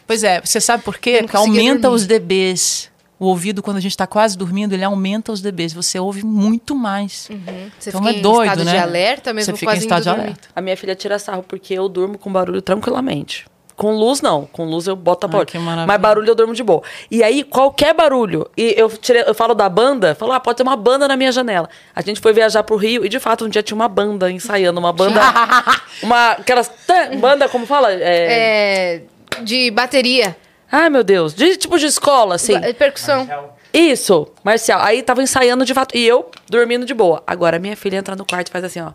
Pois 0.07 0.23
é, 0.23 0.41
você 0.41 0.61
sabe 0.61 0.83
por 0.83 0.99
quê? 0.99 1.19
Porque 1.23 1.37
aumenta 1.37 1.83
dormir. 1.89 1.97
os 1.97 2.07
DBs. 2.07 2.91
o 3.19 3.25
ouvido, 3.29 3.63
quando 3.63 3.79
a 3.79 3.81
gente 3.81 3.93
está 3.93 4.07
quase 4.07 4.37
dormindo, 4.37 4.75
ele 4.75 4.85
aumenta 4.85 5.33
os 5.33 5.41
dBs. 5.41 5.73
Você 5.73 5.99
ouve 5.99 6.23
muito 6.23 6.75
mais. 6.75 7.29
Uhum. 7.31 7.71
Você 7.79 7.89
Então 7.89 8.03
fica 8.03 8.13
é 8.15 8.19
em 8.19 8.21
doido, 8.21 8.43
estado 8.51 8.59
de 8.67 8.73
né? 8.75 8.79
alerta 8.79 9.33
mesmo 9.33 9.53
Você 9.55 9.59
fica 9.59 9.73
em 9.73 9.75
quase 9.75 9.87
estado 9.87 10.03
de 10.03 10.09
dormir. 10.11 10.23
alerta. 10.25 10.49
A 10.55 10.61
minha 10.61 10.77
filha 10.77 10.95
tira 10.95 11.19
sarro 11.19 11.43
porque 11.43 11.73
eu 11.73 11.89
durmo 11.89 12.19
com 12.19 12.31
barulho 12.31 12.61
tranquilamente. 12.61 13.47
Com 13.77 13.93
luz, 13.95 14.23
não. 14.23 14.47
Com 14.47 14.65
luz 14.65 14.87
eu 14.87 14.97
boto 14.97 15.27
a 15.27 15.29
Ai, 15.29 15.33
porta. 15.33 15.53
Mas 15.87 16.01
barulho 16.01 16.31
eu 16.31 16.35
durmo 16.35 16.55
de 16.55 16.63
boa. 16.63 16.83
E 17.11 17.23
aí, 17.23 17.45
qualquer 17.45 17.93
barulho. 17.93 18.49
E 18.57 18.75
eu, 18.77 18.89
tirei- 18.89 19.25
eu 19.27 19.35
falo 19.35 19.55
da 19.55 19.69
banda, 19.69 20.15
falo, 20.15 20.33
ah, 20.33 20.41
pode 20.41 20.57
ter 20.57 20.63
uma 20.63 20.77
banda 20.77 21.07
na 21.07 21.15
minha 21.15 21.31
janela. 21.31 21.69
A 21.95 22.01
gente 22.01 22.19
foi 22.21 22.33
viajar 22.33 22.63
pro 22.63 22.77
Rio 22.77 23.05
e, 23.05 23.09
de 23.09 23.21
fato, 23.21 23.45
um 23.45 23.49
dia 23.51 23.63
tinha 23.63 23.75
uma 23.77 23.87
banda 23.89 24.31
ensaiando. 24.31 24.81
Uma 24.81 24.93
banda. 24.95 25.21
uma. 26.03 26.31
Aquelas. 26.33 26.69
tã, 26.87 27.17
Banda, 27.19 27.49
como 27.51 27.67
fala? 27.67 27.93
É... 27.93 28.01
É, 28.01 29.03
de 29.43 29.71
bateria, 29.71 30.37
Ai, 30.73 30.89
meu 30.91 31.05
Deus. 31.05 31.35
De 31.35 31.57
tipo 31.57 31.79
de 31.79 31.87
escola, 31.87 32.35
assim. 32.35 32.59
ba- 32.59 32.73
percussão. 32.75 33.29
Isso, 33.73 34.27
Marcial. 34.43 34.81
Aí 34.81 35.03
tava 35.03 35.23
ensaiando 35.23 35.65
de 35.65 35.75
fato. 35.75 35.97
E 35.97 36.07
eu 36.07 36.31
dormindo 36.49 36.87
de 36.87 36.95
boa. 36.95 37.23
Agora 37.27 37.59
minha 37.59 37.77
filha 37.77 37.97
entra 37.99 38.17
no 38.17 38.25
quarto 38.25 38.49
e 38.49 38.51
faz 38.51 38.65
assim, 38.65 38.81
ó. 38.81 38.93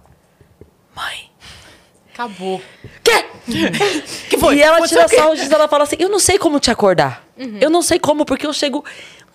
Mãe. 0.95 1.30
Acabou. 2.25 2.61
Quê? 3.03 3.25
Que 4.29 4.37
foi? 4.37 4.57
E 4.57 4.61
ela 4.61 4.85
tira 4.87 5.05
o 5.05 5.09
quê? 5.09 5.15
sarro 5.15 5.35
disso, 5.35 5.53
ela 5.53 5.67
fala 5.67 5.83
assim: 5.83 5.95
Eu 5.99 6.09
não 6.09 6.19
sei 6.19 6.37
como 6.37 6.59
te 6.59 6.69
acordar. 6.71 7.25
Uhum. 7.37 7.57
Eu 7.59 7.69
não 7.69 7.81
sei 7.81 7.99
como, 7.99 8.25
porque 8.25 8.45
eu 8.45 8.53
chego 8.53 8.83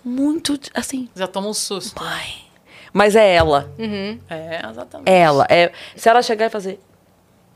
muito 0.03 0.57
assim. 0.73 1.09
Já 1.15 1.27
toma 1.27 1.47
um 1.49 1.53
susto. 1.53 2.01
Mãe. 2.01 2.45
Mas 2.93 3.15
é 3.15 3.35
ela. 3.35 3.69
É, 4.29 4.61
exatamente. 4.71 5.09
É 5.09 5.19
ela. 5.19 5.45
É, 5.49 5.71
se 5.95 6.07
ela 6.09 6.21
chegar 6.21 6.45
e 6.45 6.49
fazer. 6.49 6.79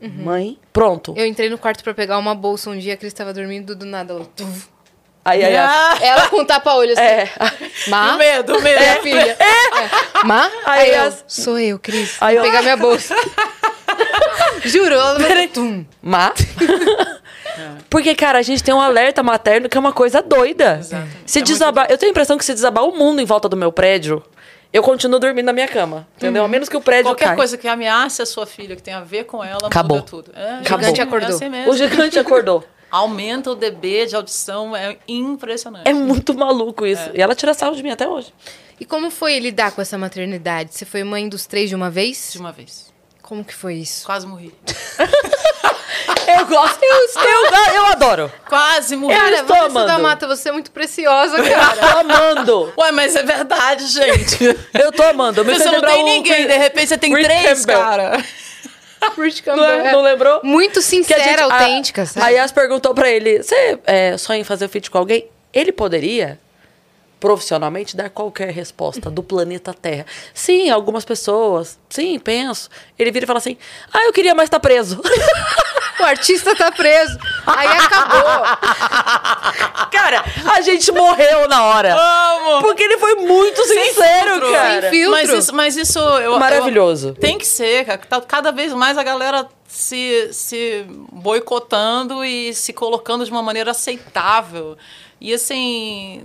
Mãe, 0.00 0.58
pronto. 0.72 1.12
Uhum. 1.12 1.16
Eu 1.18 1.26
entrei 1.26 1.48
no 1.48 1.56
quarto 1.56 1.82
pra 1.84 1.94
pegar 1.94 2.18
uma 2.18 2.34
bolsa 2.34 2.68
um 2.70 2.76
dia, 2.78 2.94
a 2.94 2.96
Cris 2.96 3.12
tava 3.12 3.32
dormindo 3.32 3.74
do 3.76 3.86
nada. 3.86 4.12
Ela, 4.12 4.24
tuf. 4.36 4.66
Aí, 5.24 5.44
aí, 5.44 5.56
Ah, 5.56 5.96
ela 6.00 6.26
com 6.28 6.44
tapa-olho 6.44 6.92
assim. 6.92 7.00
é. 7.00 7.30
Má? 7.86 8.14
o 8.16 8.18
medo, 8.18 8.56
o 8.58 8.60
medo. 8.60 8.82
É, 8.82 8.96
filha. 9.00 9.36
É. 9.38 10.24
Má? 10.24 10.50
Aí 10.66 10.90
Aí, 10.90 10.94
eu, 10.96 11.02
as- 11.04 11.24
sou 11.28 11.56
eu, 11.60 11.78
Cris. 11.78 12.16
Aí 12.20 12.34
Vou 12.36 12.44
eu- 12.44 12.50
pegar 12.50 12.62
minha 12.62 12.76
bolsa. 12.76 13.14
Juro, 14.64 14.94
ela 14.94 15.18
vai... 15.18 15.48
Tum. 15.48 15.84
Má. 16.00 16.32
Porque, 17.90 18.14
cara, 18.14 18.38
a 18.38 18.42
gente 18.42 18.62
tem 18.62 18.72
um 18.72 18.80
alerta 18.80 19.22
materno 19.22 19.68
que 19.68 19.76
é 19.76 19.80
uma 19.80 19.92
coisa 19.92 20.22
doida. 20.22 20.78
Exatamente. 20.80 21.16
Se 21.26 21.38
É 21.38 21.40
muito 21.40 21.52
desabar, 21.52 21.86
eu 21.90 21.98
tenho 21.98 22.10
a 22.10 22.12
impressão 22.12 22.38
que 22.38 22.44
se 22.44 22.54
desabar 22.54 22.84
o 22.84 22.96
mundo 22.96 23.20
em 23.20 23.24
volta 23.24 23.48
do 23.48 23.56
meu 23.56 23.70
prédio, 23.70 24.22
eu 24.72 24.82
continuo 24.82 25.20
dormindo 25.20 25.46
na 25.46 25.52
minha 25.52 25.68
cama. 25.68 26.06
Entendeu? 26.16 26.44
A 26.44 26.48
menos 26.48 26.68
que 26.68 26.76
o 26.76 26.80
prédio 26.80 27.10
Qualquer 27.10 27.26
caia. 27.26 27.36
coisa 27.36 27.58
que 27.58 27.68
ameace 27.68 28.22
a 28.22 28.26
sua 28.26 28.46
filha, 28.46 28.74
que 28.74 28.82
tenha 28.82 28.98
a 28.98 29.02
ver 29.04 29.24
com 29.24 29.44
ela, 29.44 29.66
Acabou. 29.66 29.98
muda 29.98 30.08
tudo. 30.08 30.32
É, 30.34 30.60
Acabou. 30.60 30.86
é 30.86 30.90
assim 30.90 31.02
acordou. 31.02 31.28
É 31.28 31.32
assim 31.32 31.48
mesmo. 31.48 31.70
O 31.70 31.76
gigante 31.76 32.18
acordou. 32.18 32.64
Aumenta 32.90 33.50
o 33.50 33.54
dB 33.54 34.06
de 34.06 34.16
audição, 34.16 34.76
é 34.76 34.98
impressionante. 35.08 35.88
É 35.88 35.94
muito 35.94 36.34
maluco 36.34 36.86
isso. 36.86 37.08
É. 37.10 37.18
E 37.18 37.22
ela 37.22 37.34
tira 37.34 37.54
sarro 37.54 37.74
de 37.74 37.82
mim 37.82 37.90
até 37.90 38.06
hoje. 38.06 38.32
E 38.78 38.84
como 38.84 39.10
foi 39.10 39.38
lidar 39.38 39.72
com 39.72 39.80
essa 39.80 39.96
maternidade? 39.96 40.74
Você 40.74 40.84
foi 40.84 41.02
mãe 41.02 41.26
dos 41.28 41.46
três 41.46 41.70
de 41.70 41.74
uma 41.74 41.88
vez? 41.88 42.30
De 42.32 42.38
uma 42.38 42.52
vez. 42.52 42.91
Como 43.22 43.44
que 43.44 43.54
foi 43.54 43.74
isso? 43.76 44.04
Quase 44.04 44.26
morri. 44.26 44.52
Eu 46.26 46.46
gosto. 46.46 46.78
Eu, 46.82 47.26
eu, 47.26 47.74
eu 47.74 47.86
adoro. 47.86 48.32
Quase 48.48 48.96
morri. 48.96 49.14
Eu 49.14 49.20
Cara, 49.20 49.42
Vanessa 49.42 49.68
da 49.74 49.80
amando. 49.82 50.02
Mata, 50.02 50.26
você 50.26 50.48
é 50.48 50.52
muito 50.52 50.70
preciosa, 50.70 51.36
Eu 51.36 51.44
cara. 51.54 51.76
tô 51.76 51.98
amando. 51.98 52.72
Ué, 52.78 52.92
mas 52.92 53.14
é 53.16 53.22
verdade, 53.22 53.86
gente. 53.88 54.38
Eu 54.72 54.92
tô 54.92 55.02
amando. 55.02 55.44
Me 55.44 55.54
Você 55.58 55.70
não 55.70 55.80
tem 55.82 56.02
ninguém, 56.04 56.46
de 56.46 56.56
repente 56.56 56.88
você 56.88 56.96
tem 56.98 57.12
Rick 57.14 57.24
três, 57.24 57.64
Campbell. 57.66 57.78
cara. 57.80 58.24
Não, 59.00 59.10
Campbell, 59.10 59.64
é- 59.64 59.86
é 59.88 59.92
não 59.92 60.00
lembrou? 60.02 60.40
Muito 60.44 60.74
Que 60.74 60.78
a 60.78 60.82
sincera, 60.82 61.22
gente- 61.22 61.40
a- 61.40 61.44
autêntica, 61.54 62.06
sabe? 62.06 62.24
A 62.26 62.28
Yas 62.30 62.52
perguntou 62.52 62.94
pra 62.94 63.10
ele: 63.10 63.42
Você 63.42 63.78
é, 63.84 64.16
sonha 64.16 64.38
em 64.40 64.44
fazer 64.44 64.68
feat 64.68 64.90
com 64.90 64.98
alguém? 64.98 65.28
Ele 65.52 65.72
poderia, 65.72 66.38
profissionalmente, 67.22 67.96
dar 67.96 68.10
qualquer 68.10 68.50
resposta 68.50 69.08
do 69.08 69.22
planeta 69.22 69.72
Terra. 69.72 70.04
Sim, 70.34 70.70
algumas 70.70 71.04
pessoas. 71.04 71.78
Sim, 71.88 72.18
penso. 72.18 72.68
Ele 72.98 73.12
vira 73.12 73.24
e 73.24 73.26
fala 73.28 73.38
assim: 73.38 73.56
Ah, 73.92 74.06
eu 74.06 74.12
queria 74.12 74.34
mais 74.34 74.48
estar 74.48 74.58
preso. 74.60 75.00
O 76.00 76.04
artista 76.04 76.56
tá 76.56 76.72
preso. 76.72 77.16
Aí 77.46 77.68
acabou. 77.68 78.22
cara, 79.92 80.24
a 80.52 80.60
gente 80.60 80.90
morreu 80.90 81.46
na 81.48 81.64
hora. 81.64 81.94
Amo! 81.94 82.60
Porque 82.62 82.82
ele 82.82 82.98
foi 82.98 83.14
muito 83.16 83.62
sincero, 83.64 84.30
filtro. 84.32 84.52
cara. 84.52 84.80
Sem 84.80 84.90
filtro. 84.90 85.10
Mas 85.12 85.30
isso, 85.30 85.54
mas 85.54 85.76
isso 85.76 85.98
eu, 86.00 86.38
Maravilhoso. 86.40 87.08
eu- 87.10 87.14
tem 87.14 87.38
que 87.38 87.46
ser, 87.46 87.84
cara. 87.84 87.98
Tá- 87.98 88.20
Cada 88.20 88.50
vez 88.50 88.72
mais 88.72 88.98
a 88.98 89.02
galera 89.04 89.46
se, 89.68 90.30
se 90.32 90.84
boicotando 91.12 92.24
e 92.24 92.52
se 92.52 92.72
colocando 92.72 93.24
de 93.24 93.30
uma 93.30 93.42
maneira 93.42 93.70
aceitável. 93.70 94.76
E 95.20 95.32
assim. 95.32 96.24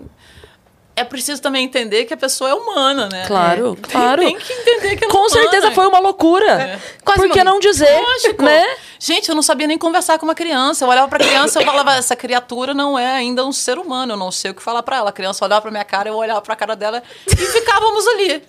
É 1.00 1.04
preciso 1.04 1.40
também 1.40 1.64
entender 1.64 2.06
que 2.06 2.14
a 2.16 2.18
pessoa 2.18 2.50
é 2.50 2.54
humana, 2.56 3.08
né? 3.12 3.24
Claro, 3.28 3.76
Tem- 3.76 3.92
claro. 3.92 4.22
Tem, 4.24 4.36
que 4.36 4.52
entender 4.52 4.96
que 4.98 5.06
é 5.06 5.08
Com 5.08 5.18
humana. 5.20 5.30
certeza 5.30 5.70
foi 5.72 5.86
uma 5.86 6.00
loucura. 6.00 6.80
Quase 7.06 7.22
Por 7.22 7.30
que 7.32 7.44
não 7.44 7.60
dizer? 7.60 8.02
Lógico. 8.02 8.42
Né? 8.44 8.66
Gente, 9.00 9.30
eu 9.30 9.36
não 9.36 9.44
sabia 9.44 9.68
nem 9.68 9.78
conversar 9.78 10.18
com 10.18 10.26
uma 10.26 10.34
criança. 10.34 10.84
Eu 10.86 10.90
olhava 10.90 11.08
pra 11.08 11.20
criança 11.20 11.60
e 11.60 11.62
eu 11.62 11.68
falava, 11.68 11.94
essa 11.94 12.16
criatura 12.16 12.74
não 12.74 12.98
é 12.98 13.12
ainda 13.14 13.46
um 13.46 13.52
ser 13.52 13.78
humano, 13.78 14.14
eu 14.14 14.18
não 14.18 14.32
sei 14.32 14.50
o 14.50 14.56
que 14.56 14.64
falar 14.64 14.82
pra 14.82 14.98
ela. 14.98 15.10
A 15.10 15.14
criança 15.14 15.46
olhava 15.46 15.62
pra 15.62 15.70
minha 15.72 15.86
cara, 15.86 16.10
eu 16.10 16.16
olhava 16.16 16.42
pra 16.42 16.56
cara 16.56 16.76
dela 16.76 17.04
e 17.28 17.36
ficávamos 17.36 18.08
ali. 18.08 18.44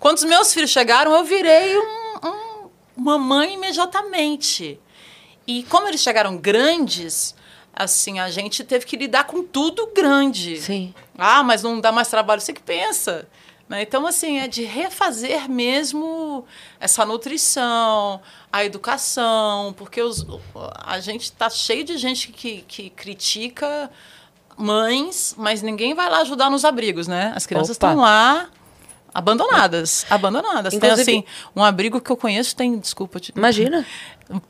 Quando 0.00 0.16
os 0.16 0.24
meus 0.24 0.52
filhos 0.52 0.70
chegaram, 0.70 1.14
eu 1.14 1.22
virei 1.22 1.78
um- 1.78 2.26
um- 2.28 2.70
uma 2.96 3.18
mãe 3.18 3.54
imediatamente. 3.54 4.80
E 5.46 5.62
como 5.64 5.86
eles 5.86 6.00
chegaram 6.00 6.36
grandes, 6.36 7.36
assim, 7.74 8.18
a 8.20 8.30
gente 8.30 8.62
teve 8.64 8.86
que 8.86 8.96
lidar 8.96 9.24
com 9.24 9.42
tudo 9.42 9.90
grande. 9.94 10.60
Sim. 10.60 10.94
Ah, 11.16 11.42
mas 11.42 11.62
não 11.62 11.80
dá 11.80 11.90
mais 11.90 12.08
trabalho. 12.08 12.40
Você 12.40 12.52
que 12.52 12.62
pensa. 12.62 13.26
né? 13.68 13.82
Então, 13.82 14.06
assim, 14.06 14.38
é 14.38 14.46
de 14.48 14.64
refazer 14.64 15.48
mesmo 15.50 16.44
essa 16.78 17.04
nutrição, 17.04 18.20
a 18.52 18.64
educação, 18.64 19.74
porque 19.76 20.00
os, 20.02 20.24
a 20.84 21.00
gente 21.00 21.24
está 21.24 21.50
cheio 21.50 21.84
de 21.84 21.96
gente 21.98 22.28
que, 22.28 22.62
que 22.68 22.90
critica 22.90 23.90
mães, 24.56 25.34
mas 25.36 25.62
ninguém 25.62 25.94
vai 25.94 26.08
lá 26.08 26.18
ajudar 26.20 26.48
nos 26.50 26.64
abrigos, 26.64 27.08
né? 27.08 27.32
As 27.34 27.46
crianças 27.46 27.76
Opa. 27.76 27.88
estão 27.88 28.02
lá 28.02 28.48
abandonadas, 29.14 30.04
abandonadas. 30.10 30.74
Inclusive- 30.74 31.04
Tem, 31.04 31.18
assim, 31.20 31.24
um 31.54 31.62
abrigo 31.62 32.00
que 32.00 32.10
eu 32.10 32.16
conheço 32.16 32.54
tem, 32.56 32.78
desculpa, 32.78 33.20
te- 33.20 33.32
Imagina. 33.36 33.86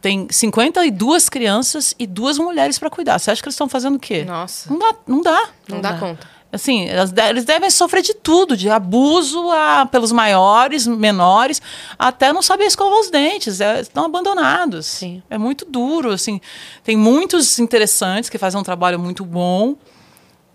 tem 0.00 0.26
52 0.30 1.28
crianças 1.28 1.94
e 1.98 2.06
duas 2.06 2.38
mulheres 2.38 2.78
para 2.78 2.88
cuidar. 2.90 3.18
Você 3.18 3.30
acha 3.30 3.42
que 3.42 3.46
eles 3.48 3.54
estão 3.54 3.68
fazendo 3.68 3.96
o 3.96 4.00
quê? 4.00 4.24
Nossa. 4.24 4.70
Não 4.70 4.78
dá, 4.78 4.94
não 5.06 5.20
dá. 5.22 5.48
Não 5.68 5.80
dá 5.80 5.98
conta. 5.98 6.34
Assim, 6.52 6.86
eles 6.88 7.44
devem 7.44 7.68
sofrer 7.68 8.00
de 8.00 8.14
tudo, 8.14 8.56
de 8.56 8.70
abuso 8.70 9.50
a, 9.50 9.86
pelos 9.90 10.12
maiores, 10.12 10.86
menores, 10.86 11.60
até 11.98 12.32
não 12.32 12.42
saber 12.42 12.66
escovar 12.66 13.00
os 13.00 13.10
dentes, 13.10 13.60
é, 13.60 13.80
estão 13.80 14.04
abandonados. 14.04 14.86
Sim. 14.86 15.20
É 15.28 15.36
muito 15.36 15.64
duro, 15.68 16.12
assim. 16.12 16.40
Tem 16.84 16.96
muitos 16.96 17.58
interessantes 17.58 18.30
que 18.30 18.38
fazem 18.38 18.60
um 18.60 18.62
trabalho 18.62 19.00
muito 19.00 19.24
bom, 19.24 19.74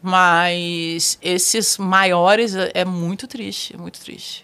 mas 0.01 1.17
esses 1.21 1.77
maiores 1.77 2.55
é, 2.73 2.85
muito 2.85 3.27
triste, 3.27 3.75
é 3.75 3.77
muito 3.77 3.99
triste. 3.99 4.43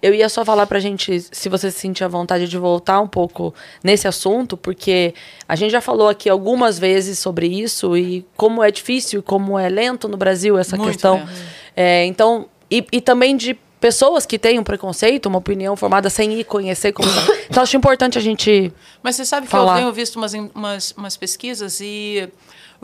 Eu 0.00 0.14
ia 0.14 0.28
só 0.28 0.44
falar 0.44 0.66
pra 0.66 0.80
gente, 0.80 1.20
se 1.20 1.48
você 1.48 1.70
sentir 1.70 2.04
a 2.04 2.08
vontade 2.08 2.48
de 2.48 2.58
voltar 2.58 3.00
um 3.00 3.06
pouco 3.06 3.54
nesse 3.82 4.08
assunto, 4.08 4.56
porque 4.56 5.14
a 5.48 5.54
gente 5.54 5.70
já 5.70 5.80
falou 5.80 6.08
aqui 6.08 6.30
algumas 6.30 6.78
vezes 6.78 7.18
sobre 7.18 7.46
isso 7.46 7.96
e 7.96 8.26
como 8.36 8.62
é 8.62 8.70
difícil 8.70 9.22
como 9.22 9.58
é 9.58 9.68
lento 9.68 10.08
no 10.08 10.16
Brasil 10.16 10.58
essa 10.58 10.76
Muito 10.76 10.92
questão. 10.92 11.28
É, 11.74 12.06
então, 12.06 12.48
e, 12.70 12.84
e 12.90 13.00
também 13.00 13.36
de 13.36 13.54
pessoas 13.80 14.24
que 14.24 14.38
têm 14.38 14.58
um 14.58 14.64
preconceito, 14.64 15.26
uma 15.26 15.38
opinião 15.38 15.76
formada 15.76 16.08
sem 16.08 16.32
ir 16.40 16.44
conhecer 16.44 16.92
como. 16.92 17.08
então, 17.48 17.62
acho 17.62 17.76
importante 17.76 18.18
a 18.18 18.20
gente. 18.20 18.72
Mas 19.02 19.16
você 19.16 19.24
sabe 19.24 19.46
que 19.46 19.52
Falar. 19.52 19.74
eu 19.74 19.78
tenho 19.80 19.92
visto 19.92 20.16
umas, 20.16 20.32
umas, 20.34 20.92
umas 20.92 21.16
pesquisas 21.16 21.80
e 21.80 22.28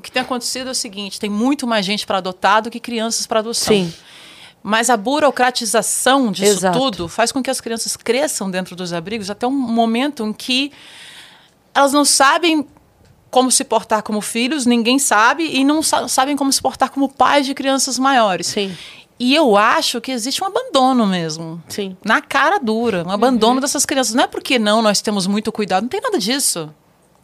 o 0.02 0.04
que 0.04 0.10
tem 0.12 0.20
acontecido 0.22 0.68
é 0.68 0.70
o 0.72 0.74
seguinte: 0.74 1.20
tem 1.20 1.30
muito 1.30 1.66
mais 1.66 1.86
gente 1.86 2.04
para 2.04 2.18
adotar 2.18 2.60
do 2.60 2.70
que 2.70 2.80
crianças 2.80 3.26
para 3.26 3.38
adoção. 3.38 3.72
Sim. 3.74 3.94
Mas 4.64 4.90
a 4.90 4.96
burocratização 4.96 6.30
disso 6.32 6.58
Exato. 6.58 6.78
tudo 6.78 7.08
faz 7.08 7.32
com 7.32 7.42
que 7.42 7.50
as 7.50 7.60
crianças 7.60 7.96
cresçam 7.96 8.50
dentro 8.50 8.74
dos 8.76 8.92
abrigos 8.92 9.30
até 9.30 9.46
um 9.46 9.50
momento 9.50 10.24
em 10.24 10.32
que 10.32 10.70
elas 11.74 11.92
não 11.92 12.04
sabem 12.04 12.66
como 13.30 13.50
se 13.50 13.64
portar 13.64 14.02
como 14.02 14.20
filhos, 14.20 14.66
ninguém 14.66 14.98
sabe, 14.98 15.44
e 15.44 15.64
não 15.64 15.82
sa- 15.82 16.06
sabem 16.06 16.36
como 16.36 16.52
se 16.52 16.60
portar 16.60 16.90
como 16.90 17.08
pais 17.08 17.46
de 17.46 17.54
crianças 17.54 17.98
maiores. 17.98 18.46
Sim. 18.48 18.76
E 19.18 19.34
eu 19.34 19.56
acho 19.56 20.00
que 20.00 20.10
existe 20.12 20.42
um 20.42 20.46
abandono 20.46 21.06
mesmo. 21.06 21.62
Sim. 21.68 21.96
Na 22.04 22.20
cara 22.20 22.58
dura, 22.58 23.04
um 23.06 23.10
abandono 23.10 23.60
dessas 23.60 23.86
crianças. 23.86 24.14
Não 24.14 24.24
é 24.24 24.26
porque 24.26 24.58
não, 24.58 24.82
nós 24.82 25.00
temos 25.00 25.26
muito 25.26 25.50
cuidado. 25.52 25.82
Não 25.82 25.88
tem 25.88 26.00
nada 26.00 26.18
disso. 26.18 26.72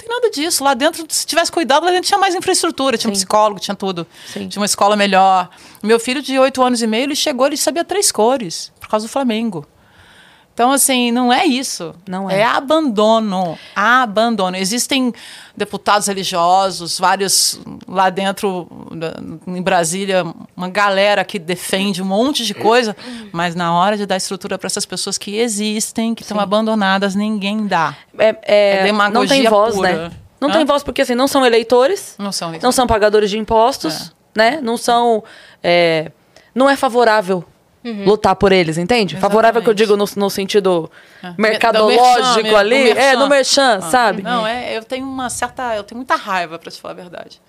Nada 0.09 0.31
disso. 0.31 0.65
Lá 0.65 0.75
dentro, 0.75 1.05
se 1.09 1.27
tivesse 1.27 1.53
cuidado, 1.53 1.85
lá 1.85 1.91
dentro 1.91 2.09
tinha 2.09 2.19
mais 2.19 2.35
infraestrutura, 2.35 2.97
tinha 2.97 3.11
um 3.11 3.15
Sim. 3.15 3.21
psicólogo, 3.21 3.61
tinha 3.61 3.75
tudo. 3.75 4.07
Sim. 4.33 4.49
Tinha 4.49 4.61
uma 4.61 4.67
escola 4.67 4.97
melhor. 4.97 5.51
Meu 5.83 6.01
filho 6.01 6.23
de 6.23 6.39
oito 6.39 6.63
anos 6.63 6.81
e 6.81 6.87
meio, 6.87 7.05
ele 7.05 7.15
chegou, 7.17 7.47
ele 7.47 7.57
sabia 7.57 7.85
três 7.85 8.11
cores, 8.11 8.73
por 8.81 8.89
causa 8.89 9.07
do 9.07 9.11
Flamengo. 9.11 9.67
Então, 10.59 10.73
assim, 10.73 11.13
não 11.13 11.33
é 11.33 11.47
isso. 11.47 11.95
Não 12.09 12.29
é. 12.29 12.41
É 12.41 12.45
abandono. 12.45 13.57
Abandono. 13.77 14.57
Existem 14.57 15.15
deputados 15.57 16.09
religiosos, 16.09 16.99
vários 16.99 17.61
lá 17.87 18.11
dentro, 18.11 18.67
em 19.47 19.63
Brasília, 19.63 20.25
uma 20.57 20.69
galera 20.69 21.25
que 21.25 21.39
defende 21.39 22.03
um 22.03 22.07
monte 22.07 22.45
de 22.45 22.55
coisa, 22.55 22.97
mas 23.31 23.55
na 23.55 23.73
hora 23.73 23.97
de 23.97 24.05
dar 24.05 24.17
estrutura 24.17 24.59
para 24.59 24.67
essas 24.67 24.85
pessoas 24.85 25.17
que 25.17 25.37
existem, 25.37 26.13
que 26.13 26.23
estão 26.23 26.41
abandonadas, 26.41 27.15
ninguém 27.15 27.65
dá. 27.69 27.95
É, 28.19 28.37
é, 28.43 28.71
É 28.79 28.83
demagogia 28.83 29.21
não 29.21 29.27
tem 29.29 29.49
voz, 29.49 29.75
pura. 29.77 30.09
né? 30.09 30.11
Não 30.41 30.49
Hã? 30.49 30.53
tem 30.55 30.65
voz 30.65 30.83
porque 30.83 31.03
assim, 31.03 31.15
não 31.15 31.29
são 31.29 31.47
eleitores, 31.47 32.17
Não 32.19 32.33
são 32.33 32.51
não 32.61 32.73
são 32.73 32.85
pagadores 32.85 33.31
de 33.31 33.39
impostos, 33.39 34.13
né? 34.37 34.59
Não 34.61 34.77
são. 34.77 35.23
é, 35.63 36.11
não 36.53 36.69
é 36.69 36.75
favorável 36.75 37.45
lutar 37.85 38.35
por 38.37 38.53
eles, 38.53 38.77
entende? 38.79 39.17
Favorável 39.17 39.63
que 39.63 39.69
eu 39.69 39.75
digo 39.75 39.97
no, 39.97 40.05
no 40.17 40.31
sentido 40.31 40.91
mercadológico 41.37 42.43
merchan, 42.43 42.59
ali. 42.59 42.91
É, 42.91 43.17
no 43.17 43.29
merchan, 43.29 43.79
Ah, 43.79 43.91
sabe? 43.91 44.23
Não, 44.23 44.47
é, 44.47 44.77
eu 44.77 44.85
tenho 44.85 45.07
uma 45.07 45.31
certa. 45.31 45.77
Eu 45.77 45.85
tenho 45.85 45.99
muita 45.99 46.17
raiva, 46.17 46.59
para 46.59 46.71
te 46.71 46.81
falar 46.81 46.93
a 46.93 46.97
verdade. 46.97 47.41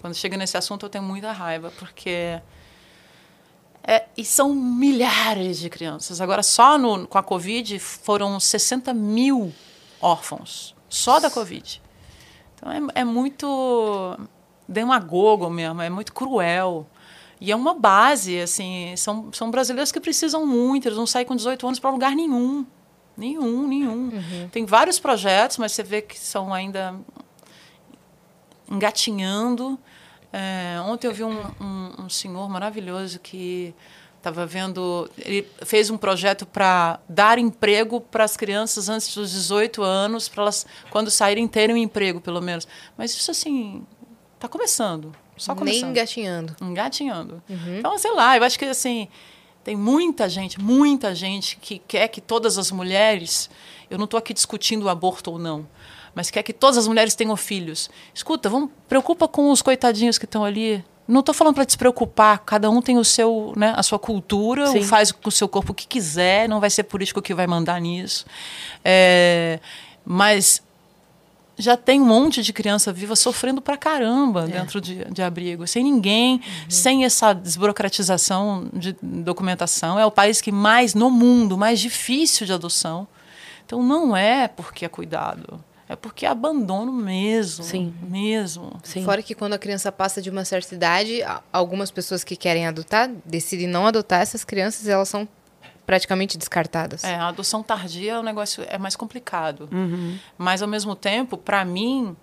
Quando 0.00 0.14
chega 0.14 0.36
nesse 0.36 0.56
assunto, 0.56 0.86
eu 0.86 0.90
tenho 0.90 1.04
muita 1.04 1.32
raiva, 1.32 1.72
porque. 1.78 2.40
É, 3.82 4.04
e 4.16 4.24
são 4.24 4.54
milhares 4.54 5.58
de 5.58 5.70
crianças. 5.70 6.20
Agora, 6.20 6.42
só 6.42 6.76
no, 6.76 7.06
com 7.06 7.16
a 7.16 7.22
Covid, 7.22 7.78
foram 7.78 8.38
60 8.38 8.92
mil 8.92 9.52
órfãos. 10.00 10.74
Só 10.88 11.18
da 11.18 11.30
Covid. 11.30 11.80
Então, 12.54 12.70
é, 12.70 13.00
é 13.00 13.04
muito 13.04 14.18
demagogo 14.68 15.48
mesmo, 15.48 15.80
é 15.80 15.88
muito 15.88 16.12
cruel. 16.12 16.86
E 17.40 17.52
é 17.52 17.56
uma 17.56 17.74
base, 17.74 18.40
assim, 18.40 18.94
são, 18.96 19.32
são 19.32 19.50
brasileiros 19.50 19.92
que 19.92 20.00
precisam 20.00 20.44
muito, 20.44 20.88
eles 20.88 20.98
não 20.98 21.06
saem 21.06 21.24
com 21.24 21.36
18 21.36 21.66
anos 21.66 21.78
para 21.78 21.90
lugar 21.90 22.14
nenhum. 22.14 22.66
Nenhum, 23.16 23.66
nenhum. 23.66 24.10
Tem 24.52 24.64
vários 24.64 25.00
projetos, 25.00 25.58
mas 25.58 25.72
você 25.72 25.82
vê 25.82 26.00
que 26.00 26.18
são 26.18 26.54
ainda 26.54 26.94
engatinhando. 28.70 29.78
É, 30.32 30.80
ontem 30.86 31.08
eu 31.08 31.12
vi 31.12 31.24
um, 31.24 31.40
um, 31.60 32.04
um 32.04 32.08
senhor 32.08 32.48
maravilhoso 32.48 33.18
que 33.18 33.74
estava 34.18 34.46
vendo. 34.46 35.10
Ele 35.18 35.48
fez 35.64 35.90
um 35.90 35.96
projeto 35.96 36.46
para 36.46 37.00
dar 37.08 37.38
emprego 37.38 38.00
para 38.00 38.24
as 38.24 38.36
crianças 38.36 38.88
antes 38.88 39.12
dos 39.14 39.32
18 39.32 39.82
anos, 39.82 40.28
para 40.28 40.42
elas, 40.42 40.66
quando 40.90 41.10
saírem, 41.10 41.48
terem 41.48 41.74
um 41.74 41.78
emprego, 41.78 42.20
pelo 42.20 42.40
menos. 42.40 42.68
Mas 42.96 43.12
isso, 43.12 43.30
assim, 43.30 43.84
está 44.34 44.48
começando. 44.48 45.12
Só 45.38 45.52
Nem 45.54 45.58
começando 45.58 45.90
engatinhando. 45.90 46.56
engatinhando. 46.60 47.42
Então, 47.78 47.96
sei 47.98 48.12
lá, 48.12 48.36
eu 48.36 48.44
acho 48.44 48.58
que 48.58 48.64
assim, 48.64 49.08
tem 49.64 49.76
muita 49.76 50.28
gente, 50.28 50.60
muita 50.60 51.14
gente 51.14 51.58
que 51.60 51.78
quer 51.78 52.08
que 52.08 52.20
todas 52.20 52.56
as 52.56 52.70
mulheres, 52.70 53.50
eu 53.90 53.98
não 53.98 54.04
estou 54.04 54.16
aqui 54.16 54.32
discutindo 54.32 54.84
o 54.84 54.88
aborto 54.88 55.30
ou 55.30 55.38
não, 55.38 55.66
mas 56.14 56.30
quer 56.30 56.42
que 56.42 56.52
todas 56.52 56.78
as 56.78 56.88
mulheres 56.88 57.14
tenham 57.14 57.36
filhos. 57.36 57.90
Escuta, 58.14 58.48
vamos, 58.48 58.70
preocupa 58.88 59.28
com 59.28 59.50
os 59.50 59.62
coitadinhos 59.62 60.16
que 60.18 60.24
estão 60.24 60.44
ali. 60.44 60.82
Não 61.06 61.20
estou 61.20 61.34
falando 61.34 61.54
para 61.54 61.64
despreocupar, 61.64 62.38
cada 62.44 62.68
um 62.70 62.82
tem 62.82 62.98
o 62.98 63.04
seu, 63.04 63.52
né, 63.56 63.72
a 63.76 63.82
sua 63.82 63.98
cultura, 63.98 64.66
Sim. 64.68 64.82
faz 64.82 65.10
com 65.12 65.28
o 65.28 65.32
seu 65.32 65.48
corpo 65.48 65.72
o 65.72 65.74
que 65.74 65.86
quiser, 65.86 66.48
não 66.48 66.60
vai 66.60 66.70
ser 66.70 66.84
político 66.84 67.22
que 67.22 67.32
vai 67.32 67.46
mandar 67.46 67.80
nisso. 67.80 68.26
É, 68.84 69.58
mas 70.04 70.62
já 71.58 71.76
tem 71.76 72.00
um 72.00 72.04
monte 72.04 72.42
de 72.42 72.52
criança 72.52 72.92
viva 72.92 73.16
sofrendo 73.16 73.60
pra 73.60 73.76
caramba 73.76 74.46
dentro 74.46 74.80
de, 74.80 75.04
de 75.06 75.22
abrigo, 75.22 75.66
sem 75.66 75.82
ninguém, 75.82 76.40
sem 76.68 77.04
essa 77.04 77.32
desburocratização 77.32 78.68
de 78.72 78.96
documentação. 79.02 79.98
É 79.98 80.06
o 80.06 80.10
país 80.10 80.40
que 80.40 80.52
mais, 80.52 80.94
no 80.94 81.10
mundo, 81.10 81.58
mais 81.58 81.80
difícil 81.80 82.46
de 82.46 82.52
adoção. 82.52 83.06
Então 83.66 83.82
não 83.82 84.16
é 84.16 84.48
porque 84.48 84.84
é 84.84 84.88
cuidado, 84.88 85.62
é 85.88 85.96
porque 85.96 86.24
é 86.24 86.28
abandono 86.28 86.92
mesmo. 86.92 87.64
Sim. 87.64 87.94
Mesmo. 88.02 88.78
Sim. 88.82 89.04
Fora 89.04 89.22
que 89.22 89.34
quando 89.34 89.54
a 89.54 89.58
criança 89.58 89.90
passa 89.90 90.22
de 90.22 90.30
uma 90.30 90.44
certa 90.44 90.74
idade, 90.74 91.22
algumas 91.52 91.90
pessoas 91.90 92.22
que 92.22 92.36
querem 92.36 92.66
adotar 92.66 93.10
decidem 93.24 93.66
não 93.66 93.86
adotar 93.86 94.20
essas 94.20 94.44
crianças 94.44 94.86
e 94.86 94.90
elas 94.90 95.08
são 95.08 95.28
praticamente 95.88 96.36
descartadas. 96.36 97.02
É, 97.02 97.14
a 97.14 97.28
adoção 97.28 97.62
tardia 97.62 98.12
é 98.12 98.18
um 98.18 98.22
negócio 98.22 98.62
é 98.68 98.76
mais 98.76 98.94
complicado. 98.94 99.70
Mas 100.36 100.60
ao 100.60 100.68
mesmo 100.68 100.94
tempo, 100.94 101.38
para 101.38 101.64
mim, 101.64 102.14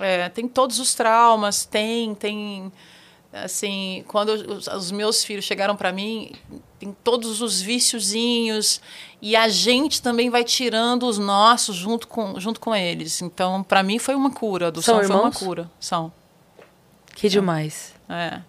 é, 0.00 0.30
tem 0.30 0.48
todos 0.48 0.78
os 0.78 0.94
traumas, 0.94 1.66
tem, 1.66 2.14
tem 2.14 2.72
assim, 3.30 4.02
quando 4.08 4.30
os, 4.30 4.66
os 4.68 4.90
meus 4.90 5.22
filhos 5.22 5.44
chegaram 5.44 5.76
para 5.76 5.92
mim, 5.92 6.32
tem 6.78 6.96
todos 7.04 7.42
os 7.42 7.60
viciozinhos 7.60 8.80
e 9.20 9.36
a 9.36 9.48
gente 9.48 10.00
também 10.00 10.30
vai 10.30 10.42
tirando 10.42 11.02
os 11.02 11.18
nossos 11.18 11.76
junto 11.76 12.08
com, 12.08 12.40
junto 12.40 12.58
com 12.58 12.74
eles. 12.74 13.20
Então, 13.20 13.62
para 13.62 13.82
mim 13.82 13.98
foi 13.98 14.14
uma 14.14 14.30
cura, 14.30 14.64
a 14.64 14.68
adoção 14.68 14.96
São 14.96 15.06
foi 15.06 15.14
uma 15.14 15.30
cura. 15.30 15.70
São. 15.78 16.10
Que 17.14 17.28
demais. 17.28 17.94
É. 18.08 18.40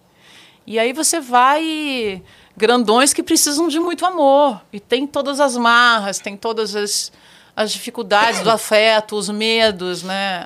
E 0.66 0.78
aí 0.78 0.94
você 0.94 1.20
vai 1.20 2.22
grandões 2.56 3.12
que 3.12 3.22
precisam 3.22 3.68
de 3.68 3.78
muito 3.78 4.04
amor. 4.04 4.62
E 4.72 4.80
tem 4.80 5.06
todas 5.06 5.40
as 5.40 5.56
marras, 5.56 6.18
tem 6.18 6.36
todas 6.36 6.74
as, 6.74 7.12
as 7.54 7.72
dificuldades 7.72 8.40
do 8.40 8.50
afeto, 8.50 9.16
os 9.16 9.28
medos, 9.28 10.02
né? 10.02 10.44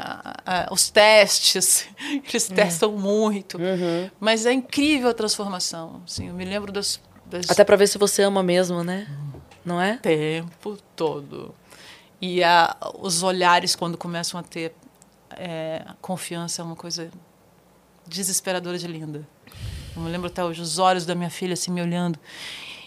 Os 0.71 0.91
testes. 0.91 1.87
Eles 2.29 2.49
testam 2.49 2.93
muito. 2.93 3.59
Mas 4.19 4.47
é 4.47 4.53
incrível 4.53 5.11
a 5.11 5.15
transformação. 5.15 6.03
Assim, 6.07 6.29
eu 6.29 6.35
me 6.35 6.45
lembro 6.45 6.73
das, 6.73 7.01
das 7.27 7.51
Até 7.51 7.65
pra 7.65 7.77
ver 7.77 7.87
se 7.87 7.99
você 7.99 8.23
ama 8.23 8.43
mesmo, 8.43 8.83
né? 8.83 9.07
Não 9.65 9.81
é? 9.81 9.99
tempo 9.99 10.79
todo. 10.97 11.55
E 12.21 12.43
a, 12.43 12.77
os 12.99 13.23
olhares, 13.23 13.77
quando 13.77 13.97
começam 13.97 14.39
a 14.39 14.43
ter 14.43 14.75
é, 15.31 15.85
confiança, 16.01 16.61
é 16.61 16.65
uma 16.65 16.77
coisa 16.77 17.11
desesperadora 18.07 18.77
de 18.77 18.87
linda. 18.87 19.27
Eu 19.97 20.03
me 20.03 20.11
lembro 20.11 20.29
até 20.29 20.45
hoje, 20.45 20.61
os 20.61 20.79
olhos 20.79 21.05
da 21.05 21.15
minha 21.15 21.31
filha 21.31 21.55
assim 21.55 21.71
me 21.71 21.81
olhando 21.83 22.19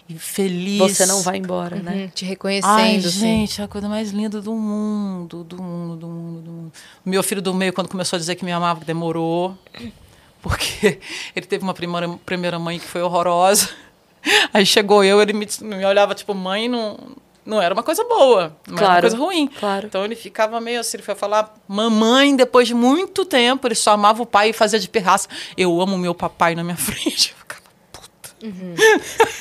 e 0.07 0.15
feliz. 0.15 0.79
Você 0.79 1.05
não 1.05 1.21
vai 1.21 1.37
embora, 1.37 1.77
né? 1.77 2.03
Uhum, 2.03 2.07
te 2.09 2.25
reconhecendo, 2.25 2.71
Ai, 2.71 2.97
assim. 2.97 3.09
gente, 3.09 3.61
é 3.61 3.63
a 3.63 3.67
coisa 3.67 3.87
mais 3.87 4.11
linda 4.11 4.41
do 4.41 4.53
mundo, 4.53 5.43
do 5.43 5.61
mundo, 5.61 5.95
do 5.95 6.07
mundo, 6.07 6.41
do 6.41 6.51
mundo. 6.51 6.71
O 7.05 7.09
meu 7.09 7.23
filho 7.23 7.41
do 7.41 7.53
meio, 7.53 7.73
quando 7.73 7.89
começou 7.89 8.17
a 8.17 8.19
dizer 8.19 8.35
que 8.35 8.45
me 8.45 8.51
amava, 8.51 8.83
demorou. 8.83 9.57
Porque 10.41 10.99
ele 11.35 11.45
teve 11.45 11.63
uma 11.63 11.73
primeira, 11.73 12.07
primeira 12.25 12.59
mãe 12.59 12.79
que 12.79 12.85
foi 12.85 13.01
horrorosa. 13.01 13.69
Aí 14.53 14.65
chegou 14.65 15.03
eu, 15.03 15.21
ele 15.21 15.33
me, 15.33 15.47
me 15.61 15.85
olhava 15.85 16.15
tipo, 16.15 16.33
mãe, 16.33 16.67
não, 16.69 16.97
não 17.45 17.61
era 17.61 17.73
uma 17.73 17.83
coisa 17.83 18.03
boa, 18.03 18.55
não 18.67 18.75
era 18.77 18.85
uma 18.85 18.87
Claro, 18.87 19.01
coisa 19.01 19.17
ruim. 19.17 19.47
claro. 19.59 19.85
Então 19.87 20.03
ele 20.05 20.15
ficava 20.15 20.59
meio 20.61 20.79
assim, 20.79 20.97
ele 20.97 21.03
foi 21.03 21.15
falar 21.15 21.53
mamãe, 21.67 22.35
depois 22.35 22.67
de 22.67 22.73
muito 22.73 23.25
tempo, 23.25 23.67
ele 23.67 23.75
só 23.75 23.91
amava 23.91 24.21
o 24.23 24.25
pai 24.25 24.49
e 24.49 24.53
fazia 24.53 24.79
de 24.79 24.87
pirraça. 24.89 25.27
Eu 25.57 25.79
amo 25.81 25.97
meu 25.97 26.13
papai 26.15 26.55
na 26.55 26.63
minha 26.63 26.77
frente. 26.77 27.31
Eu 27.31 27.37
ficava, 27.37 27.61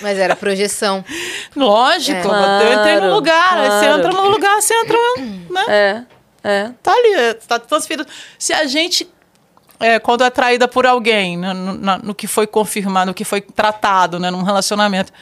Mas 0.00 0.18
era 0.18 0.34
projeção. 0.36 1.04
Lógico, 1.56 2.28
É. 2.28 2.66
eu 2.66 2.72
entrei 2.78 2.94
no 2.94 3.00
Claro, 3.00 3.14
lugar. 3.14 3.58
Aí 3.58 3.70
Você 3.70 3.86
claro. 3.86 3.98
entra 3.98 4.12
no 4.12 4.28
lugar, 4.28 4.60
você 4.62 4.74
entra, 4.74 4.98
né? 5.50 5.64
É, 5.68 6.02
é. 6.44 6.70
Tá 6.82 6.92
ali, 6.92 7.34
tá 7.46 7.58
transferido. 7.58 8.06
Se 8.38 8.52
a 8.52 8.64
gente, 8.66 9.08
é, 9.80 9.98
quando 9.98 10.24
é 10.24 10.30
traída 10.30 10.66
por 10.68 10.86
alguém, 10.86 11.36
né, 11.36 11.52
no, 11.52 11.72
na- 11.74 11.98
no 11.98 12.14
que 12.14 12.26
foi 12.26 12.46
confirmado, 12.46 13.06
no 13.10 13.14
que 13.14 13.24
foi 13.24 13.40
tratado, 13.40 14.18
né, 14.18 14.30
num 14.30 14.42
relacionamento 14.42 15.12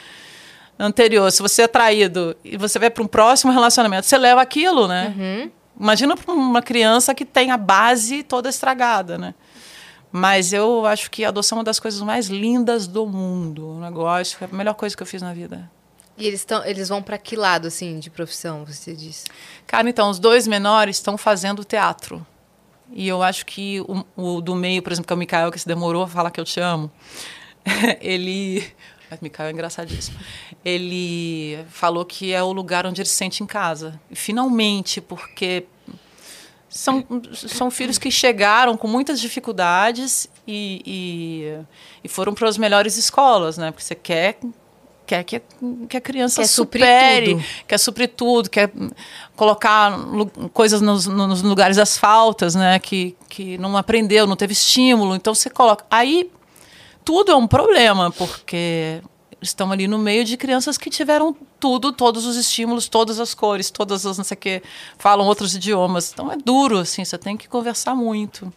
anterior, 0.80 1.30
se 1.30 1.42
você 1.42 1.62
é 1.62 1.68
traído 1.68 2.34
e 2.42 2.56
você 2.56 2.78
vai 2.78 2.90
para 2.90 3.02
um 3.02 3.06
próximo 3.06 3.52
relacionamento, 3.52 4.06
você 4.06 4.16
leva 4.16 4.40
aquilo, 4.40 4.88
né? 4.88 5.14
Imagina 5.78 6.16
para 6.16 6.32
uma 6.32 6.62
criança 6.62 7.14
que 7.14 7.24
tem 7.24 7.50
a 7.50 7.56
base 7.56 8.22
toda 8.22 8.48
estragada, 8.48 9.16
né? 9.16 9.34
Mas 10.12 10.52
eu 10.52 10.86
acho 10.86 11.10
que 11.10 11.24
a 11.24 11.28
adoção 11.28 11.56
é 11.56 11.58
uma 11.60 11.64
das 11.64 11.78
coisas 11.78 12.00
mais 12.00 12.26
lindas 12.26 12.86
do 12.86 13.06
mundo. 13.06 13.68
Um 13.70 13.80
negócio, 13.80 14.36
é 14.40 14.44
a 14.44 14.56
melhor 14.56 14.74
coisa 14.74 14.96
que 14.96 15.02
eu 15.02 15.06
fiz 15.06 15.22
na 15.22 15.32
vida. 15.32 15.70
E 16.18 16.26
eles, 16.26 16.44
tão, 16.44 16.64
eles 16.64 16.88
vão 16.88 17.02
pra 17.02 17.16
que 17.16 17.36
lado, 17.36 17.68
assim, 17.68 17.98
de 17.98 18.10
profissão, 18.10 18.64
você 18.64 18.92
disse? 18.92 19.24
Cara, 19.66 19.88
então, 19.88 20.10
os 20.10 20.18
dois 20.18 20.46
menores 20.46 20.96
estão 20.96 21.16
fazendo 21.16 21.64
teatro. 21.64 22.26
E 22.92 23.06
eu 23.06 23.22
acho 23.22 23.46
que 23.46 23.80
o, 23.82 24.04
o 24.16 24.40
do 24.40 24.54
meio, 24.54 24.82
por 24.82 24.92
exemplo, 24.92 25.06
que 25.06 25.12
é 25.12 25.16
o 25.16 25.18
Mikael, 25.18 25.50
que 25.50 25.58
se 25.58 25.66
demorou 25.66 26.02
a 26.02 26.08
falar 26.08 26.30
que 26.30 26.40
eu 26.40 26.44
te 26.44 26.60
amo, 26.60 26.90
ele. 28.02 28.66
Mas 29.10 29.20
Mikael 29.20 29.48
é 29.48 29.52
engraçadíssimo. 29.52 30.16
Ele 30.64 31.58
falou 31.68 32.04
que 32.04 32.32
é 32.32 32.42
o 32.42 32.52
lugar 32.52 32.86
onde 32.86 33.00
ele 33.00 33.08
se 33.08 33.14
sente 33.16 33.42
em 33.42 33.46
casa. 33.46 34.00
E, 34.10 34.14
finalmente, 34.14 35.00
porque 35.00 35.64
são, 36.68 37.04
são 37.32 37.70
filhos 37.70 37.98
que 37.98 38.10
chegaram 38.10 38.76
com 38.76 38.86
muitas 38.86 39.20
dificuldades 39.20 40.28
e, 40.46 40.82
e, 40.86 41.64
e 42.04 42.08
foram 42.08 42.32
para 42.32 42.48
as 42.48 42.56
melhores 42.56 42.96
escolas, 42.96 43.58
né? 43.58 43.72
Porque 43.72 43.82
você 43.82 43.96
quer, 43.96 44.38
quer 45.04 45.24
que, 45.24 45.36
a- 45.36 45.42
que 45.88 45.96
a 45.96 46.00
criança 46.00 46.42
Quer 46.42 46.46
supere, 46.46 47.34
tudo. 47.34 47.44
quer 47.66 47.78
suprir 47.78 48.08
tudo, 48.16 48.48
quer 48.48 48.70
colocar 49.34 49.98
coisas 50.52 50.80
nos, 50.80 51.06
nos 51.08 51.42
lugares 51.42 51.76
das 51.76 51.98
faltas, 51.98 52.54
né? 52.54 52.78
Que, 52.78 53.16
que 53.28 53.58
não 53.58 53.76
aprendeu, 53.76 54.24
não 54.28 54.36
teve 54.36 54.52
estímulo. 54.52 55.16
Então 55.16 55.34
você 55.34 55.50
coloca. 55.50 55.84
Aí 55.90 56.30
tudo 57.04 57.32
é 57.32 57.36
um 57.36 57.46
problema, 57.46 58.10
porque 58.10 59.00
estão 59.42 59.72
ali 59.72 59.88
no 59.88 59.98
meio 59.98 60.24
de 60.24 60.36
crianças 60.36 60.76
que 60.76 60.90
tiveram 60.90 61.34
tudo, 61.58 61.92
todos 61.92 62.26
os 62.26 62.36
estímulos, 62.36 62.88
todas 62.88 63.18
as 63.18 63.32
cores, 63.34 63.70
todas 63.70 64.04
as 64.04 64.18
não 64.18 64.24
sei 64.24 64.34
o 64.36 64.38
que, 64.38 64.62
falam 64.98 65.26
outros 65.26 65.54
idiomas. 65.54 66.10
Então 66.12 66.30
é 66.30 66.36
duro, 66.36 66.78
assim, 66.78 67.04
você 67.04 67.16
tem 67.18 67.36
que 67.36 67.48
conversar 67.48 67.94
muito. 67.94 68.52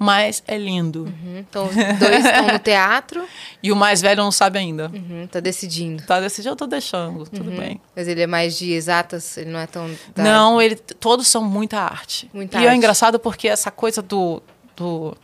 Mas 0.00 0.44
é 0.46 0.56
lindo. 0.56 1.06
Uhum. 1.06 1.38
Então, 1.38 1.66
os 1.66 1.74
dois 1.74 2.24
estão 2.24 2.46
no 2.52 2.58
teatro. 2.60 3.24
E 3.60 3.72
o 3.72 3.76
mais 3.76 4.00
velho 4.00 4.22
não 4.22 4.30
sabe 4.30 4.56
ainda. 4.56 4.88
Uhum, 4.94 5.26
tá 5.26 5.40
decidindo. 5.40 6.04
Tá 6.06 6.20
decidindo, 6.20 6.52
eu 6.52 6.56
tô 6.56 6.68
deixando, 6.68 7.24
tudo 7.28 7.50
Uhum. 7.50 7.56
bem. 7.56 7.80
Mas 7.96 8.06
ele 8.06 8.22
é 8.22 8.26
mais 8.28 8.56
de 8.56 8.70
exatas, 8.70 9.36
ele 9.36 9.50
não 9.50 9.58
é 9.58 9.66
tão. 9.66 9.90
da- 10.14 10.22
Não, 10.22 10.62
ele, 10.62 10.76
todos 10.76 11.26
são 11.26 11.42
muita 11.42 11.80
arte. 11.80 12.30
Muita 12.32 12.60
e 12.60 12.64
é 12.64 12.68
arte. 12.68 12.76
engraçado 12.78 13.18
porque 13.18 13.48
essa 13.48 13.72
coisa 13.72 14.00
do. 14.00 14.40
do 14.76 15.16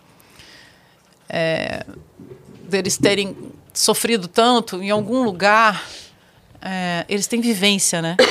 é, 1.28 1.86
deles 2.74 2.98
terem 2.98 3.36
sofrido 3.72 4.26
tanto, 4.26 4.82
em 4.82 4.90
algum 4.90 5.22
lugar, 5.22 5.84
é, 6.60 7.04
eles 7.08 7.26
têm 7.28 7.40
vivência, 7.40 8.02
né? 8.02 8.16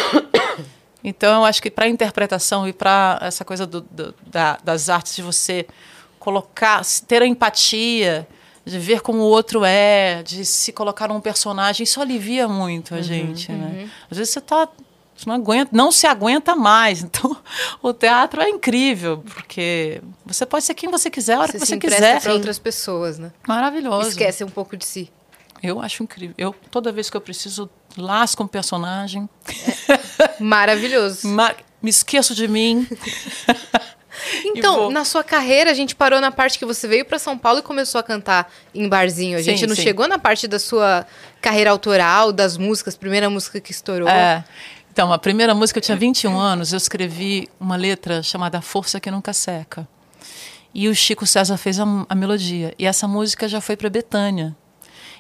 Então, 1.06 1.42
eu 1.42 1.46
acho 1.46 1.62
que 1.62 1.70
para 1.70 1.86
interpretação 1.90 2.66
e 2.66 2.72
para 2.72 3.20
essa 3.22 3.44
coisa 3.44 3.68
do- 3.68 3.82
do- 3.82 4.16
da- 4.26 4.58
das 4.64 4.88
artes 4.88 5.14
de 5.14 5.22
você 5.22 5.68
colocar, 6.18 6.82
ter 7.06 7.22
a 7.22 7.28
empatia, 7.28 8.26
de 8.66 8.80
ver 8.80 9.02
como 9.02 9.18
o 9.20 9.24
outro 9.26 9.66
é, 9.66 10.24
de 10.24 10.46
se 10.46 10.72
colocar 10.72 11.10
num 11.10 11.20
personagem, 11.20 11.84
isso 11.84 12.00
alivia 12.02 12.48
muito 12.48 12.96
a 12.96 13.02
gente, 13.02 13.52
né? 13.52 13.90
Às 14.10 14.18
vezes 14.18 14.32
você 14.34 14.40
tá 14.40 14.66
você 15.24 15.30
não 15.30 15.36
aguenta, 15.36 15.70
não 15.74 15.92
se 15.92 16.06
aguenta 16.08 16.56
mais. 16.56 17.04
Então, 17.14 17.36
o 17.82 17.94
teatro 17.94 18.42
é 18.42 18.50
incrível, 18.50 19.24
porque 19.34 20.02
você 20.26 20.46
pode 20.46 20.66
ser 20.66 20.74
quem 20.74 20.90
você 20.90 21.10
quiser, 21.10 21.36
a 21.36 21.40
hora 21.42 21.52
Você 21.52 21.60
que 21.60 21.66
você 21.66 21.78
quiser. 21.80 22.22
para 22.22 22.34
outras 22.34 22.60
pessoas, 22.60 23.18
né? 23.20 23.32
Maravilhoso. 23.48 24.10
Esquece 24.10 24.44
um 24.44 24.50
pouco 24.50 24.76
de 24.76 24.86
si. 24.86 25.12
Eu 25.62 25.80
acho 25.82 26.04
incrível. 26.04 26.36
Eu 26.38 26.54
toda 26.70 26.92
vez 26.92 27.10
que 27.10 27.16
eu 27.18 27.22
preciso 27.22 27.70
lasco 27.98 28.44
um 28.44 28.48
personagem, 28.48 29.30
Maravilhoso. 30.40 31.28
ma- 31.30 31.56
me 31.82 31.90
esqueço 31.90 32.34
de 32.36 32.48
mim. 32.48 32.88
Então, 34.46 34.92
na 34.92 35.04
sua 35.04 35.24
carreira, 35.24 35.72
a 35.72 35.74
gente 35.74 35.96
parou 35.96 36.22
na 36.22 36.32
parte 36.32 36.60
que 36.60 36.66
você 36.66 36.88
veio 36.88 37.04
para 37.04 37.18
São 37.18 37.36
Paulo 37.38 37.60
e 37.60 37.62
começou 37.64 37.98
a 38.00 38.04
cantar 38.04 38.52
em 38.74 38.88
barzinho. 38.88 39.38
A 39.38 39.40
Sim, 39.40 39.46
gente 39.52 39.66
não 39.68 39.76
sim. 39.76 39.82
chegou 39.82 40.08
na 40.08 40.20
parte 40.20 40.48
da 40.48 40.60
sua 40.60 41.06
carreira 41.42 41.72
autoral, 41.72 42.32
das 42.32 42.56
músicas, 42.56 42.96
primeira 42.96 43.28
música 43.30 43.60
que 43.60 43.72
estourou. 43.72 44.08
É. 44.08 44.44
Então, 44.94 45.12
a 45.12 45.18
primeira 45.18 45.56
música, 45.56 45.80
eu 45.80 45.82
tinha 45.82 45.98
21 45.98 46.40
anos, 46.40 46.72
eu 46.72 46.78
escrevi 46.78 47.50
uma 47.60 47.76
letra 47.76 48.22
chamada 48.22 48.62
Força 48.62 49.00
que 49.00 49.10
Nunca 49.10 49.34
Seca. 49.34 49.88
E 50.72 50.88
o 50.88 50.94
Chico 50.94 51.26
César 51.26 51.58
fez 51.58 51.80
a, 51.80 51.84
a 52.08 52.14
melodia. 52.14 52.76
E 52.78 52.86
essa 52.86 53.08
música 53.08 53.48
já 53.48 53.60
foi 53.60 53.76
para 53.76 53.90
Betânia. 53.90 54.56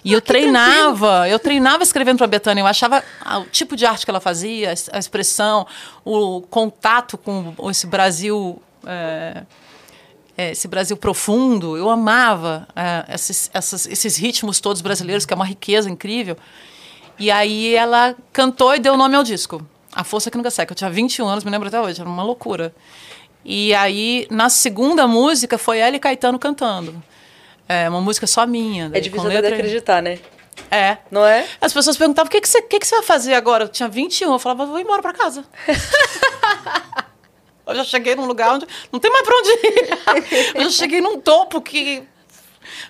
E 0.05 0.13
eu 0.13 0.21
treinava, 0.21 1.27
eu 1.27 1.39
treinava 1.39 1.81
escrevendo 1.81 2.19
para 2.19 2.27
Betânia. 2.27 2.61
Eu 2.61 2.67
achava 2.67 3.03
ah, 3.19 3.39
o 3.39 3.45
tipo 3.45 3.75
de 3.75 3.83
arte 3.83 4.05
que 4.05 4.11
ela 4.11 4.19
fazia, 4.19 4.71
a 4.91 4.99
expressão, 4.99 5.65
o 6.05 6.41
contato 6.41 7.17
com 7.17 7.55
esse 7.71 7.87
Brasil. 7.87 8.61
é, 8.85 9.43
é, 10.37 10.51
esse 10.51 10.67
Brasil 10.67 10.95
profundo, 10.97 11.75
eu 11.77 11.89
amava 11.89 12.67
é, 12.75 13.05
esses, 13.15 13.49
essas- 13.55 13.87
esses 13.87 14.17
ritmos 14.17 14.59
todos 14.59 14.81
brasileiros, 14.83 15.25
que 15.25 15.33
é 15.33 15.35
uma 15.35 15.45
riqueza 15.45 15.89
incrível. 15.89 16.37
E 17.19 17.29
aí 17.31 17.75
ela 17.75 18.15
cantou 18.31 18.75
e 18.75 18.79
deu 18.79 18.97
nome 18.97 19.15
ao 19.15 19.23
disco. 19.23 19.65
A 19.93 20.03
Força 20.03 20.31
que 20.31 20.37
Nunca 20.37 20.49
Seca. 20.49 20.71
Eu 20.71 20.75
tinha 20.75 20.89
21 20.89 21.27
anos, 21.27 21.43
me 21.43 21.51
lembro 21.51 21.67
até 21.67 21.79
hoje, 21.79 22.01
era 22.01 22.09
uma 22.09 22.23
loucura. 22.23 22.73
E 23.45 23.73
aí, 23.75 24.25
na 24.31 24.49
segunda 24.49 25.05
música, 25.05 25.57
foi 25.57 25.77
ela 25.79 25.95
e 25.95 25.99
Caetano 25.99 26.39
cantando. 26.39 27.03
É 27.67 27.87
uma 27.89 28.01
música 28.01 28.25
só 28.25 28.47
minha. 28.47 28.85
É 28.85 28.89
daí, 28.89 29.01
difícil 29.01 29.27
até 29.27 29.35
de 29.35 29.41
letra- 29.41 29.57
acreditar, 29.57 30.01
né? 30.01 30.19
É. 30.71 30.97
Não 31.11 31.25
é? 31.25 31.45
As 31.61 31.73
pessoas 31.73 31.97
perguntavam, 31.97 32.27
o 32.27 32.31
que, 32.31 32.41
que, 32.41 32.47
você, 32.47 32.59
o 32.59 32.67
que, 32.67 32.79
que 32.79 32.87
você 32.87 32.95
vai 32.95 33.03
fazer 33.05 33.33
agora? 33.33 33.65
Eu 33.65 33.69
tinha 33.69 33.87
21, 33.89 34.31
eu 34.31 34.39
falava, 34.39 34.65
vou 34.65 34.79
embora 34.79 35.01
pra 35.01 35.13
casa. 35.13 35.43
eu 37.67 37.75
já 37.75 37.83
cheguei 37.83 38.15
num 38.15 38.25
lugar 38.25 38.53
onde 38.55 38.65
não 38.91 38.99
tem 38.99 39.11
mais 39.11 39.25
pra 39.25 39.35
onde 39.35 39.49
ir. 39.49 40.53
eu 40.55 40.63
já 40.63 40.69
cheguei 40.69 41.01
num 41.01 41.19
topo 41.19 41.61
que... 41.61 42.03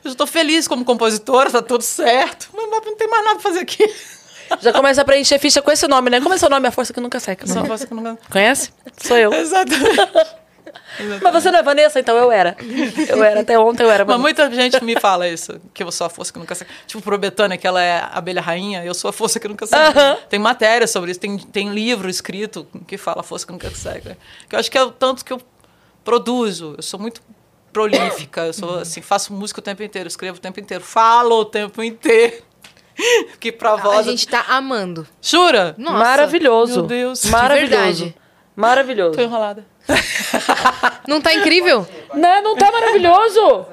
Eu 0.04 0.12
estou 0.12 0.28
feliz 0.28 0.68
como 0.68 0.84
compositora, 0.86 1.50
tá 1.50 1.62
tudo 1.62 1.82
certo. 1.82 2.50
Mas 2.54 2.86
não 2.86 2.96
tem 2.96 3.08
mais 3.08 3.24
nada 3.24 3.40
pra 3.40 3.44
fazer 3.44 3.60
aqui. 3.62 3.94
Já 4.62 4.74
começa 4.74 5.02
a 5.02 5.06
preencher 5.06 5.40
ficha 5.40 5.62
com 5.62 5.72
esse 5.72 5.88
nome, 5.88 6.10
né? 6.10 6.20
Como 6.20 6.34
é 6.34 6.38
seu 6.38 6.50
nome? 6.50 6.68
A 6.68 6.72
força 6.72 6.94
que 6.94 7.00
nunca 7.00 7.20
seca. 7.20 7.48
Só 7.48 7.64
posso 7.64 7.88
que 7.88 7.94
não... 7.94 8.18
Conhece? 8.30 8.72
Sou 8.98 9.18
eu. 9.18 9.34
Exatamente. 9.34 10.44
Mas 11.22 11.34
você 11.34 11.52
não 11.52 11.60
é 11.60 11.64
Vanessa? 11.64 12.00
Então 12.00 12.16
eu 12.16 12.32
era. 12.32 12.56
Eu 13.08 13.24
era. 13.24 13.42
Até 13.42 13.58
ontem 13.58 13.84
eu 13.84 13.90
era 13.90 14.06
Mas 14.06 14.20
muita 14.20 14.50
gente 14.52 14.84
me 14.84 15.00
fala 15.00 15.28
isso, 15.28 15.60
que 15.74 15.84
eu 15.84 15.92
sou 15.92 16.06
a 16.06 16.10
força 16.10 16.32
que 16.32 16.40
nunca 16.40 16.54
seca. 16.54 16.72
Tipo, 16.86 17.02
pro 17.02 17.18
Betânia, 17.18 17.58
que 17.58 17.66
ela 17.66 17.82
é 17.82 18.00
a 18.00 18.12
abelha 18.14 18.42
rainha, 18.42 18.84
eu 18.84 18.94
sou 18.94 19.10
a 19.10 19.14
força 19.14 19.40
que 19.40 19.48
nunca 19.48 19.66
seca. 19.66 19.90
Aham. 19.90 20.18
Tem 20.30 20.40
matéria 20.40 20.88
sobre 20.88 21.12
isso, 21.12 21.20
tem, 21.20 21.38
tem 21.38 21.70
livro 21.70 22.10
escrito 22.10 22.68
que 22.88 22.98
fala 22.98 23.22
a 23.22 23.24
força 23.24 23.46
que 23.46 23.52
nunca 23.52 23.70
seca. 23.72 24.18
Que 24.48 24.56
eu 24.56 24.60
acho 24.60 24.70
que 24.70 24.78
é 24.78 24.84
o 24.84 24.92
tanto 24.92 25.26
que 25.26 25.34
eu 25.34 25.42
produzo. 26.04 26.76
Eu 26.78 26.84
sou 26.84 27.00
muito 27.00 27.22
prolífica, 27.74 28.46
eu 28.46 28.54
sou 28.54 28.80
assim, 28.80 29.02
faço 29.02 29.34
música 29.34 29.60
o 29.60 29.64
tempo 29.64 29.82
inteiro, 29.84 30.08
escrevo 30.08 30.38
o 30.38 30.42
tempo 30.42 30.60
inteiro, 30.60 30.84
falo 30.84 31.40
o 31.40 31.46
tempo 31.46 31.84
inteiro. 31.84 32.42
que 33.40 33.52
pra 33.52 33.74
A 33.74 33.76
voz... 33.78 34.06
gente 34.06 34.28
tá 34.28 34.46
amando. 34.48 35.08
Jura? 35.22 35.74
Nossa, 35.78 35.98
Maravilhoso. 35.98 36.80
meu 36.80 36.88
Deus. 36.88 37.22
De 37.24 37.30
Maravilhoso. 37.30 37.70
verdade. 37.72 38.16
Maravilhoso. 38.56 39.16
Tô 39.18 39.22
enrolada. 39.22 39.66
Não 41.08 41.20
tá 41.20 41.34
incrível? 41.34 41.86
Não, 42.14 42.42
não 42.42 42.56
tá 42.56 42.72
maravilhoso? 42.72 43.66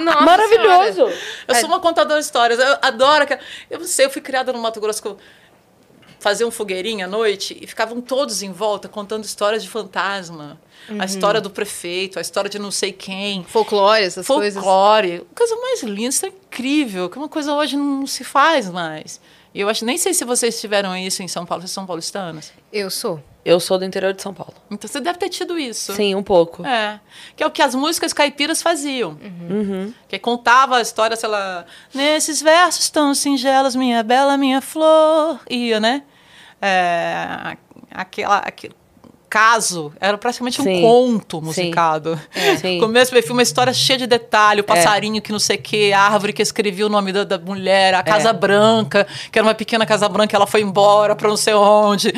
Nossa 0.00 0.20
maravilhoso. 0.22 0.94
Senhora. 0.94 1.14
Eu 1.46 1.54
sou 1.56 1.68
uma 1.68 1.78
contadora 1.78 2.18
de 2.18 2.24
histórias. 2.26 2.58
Eu 2.58 2.78
adoro 2.82 3.22
aquela. 3.22 3.40
Eu 3.70 3.78
não 3.78 3.86
sei, 3.86 4.06
eu 4.06 4.10
fui 4.10 4.20
criada 4.22 4.52
no 4.52 4.58
Mato 4.58 4.80
Grosso 4.80 5.16
um 6.44 6.50
fogueirinho 6.50 7.04
à 7.04 7.08
noite 7.08 7.56
e 7.60 7.66
ficavam 7.66 8.00
todos 8.00 8.42
em 8.42 8.52
volta 8.52 8.88
contando 8.88 9.24
histórias 9.24 9.62
de 9.62 9.68
fantasma. 9.68 10.60
A 10.98 11.04
história 11.04 11.40
do 11.40 11.50
prefeito, 11.50 12.18
a 12.18 12.22
história 12.22 12.48
de 12.48 12.58
não 12.58 12.70
sei 12.70 12.92
quem. 12.92 13.44
Folclore, 13.44 14.02
essas 14.02 14.26
coisas. 14.26 14.62
Folclore. 14.62 15.26
Coisa 15.34 15.56
mais 15.56 15.82
linda, 15.82 16.08
isso 16.08 16.26
é 16.26 16.28
incrível. 16.28 17.10
Que 17.10 17.18
uma 17.18 17.28
coisa 17.28 17.52
hoje 17.54 17.76
não 17.76 18.06
se 18.06 18.22
faz 18.24 18.70
mais. 18.70 19.20
E 19.54 19.60
eu 19.60 19.68
acho, 19.68 19.84
nem 19.84 19.96
sei 19.96 20.12
se 20.12 20.24
vocês 20.24 20.60
tiveram 20.60 20.96
isso 20.96 21.22
em 21.22 21.28
São 21.28 21.46
Paulo, 21.46 21.62
vocês 21.62 21.72
são 21.72 21.86
paulistanas. 21.86 22.52
Eu 22.72 22.90
sou. 22.90 23.22
Eu 23.42 23.58
sou 23.58 23.78
do 23.78 23.84
interior 23.84 24.12
de 24.12 24.20
São 24.20 24.34
Paulo. 24.34 24.52
Então 24.70 24.88
você 24.88 25.00
deve 25.00 25.18
ter 25.18 25.28
tido 25.28 25.58
isso. 25.58 25.94
Sim, 25.94 26.14
um 26.14 26.22
pouco. 26.22 26.66
É. 26.66 27.00
Que 27.34 27.42
é 27.42 27.46
o 27.46 27.50
que 27.50 27.62
as 27.62 27.74
músicas 27.74 28.12
caipiras 28.12 28.60
faziam. 28.60 29.16
Uhum. 29.50 29.94
Que 30.08 30.18
contava 30.18 30.76
a 30.76 30.82
história, 30.82 31.16
sei 31.16 31.28
lá, 31.28 31.64
nesses 31.94 32.42
versos 32.42 32.90
tão 32.90 33.14
singelos, 33.14 33.74
minha 33.74 34.02
bela, 34.02 34.36
minha 34.36 34.60
flor. 34.60 35.40
Ia, 35.48 35.80
né? 35.80 36.02
É, 36.60 37.56
aquela, 37.90 38.38
aquele 38.38 38.74
caso, 39.28 39.92
era 40.00 40.16
praticamente 40.16 40.60
um 40.60 40.64
Sim. 40.64 40.80
conto 40.80 41.38
Sim. 41.38 41.44
musicado. 41.44 42.18
É. 42.34 42.56
Sim. 42.56 42.78
Começo 42.80 43.12
meio 43.12 43.24
fim, 43.26 43.32
uma 43.32 43.42
história 43.42 43.72
cheia 43.72 43.98
de 43.98 44.06
detalhe, 44.06 44.60
o 44.60 44.64
passarinho 44.64 45.20
que 45.20 45.32
não 45.32 45.38
sei 45.38 45.56
o 45.56 45.62
que, 45.62 45.92
a 45.92 46.00
árvore 46.00 46.32
que 46.32 46.42
escrevia 46.42 46.86
o 46.86 46.88
nome 46.88 47.12
da, 47.12 47.24
da 47.24 47.38
mulher, 47.38 47.94
a 47.94 48.02
Casa 48.02 48.30
É. 48.30 48.32
Branca, 48.32 49.06
que 49.30 49.38
era 49.38 49.46
uma 49.46 49.54
pequena 49.54 49.84
Casa 49.84 50.08
Branca, 50.08 50.34
ela 50.34 50.46
foi 50.46 50.62
embora 50.62 51.14
pra 51.14 51.28
não 51.28 51.36
sei 51.36 51.54
onde. 51.54 52.12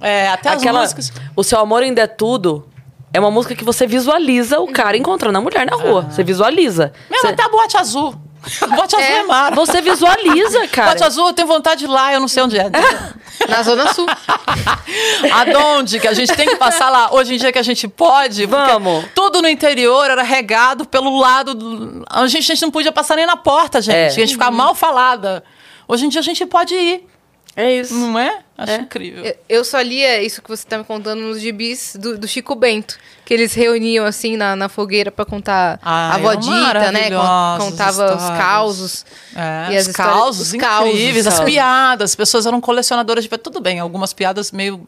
É, 0.00 0.28
até 0.28 0.48
Aquela, 0.50 0.82
as 0.82 0.92
músicas. 0.94 1.12
O 1.36 1.44
Seu 1.44 1.58
Amor 1.60 1.82
Ainda 1.82 2.02
é 2.02 2.06
Tudo 2.06 2.66
é 3.14 3.20
uma 3.20 3.30
música 3.30 3.54
que 3.54 3.64
você 3.64 3.86
visualiza 3.86 4.58
o 4.58 4.66
cara 4.66 4.96
encontrando 4.96 5.38
a 5.38 5.40
mulher 5.40 5.64
na 5.64 5.76
rua. 5.76 6.02
Você 6.10 6.24
visualiza. 6.24 6.92
Mesmo 7.08 7.28
Você, 7.28 7.32
até 7.32 7.44
a 7.44 7.48
boate 7.48 7.76
azul. 7.76 8.12
A 8.60 8.66
boate 8.66 8.96
azul 8.96 9.08
é 9.08 9.22
mara. 9.22 9.54
você 9.54 9.80
visualiza, 9.80 10.66
cara. 10.68 10.90
Boate 10.90 11.04
azul, 11.04 11.28
eu 11.28 11.32
tenho 11.32 11.46
vontade 11.46 11.78
de 11.78 11.84
ir 11.84 11.88
lá, 11.88 12.12
eu 12.12 12.18
não 12.18 12.26
sei 12.26 12.42
onde 12.42 12.58
é. 12.58 12.68
Na 13.48 13.62
Zona 13.62 13.94
Sul. 13.94 14.06
Aonde 15.30 16.00
que 16.00 16.08
a 16.08 16.12
gente 16.12 16.32
tem 16.34 16.48
que 16.48 16.56
passar 16.56 16.90
lá? 16.90 17.12
Hoje 17.12 17.34
em 17.34 17.38
dia 17.38 17.52
que 17.52 17.58
a 17.58 17.62
gente 17.62 17.86
pode. 17.86 18.46
Vamos. 18.46 19.04
Tudo 19.14 19.40
no 19.40 19.48
interior 19.48 20.10
era 20.10 20.24
regado 20.24 20.84
pelo 20.84 21.16
lado. 21.16 21.54
Do... 21.54 22.04
A, 22.10 22.26
gente, 22.26 22.50
a 22.50 22.54
gente 22.54 22.62
não 22.62 22.70
podia 22.72 22.90
passar 22.90 23.14
nem 23.14 23.26
na 23.26 23.36
porta, 23.36 23.80
gente. 23.80 23.94
É. 23.94 24.06
A 24.06 24.10
gente 24.10 24.32
ficava 24.32 24.50
mal 24.50 24.74
falada. 24.74 25.44
Hoje 25.86 26.06
em 26.06 26.08
dia 26.08 26.20
a 26.20 26.24
gente 26.24 26.44
pode 26.46 26.74
ir, 26.74 27.06
É 27.56 27.72
isso. 27.80 27.94
não 27.94 28.18
é? 28.18 28.40
Acho 28.58 28.72
É. 28.72 28.76
incrível. 28.76 29.24
Eu- 29.48 29.64
só 29.64 29.80
lia 29.80 30.22
isso 30.22 30.40
que 30.42 30.48
você 30.48 30.64
tá 30.66 30.78
me 30.78 30.84
contando 30.84 31.20
nos 31.20 31.40
gibis 31.40 31.96
do, 31.98 32.16
do 32.18 32.26
Chico 32.28 32.54
Bento. 32.54 32.96
Que 33.24 33.32
eles 33.34 33.54
reuniam 33.54 34.04
assim 34.04 34.36
na, 34.36 34.54
na 34.54 34.68
fogueira 34.68 35.10
pra 35.10 35.24
contar 35.24 35.78
Ai, 35.82 36.16
a 36.16 36.18
vodita, 36.22 36.92
né? 36.92 37.10
Contava 37.58 38.14
os 38.16 38.38
causos. 38.38 39.06
É, 39.34 39.72
E 39.72 39.76
as 39.76 39.86
os 39.88 39.92
causos 39.96 40.52
os 40.52 40.58
causos, 40.60 40.92
incríveis, 40.94 41.26
as 41.26 41.40
piadas. 41.40 42.10
As 42.10 42.16
pessoas 42.16 42.44
eram 42.46 42.60
colecionadoras 42.60 43.24
de 43.24 43.28
piadas. 43.30 43.42
Tudo 43.44 43.60
bem, 43.60 43.80
algumas 43.80 44.12
piadas 44.12 44.52
meio, 44.52 44.84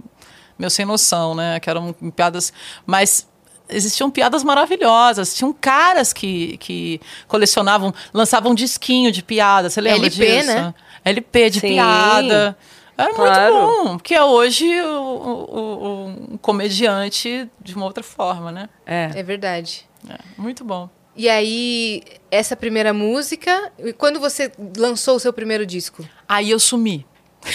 meio 0.59 0.71
sem 0.71 0.85
noção, 0.85 1.35
né? 1.35 1.59
Que 1.61 1.71
eram 1.71 1.93
piadas... 2.15 2.53
Mas 2.85 3.27
existiam 3.69 4.11
piadas 4.11 4.43
maravilhosas. 4.45 5.35
Tinham 5.35 5.53
caras 5.53 6.13
que, 6.13 6.57
que 6.59 7.01
colecionavam, 7.29 7.93
lançavam 8.13 8.55
disquinho 8.55 9.11
de 9.13 9.23
piada. 9.23 9.69
Você 9.71 9.81
lembra 9.81 10.07
LP, 10.07 10.17
disso? 10.37 10.47
né? 10.49 10.75
LP 11.05 11.51
de 11.51 11.61
Sim. 11.61 11.69
piada. 11.69 12.57
Era 12.99 13.13
Claro. 13.15 13.55
muito 13.55 13.85
bom. 13.85 13.97
Porque 13.99 14.15
é 14.15 14.25
hoje 14.25 14.81
o, 14.81 14.87
o- 14.89 15.87
o- 15.87 16.07
um 16.33 16.39
comediante 16.39 17.49
de 17.61 17.75
uma 17.75 17.85
outra 17.85 18.03
forma, 18.03 18.51
né? 18.51 18.69
É. 18.87 19.11
É 19.17 19.23
verdade. 19.23 19.87
É, 20.09 20.17
muito 20.39 20.65
bom. 20.65 20.89
E 21.15 21.29
aí, 21.29 22.03
essa 22.31 22.55
primeira 22.57 22.93
música, 22.93 23.73
e 23.79 23.93
quando 23.93 24.21
você 24.21 24.53
lançou 24.77 25.17
o 25.17 25.21
seu 25.21 25.33
primeiro 25.33 25.65
disco? 25.67 26.05
Aí 26.29 26.51
eu 26.51 26.59
sumi. 26.61 27.07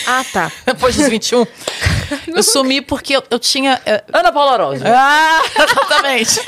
Ah, 0.07 0.23
tá. 0.31 0.51
Depois 0.65 0.95
dos 0.95 1.07
21. 1.07 1.45
eu 2.27 2.43
sumi 2.43 2.81
porque 2.81 3.15
eu, 3.15 3.23
eu 3.29 3.39
tinha. 3.39 3.81
é, 3.85 4.03
Ana 4.13 4.31
Paula 4.31 4.53
Arósio. 4.53 4.83
Ah, 4.87 5.41
exatamente. 5.57 6.41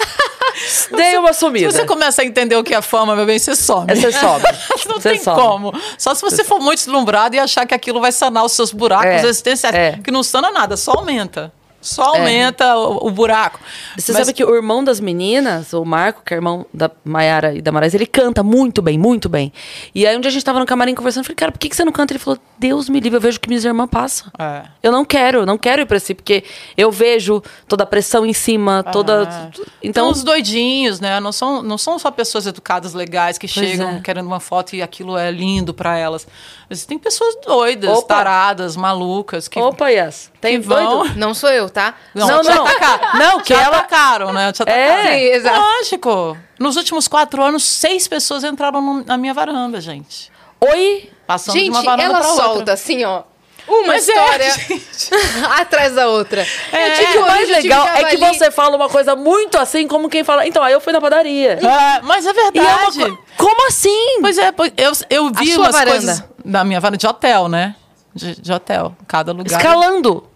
Dei 0.95 1.17
uma 1.17 1.33
Se 1.33 1.39
sumida. 1.39 1.71
você 1.71 1.85
começa 1.85 2.21
a 2.21 2.25
entender 2.25 2.55
o 2.55 2.63
que 2.63 2.73
é 2.75 2.81
fama, 2.81 3.15
meu 3.15 3.25
bem, 3.25 3.39
você 3.39 3.55
some. 3.55 3.85
Aí 3.91 3.99
Você 3.99 4.11
sobe. 4.17 4.45
Não 4.87 4.95
Você 4.99 5.09
tem 5.09 5.19
sobe. 5.19 5.41
como. 5.41 5.73
Só 5.97 6.13
se 6.13 6.21
você 6.21 6.43
for 6.43 6.59
muito 6.59 6.79
deslumbrado 6.79 7.35
e 7.35 7.39
achar 7.39 7.65
que 7.65 7.73
aquilo 7.73 7.99
vai 7.99 8.11
sanar 8.11 8.43
os 8.45 8.51
seus 8.51 8.71
buracos 8.71 9.07
É, 9.07 9.23
existenciais. 9.25 9.75
é. 9.75 9.99
Que 10.03 10.11
não 10.11 10.21
sana 10.23 10.51
nada, 10.51 10.77
só 10.77 10.91
aumenta. 10.93 11.51
Só 11.83 12.03
aumenta 12.15 12.75
o, 12.77 13.07
o 13.07 13.11
buraco. 13.11 13.59
Você 13.97 14.11
Mas- 14.13 14.21
sabe 14.25 14.33
que 14.33 14.43
o 14.43 14.55
irmão 14.55 14.83
das 14.83 14.99
meninas, 14.99 15.73
o 15.73 15.83
Marco, 15.85 16.21
que 16.25 16.33
é 16.33 16.37
irmão 16.37 16.65
da 16.73 16.89
Maiara 17.03 17.53
e 17.53 17.61
da 17.61 17.71
Marais, 17.71 17.93
ele 17.93 18.05
canta 18.05 18.41
muito 18.41 18.81
bem, 18.81 18.97
muito 18.97 19.27
bem. 19.29 19.51
E 19.93 20.07
aí 20.07 20.15
um 20.17 20.21
dia 20.21 20.29
a 20.29 20.31
gente 20.31 20.45
tava 20.45 20.59
no 20.59 20.65
camarim 20.65 20.95
conversando, 20.95 21.21
eu 21.21 21.25
falei, 21.25 21.35
cara, 21.35 21.51
por 21.51 21.59
que, 21.59 21.69
que 21.69 21.75
você 21.75 21.83
não 21.85 21.91
canta? 21.91 22.13
Ele 22.13 22.19
falou, 22.19 22.39
Deus 22.57 22.87
me 22.89 22.99
livre, 22.99 23.17
eu 23.17 23.21
vejo 23.21 23.39
que 23.39 23.47
minhas 23.49 23.65
irmãs 23.65 23.89
passam. 23.89 24.31
É. 24.39 24.63
Eu 24.81 24.91
não 24.91 25.03
quero, 25.03 25.45
não 25.45 25.57
quero 25.57 25.81
ir 25.81 25.85
pra 25.85 25.99
si, 25.99 26.13
porque 26.13 26.43
eu 26.77 26.91
vejo 26.91 27.43
toda 27.67 27.83
a 27.83 27.85
pressão 27.85 28.25
em 28.25 28.33
cima, 28.33 28.83
toda. 28.83 29.27
Ah. 29.29 29.49
Então, 29.81 30.05
Então, 30.05 30.09
os 30.09 30.23
doidinhos, 30.23 30.99
né? 30.99 31.19
Não 31.19 31.31
são, 31.31 31.61
não 31.61 31.77
são 31.77 31.99
só 31.99 32.09
pessoas 32.09 32.47
educadas, 32.47 32.93
legais, 32.93 33.37
que 33.37 33.47
Pois 33.47 33.67
chegam 33.67 33.89
é. 33.97 33.99
querendo 34.01 34.27
uma 34.27 34.39
foto 34.39 34.75
e 34.75 34.81
aquilo 34.81 35.17
é 35.17 35.29
lindo 35.29 35.73
pra 35.73 35.97
elas. 35.97 36.25
Existem 36.69 36.97
pessoas 36.97 37.35
doidas, 37.45 37.89
Opa. 37.97 38.15
taradas, 38.15 38.75
malucas, 38.75 39.47
que, 39.47 39.59
opa, 39.59 39.89
Yas, 39.89 40.31
tem 40.49 40.59
vão. 40.61 40.99
doido? 40.99 41.15
Não 41.17 41.33
sou 41.33 41.49
eu, 41.49 41.69
tá? 41.69 41.93
Não, 42.13 42.27
não. 42.43 42.65
atacaram. 42.65 43.19
Não, 43.19 43.39
que 43.41 43.53
ela- 43.53 43.77
atacaram, 43.77 44.33
né? 44.33 44.51
Te 44.51 44.61
É. 44.61 44.63
atacaram. 44.89 45.03
Sim, 45.17 45.23
exato. 45.25 45.59
Lógico. 45.59 46.37
Nos 46.59 46.75
últimos 46.77 47.07
quatro 47.07 47.41
anos, 47.43 47.63
seis 47.63 48.07
pessoas 48.07 48.43
entraram 48.43 48.81
no- 48.81 49.03
na 49.03 49.17
minha 49.17 49.33
varanda, 49.33 49.81
gente. 49.81 50.31
Oi? 50.61 51.09
Passando 51.27 51.53
de 51.55 51.59
Gente, 51.61 51.71
uma 51.71 51.81
varanda 51.83 52.03
ela 52.03 52.19
pra 52.19 52.27
outra. 52.29 52.43
solta 52.45 52.73
assim, 52.73 53.03
ó. 53.03 53.23
Uma 53.65 53.87
Mas 53.87 54.09
é, 54.09 54.11
história 54.11 54.51
gente. 54.59 55.09
atrás 55.57 55.93
da 55.95 56.07
outra. 56.09 56.45
É, 56.71 56.87
O 56.87 56.93
que 56.97 57.17
hoje, 57.17 57.19
mais 57.29 57.49
legal 57.49 57.87
é 57.87 58.03
que 58.05 58.17
você 58.17 58.51
fala 58.51 58.75
uma 58.75 58.89
coisa 58.89 59.15
muito 59.15 59.57
assim, 59.57 59.87
como 59.87 60.09
quem 60.09 60.21
fala. 60.23 60.45
Então, 60.45 60.61
aí 60.61 60.73
eu 60.73 60.81
fui 60.81 60.91
na 60.91 60.99
padaria. 60.99 61.53
É, 61.53 62.01
mas 62.01 62.25
é 62.25 62.29
E 62.29 62.31
é 62.31 62.51
verdade. 62.51 62.99
co- 63.09 63.17
Como 63.37 63.67
assim? 63.67 64.17
Pois 64.19 64.37
é, 64.37 64.53
eu, 64.77 64.91
eu 65.09 65.31
vi 65.33 65.55
umas 65.55 65.71
varanda? 65.71 65.91
coisas 65.91 66.23
da 66.43 66.63
minha 66.65 66.79
varanda 66.81 66.97
de 66.97 67.07
hotel, 67.07 67.47
né? 67.47 67.73
De, 68.13 68.39
de 68.39 68.51
hotel. 68.51 68.95
Cada 69.07 69.31
lugar. 69.31 69.57
Escalando. 69.59 70.27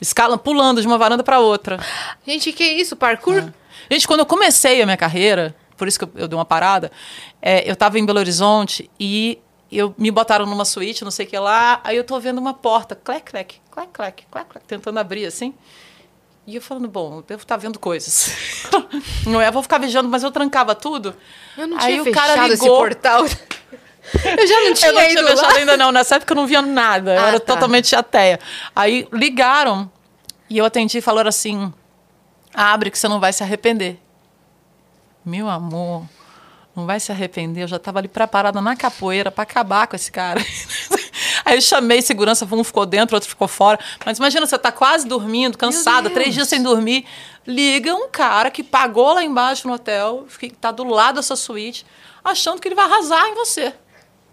Escala, 0.00 0.38
pulando 0.38 0.80
de 0.80 0.86
uma 0.86 0.98
varanda 0.98 1.22
pra 1.22 1.40
outra. 1.40 1.78
Gente, 2.26 2.52
que 2.52 2.64
isso? 2.64 2.96
Parkour? 2.96 3.52
Gente, 3.90 4.06
quando 4.06 4.20
eu 4.20 4.26
comecei 4.26 4.80
a 4.82 4.84
minha 4.84 4.96
carreira, 4.96 5.54
por 5.76 5.88
isso 5.88 5.98
que 5.98 6.04
eu, 6.04 6.10
eu 6.14 6.28
dei 6.28 6.36
uma 6.38 6.44
parada, 6.44 6.90
é, 7.40 7.68
eu 7.68 7.74
tava 7.74 7.98
em 7.98 8.04
Belo 8.04 8.18
Horizonte 8.18 8.90
e 8.98 9.38
eu 9.70 9.94
me 9.98 10.10
botaram 10.10 10.46
numa 10.46 10.64
suíte, 10.64 11.04
não 11.04 11.10
sei 11.10 11.26
o 11.26 11.28
que 11.28 11.38
lá, 11.38 11.80
aí 11.84 11.96
eu 11.96 12.04
tô 12.04 12.18
vendo 12.18 12.38
uma 12.38 12.54
porta, 12.54 12.94
clec, 12.94 13.30
clec, 13.30 13.60
clec, 13.70 13.88
clec, 13.92 14.26
clec, 14.30 14.48
clec, 14.48 14.66
tentando 14.66 14.98
abrir 14.98 15.26
assim. 15.26 15.54
E 16.46 16.56
eu 16.56 16.62
falando, 16.62 16.88
bom, 16.88 17.16
eu 17.16 17.22
devo 17.22 17.42
estar 17.42 17.58
vendo 17.58 17.78
coisas. 17.78 18.32
não 19.26 19.38
é, 19.38 19.48
eu 19.48 19.52
vou 19.52 19.62
ficar 19.62 19.76
vigiando, 19.76 20.08
mas 20.08 20.22
eu 20.22 20.30
trancava 20.30 20.74
tudo. 20.74 21.14
Eu 21.56 21.66
não 21.66 21.76
Aí 21.78 22.00
tinha 22.00 22.02
o 22.02 22.10
cara 22.10 22.32
fechado 22.32 22.52
esse 22.54 22.62
ligou. 22.62 22.78
portal. 22.78 23.24
Eu 24.38 24.46
já 24.46 24.60
não 24.60 24.74
tinha 24.74 24.90
Eu 24.90 24.94
não 24.94 25.08
tinha 25.08 25.22
lá. 25.22 25.30
fechado 25.30 25.56
ainda 25.58 25.76
não. 25.76 25.92
Nessa 25.92 26.16
época 26.16 26.32
eu 26.32 26.36
não 26.36 26.46
via 26.46 26.62
nada. 26.62 27.14
Eu 27.14 27.20
Ah, 27.24 27.28
era 27.28 27.40
tá. 27.40 27.54
totalmente 27.54 27.94
ateia. 27.94 28.38
Aí 28.74 29.06
ligaram 29.12 29.90
e 30.48 30.58
eu 30.58 30.64
atendi 30.64 30.98
e 30.98 31.00
falaram 31.00 31.28
assim: 31.28 31.72
abre 32.54 32.90
que 32.90 32.98
você 32.98 33.08
não 33.08 33.20
vai 33.20 33.32
se 33.32 33.42
arrepender. 33.42 33.98
Meu 35.24 35.48
amor, 35.48 36.04
não 36.74 36.86
vai 36.86 36.98
se 37.00 37.12
arrepender. 37.12 37.64
Eu 37.64 37.68
já 37.68 37.76
estava 37.76 37.98
ali 37.98 38.08
preparada 38.08 38.60
na 38.60 38.74
capoeira 38.76 39.30
para 39.30 39.42
acabar 39.42 39.86
com 39.86 39.96
esse 39.96 40.10
cara. 40.10 40.40
Aí 41.44 41.56
eu 41.56 41.60
chamei 41.62 42.00
segurança, 42.02 42.46
um 42.50 42.64
ficou 42.64 42.84
dentro, 42.86 43.14
outro 43.16 43.28
ficou 43.28 43.48
fora. 43.48 43.78
Mas 44.04 44.18
imagina, 44.18 44.46
você 44.46 44.58
tá 44.58 44.70
quase 44.70 45.06
dormindo, 45.06 45.56
cansada, 45.58 46.10
três 46.10 46.34
dias 46.34 46.48
sem 46.48 46.62
dormir. 46.62 47.04
Liga 47.46 47.94
um 47.94 48.08
cara 48.08 48.50
que 48.50 48.62
pagou 48.62 49.14
lá 49.14 49.22
embaixo 49.24 49.66
no 49.66 49.74
hotel, 49.74 50.26
que 50.38 50.50
tá 50.50 50.70
do 50.70 50.84
lado 50.84 51.16
da 51.16 51.22
sua 51.22 51.36
suíte, 51.36 51.84
achando 52.24 52.60
que 52.60 52.68
ele 52.68 52.74
vai 52.74 52.84
arrasar 52.84 53.26
em 53.28 53.34
você. 53.34 53.72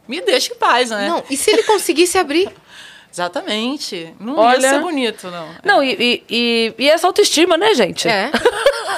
Me 0.07 0.21
deixa 0.21 0.53
em 0.53 0.55
paz, 0.55 0.89
né? 0.89 1.07
Não, 1.09 1.23
e 1.29 1.35
se 1.37 1.49
ele 1.51 1.63
conseguisse 1.63 2.17
abrir? 2.17 2.49
Exatamente. 3.11 4.13
Não 4.19 4.37
Olha- 4.37 4.61
ia 4.61 4.69
ser 4.71 4.79
bonito, 4.81 5.31
não. 5.31 5.47
Não, 5.63 5.81
e, 5.81 5.93
e, 5.97 6.23
e, 6.29 6.73
e 6.77 6.89
essa 6.89 7.07
autoestima, 7.07 7.55
né, 7.57 7.73
gente? 7.73 8.07
É. 8.07 8.29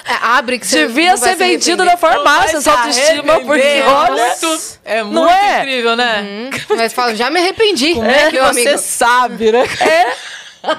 É, 0.10 0.14
abre 0.22 0.58
que 0.60 0.66
você 0.68 0.88
Devia 0.88 1.18
ser 1.18 1.30
se 1.32 1.36
vendido 1.36 1.82
arrepender. 1.82 1.86
na 1.92 1.98
farmácia 1.98 2.58
essa 2.58 2.72
autoestima, 2.72 3.40
porque 3.42 3.82
olha. 3.86 4.28
muito, 4.28 4.62
é 4.86 5.04
muito 5.04 5.16
Não 5.16 5.30
é? 5.30 5.60
incrível, 5.60 5.96
né? 5.98 6.22
Hum, 6.22 6.50
Mas 6.78 6.94
fala, 6.94 7.14
já 7.16 7.30
me 7.30 7.40
arrependi. 7.40 7.94
Como 7.94 8.06
é 8.10 8.28
que 8.30 8.36
meu 8.36 8.46
você 8.46 8.62
amigo. 8.70 8.78
sabe, 8.78 9.52
né? 9.52 9.64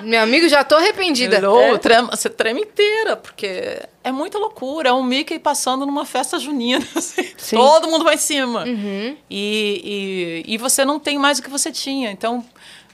Meu 0.02 0.20
amigo, 0.22 0.48
já 0.48 0.64
tô 0.64 0.74
arrependida. 0.76 1.36
Hello, 1.36 1.59
É. 1.60 1.78
trema- 1.78 2.10
você 2.14 2.28
treme 2.28 2.62
inteira, 2.62 3.16
porque 3.16 3.80
é 4.02 4.10
muita 4.12 4.38
loucura. 4.38 4.88
É 4.90 4.92
um 4.92 5.02
Mickey 5.02 5.38
passando 5.38 5.86
numa 5.86 6.05
festa 6.05 6.38
junina. 6.38 6.84
assim. 6.96 7.28
Sim. 7.36 7.56
Todo 7.56 7.88
mundo 7.88 8.05
vai 8.05 8.14
em 8.14 8.18
cima. 8.18 8.64
Uhum. 8.64 9.16
E, 9.30 10.42
e, 10.46 10.55
e 10.55 10.59
você 10.59 10.84
não 10.84 10.98
tem 10.98 11.18
mais 11.18 11.38
o 11.38 11.42
que 11.42 11.50
você 11.50 11.70
tinha. 11.72 12.10
Então, 12.10 12.44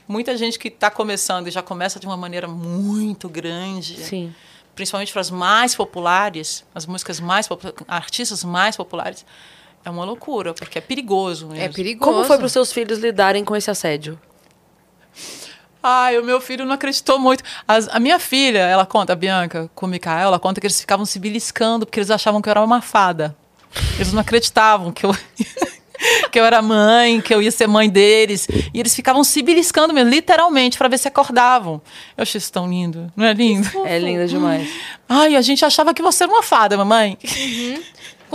muita 0.07 0.37
gente 0.37 0.57
que 0.59 0.67
está 0.67 0.89
começando 0.91 1.47
e 1.47 1.51
já 1.51 1.61
começa 1.61 1.99
de 1.99 2.05
uma 2.05 2.17
maneira 2.17 2.47
muito 2.47 3.27
grande. 3.27 3.97
Sim. 4.03 4.33
Principalmente 4.75 5.11
para 5.11 5.21
as 5.21 5.31
mais 5.31 5.73
populares, 5.73 6.63
as 6.75 6.85
músicas 6.85 7.19
mais 7.19 7.47
populares, 7.47 7.79
artistas 7.87 8.43
mais 8.43 8.75
populares. 8.75 9.25
É 9.83 9.89
uma 9.89 10.03
loucura, 10.03 10.53
porque 10.53 10.77
é 10.77 10.81
perigoso 10.81 11.47
mesmo. 11.47 11.63
É 11.63 11.69
perigoso. 11.69 12.11
Como 12.11 12.25
foi 12.25 12.37
para 12.37 12.45
os 12.45 12.51
seus 12.51 12.71
filhos 12.73 12.99
lidarem 12.99 13.43
com 13.45 13.55
esse 13.55 13.69
assédio? 13.71 14.19
Ai, 15.87 16.17
o 16.17 16.23
meu 16.23 16.41
filho 16.41 16.65
não 16.65 16.73
acreditou 16.73 17.19
muito. 17.19 17.43
As- 17.67 17.87
a 17.89 17.99
minha 17.99 18.17
filha, 18.17 18.59
ela 18.59 18.85
conta, 18.87 19.13
a 19.13 19.15
Bianca, 19.15 19.69
com 19.75 19.85
o 19.85 19.89
Mikael, 19.89 20.27
ela 20.29 20.39
conta 20.39 20.59
que 20.59 20.65
eles 20.65 20.79
ficavam 20.81 21.05
se 21.05 21.19
beliscando 21.19 21.85
porque 21.85 21.99
eles 21.99 22.09
achavam 22.09 22.41
que 22.41 22.49
eu 22.49 22.51
era 22.51 22.63
uma 22.63 22.81
fada. 22.81 23.35
Eles 23.95 24.11
não 24.11 24.19
acreditavam 24.21 24.91
que 24.91 25.05
eu, 25.05 25.15
que 26.31 26.39
eu 26.39 26.45
era 26.45 26.61
mãe, 26.61 27.21
que 27.21 27.33
eu 27.33 27.41
ia 27.41 27.51
ser 27.51 27.67
mãe 27.67 27.89
deles. 27.89 28.47
E 28.73 28.79
eles 28.79 28.95
ficavam 28.95 29.23
se 29.23 29.41
beliscando 29.43 29.93
mesmo, 29.93 30.09
literalmente, 30.09 30.77
para 30.77 30.87
ver 30.87 30.97
se 30.97 31.07
acordavam. 31.07 31.81
Eu 32.17 32.21
achei 32.23 32.39
isso 32.39 32.51
tão 32.51 32.67
lindo. 32.67 33.11
Não 33.15 33.25
é 33.25 33.33
lindo? 33.33 33.69
É 33.85 33.99
linda 33.99 34.25
demais. 34.27 34.67
Ai, 35.07 35.35
a 35.35 35.41
gente 35.41 35.63
achava 35.63 35.93
que 35.93 36.01
você 36.01 36.23
era 36.23 36.31
uma 36.33 36.41
fada, 36.41 36.75
mamãe. 36.77 37.17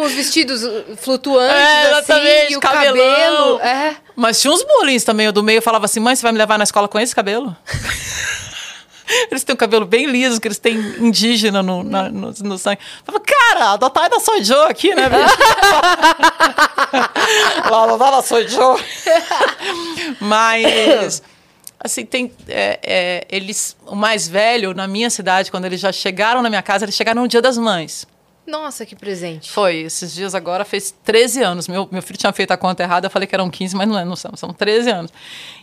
Com 0.01 0.07
os 0.07 0.13
vestidos 0.13 0.63
uh, 0.65 0.97
flutuantes, 0.97 1.55
É, 1.55 1.93
assim, 1.99 2.53
e 2.53 2.57
o 2.57 2.61
cabelão. 2.61 2.95
cabelo. 2.95 3.61
É. 3.61 3.97
Mas 4.17 4.41
tinha 4.41 4.51
uns 4.53 4.63
bullying 4.63 4.99
também. 5.01 5.29
O 5.29 5.33
do 5.33 5.43
meio 5.43 5.61
falava 5.61 5.85
assim: 5.85 6.01
mãe, 6.01 6.17
você 6.17 6.23
vai 6.23 6.33
me 6.33 6.39
levar 6.39 6.57
na 6.57 6.65
escola 6.65 6.89
com 6.89 6.99
esse 6.99 7.15
cabelo? 7.15 7.55
Eles 9.31 9.43
têm 9.43 9.55
um 9.55 9.59
cabelo 9.59 9.85
bem 9.85 10.07
liso, 10.07 10.41
que 10.41 10.47
eles 10.47 10.59
têm 10.59 10.77
indígena 11.01 11.65
no, 11.65 11.83
na- 11.83 12.09
no, 12.09 12.33
no 12.33 12.57
sangue. 12.57 12.79
Eu 12.81 13.05
Falava, 13.13 13.25
cara, 13.27 13.73
adotar 13.73 14.05
ainda 14.05 14.21
sou 14.21 14.41
Joe 14.43 14.71
aqui, 14.71 14.95
né, 14.95 15.09
bicho? 15.09 15.37
Lá, 17.71 17.85
adotar 17.85 18.23
sou 18.23 18.47
Joe. 18.47 18.81
Mas, 20.21 21.23
assim, 21.83 22.07
tem. 22.07 22.33
é, 22.49 22.79
é, 22.83 23.27
eles, 23.31 23.77
o 23.87 23.97
mais 23.97 24.29
velho, 24.29 24.73
na 24.75 24.87
minha 24.87 25.11
cidade, 25.11 25.51
quando 25.51 25.65
eles 25.65 25.81
já 25.81 25.91
chegaram 25.93 26.41
na 26.41 26.49
minha 26.49 26.63
casa, 26.63 26.85
eles 26.85 26.95
chegaram 26.95 27.23
no 27.23 27.29
Dia 27.29 27.43
das 27.43 27.59
Mães. 27.59 28.07
Nossa, 28.47 28.85
que 28.85 28.97
presente. 28.97 29.51
Foi, 29.51 29.77
esses 29.83 30.13
dias 30.13 30.35
agora 30.35 30.65
fez 30.65 30.95
13 31.05 31.43
anos. 31.43 31.69
Meu, 31.69 31.89
meu 31.91 32.03
filho 32.03 32.19
tinha 32.19 32.33
feito 32.33 32.51
a 32.51 32.57
conta 32.57 32.83
errada, 32.83 33.07
eu 33.07 33.11
falei 33.11 33.27
que 33.29 33.35
eram 33.35 33.51
15, 33.51 33.77
mas 33.77 33.89
não, 33.89 33.99
é, 33.99 34.05
não 34.05 34.17
são, 34.17 34.33
são 34.35 34.53
13 34.53 34.91
anos. 34.91 35.13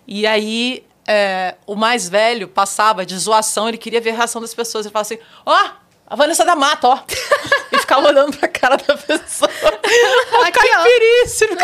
E 0.07 0.25
aí, 0.25 0.83
é, 1.07 1.55
o 1.65 1.75
mais 1.75 2.07
velho 2.07 2.47
passava 2.47 3.05
de 3.05 3.17
zoação, 3.17 3.67
ele 3.67 3.77
queria 3.77 3.99
ver 3.99 4.11
a 4.11 4.15
reação 4.15 4.41
das 4.41 4.53
pessoas. 4.53 4.85
Ele 4.85 4.93
falava 4.93 5.07
assim: 5.13 5.19
Ó, 5.45 5.69
a 6.05 6.15
Vanessa 6.15 6.45
da 6.45 6.55
Mata, 6.55 6.87
ó. 6.87 6.99
e 7.71 7.77
ficava 7.79 8.07
olhando 8.07 8.37
pra 8.37 8.47
cara 8.47 8.77
da 8.77 8.95
pessoa. 8.95 9.51
Ó. 9.63 10.51
caipiríssimo. 10.51 11.57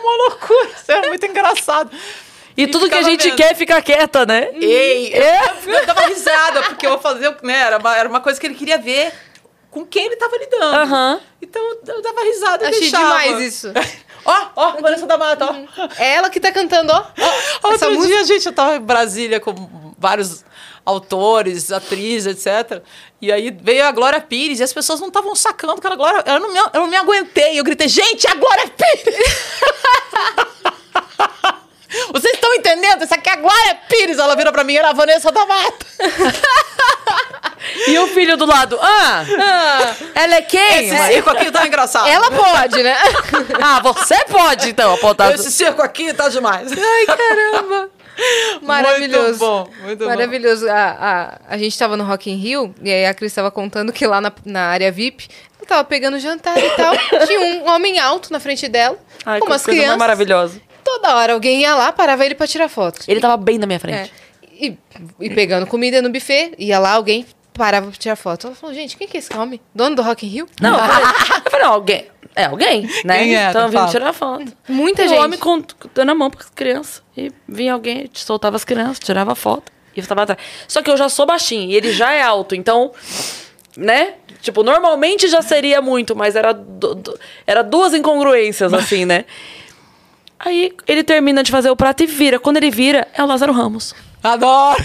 Uma 0.00 0.28
loucura. 0.28 0.70
Isso 0.76 0.92
era 0.92 1.08
muito 1.08 1.26
engraçado. 1.26 1.90
E, 2.56 2.66
tudo 2.66 2.88
que 2.88 2.94
a 2.94 3.02
gente 3.02 3.28
vendo. 3.28 3.36
quer 3.36 3.56
fica 3.56 3.80
quieta, 3.80 4.26
né? 4.26 4.50
Ei, 4.54 5.14
É. 5.14 5.52
eu, 5.66 5.72
eu 5.72 5.86
dava 5.86 6.02
risada, 6.02 6.62
porque 6.64 6.86
eu 6.86 6.98
fazia, 6.98 7.34
né, 7.42 7.54
era 7.54 7.78
uma, 7.78 7.96
era 7.96 8.08
uma 8.08 8.20
coisa 8.20 8.38
que 8.38 8.46
ele 8.46 8.54
queria 8.54 8.76
ver 8.76 9.10
com 9.72 9.84
quem 9.86 10.04
ele 10.06 10.16
tava 10.16 10.36
lidando. 10.36 10.76
Aham. 10.76 11.20
Então 11.40 11.60
eu 11.88 12.02
dava 12.02 12.22
risada 12.22 12.64
e 12.64 12.68
Achei 12.68 12.80
deixava. 12.82 13.04
demais 13.04 13.40
isso. 13.40 13.72
Ó, 14.24 14.46
ó, 14.54 14.70
Vanessa 14.80 15.04
da 15.04 15.18
Mata, 15.18 15.46
ó. 15.46 15.88
É 15.98 16.14
ela 16.14 16.30
que 16.30 16.38
tá 16.38 16.52
cantando, 16.52 16.92
ó. 16.92 17.04
ó 17.64 17.72
essa 17.72 17.86
Outro 17.88 17.94
música. 17.94 18.14
dia, 18.14 18.24
gente, 18.24 18.46
eu 18.46 18.52
tava 18.52 18.76
em 18.76 18.80
Brasília 18.80 19.40
com 19.40 19.52
vários 19.98 20.44
autores, 20.86 21.72
atrizes, 21.72 22.36
etc. 22.46 22.84
E 23.20 23.32
aí 23.32 23.50
veio 23.50 23.84
a 23.84 23.90
Glória 23.90 24.20
Pires 24.20 24.60
e 24.60 24.62
as 24.62 24.72
pessoas 24.72 25.00
não 25.00 25.08
estavam 25.08 25.34
sacando 25.34 25.80
que 25.80 25.86
era 25.88 25.94
a 25.94 25.98
Glória. 25.98 26.22
Eu 26.24 26.38
não, 26.38 26.52
me, 26.52 26.58
eu 26.58 26.80
não 26.82 26.86
me 26.86 26.94
aguentei. 26.94 27.58
Eu 27.58 27.64
gritei, 27.64 27.88
gente, 27.88 28.24
é 28.28 28.30
a 28.30 28.34
Glória 28.36 28.68
Pires! 28.68 29.16
Vocês 32.12 32.34
estão 32.34 32.54
entendendo? 32.54 33.02
Essa 33.02 33.16
aqui 33.16 33.28
é 33.28 33.32
a 33.32 33.36
Glória 33.36 33.78
Pires. 33.88 34.18
Ela 34.18 34.34
vira 34.36 34.50
pra 34.52 34.64
mim, 34.64 34.74
era 34.74 34.90
a 34.90 34.92
Vanessa 34.92 35.30
da 35.30 35.44
Mata. 35.46 35.86
E 37.86 37.96
o 37.98 38.08
filho 38.08 38.36
do 38.36 38.44
lado, 38.44 38.76
ah, 38.80 39.24
Ah, 39.40 39.94
ela 40.16 40.34
é 40.34 40.42
quem? 40.42 40.88
Esse 40.88 41.12
circo 41.12 41.30
aqui 41.30 41.50
tá 41.50 41.64
engraçado. 41.66 42.08
ela 42.08 42.30
pode, 42.30 42.82
né? 42.82 42.96
Ah, 43.62 43.80
você 43.80 44.24
pode 44.24 44.70
então 44.70 44.92
apontar. 44.94 45.32
Esse 45.32 45.50
circo 45.50 45.80
aqui 45.80 46.12
tá 46.12 46.28
demais. 46.28 46.70
Ai, 46.72 47.06
caramba. 47.06 47.88
Maravilhoso. 48.60 49.24
Muito 49.26 49.38
bom, 49.38 49.68
muito 49.84 50.04
Maravilhoso. 50.06 50.68
A, 50.68 51.38
a, 51.48 51.54
a 51.54 51.58
gente 51.58 51.78
tava 51.78 51.96
no 51.96 52.04
Rock 52.04 52.30
in 52.30 52.36
Rio 52.36 52.74
e 52.82 52.90
aí 52.90 53.06
a 53.06 53.14
Cris 53.14 53.32
tava 53.32 53.50
contando 53.50 53.92
que 53.92 54.06
lá 54.06 54.20
na, 54.20 54.32
na 54.44 54.66
área 54.66 54.90
VIP, 54.92 55.28
ela 55.58 55.66
tava 55.66 55.84
pegando 55.84 56.18
jantar 56.18 56.58
e 56.58 56.70
tal. 56.70 56.94
tinha 57.26 57.40
um 57.40 57.68
homem 57.70 57.98
alto 57.98 58.32
na 58.32 58.40
frente 58.40 58.68
dela, 58.68 58.98
Ai, 59.24 59.40
com 59.40 59.46
umas 59.46 59.64
crianças. 59.64 59.96
maravilhosa. 59.98 60.60
Toda 60.84 61.16
hora 61.16 61.32
alguém 61.32 61.60
ia 61.62 61.74
lá, 61.74 61.92
parava 61.92 62.24
ele 62.24 62.34
pra 62.34 62.46
tirar 62.46 62.68
foto. 62.68 63.00
Ele 63.08 63.20
tava 63.20 63.36
bem 63.36 63.58
na 63.58 63.66
minha 63.66 63.76
É. 63.76 63.78
frente. 63.78 64.12
E, 64.52 64.76
e 65.20 65.30
pegando 65.30 65.66
comida 65.66 66.00
no 66.02 66.10
buffet, 66.10 66.52
ia 66.58 66.78
lá, 66.78 66.92
alguém 66.92 67.26
parava 67.54 67.88
pra 67.88 67.96
tirar 67.98 68.16
foto. 68.16 68.46
Ela 68.48 68.56
falou, 68.56 68.74
gente, 68.74 68.96
quem 68.96 69.06
que 69.08 69.16
é 69.16 69.20
esse 69.20 69.34
homem? 69.36 69.60
Dono 69.74 69.96
do 69.96 70.02
Rock 70.02 70.24
in 70.26 70.28
Rio? 70.28 70.46
Não, 70.60 70.72
eu 70.72 70.78
falei, 70.78 71.04
eu 71.44 71.50
falei, 71.50 71.66
não, 71.66 71.72
alguém. 71.72 72.06
É 72.34 72.44
alguém, 72.46 72.88
né? 73.04 73.18
Quem 73.18 73.36
é? 73.36 73.50
Então 73.50 73.68
vindo 73.68 73.90
tirar 73.90 74.12
foto. 74.14 74.50
Muita 74.66 75.04
E 75.04 75.08
gente. 75.08 75.18
O 75.18 75.22
homem 75.22 75.38
com, 75.38 75.62
dando 75.94 76.12
a 76.12 76.14
mão 76.14 76.30
para 76.30 76.40
as 76.40 76.48
crianças. 76.48 77.02
E 77.14 77.30
vinha 77.46 77.74
alguém, 77.74 78.08
soltava 78.14 78.56
as 78.56 78.64
crianças, 78.64 78.98
tirava 78.98 79.34
foto. 79.34 79.70
E 79.94 80.00
eu 80.00 80.06
tava 80.06 80.22
atrás. 80.22 80.40
Só 80.66 80.80
que 80.80 80.90
eu 80.90 80.96
já 80.96 81.10
sou 81.10 81.26
baixinho 81.26 81.70
e 81.70 81.74
ele 81.74 81.92
já 81.92 82.10
é 82.12 82.22
alto, 82.22 82.54
então. 82.54 82.90
Né? 83.76 84.14
Tipo, 84.40 84.62
normalmente 84.62 85.28
já 85.28 85.40
seria 85.42 85.80
muito, 85.82 86.16
mas 86.16 86.34
era, 86.36 86.52
du- 86.52 86.94
du- 86.94 87.18
era 87.46 87.62
duas 87.62 87.92
incongruências, 87.94 88.72
assim, 88.72 89.04
né? 89.04 89.24
Aí 90.44 90.72
ele 90.88 91.04
termina 91.04 91.42
de 91.42 91.50
fazer 91.52 91.70
o 91.70 91.76
prato 91.76 92.02
e 92.02 92.06
vira. 92.06 92.38
Quando 92.40 92.56
ele 92.56 92.70
vira, 92.70 93.06
é 93.14 93.22
o 93.22 93.26
Lázaro 93.26 93.52
Ramos. 93.52 93.94
Adoro! 94.22 94.76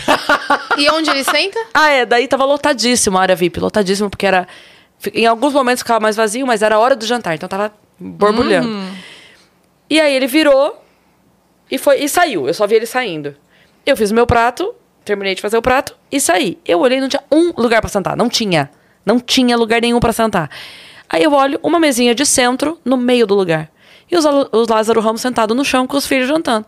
E 0.77 0.89
onde 0.89 1.09
ele 1.09 1.23
senta? 1.23 1.57
Ah, 1.73 1.89
é, 1.89 2.05
daí 2.05 2.27
tava 2.27 2.45
lotadíssimo 2.45 3.17
a 3.17 3.21
área 3.21 3.35
VIP, 3.35 3.59
lotadíssimo, 3.59 4.09
porque 4.09 4.25
era. 4.25 4.47
Em 5.13 5.25
alguns 5.25 5.53
momentos 5.53 5.81
ficava 5.81 5.99
mais 5.99 6.15
vazio, 6.15 6.45
mas 6.45 6.61
era 6.61 6.75
a 6.75 6.79
hora 6.79 6.95
do 6.95 7.05
jantar, 7.05 7.35
então 7.35 7.47
tava 7.47 7.71
borbulhando. 7.99 8.67
E 9.89 9.99
aí 10.01 10.13
ele 10.15 10.27
virou 10.27 10.83
e 11.69 11.77
foi 11.77 12.03
e 12.03 12.09
saiu. 12.09 12.47
Eu 12.47 12.53
só 12.53 12.65
vi 12.65 12.75
ele 12.75 12.85
saindo. 12.85 13.35
Eu 13.85 13.95
fiz 13.95 14.11
o 14.11 14.15
meu 14.15 14.25
prato, 14.25 14.73
terminei 15.05 15.35
de 15.35 15.41
fazer 15.41 15.57
o 15.57 15.61
prato 15.61 15.95
e 16.11 16.19
saí. 16.19 16.57
Eu 16.65 16.79
olhei, 16.79 16.99
não 16.99 17.07
tinha 17.07 17.23
um 17.31 17.53
lugar 17.57 17.79
pra 17.79 17.89
sentar. 17.89 18.17
Não 18.17 18.27
tinha. 18.27 18.69
Não 19.05 19.19
tinha 19.19 19.55
lugar 19.55 19.81
nenhum 19.81 19.99
pra 19.99 20.11
sentar. 20.11 20.49
Aí 21.07 21.23
eu 21.23 21.31
olho 21.31 21.59
uma 21.63 21.79
mesinha 21.79 22.13
de 22.13 22.25
centro 22.25 22.79
no 22.83 22.97
meio 22.97 23.25
do 23.25 23.35
lugar. 23.35 23.69
E 24.09 24.15
os, 24.15 24.23
os 24.53 24.67
Lázaro 24.69 25.01
Ramos 25.01 25.19
sentado 25.21 25.53
no 25.53 25.65
chão 25.65 25.85
com 25.85 25.97
os 25.97 26.07
filhos 26.07 26.27
jantando. 26.27 26.65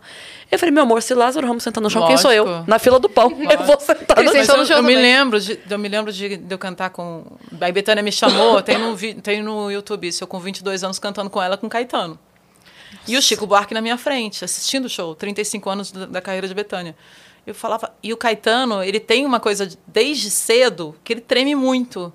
Eu 0.50 0.58
falei, 0.58 0.74
meu 0.74 0.82
amor, 0.82 1.00
se 1.02 1.14
Lázaro 1.14 1.46
Ramos 1.46 1.62
sentar 1.62 1.82
no 1.82 1.88
chão, 1.88 2.06
quem 2.06 2.16
sou 2.18 2.32
eu? 2.32 2.44
Lógico. 2.44 2.68
Na 2.70 2.78
fila 2.78 2.98
do 2.98 3.08
pão. 3.08 3.30
Eu 3.30 3.64
vou 3.64 3.80
sentar 3.80 4.16
no 4.22 4.30
chão. 4.44 4.56
no 4.56 4.62
eu, 4.62 4.66
chão 4.66 4.76
eu 4.76 4.82
me 4.82 4.94
lembro 4.94 5.40
de, 5.40 5.58
eu 5.70 5.78
me 5.78 5.88
lembro 5.88 6.12
de, 6.12 6.36
de 6.36 6.54
eu 6.54 6.58
cantar 6.58 6.90
com. 6.90 7.24
A 7.58 7.72
Betânia 7.72 8.02
me 8.02 8.12
chamou, 8.12 8.60
tem 8.60 8.76
no, 8.78 8.96
tem 9.22 9.42
no 9.42 9.70
YouTube 9.70 10.06
isso, 10.08 10.22
eu 10.22 10.28
com 10.28 10.38
22 10.38 10.84
anos 10.84 10.98
cantando 10.98 11.30
com 11.30 11.40
ela 11.40 11.56
com 11.56 11.68
Caetano. 11.68 12.18
E 13.06 13.16
o 13.16 13.22
Chico 13.22 13.46
Buarque 13.46 13.72
na 13.72 13.80
minha 13.80 13.96
frente, 13.96 14.44
assistindo 14.44 14.84
o 14.86 14.88
show, 14.88 15.14
35 15.14 15.70
anos 15.70 15.92
da, 15.92 16.06
da 16.06 16.20
carreira 16.20 16.46
de 16.48 16.52
Betânia. 16.54 16.94
Eu 17.46 17.54
falava, 17.54 17.90
e 18.02 18.12
o 18.12 18.16
Caetano, 18.16 18.82
ele 18.82 19.00
tem 19.00 19.24
uma 19.24 19.40
coisa 19.40 19.66
de- 19.66 19.78
desde 19.86 20.30
cedo 20.30 20.94
que 21.02 21.12
ele 21.14 21.20
treme 21.22 21.54
muito. 21.54 22.12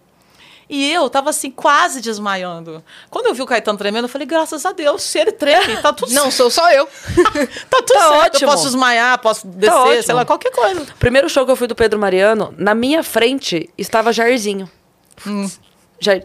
E 0.68 0.92
eu 0.92 1.10
tava 1.10 1.30
assim, 1.30 1.52
quase 1.52 2.02
desmaiando. 2.02 2.84
Quando 3.10 3.28
eu 3.28 3.34
vi 3.34 3.42
o 3.42 3.46
Caetano 3.46 3.78
tremendo, 3.78 4.06
eu 4.06 4.10
falei, 4.10 4.26
graças 4.26 4.66
a 4.66 4.72
Deus, 4.72 5.04
se 5.04 5.20
ele 5.20 5.32
treme, 5.32 5.78
tá 5.78 5.94
tudo 5.94 6.12
Não, 6.14 6.32
sou 6.32 6.50
só 6.50 6.72
eu. 6.72 6.88
Tá 7.70 7.78
tudo 7.82 7.94
Tá 7.94 8.10
certo. 8.10 8.26
ótimo. 8.26 8.50
Eu 8.50 8.52
posso 8.54 8.64
desmaiar, 8.66 9.20
posso 9.20 9.48
descer, 9.48 9.74
ótimo. 9.76 10.04
sei 10.04 10.16
lá, 10.16 10.26
qualquer 10.26 10.52
coisa. 10.52 10.86
Primeiro 11.00 11.30
show 11.30 11.46
que 11.46 11.52
eu 11.52 11.56
fui 11.56 11.68
do 11.68 11.76
Pedro 11.76 12.00
Mariano, 12.00 12.54
na 12.58 12.74
minha 12.74 13.04
frente 13.04 13.70
estava 13.78 14.12
Jairzinho. 14.12 14.70
Hum. 15.26 15.50
Jair. 16.00 16.24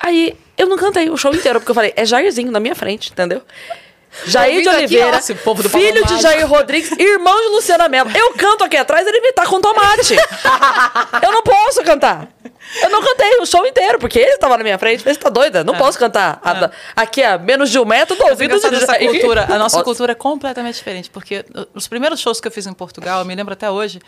Aí 0.00 0.36
eu 0.56 0.66
não 0.68 0.76
cantei 0.76 1.08
o 1.10 1.16
show 1.16 1.34
inteiro, 1.34 1.58
porque 1.60 1.70
eu 1.70 1.74
falei, 1.74 1.92
é 1.96 2.04
Jairzinho 2.04 2.50
na 2.52 2.60
minha 2.60 2.74
frente, 2.74 3.10
entendeu? 3.10 3.42
Jair 4.26 4.62
de 4.62 4.68
Ouvindo 4.68 4.70
aqui, 4.70 4.78
Oliveira, 4.96 5.16
ó, 5.16 5.18
esse 5.18 5.34
povo 5.34 5.62
do 5.62 5.68
filho 5.68 6.04
de 6.04 6.20
Jair 6.20 6.46
Rodrigues, 6.46 6.90
irmão 6.98 7.36
de 7.40 7.48
Luciana 7.54 7.88
Mello. 7.88 8.10
Eu 8.14 8.32
canto 8.34 8.64
aqui 8.64 8.76
atrás, 8.76 9.06
ele 9.06 9.20
me 9.20 9.32
tá 9.32 9.46
com 9.46 9.60
tomate. 9.60 10.14
eu 11.22 11.32
não 11.32 11.42
posso 11.42 11.82
cantar. 11.84 12.28
Eu 12.82 12.90
não 12.90 13.02
cantei 13.02 13.38
o 13.40 13.46
show 13.46 13.66
inteiro, 13.66 13.98
porque 13.98 14.18
ele 14.18 14.32
estava 14.32 14.56
na 14.58 14.62
minha 14.62 14.78
frente. 14.78 15.02
Você 15.02 15.14
tá 15.16 15.28
doida? 15.30 15.64
Não 15.64 15.74
posso 15.78 15.98
cantar. 15.98 16.38
A- 16.42 16.70
Aqui 16.96 17.22
a 17.22 17.38
menos 17.38 17.70
de 17.70 17.78
um 17.78 17.84
metro 17.84 18.14
do 18.16 18.24
ouvido 18.26 18.50
de 18.70 18.76
essa 18.84 18.92
cultura. 19.20 19.44
A 19.54 19.58
nossa 19.58 19.76
cultura 19.84 20.12
é 20.12 20.14
completamente 20.14 20.74
diferente, 20.76 21.08
porque 21.10 21.44
os 21.74 21.88
primeiros 21.88 22.20
shows 22.20 22.40
que 22.40 22.48
eu 22.48 22.52
fiz 22.52 22.66
em 22.66 22.72
Portugal, 22.72 23.20
eu 23.20 23.24
me 23.24 23.34
lembro 23.34 23.52
até 23.52 23.70
hoje, 23.70 24.00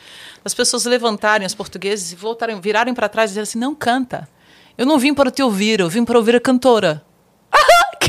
as 0.45 0.53
pessoas 0.55 0.85
levantarem, 0.85 1.47
os 1.47 1.55
portugueses, 1.55 2.13
e 2.13 2.17
voltarem, 2.17 2.61
virarem 2.61 2.93
para 2.93 3.09
trás 3.09 3.31
e 3.31 3.33
dizer 3.33 3.43
assim: 3.43 3.59
não 3.59 3.75
canta. 3.75 4.29
Eu 4.77 4.87
não 4.87 4.99
vim 4.99 5.13
para 5.15 5.31
te 5.31 5.43
ouvir, 5.43 5.81
eu 5.81 5.89
vim 5.89 6.05
para 6.05 6.17
ouvir 6.19 6.37
a 6.37 6.41
cantora. 6.41 7.03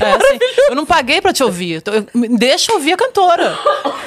Que 0.01 0.05
É, 0.05 0.13
assim, 0.15 0.39
eu 0.69 0.75
não 0.75 0.85
paguei 0.85 1.21
para 1.21 1.31
te 1.33 1.43
ouvir. 1.43 1.75
então, 1.77 1.93
eu- 1.93 2.05
deixa 2.37 2.71
eu 2.71 2.75
ouvir 2.75 2.93
a 2.93 2.97
cantora. 2.97 3.57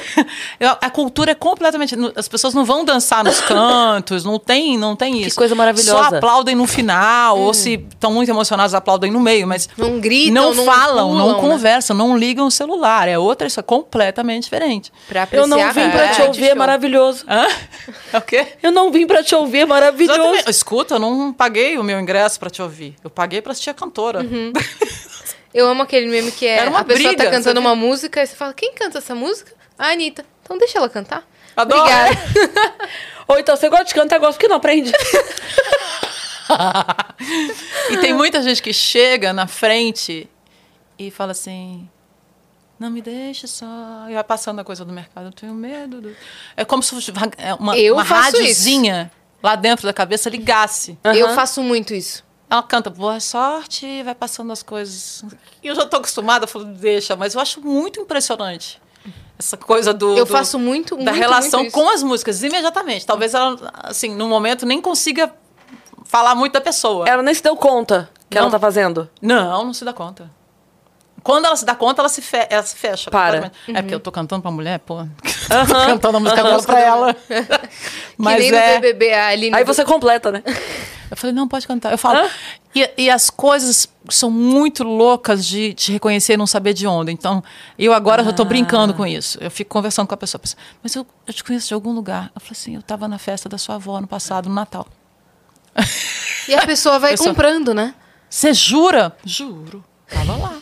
Eu- 0.60 0.76
a 0.80 0.90
cultura 0.90 1.32
é 1.32 1.34
completamente. 1.34 1.94
As 2.14 2.28
pessoas 2.28 2.54
não 2.54 2.64
vão 2.64 2.84
dançar 2.84 3.24
nos 3.24 3.40
cantos, 3.40 4.24
não 4.24 4.38
tem, 4.38 4.78
não 4.78 4.94
tem 4.94 5.22
isso. 5.22 5.36
coisa 5.36 5.54
maravilhosa. 5.54 6.08
Só 6.10 6.16
aplaudem 6.16 6.54
no 6.54 6.66
final, 6.66 7.38
ou 7.38 7.52
se 7.52 7.74
estão 7.92 8.12
muito 8.12 8.28
emocionados, 8.28 8.74
aplaudem 8.74 9.10
no 9.10 9.18
meio, 9.20 9.46
mas 9.46 9.68
Não 9.76 9.98
gritam, 10.00 10.34
não, 10.34 10.54
não 10.54 10.64
falam, 10.64 11.08
pulam, 11.08 11.26
não 11.28 11.34
né? 11.34 11.40
conversam, 11.40 11.96
não 11.96 12.16
ligam 12.16 12.46
o 12.46 12.50
celular. 12.50 13.08
É 13.08 13.18
outra, 13.18 13.46
isso 13.48 13.58
é 13.58 13.62
completamente 13.62 14.44
diferente. 14.44 14.92
Pra 15.08 15.26
Eu 15.32 15.46
não 15.48 15.58
apreciar 15.60 15.84
vim 15.84 15.90
pra 15.90 16.08
te 16.08 16.16
realmente 16.16 16.26
ouvir, 16.28 16.48
o 16.48 16.52
é 16.52 16.54
maravilhoso. 16.54 17.24
Hã? 17.28 17.46
É 18.12 18.18
o 18.18 18.22
quê? 18.22 18.46
Eu 18.62 18.70
não 18.70 18.92
vim 18.92 19.06
pra 19.08 19.22
te 19.24 19.34
ouvir, 19.34 19.58
é 19.60 19.66
maravilhoso. 19.66 20.18
Exatamente. 20.20 20.50
Escuta, 20.50 20.94
eu 20.94 20.98
não 21.00 21.32
paguei 21.32 21.76
o 21.76 21.82
meu 21.82 21.98
ingresso 21.98 22.38
para 22.38 22.48
te 22.48 22.62
ouvir. 22.62 22.94
Eu 23.02 23.10
paguei 23.10 23.42
para 23.42 23.50
assistir 23.52 23.70
a 23.70 23.74
cantora. 23.74 24.20
Eu 25.54 25.68
amo 25.68 25.82
aquele 25.84 26.08
meme 26.08 26.32
que 26.32 26.46
é 26.46 26.68
uma 26.68 26.80
a 26.80 26.84
pessoa 26.84 27.10
briga, 27.10 27.24
tá 27.24 27.30
cantando 27.30 27.60
uma 27.60 27.76
música 27.76 28.20
e 28.20 28.26
você 28.26 28.34
fala, 28.34 28.52
quem 28.52 28.74
canta 28.74 28.98
essa 28.98 29.14
música? 29.14 29.52
A 29.78 29.90
Anitta. 29.92 30.26
Então 30.42 30.58
deixa 30.58 30.78
ela 30.78 30.88
cantar. 30.90 31.24
Adoro. 31.56 31.80
Obrigada. 31.80 32.10
Ou 33.28 33.38
então, 33.38 33.56
você 33.56 33.68
gosta 33.70 33.84
de 33.84 33.94
cantar, 33.94 34.18
gosta 34.18 34.34
porque 34.34 34.48
não 34.48 34.56
aprende. 34.56 34.92
E 37.90 37.96
tem 37.98 38.12
muita 38.12 38.42
gente 38.42 38.62
que 38.62 38.72
chega 38.72 39.32
na 39.32 39.46
frente 39.46 40.28
e 40.98 41.10
fala 41.10 41.32
assim: 41.32 41.88
Não 42.78 42.90
me 42.90 43.00
deixe 43.00 43.46
só. 43.46 43.66
E 44.10 44.14
vai 44.14 44.24
passando 44.24 44.60
a 44.60 44.64
coisa 44.64 44.84
do 44.84 44.92
mercado. 44.92 45.26
Eu 45.28 45.32
tenho 45.32 45.54
medo. 45.54 46.02
do-" 46.02 46.16
É 46.56 46.64
como 46.64 46.82
se 46.82 46.90
fosse 46.90 47.12
é 47.38 47.54
uma, 47.54 47.78
Eu 47.78 47.94
uma 47.94 48.04
faço 48.04 48.36
rádiozinha 48.36 49.10
lá 49.42 49.56
dentro 49.56 49.86
da 49.86 49.92
cabeça 49.92 50.28
ligasse. 50.28 50.98
Eu 51.02 51.26
Aham. 51.26 51.34
faço 51.34 51.62
muito 51.62 51.94
isso. 51.94 52.24
Ela 52.54 52.62
canta 52.62 52.88
boa 52.88 53.18
sorte, 53.18 54.02
vai 54.04 54.14
passando 54.14 54.52
as 54.52 54.62
coisas. 54.62 55.24
E 55.62 55.66
eu 55.66 55.74
já 55.74 55.84
tô 55.84 55.96
acostumada, 55.96 56.44
eu 56.44 56.48
falo, 56.48 56.64
deixa, 56.66 57.16
mas 57.16 57.34
eu 57.34 57.40
acho 57.40 57.60
muito 57.60 57.98
impressionante 58.00 58.80
essa 59.36 59.56
coisa 59.56 59.92
do. 59.92 60.16
Eu 60.16 60.24
do- 60.24 60.30
faço 60.32 60.56
muito, 60.58 60.94
da 60.96 61.10
muito, 61.10 61.16
relação 61.16 61.60
muito 61.60 61.72
com 61.72 61.88
as 61.90 62.02
músicas, 62.02 62.42
imediatamente. 62.44 63.04
Talvez 63.04 63.34
ela, 63.34 63.56
assim, 63.82 64.14
no 64.14 64.28
momento 64.28 64.64
nem 64.64 64.80
consiga 64.80 65.34
falar 66.04 66.36
muito 66.36 66.52
da 66.52 66.60
pessoa. 66.60 67.08
Ela 67.08 67.22
nem 67.24 67.34
se 67.34 67.42
deu 67.42 67.56
conta 67.56 68.08
que 68.30 68.38
ela 68.38 68.46
Não. 68.46 68.52
tá 68.52 68.58
fazendo. 68.60 69.10
Não, 69.20 69.64
não 69.64 69.74
se 69.74 69.84
dá 69.84 69.92
conta. 69.92 70.30
Quando 71.24 71.46
ela 71.46 71.56
se 71.56 71.64
dá 71.64 71.74
conta, 71.74 72.02
ela 72.02 72.08
se, 72.08 72.20
fe- 72.22 72.46
ela 72.50 72.62
se 72.62 72.76
fecha. 72.76 73.10
Para. 73.10 73.40
completamente. 73.40 73.78
É 73.78 73.82
porque 73.82 73.94
eu 73.94 74.00
tô 74.00 74.12
cantando 74.12 74.42
pra 74.42 74.50
mulher, 74.50 74.78
pô. 74.78 74.98
Aham. 74.98 75.08
tô 75.66 75.74
cantando 75.86 76.16
a 76.18 76.20
música 76.20 76.42
dela 76.42 76.62
pra 76.62 76.80
ela. 76.80 77.14
que 77.16 78.22
nem 78.22 78.54
é. 78.54 78.74
no 78.74 78.80
BBB, 78.82 79.12
a 79.14 79.26
Aline... 79.28 79.56
Aí 79.56 79.64
você 79.64 79.84
completa, 79.86 80.30
né? 80.30 80.42
Eu 81.10 81.16
falei, 81.16 81.34
não, 81.34 81.46
pode 81.46 81.64
cantar. 81.66 81.92
Eu 81.92 81.98
falo. 81.98 82.28
E, 82.74 82.90
e 82.96 83.10
as 83.10 83.30
coisas 83.30 83.86
são 84.08 84.30
muito 84.30 84.82
loucas 84.82 85.46
de 85.46 85.72
te 85.74 85.92
reconhecer 85.92 86.32
e 86.32 86.36
não 86.36 86.46
saber 86.46 86.72
de 86.74 86.88
onde. 86.88 87.12
Então, 87.12 87.44
eu 87.78 87.92
agora 87.92 88.24
já 88.24 88.32
tô 88.32 88.44
brincando 88.44 88.92
com 88.94 89.06
isso. 89.06 89.38
Eu 89.40 89.50
fico 89.50 89.70
conversando 89.70 90.08
com 90.08 90.14
a 90.14 90.16
pessoa. 90.16 90.40
a 90.40 90.42
pessoa, 90.42 90.58
Mas 90.82 90.96
eu, 90.96 91.06
eu 91.26 91.32
te 91.32 91.44
conheço 91.44 91.68
de 91.68 91.74
algum 91.74 91.92
lugar. 91.92 92.32
Eu 92.34 92.40
falei 92.40 92.52
assim, 92.52 92.74
eu 92.74 92.82
tava 92.82 93.06
na 93.06 93.18
festa 93.18 93.48
da 93.48 93.56
sua 93.58 93.76
avó 93.76 94.00
no 94.00 94.08
passado, 94.08 94.48
no 94.48 94.54
Natal. 94.56 94.88
E 96.48 96.54
a 96.54 96.66
pessoa 96.66 96.98
vai 96.98 97.12
Pessoa- 97.12 97.28
comprando, 97.30 97.72
né? 97.74 97.94
Você 98.28 98.52
jura? 98.52 99.16
Juro. 99.24 99.84
Tava 100.08 100.36
lá. 100.36 100.54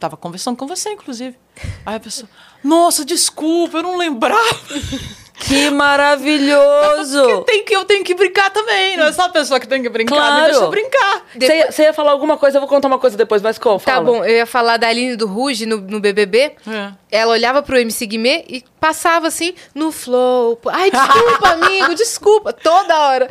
Tava 0.00 0.16
conversando 0.16 0.56
com 0.56 0.66
você, 0.66 0.90
inclusive. 0.90 1.36
Aí 1.84 1.96
a 1.96 2.00
pessoa, 2.00 2.26
nossa, 2.64 3.04
desculpa, 3.04 3.78
eu 3.78 3.82
não 3.82 3.98
lembrava. 3.98 4.40
Que 5.40 5.70
maravilhoso! 5.70 7.22
Porque 7.22 7.52
tem 7.52 7.64
que, 7.64 7.74
eu 7.74 7.84
tenho 7.86 8.04
que 8.04 8.14
brincar 8.14 8.50
também. 8.50 8.96
Não 8.96 9.06
é 9.06 9.12
só 9.12 9.22
a 9.22 9.28
pessoa 9.30 9.58
que 9.58 9.66
tem 9.66 9.82
que 9.82 9.88
brincar. 9.88 10.14
Claro. 10.14 10.34
Me 10.34 10.42
deixa 10.42 10.60
eu 10.60 10.68
brincar. 10.70 11.22
Você 11.34 11.56
ia, 11.56 11.72
você 11.72 11.82
ia 11.84 11.92
falar 11.94 12.10
alguma 12.12 12.36
coisa, 12.36 12.58
eu 12.58 12.60
vou 12.60 12.68
contar 12.68 12.88
uma 12.88 12.98
coisa 12.98 13.16
depois, 13.16 13.40
mas 13.40 13.58
como? 13.58 13.80
Tá 13.80 14.00
bom, 14.02 14.22
eu 14.22 14.36
ia 14.36 14.46
falar 14.46 14.76
da 14.76 14.88
Aline 14.88 15.16
do 15.16 15.26
Ruge 15.26 15.64
no, 15.64 15.78
no 15.78 15.98
BBB. 15.98 16.56
É. 16.68 16.92
Ela 17.10 17.32
olhava 17.32 17.62
pro 17.62 17.78
MC 17.78 18.06
Guimê 18.06 18.44
e 18.48 18.62
passava 18.78 19.28
assim 19.28 19.54
no 19.74 19.90
flow. 19.90 20.60
Ai, 20.66 20.90
desculpa, 20.90 21.48
amigo, 21.56 21.94
desculpa. 21.94 22.52
Toda 22.52 22.98
hora. 23.08 23.28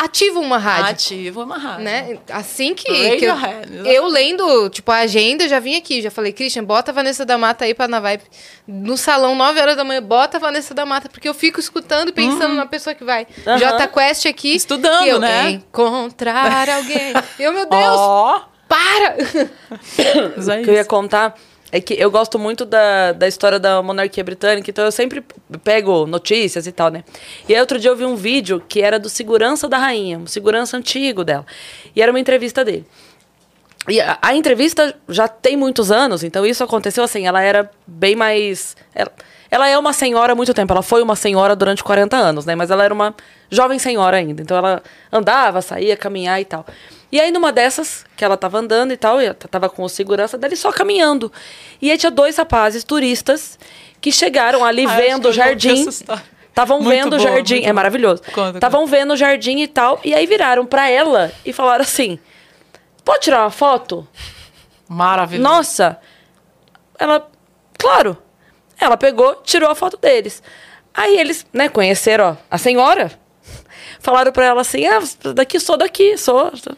Ativam 0.00 0.42
uma 0.42 0.56
rádio. 0.56 0.90
Ativo 0.90 1.42
uma 1.42 1.58
rádio. 1.58 1.84
Né? 1.84 2.18
Assim 2.30 2.74
que, 2.74 3.16
que 3.16 3.24
eu, 3.24 3.34
Radiohead. 3.34 3.88
eu 3.94 4.06
lendo, 4.06 4.70
tipo, 4.70 4.90
a 4.90 4.98
agenda, 4.98 5.46
já 5.46 5.60
vim 5.60 5.76
aqui, 5.76 6.00
já 6.00 6.10
falei, 6.10 6.32
Christian, 6.32 6.64
bota 6.64 6.90
a 6.90 6.94
Vanessa 6.94 7.24
da 7.24 7.36
Mata 7.36 7.66
aí 7.66 7.74
pra 7.74 7.86
na 7.86 8.00
vibe. 8.00 8.22
No 8.66 8.96
salão, 8.96 9.34
9 9.34 9.60
horas 9.60 9.76
da 9.76 9.84
manhã, 9.84 10.02
bota 10.02 10.38
a 10.38 10.40
Vanessa 10.40 10.72
da 10.72 10.86
Mata, 10.86 11.08
porque 11.08 11.28
eu 11.28 11.34
fico 11.34 11.60
escutando 11.60 12.08
e 12.08 12.12
pensando 12.12 12.54
na 12.54 12.64
pessoa 12.66 12.94
que 12.94 13.04
vai. 13.04 13.26
Aham. 13.46 13.58
Jota 13.58 13.86
Quest 13.86 14.26
aqui. 14.26 14.54
Estudando, 14.54 15.06
eu, 15.06 15.18
né? 15.18 15.50
Encontrar 15.50 16.68
alguém. 16.68 17.12
eu, 17.38 17.52
meu 17.52 17.66
Deus, 17.70 17.96
Ó, 17.96 18.44
para! 18.66 19.16
mas 20.36 20.48
é 20.48 20.60
O 20.60 20.64
que 20.64 20.70
eu 20.70 20.74
ia 20.74 20.84
contar 20.84 21.34
é 21.72 21.80
que 21.80 21.94
eu 21.94 22.10
gosto 22.10 22.38
muito 22.38 22.64
da, 22.64 23.12
da 23.12 23.28
história 23.28 23.58
da 23.58 23.82
monarquia 23.82 24.24
britânica, 24.24 24.70
então 24.70 24.84
eu 24.84 24.92
sempre 24.92 25.24
pego 25.62 26.06
notícias 26.06 26.66
e 26.66 26.72
tal, 26.72 26.90
né? 26.90 27.04
E 27.48 27.54
aí 27.54 27.60
outro 27.60 27.78
dia 27.78 27.90
eu 27.90 27.96
vi 27.96 28.04
um 28.04 28.16
vídeo 28.16 28.62
que 28.68 28.80
era 28.80 28.98
do 28.98 29.08
segurança 29.08 29.68
da 29.68 29.78
rainha, 29.78 30.18
um 30.18 30.26
segurança 30.26 30.76
antigo 30.76 31.24
dela. 31.24 31.46
E 31.94 32.02
era 32.02 32.10
uma 32.10 32.18
entrevista 32.18 32.64
dele. 32.64 32.84
E 33.88 34.00
a, 34.00 34.18
a 34.20 34.34
entrevista 34.34 34.94
já 35.08 35.28
tem 35.28 35.56
muitos 35.56 35.90
anos, 35.90 36.24
então 36.24 36.44
isso 36.44 36.62
aconteceu 36.62 37.04
assim, 37.04 37.26
ela 37.26 37.40
era 37.40 37.70
bem 37.86 38.16
mais. 38.16 38.76
Ela, 38.94 39.12
ela 39.50 39.68
é 39.68 39.78
uma 39.78 39.92
senhora 39.92 40.32
há 40.32 40.36
muito 40.36 40.52
tempo, 40.52 40.72
ela 40.72 40.82
foi 40.82 41.02
uma 41.02 41.16
senhora 41.16 41.56
durante 41.56 41.82
40 41.82 42.16
anos, 42.16 42.46
né? 42.46 42.54
Mas 42.54 42.70
ela 42.70 42.84
era 42.84 42.92
uma 42.92 43.14
jovem 43.48 43.78
senhora 43.78 44.16
ainda. 44.16 44.42
Então 44.42 44.56
ela 44.56 44.82
andava, 45.12 45.62
saía, 45.62 45.96
caminhar 45.96 46.40
e 46.40 46.44
tal. 46.44 46.64
E 47.12 47.20
aí, 47.20 47.30
numa 47.32 47.50
dessas, 47.52 48.04
que 48.16 48.24
ela 48.24 48.36
tava 48.36 48.58
andando 48.58 48.92
e 48.92 48.96
tal, 48.96 49.20
e 49.20 49.24
ela 49.26 49.34
tava 49.34 49.68
com 49.68 49.86
segurança 49.88 50.38
dele 50.38 50.54
só 50.54 50.70
caminhando. 50.70 51.32
E 51.82 51.90
aí 51.90 51.98
tinha 51.98 52.10
dois 52.10 52.36
rapazes 52.36 52.84
turistas 52.84 53.58
que 54.00 54.12
chegaram 54.12 54.64
ali 54.64 54.86
Ah, 54.86 54.96
vendo 54.96 55.28
o 55.28 55.32
jardim. 55.32 55.88
Estavam 56.48 56.82
vendo 56.82 57.16
o 57.16 57.18
jardim. 57.18 57.64
É 57.64 57.72
maravilhoso. 57.72 58.22
Estavam 58.54 58.86
vendo 58.86 59.12
o 59.12 59.16
jardim 59.16 59.58
e 59.60 59.66
tal. 59.68 60.00
E 60.04 60.14
aí 60.14 60.26
viraram 60.26 60.64
pra 60.66 60.88
ela 60.88 61.32
e 61.44 61.52
falaram 61.52 61.82
assim: 61.82 62.18
pode 63.04 63.24
tirar 63.24 63.40
uma 63.42 63.50
foto? 63.50 64.06
Maravilhoso. 64.88 65.48
Nossa! 65.48 65.98
Ela, 66.98 67.28
claro. 67.78 68.16
Ela 68.78 68.96
pegou, 68.96 69.36
tirou 69.44 69.70
a 69.70 69.74
foto 69.74 69.96
deles. 69.96 70.42
Aí 70.92 71.18
eles, 71.18 71.46
né, 71.52 71.68
conheceram 71.68 72.30
ó, 72.32 72.36
a 72.50 72.58
senhora. 72.58 73.10
Falaram 74.00 74.32
pra 74.32 74.44
ela 74.46 74.60
assim: 74.62 74.86
"Ah, 74.86 75.00
daqui 75.34 75.60
sou 75.60 75.76
daqui, 75.76 76.16
sou". 76.18 76.50
sou." 76.56 76.74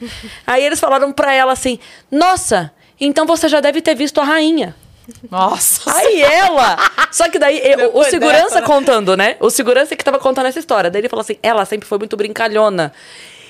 Aí 0.47 0.65
eles 0.65 0.79
falaram 0.81 1.11
pra 1.13 1.33
ela 1.33 1.53
assim: 1.53 1.79
"Nossa, 2.11 2.71
então 3.01 3.25
você 3.27 3.49
já 3.49 3.61
deve 3.61 3.81
ter 3.81 3.95
visto 3.95 4.21
a 4.21 4.25
rainha". 4.25 4.75
Nossa. 5.31 5.93
Aí 5.97 6.23
ela. 6.23 6.77
Só 7.11 7.29
que 7.29 7.39
daí, 7.39 7.59
eu- 7.65 7.91
o 7.97 8.05
segurança 8.05 8.45
dessa, 8.45 8.61
né? 8.61 8.67
contando, 8.67 9.17
né? 9.17 9.37
O 9.41 9.51
segurança 9.51 9.97
que 9.97 10.05
tava 10.05 10.19
contando 10.19 10.47
essa 10.47 10.59
história. 10.61 10.91
Daí 10.91 11.01
ele 11.01 11.09
falou 11.09 11.23
assim: 11.23 11.37
ela 11.43 11.65
sempre 11.65 11.89
foi 11.89 11.99
muito 11.99 12.17
brincalhona. 12.17 12.93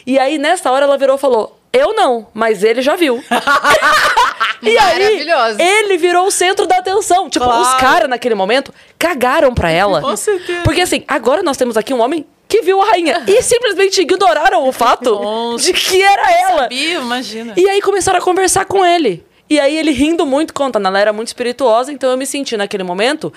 E 0.07 0.19
aí, 0.19 0.39
nessa 0.39 0.71
hora, 0.73 0.85
ela 0.87 0.97
virou 0.97 1.17
e 1.17 1.19
falou: 1.19 1.59
eu 1.73 1.95
não, 1.95 2.27
mas 2.35 2.65
ele 2.65 2.81
já 2.83 2.97
viu. 2.97 3.23
e 4.63 4.79
aí, 4.79 5.27
ele 5.59 5.97
virou 5.99 6.27
o 6.27 6.31
centro 6.31 6.67
da 6.67 6.79
atenção. 6.79 7.29
Tipo, 7.29 7.45
Claro. 7.45 7.61
os 7.63 7.75
caras 7.75 8.09
naquele 8.09 8.35
momento 8.35 8.73
cagaram 8.99 9.53
pra 9.55 9.71
ela. 9.71 10.01
Com 10.01 10.17
certeza. 10.17 10.63
Porque 10.63 10.81
assim, 10.81 11.05
agora 11.07 11.43
nós 11.43 11.57
temos 11.57 11.77
aqui 11.77 11.93
um 11.93 12.01
homem 12.01 12.25
que 12.53 12.61
viu 12.63 12.83
a 12.83 12.85
rainha. 12.91 13.25
E 13.27 13.41
simplesmente 13.43 14.03
ignoraram 14.03 14.69
o 14.69 14.73
fato 14.73 15.15
Nossa. 15.15 15.65
de 15.65 15.73
que 15.73 16.03
era 16.03 16.31
ela. 16.33 16.63
Sabia, 16.65 16.99
imagina. 16.99 17.55
E 17.57 17.67
aí 17.69 17.81
começaram 17.81 18.19
a 18.19 18.23
conversar 18.23 18.67
com 18.67 18.85
ele. 18.85 19.25
E 19.49 19.59
aí 19.59 19.75
ele 19.77 19.91
rindo 19.91 20.27
muito, 20.27 20.53
contando, 20.53 20.87
ela 20.87 20.99
era 21.01 21.13
muito 21.13 21.29
espirituosa, 21.29 21.91
então 21.93 22.11
eu 22.11 22.17
me 22.17 22.27
senti 22.27 22.57
naquele 22.57 22.83
momento 22.83 23.33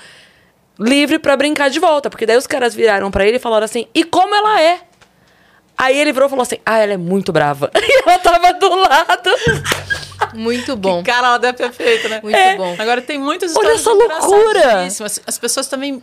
livre 0.77 1.17
pra 1.17 1.37
brincar 1.37 1.69
de 1.69 1.79
volta. 1.79 2.09
Porque 2.09 2.25
daí 2.25 2.35
os 2.37 2.45
caras 2.47 2.75
viraram 2.75 3.09
pra 3.09 3.25
ele 3.25 3.37
e 3.37 3.39
falaram 3.39 3.63
assim: 3.65 3.87
e 3.93 4.03
como 4.03 4.35
ela 4.35 4.61
é? 4.61 4.79
Aí 5.77 5.97
ele 5.97 6.11
virou 6.13 6.27
e 6.27 6.29
falou 6.29 6.43
assim: 6.43 6.57
ah, 6.65 6.77
ela 6.77 6.93
é 6.93 6.97
muito 6.97 7.31
brava. 7.31 7.71
E 7.75 8.09
ela 8.09 8.19
tava 8.19 8.53
do 8.53 8.69
lado. 8.75 9.29
Muito 10.33 10.75
bom. 10.75 11.03
Cara, 11.03 11.27
ela 11.27 11.37
deve 11.37 11.57
ter 11.57 11.71
feito, 11.71 12.07
né? 12.09 12.19
Muito 12.21 12.35
É. 12.35 12.55
bom. 12.55 12.75
Agora 12.79 13.01
tem 13.01 13.17
muitas 13.17 13.55
Olha 13.55 13.73
histórias 13.73 14.09
essa 14.17 14.27
loucura! 14.27 14.87
As 15.27 15.37
pessoas 15.37 15.67
também. 15.67 16.01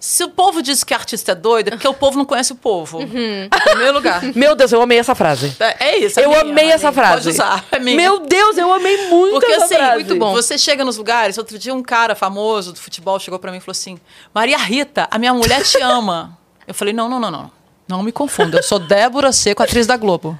Se 0.00 0.24
o 0.24 0.30
povo 0.30 0.62
diz 0.62 0.82
que 0.82 0.94
artista 0.94 1.32
é 1.32 1.34
doido, 1.34 1.68
é 1.68 1.70
porque 1.72 1.86
o 1.86 1.92
povo 1.92 2.16
não 2.16 2.24
conhece 2.24 2.52
o 2.52 2.56
povo. 2.56 3.02
Em 3.04 3.48
primeiro 3.48 3.92
lugar. 3.92 4.22
Meu 4.34 4.56
Deus, 4.56 4.72
eu 4.72 4.80
amei 4.80 4.98
essa 4.98 5.14
frase. 5.14 5.54
É, 5.60 5.90
é 5.90 5.98
isso. 5.98 6.18
é 6.18 6.24
eu 6.24 6.30
minha, 6.30 6.40
amei 6.40 6.70
é 6.70 6.72
essa 6.72 6.90
frase. 6.90 7.24
Pode 7.24 7.28
usar. 7.28 7.66
É 7.70 7.78
minha. 7.78 7.96
Meu 7.96 8.20
Deus, 8.20 8.56
eu 8.56 8.72
amei 8.72 9.08
muito 9.08 9.34
Porque 9.34 9.52
essa 9.52 9.66
assim, 9.66 9.74
frase. 9.74 9.94
muito 9.96 10.16
bom. 10.16 10.32
Você 10.32 10.56
chega 10.56 10.82
nos 10.86 10.96
lugares, 10.96 11.36
outro 11.36 11.58
dia 11.58 11.74
um 11.74 11.82
cara 11.82 12.14
famoso 12.14 12.72
do 12.72 12.80
futebol 12.80 13.20
chegou 13.20 13.38
pra 13.38 13.52
mim 13.52 13.58
e 13.58 13.60
falou 13.60 13.72
assim: 13.72 14.00
Maria 14.34 14.56
Rita, 14.56 15.06
a 15.10 15.18
minha 15.18 15.34
mulher 15.34 15.62
te 15.64 15.78
ama. 15.82 16.38
Eu 16.66 16.72
falei: 16.72 16.94
não, 16.94 17.06
não, 17.06 17.20
não, 17.20 17.30
não. 17.30 17.52
Não 17.86 18.02
me 18.02 18.10
confunda. 18.10 18.58
Eu 18.58 18.62
sou 18.62 18.78
Débora 18.78 19.32
Seco, 19.32 19.62
atriz 19.62 19.86
da 19.86 19.98
Globo. 19.98 20.38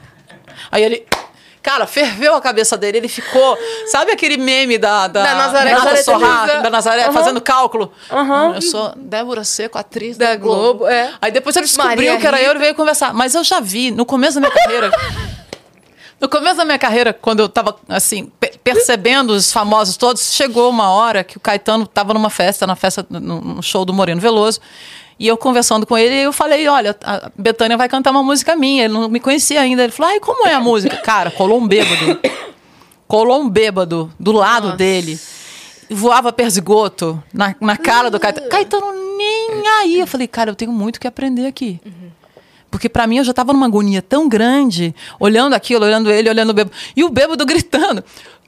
Aí 0.72 0.82
ele. 0.82 1.06
Cara, 1.62 1.86
ferveu 1.86 2.34
a 2.34 2.40
cabeça 2.40 2.76
dele. 2.76 2.98
Ele 2.98 3.08
ficou. 3.08 3.58
Sabe 3.86 4.12
aquele 4.12 4.36
meme 4.38 4.78
da. 4.78 5.06
Da, 5.08 5.22
Da 5.22 5.34
Nazaré 5.34 5.72
Nazaré 5.74 6.02
Sorra, 6.02 6.46
da 6.62 6.70
Nazaré 6.70 7.02
Aham. 7.04 7.12
fazendo 7.12 7.40
cálculo. 7.40 7.92
Não, 8.10 8.54
eu 8.54 8.62
sou 8.62 8.92
Débora 8.96 9.44
Seco, 9.44 9.76
atriz 9.76 10.16
da, 10.16 10.26
Da 10.30 10.36
Globo, 10.36 10.86
é. 10.86 11.12
Aí 11.20 11.30
depois 11.30 11.54
ele 11.56 11.66
descobriu 11.66 11.96
Maria 11.96 12.16
que 12.18 12.26
era 12.26 12.38
Rita. 12.38 12.48
eu 12.50 12.56
e 12.56 12.58
veio 12.58 12.74
conversar. 12.74 13.12
Mas 13.12 13.34
eu 13.34 13.44
já 13.44 13.60
vi, 13.60 13.90
no 13.90 14.06
começo 14.06 14.40
da 14.40 14.40
minha 14.40 14.52
carreira. 14.52 14.90
No 16.20 16.28
começo 16.28 16.56
da 16.56 16.66
minha 16.66 16.78
carreira, 16.78 17.14
quando 17.14 17.40
eu 17.40 17.48
tava, 17.48 17.76
assim, 17.88 18.30
pe- 18.38 18.52
percebendo 18.62 19.30
os 19.30 19.50
famosos 19.50 19.96
todos, 19.96 20.34
chegou 20.34 20.68
uma 20.68 20.90
hora 20.90 21.24
que 21.24 21.38
o 21.38 21.40
Caetano 21.40 21.86
tava 21.86 22.12
numa 22.12 22.28
festa, 22.28 22.66
na 22.66 22.76
festa, 22.76 23.06
no 23.08 23.62
show 23.62 23.86
do 23.86 23.92
Moreno 23.94 24.20
Veloso, 24.20 24.60
e 25.20 25.28
eu 25.28 25.36
conversando 25.36 25.86
com 25.86 25.98
ele, 25.98 26.14
eu 26.14 26.32
falei, 26.32 26.66
olha, 26.66 26.96
a 27.04 27.30
Betânia 27.36 27.76
vai 27.76 27.90
cantar 27.90 28.10
uma 28.10 28.22
música 28.22 28.56
minha, 28.56 28.86
ele 28.86 28.94
não 28.94 29.06
me 29.06 29.20
conhecia 29.20 29.60
ainda. 29.60 29.82
Ele 29.84 29.92
falou, 29.92 30.12
ai, 30.12 30.18
como 30.18 30.48
é 30.48 30.54
a 30.54 30.60
música? 30.60 30.96
Cara, 31.04 31.30
colou 31.30 31.60
um 31.60 31.68
bêbado. 31.68 32.18
Colou 33.06 33.42
um 33.42 33.48
bêbado 33.48 34.10
do 34.18 34.32
lado 34.32 34.64
Nossa. 34.64 34.78
dele. 34.78 35.20
Voava 35.90 36.32
perzigoto 36.32 37.22
na, 37.34 37.54
na 37.60 37.76
cara 37.76 38.08
do 38.10 38.18
Caetano. 38.18 38.48
Caetano 38.48 39.16
nem 39.18 39.68
aí. 39.80 40.00
Eu 40.00 40.06
falei, 40.06 40.26
cara, 40.26 40.52
eu 40.52 40.54
tenho 40.54 40.72
muito 40.72 40.98
que 40.98 41.06
aprender 41.06 41.46
aqui. 41.46 41.78
Porque 42.70 42.88
pra 42.88 43.06
mim 43.06 43.18
eu 43.18 43.24
já 43.24 43.34
tava 43.34 43.52
numa 43.52 43.66
agonia 43.66 44.00
tão 44.00 44.26
grande, 44.28 44.94
olhando 45.18 45.54
aquilo, 45.54 45.84
olhando 45.84 46.10
ele, 46.10 46.30
olhando 46.30 46.50
o 46.50 46.54
bêbado. 46.54 46.74
E 46.96 47.02
o 47.02 47.10
bêbado 47.10 47.44
gritando: 47.44 48.02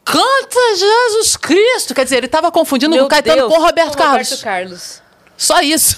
Canta 0.05 0.77
Jesus 0.77 1.36
Cristo! 1.36 1.93
Quer 1.93 2.05
dizer, 2.05 2.19
ele 2.19 2.28
tava 2.28 2.51
confundindo 2.53 2.94
Meu 2.94 3.05
o 3.05 3.09
Caetano 3.09 3.36
Deus. 3.36 3.53
com 3.53 3.61
o 3.61 3.62
Roberto, 3.62 3.99
Carlos. 3.99 4.31
Roberto 4.31 4.44
Carlos. 4.44 5.02
Só 5.43 5.60
isso. 5.60 5.97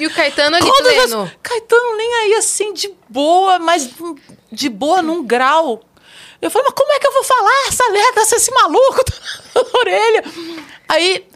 E 0.00 0.06
o 0.06 0.10
Caetano 0.14 0.56
ali 0.56 0.66
Quando 0.68 0.84
pleno. 0.84 1.00
Jesus- 1.02 1.30
Caetano 1.42 1.96
nem 1.96 2.14
aí 2.14 2.34
assim, 2.34 2.72
de 2.72 2.92
boa, 3.08 3.58
mas 3.58 3.90
de 4.52 4.68
boa 4.68 5.02
num 5.02 5.24
grau. 5.24 5.82
Eu 6.40 6.50
falei, 6.50 6.68
mas 6.68 6.74
como 6.78 6.92
é 6.92 6.98
que 7.00 7.06
eu 7.06 7.12
vou 7.12 7.24
falar 7.24 7.64
essa 7.68 7.88
letra 7.90 8.24
se 8.24 8.36
esse 8.36 8.50
maluco 8.52 9.02
tá 9.04 9.14
na 9.54 9.78
orelha? 9.80 10.24
Aí 10.88 11.26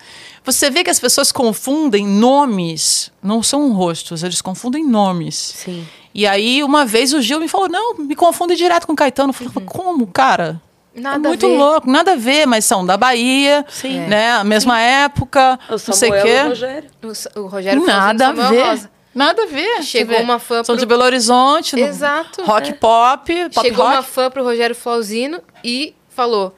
você 0.44 0.70
vê 0.70 0.84
que 0.84 0.90
as 0.90 1.00
pessoas 1.00 1.32
confundem 1.32 2.06
nomes, 2.06 3.10
não 3.22 3.42
são 3.42 3.72
rostos, 3.72 4.22
eles 4.22 4.40
confundem 4.40 4.84
nomes. 4.86 5.36
Sim. 5.36 5.86
E 6.14 6.26
aí, 6.26 6.62
uma 6.64 6.84
vez 6.84 7.12
o 7.12 7.20
Gil 7.22 7.40
me 7.40 7.48
falou: 7.48 7.68
não, 7.68 7.94
me 7.94 8.14
confunde 8.16 8.56
direto 8.56 8.86
com 8.86 8.92
o 8.92 8.96
Caetano. 8.96 9.30
Eu 9.30 9.34
falei, 9.50 9.52
como, 9.66 10.06
cara? 10.06 10.60
Nada 10.94 11.16
é 11.16 11.28
muito 11.28 11.46
a 11.46 11.48
ver. 11.48 11.56
louco, 11.56 11.90
nada 11.90 12.12
a 12.12 12.16
ver, 12.16 12.46
mas 12.46 12.64
são 12.64 12.84
da 12.84 12.96
Bahia, 12.96 13.64
Sim. 13.68 14.00
né? 14.00 14.32
A 14.32 14.44
mesma 14.44 14.80
época, 14.80 15.58
O 15.68 15.72
não 15.72 15.78
sei 15.78 15.92
o 15.92 15.94
Samuel 15.94 16.18
e 16.18 16.20
o 16.20 16.24
quê. 16.24 16.48
Rogério. 16.48 16.90
O, 17.36 17.40
o 17.40 17.46
Rogério 17.46 17.86
Nada 17.86 18.24
a 18.24 18.28
Samuel 18.28 18.50
ver. 18.50 18.62
Rosa. 18.64 18.90
Nada 19.14 19.42
a 19.42 19.46
ver. 19.46 19.82
Chegou 19.82 20.18
uma 20.20 20.38
fã 20.38 20.62
São 20.64 20.74
pro- 20.74 20.80
de 20.80 20.86
Belo 20.86 21.02
Horizonte. 21.04 21.74
no 21.76 21.82
Exato, 21.86 22.42
Rock 22.44 22.70
é. 22.70 22.72
pop, 22.72 23.34
pop 23.50 23.66
Chegou 23.66 23.84
rock. 23.84 23.96
uma 23.96 24.02
fã 24.02 24.30
pro 24.30 24.42
Rogério 24.44 24.74
Flauzino 24.74 25.40
e 25.64 25.94
falou: 26.08 26.54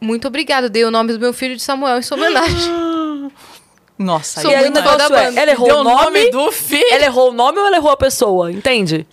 Muito 0.00 0.26
obrigado, 0.28 0.68
dei 0.70 0.84
o 0.84 0.90
nome 0.90 1.12
do 1.12 1.18
meu 1.20 1.32
filho 1.32 1.54
de 1.56 1.62
Samuel 1.62 1.98
em 1.98 2.02
sua 2.02 2.16
homenagem. 2.16 2.72
Nossa, 3.98 4.40
Sou 4.40 4.50
e 4.50 4.54
fã 4.56 4.70
negócio 4.70 4.98
da 4.98 5.04
é, 5.04 5.08
banda. 5.26 5.40
ela 5.40 5.50
errou 5.50 5.70
o 5.72 5.84
nome, 5.84 6.04
nome 6.04 6.30
do 6.30 6.50
filho. 6.52 6.86
Ela 6.90 7.04
errou 7.04 7.28
o 7.30 7.32
nome 7.32 7.58
ou 7.58 7.66
ela 7.66 7.76
errou 7.76 7.90
a 7.90 7.96
pessoa? 7.96 8.50
Entende? 8.50 9.06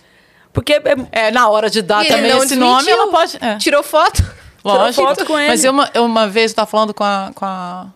Porque 0.58 0.72
é, 0.72 0.82
É, 1.26 1.30
na 1.30 1.48
hora 1.48 1.70
de 1.70 1.80
dar 1.80 2.04
E 2.04 2.08
também 2.08 2.36
esse 2.36 2.56
nome, 2.56 2.90
ela 2.90 3.06
pode. 3.08 3.38
É. 3.40 3.56
Tirou 3.58 3.82
foto. 3.82 4.24
Lógico. 4.64 5.06
foto 5.06 5.24
com 5.24 5.38
ele. 5.38 5.48
Mas 5.48 5.64
eu 5.64 5.70
uma, 5.70 5.88
eu 5.94 6.04
uma 6.04 6.28
vez 6.28 6.50
eu 6.50 6.56
tava 6.56 6.66
falando 6.66 6.92
com 6.92 7.04
a, 7.04 7.30
com 7.32 7.44
a. 7.44 7.86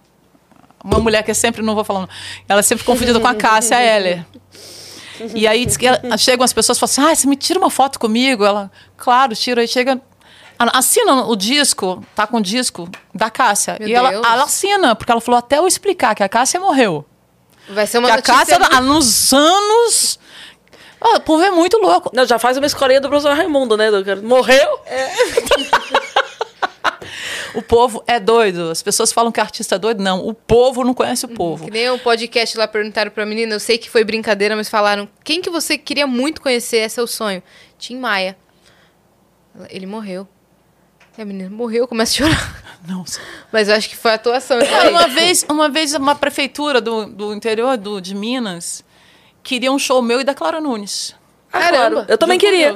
Uma 0.85 1.01
mulher 1.01 1.23
que 1.23 1.31
é 1.31 1.35
sempre, 1.35 1.63
não 1.63 1.75
vou 1.75 1.85
falar, 1.85 2.01
o 2.01 2.03
nome, 2.03 2.13
ela 2.49 2.61
é 2.61 2.63
sempre 2.63 2.85
confundida 2.85 3.19
com 3.21 3.27
a 3.27 3.35
Cássia 3.35 3.81
Heller. 3.81 4.25
E 5.33 5.47
aí 5.47 5.65
diz 5.65 5.77
que 5.77 5.87
ela, 5.87 6.01
chegam 6.19 6.45
as 6.45 6.53
pessoas 6.53 6.79
e 6.79 6.81
falam 6.81 6.91
assim: 6.91 7.13
ah, 7.13 7.15
você 7.15 7.27
me 7.27 7.37
tira 7.37 7.59
uma 7.59 7.71
foto 7.71 7.99
comigo? 7.99 8.45
Ela, 8.45 8.71
claro, 8.97 9.35
tira. 9.35 9.61
Aí 9.61 9.69
chega. 9.69 10.01
ela 10.59 10.71
Assina 10.73 11.25
o 11.27 11.35
disco, 11.35 12.05
tá 12.15 12.27
com 12.27 12.37
o 12.37 12.41
disco 12.41 12.89
da 13.13 13.29
Cássia. 13.29 13.77
Meu 13.79 13.89
e 13.89 13.95
ela, 13.95 14.13
ela 14.13 14.45
assina, 14.45 14.95
porque 14.95 15.11
ela 15.11 15.21
falou 15.21 15.39
até 15.39 15.59
eu 15.59 15.67
explicar 15.67 16.15
que 16.15 16.23
a 16.23 16.29
Cássia 16.29 16.61
morreu. 16.61 17.05
Vai 17.69 17.87
ser 17.87 17.99
uma 17.99 18.09
que 18.09 18.15
a. 18.15 18.23
Cássia, 18.23 18.59
ah, 18.71 18.81
nos 18.81 19.33
anos. 19.33 20.19
O 21.05 21.21
povo 21.21 21.43
é 21.43 21.51
muito 21.51 21.79
louco. 21.79 22.11
Não, 22.15 22.25
já 22.25 22.39
faz 22.39 22.57
uma 22.57 22.67
escolinha 22.67 23.01
do 23.01 23.09
professor 23.09 23.35
Raimundo, 23.37 23.77
né? 23.77 23.89
Morreu? 24.23 24.81
O 27.55 27.61
povo 27.61 28.03
é 28.07 28.19
doido. 28.19 28.71
As 28.71 28.83
pessoas 28.83 29.13
falam 29.13 29.31
que 29.31 29.41
artista 29.41 29.75
é 29.75 29.79
doido. 29.79 30.03
Não, 30.03 30.27
o 30.27 30.33
povo 30.33 30.85
não 30.85 30.95
conhece 30.95 31.27
o 31.27 31.29
povo. 31.29 31.67
Que 31.67 31.71
nem 31.71 31.91
um 31.91 31.99
podcast 31.99 32.57
lá 32.57 32.67
perguntaram 32.67 33.11
pra 33.11 33.27
menina, 33.27 33.55
eu 33.55 33.61
sei 33.61 33.77
que 33.77 33.91
foi 33.91 34.05
brincadeira, 34.05 34.57
mas 34.57 34.69
falaram: 34.69 35.09
quem 35.23 35.43
que 35.43 35.51
você 35.51 35.77
queria 35.77 36.07
muito 36.07 36.41
conhecer? 36.41 36.79
Esse 36.79 36.99
é 36.99 37.03
o 37.03 37.07
sonho. 37.07 37.43
Tim 37.79 37.99
Maia. 37.99 38.37
Ele 39.69 39.87
morreu. 39.87 40.27
E 41.17 41.21
a 41.21 41.25
menina 41.27 41.51
morreu, 41.51 41.87
começa 41.87 42.25
a 42.25 42.29
chorar. 42.29 42.63
Não. 42.89 43.05
Mas 43.53 43.69
eu 43.69 43.75
acho 43.75 43.89
que 43.89 43.97
foi 43.97 44.13
a 44.13 44.15
atuação. 44.15 44.59
aí. 44.59 44.89
uma 44.89 45.09
vez, 45.09 45.45
uma 45.49 45.69
vez 45.69 45.95
uma 45.95 46.15
prefeitura 46.15 46.81
do, 46.81 47.07
do 47.07 47.35
interior 47.35 47.77
do, 47.77 48.01
de 48.01 48.15
Minas 48.15 48.83
queria 49.43 49.73
um 49.73 49.79
show 49.79 50.01
meu 50.03 50.21
e 50.21 50.25
da 50.25 50.35
Clara 50.35 50.61
Nunes. 50.61 51.15
Caramba. 51.53 52.07
Eu 52.09 52.17
também 52.17 52.39
queria. 52.39 52.69
Eu 52.69 52.75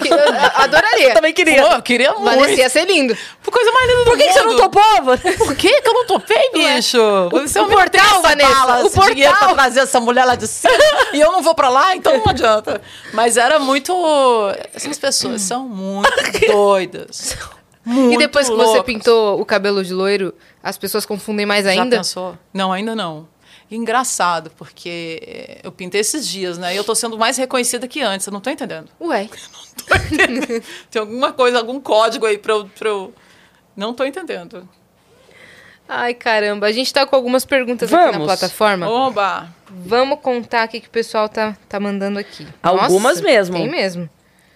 adoraria. 0.56 1.08
Eu 1.08 1.14
também 1.14 1.32
queria. 1.32 1.62
Pô, 1.62 1.72
eu 1.76 1.82
queria 1.82 2.12
muito. 2.12 2.24
Vanessa 2.24 2.60
ia 2.60 2.68
ser 2.68 2.84
lindo. 2.86 3.16
Por 3.42 3.50
coisa 3.50 3.72
mais 3.72 3.88
linda 3.88 4.04
do 4.04 4.10
Por 4.10 4.18
que, 4.18 4.26
que 4.26 4.32
você 4.34 4.42
não 4.42 4.56
topava? 4.56 5.16
Por 5.16 5.56
que, 5.56 5.80
que 5.80 5.88
eu 5.88 5.94
não 5.94 6.06
topei, 6.06 6.50
bicho? 6.52 6.98
Você 7.30 7.58
o 7.58 7.62
não 7.62 7.68
me 7.70 7.74
portal, 7.74 8.20
Vanessa, 8.20 8.54
bala, 8.54 8.84
o 8.84 8.88
dinheiro 8.90 9.32
portal. 9.32 9.54
pra 9.54 9.54
trazer 9.54 9.80
essa 9.80 9.98
mulher 9.98 10.26
lá 10.26 10.34
de 10.34 10.46
cima 10.46 10.74
e 11.14 11.20
eu 11.20 11.32
não 11.32 11.40
vou 11.40 11.54
pra 11.54 11.70
lá, 11.70 11.96
então 11.96 12.18
não 12.18 12.28
adianta. 12.28 12.82
Mas 13.14 13.38
era 13.38 13.58
muito... 13.58 13.94
Essas 14.74 14.98
pessoas 14.98 15.40
são 15.40 15.66
muito 15.66 16.10
doidas. 16.46 17.34
Muito 17.82 18.14
e 18.14 18.18
depois 18.18 18.48
que 18.48 18.54
você 18.56 18.82
pintou 18.82 19.40
o 19.40 19.44
cabelo 19.46 19.82
de 19.82 19.94
loiro, 19.94 20.34
as 20.62 20.76
pessoas 20.76 21.06
confundem 21.06 21.46
mais 21.46 21.64
Já 21.64 21.70
ainda? 21.70 21.96
pensou? 21.96 22.36
Não, 22.52 22.72
ainda 22.72 22.94
não. 22.94 23.26
E 23.70 23.76
engraçado, 23.76 24.50
porque 24.56 25.20
eh, 25.26 25.60
eu 25.62 25.72
pintei 25.72 26.00
esses 26.00 26.26
dias, 26.26 26.56
né? 26.56 26.72
E 26.72 26.76
eu 26.76 26.84
tô 26.84 26.94
sendo 26.94 27.18
mais 27.18 27.36
reconhecida 27.36 27.88
que 27.88 28.00
antes, 28.00 28.26
eu 28.26 28.32
não 28.32 28.40
tô 28.40 28.48
entendendo. 28.50 28.88
Ué. 29.00 29.28
Tem 30.90 31.00
alguma 31.00 31.32
coisa, 31.32 31.58
algum 31.58 31.80
código 31.80 32.26
aí 32.26 32.38
pra 32.38 32.52
eu... 32.54 32.68
Pra 32.78 32.88
eu... 32.88 33.12
Não 33.76 33.92
tô 33.92 34.04
entendendo. 34.04 34.68
Ai, 35.88 36.14
caramba. 36.14 36.66
A 36.66 36.72
gente 36.72 36.92
tá 36.92 37.06
com 37.06 37.14
algumas 37.14 37.44
perguntas 37.44 37.92
aqui 37.92 38.04
na 38.04 38.12
Vamos. 38.12 38.26
plataforma. 38.26 38.88
Oba! 38.88 39.48
Vamos 39.68 40.20
contar 40.20 40.62
aqui 40.62 40.80
que 40.80 40.88
o 40.88 40.90
pessoal 40.90 41.28
tá, 41.28 41.56
tá 41.68 41.78
mandando 41.78 42.18
aqui. 42.18 42.46
Algumas 42.62 43.20
mesmo. 43.20 43.56
Tem 43.56 43.68
mesmo. 43.68 44.08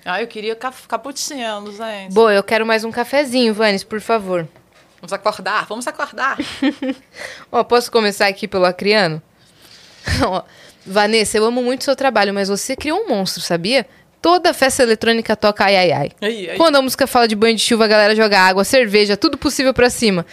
Ah, 0.05 0.21
eu 0.23 0.27
queria 0.27 0.57
ca- 0.57 0.73
cappuccino, 0.89 1.71
gente. 1.73 2.13
Boa, 2.13 2.33
eu 2.33 2.43
quero 2.43 2.65
mais 2.65 2.85
um 2.85 2.91
cafezinho, 2.91 3.53
Vanes, 3.53 3.85
por 3.85 4.01
favor. 4.01 4.49
Vamos 5.01 5.13
acordar, 5.13 5.67
vamos 5.67 5.87
acordar. 5.87 6.39
Ó, 7.51 7.65
posso 7.65 7.91
começar 7.91 8.27
aqui 8.27 8.47
pelo 8.47 8.67
Acriano? 8.67 9.23
Ó, 10.27 10.43
Vanessa, 10.85 11.39
eu 11.39 11.45
amo 11.45 11.63
muito 11.63 11.85
seu 11.85 11.97
trabalho, 11.97 12.35
mas 12.35 12.49
você 12.49 12.77
criou 12.77 13.01
um 13.01 13.09
monstro, 13.09 13.41
sabia? 13.43 13.87
Toda 14.23 14.53
festa 14.53 14.83
eletrônica 14.83 15.35
toca 15.35 15.65
ai 15.65 15.77
ai 15.77 15.93
ai. 15.93 16.11
Aí, 16.21 16.51
aí. 16.51 16.57
Quando 16.59 16.77
a 16.77 16.83
música 16.83 17.07
fala 17.07 17.27
de 17.27 17.35
banho 17.35 17.57
de 17.57 17.63
chuva, 17.63 17.87
a 17.87 17.89
galera 17.89 18.15
joga 18.15 18.39
água, 18.39 18.65
cerveja, 18.65 19.17
tudo 19.17 19.39
possível 19.39 19.73
pra 19.73 19.89
cima. 19.89 20.27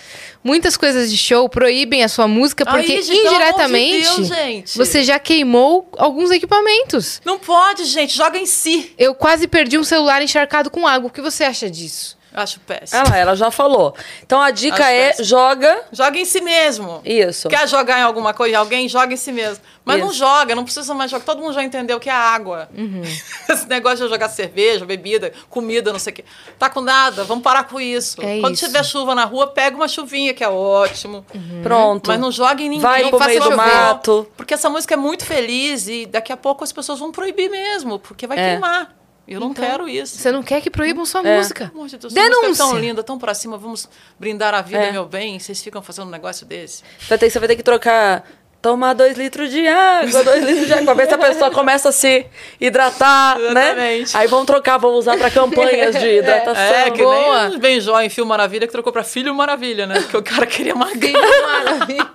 Muitas 0.44 0.76
coisas 0.76 1.10
de 1.10 1.18
show 1.18 1.48
proíbem 1.48 2.04
a 2.04 2.10
sua 2.10 2.28
música 2.28 2.66
Aí, 2.68 2.76
porque 2.76 3.02
gente, 3.02 3.22
pelo 3.22 3.30
amor 3.30 3.30
de 3.30 3.46
indiretamente 3.46 4.16
Deus, 4.16 4.28
gente. 4.28 4.78
você 4.78 5.04
já 5.06 5.18
queimou 5.18 5.90
alguns 5.98 6.32
equipamentos. 6.32 7.22
Não 7.24 7.40
pode, 7.40 7.86
gente, 7.86 8.14
joga 8.14 8.38
em 8.38 8.46
si. 8.46 8.94
Eu 8.98 9.16
quase 9.16 9.48
perdi 9.48 9.78
um 9.78 9.86
celular 9.86 10.22
encharcado 10.22 10.70
com 10.70 10.86
água. 10.86 11.08
O 11.08 11.12
que 11.12 11.22
você 11.22 11.46
acha 11.46 11.70
disso? 11.70 12.17
Eu 12.38 12.44
acho 12.44 12.60
péssimo. 12.60 13.02
Ah 13.04 13.10
lá, 13.10 13.18
ela 13.18 13.36
já 13.36 13.50
falou. 13.50 13.96
Então 14.24 14.40
a 14.40 14.52
dica 14.52 14.76
Acho 14.76 14.84
é 14.84 15.08
péssimo. 15.08 15.26
joga 15.28 15.82
Joga 15.92 16.20
em 16.20 16.26
si 16.26 16.40
mesmo. 16.40 17.02
isso. 17.04 17.50
Quer 17.50 17.68
jogar 17.68 18.00
em 18.00 18.04
alguma 18.04 18.32
coisa, 18.34 18.54
em 18.54 18.58
alguém, 18.58 18.88
joga 18.88 19.12
em 19.12 19.18
si 19.18 19.32
mesmo. 19.32 19.64
Mas 19.84 20.00
não 20.00 20.08
Isso. 20.08 20.18
joga, 20.20 20.54
não 20.54 20.64
precisa 20.66 20.94
mais 20.94 21.10
jogar. 21.10 21.24
Todo 21.26 21.42
mundo 21.42 21.54
já 21.54 21.64
entendeu 21.64 21.98
que 22.00 22.10
é 22.10 22.14
água. 22.14 22.70
Uhum. 22.78 23.02
Esse 23.50 23.68
negócio 23.68 24.06
de 24.06 24.12
jogar 24.12 24.28
cerveja, 24.30 24.86
bebida, 24.86 25.32
comida, 25.50 25.92
não 25.94 25.98
sei 26.00 26.12
o 26.12 26.16
quê. 26.18 26.26
Tá 26.60 26.70
com 26.70 26.82
nada, 26.82 27.24
vamos 27.24 27.42
parar 27.44 27.64
com 27.64 27.80
isso. 27.80 28.22
É 28.22 28.40
Quando 28.42 28.54
isso. 28.54 28.66
tiver 28.66 28.84
chuva 28.84 29.16
na 29.16 29.24
rua, 29.24 29.48
pega 29.48 29.76
uma 29.78 29.88
chuvinha, 29.88 30.34
que 30.34 30.44
é 30.44 30.50
ótimo. 30.50 31.26
Pronto. 31.64 32.08
Mas 32.10 32.20
não 32.20 32.32
joga 32.32 32.62
em 32.62 32.66
ninguém. 32.70 32.82
Vai 32.82 33.02
não 33.04 33.10
pro 33.12 33.26
meio 33.26 33.42
do 33.42 33.56
mato. 33.56 34.28
Porque 34.38 34.54
essa 34.54 34.70
música 34.70 34.94
é 34.94 34.98
muito 34.98 35.26
feliz 35.26 35.88
e 35.88 36.06
daqui 36.06 36.32
a 36.32 36.38
pouco 36.38 36.64
as 36.64 36.72
pessoas 36.72 37.00
vão 37.00 37.12
proibir 37.12 37.50
mesmo, 37.50 37.98
porque 37.98 38.28
vai 38.28 38.38
É. 38.38 38.50
queimar. 38.52 38.94
Eu 39.28 39.40
não 39.42 39.54
quero 39.54 39.90
isso. 39.90 40.18
Você 40.18 40.32
não 40.32 40.42
quer 40.42 40.62
que 40.62 40.70
proíbam 40.70 41.06
sua 41.06 41.22
É. 41.22 41.38
música? 41.38 41.70
Amor 41.74 41.88
de 41.88 41.98
Deus, 41.98 42.14
essa 42.14 42.22
música 42.24 42.38
é 42.38 42.42
Denúncia. 42.42 42.66
tão 42.66 42.80
linda, 42.80 43.04
tão 43.04 43.20
pra 43.20 43.34
cima, 43.34 43.58
vamos 43.58 43.90
brindar 44.18 44.54
a 44.54 44.62
vida, 44.62 44.80
É. 44.86 44.92
meu 44.92 45.06
bem. 45.06 45.38
Vocês 45.38 45.62
ficam 45.62 45.82
fazendo 45.82 46.08
um 46.08 46.12
negócio 46.12 46.46
desse. 46.46 46.82
Vai 47.10 47.18
ter, 47.18 47.30
você 47.30 47.38
vai 47.40 47.48
ter 47.48 47.56
que 47.58 47.64
trocar. 47.64 48.24
Tomar 48.60 48.94
dois 48.94 49.16
litros 49.16 49.52
de 49.52 49.68
água, 49.68 50.24
dois 50.24 50.44
litros 50.44 50.66
de 50.66 50.74
água, 50.74 50.86
pra 50.86 50.94
ver 50.96 51.08
se 51.08 51.14
a 51.14 51.18
pessoa 51.20 51.52
começa 51.52 51.90
a 51.90 51.92
se 51.92 52.26
hidratar, 52.60 53.38
né? 53.38 53.66
Exatamente. 53.68 54.18
Aí 54.18 54.28
vão 54.28 54.44
trocar, 54.46 54.78
vão 54.80 54.94
usar 54.96 55.16
pra 55.16 55.30
campanhas 55.30 55.96
de 55.96 56.08
hidratação. 56.18 56.64
É, 56.64 56.90
que 56.90 57.04
boa. 57.04 57.50
nem 57.50 57.58
o 57.58 57.60
Benjó 57.60 58.02
em 58.02 58.10
Filme 58.10 58.28
Maravilha 58.30 58.66
que 58.66 58.72
trocou 58.74 58.92
pra 58.92 59.04
Filho 59.04 59.34
Maravilha, 59.36 59.86
né? 59.86 60.02
Porque 60.02 60.18
o 60.18 60.24
cara 60.24 60.46
queria 60.48 60.74
magrinho. 60.74 61.20
Maravilha. 61.44 62.10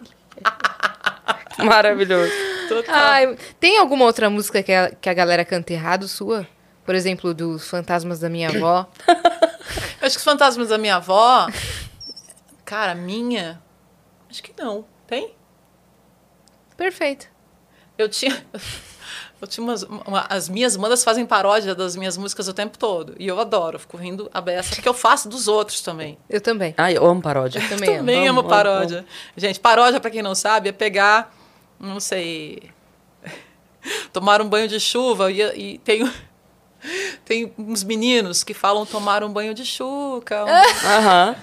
Maravilhoso. 1.59 2.33
Ai, 2.89 3.37
tem 3.61 3.79
alguma 3.79 4.05
outra 4.05 4.29
música 4.29 4.63
que 4.63 4.73
a, 4.73 4.91
que 5.01 5.09
a 5.09 5.15
galera 5.15 5.45
canta 5.45 5.73
errado 5.73 6.09
sua? 6.09 6.47
Por 6.85 6.95
exemplo, 6.95 7.33
dos 7.33 7.69
Fantasmas 7.69 8.19
da 8.21 8.29
Minha 8.29 8.49
Avó. 8.51 8.87
Acho 10.03 10.15
que 10.17 10.19
os 10.19 10.25
fantasmas 10.25 10.69
da 10.69 10.77
minha 10.79 10.97
avó. 10.97 11.47
Cara, 12.65 12.93
minha. 12.95 13.63
Acho 14.29 14.43
que 14.43 14.53
não. 14.61 14.85
Tem? 15.07 15.33
Perfeito. 16.77 17.29
Eu 17.97 18.09
tinha. 18.09 18.45
Eu 19.41 19.49
tinha 19.49 19.65
umas, 19.65 19.83
uma- 19.83 20.25
as 20.31 20.49
minhas 20.49 20.77
bandas 20.77 21.03
fazem 21.03 21.27
paródia 21.27 21.75
das 21.75 21.97
minhas 21.97 22.17
músicas 22.17 22.47
o 22.47 22.55
tempo 22.55 22.79
todo. 22.79 23.17
E 23.19 23.27
eu 23.27 23.41
adoro, 23.41 23.75
eu 23.75 23.81
fico 23.81 23.97
rindo 23.97 24.31
a 24.33 24.41
beça, 24.41 24.73
porque 24.77 24.89
eu 24.89 24.95
faço 24.95 25.29
dos 25.29 25.49
outros 25.49 25.81
também. 25.81 26.17
Eu 26.31 26.41
também. 26.41 26.73
Ai, 26.79 26.97
eu 26.97 27.05
amo 27.05 27.21
paródia. 27.21 27.59
Eu 27.59 27.69
também, 27.69 27.97
Também 27.97 28.17
amo. 28.29 28.39
amo, 28.39 28.41
amo, 28.41 28.49
paródia. 28.49 29.05
Gente, 29.37 29.59
paródia, 29.59 29.99
pra 29.99 30.13
quem 30.13 30.23
não 30.23 30.37
sabe, 30.37 30.69
é 30.69 30.73
pegar, 30.73 31.35
não 31.81 31.99
sei, 31.99 32.71
tomar 34.13 34.41
um 34.41 34.49
banho 34.49 34.69
de 34.69 34.79
chuva 34.79 35.29
e, 35.33 35.41
e 35.75 35.79
tem, 35.79 36.09
tem 37.25 37.53
uns 37.59 37.85
meninos 37.85 38.43
que 38.45 38.55
falam 38.55 38.85
tomar 38.85 39.23
um 39.25 39.29
banho 39.33 39.55
de 39.55 39.65
chuca. 39.65 40.45
Um, 40.45 40.49
Aham. 40.87 41.37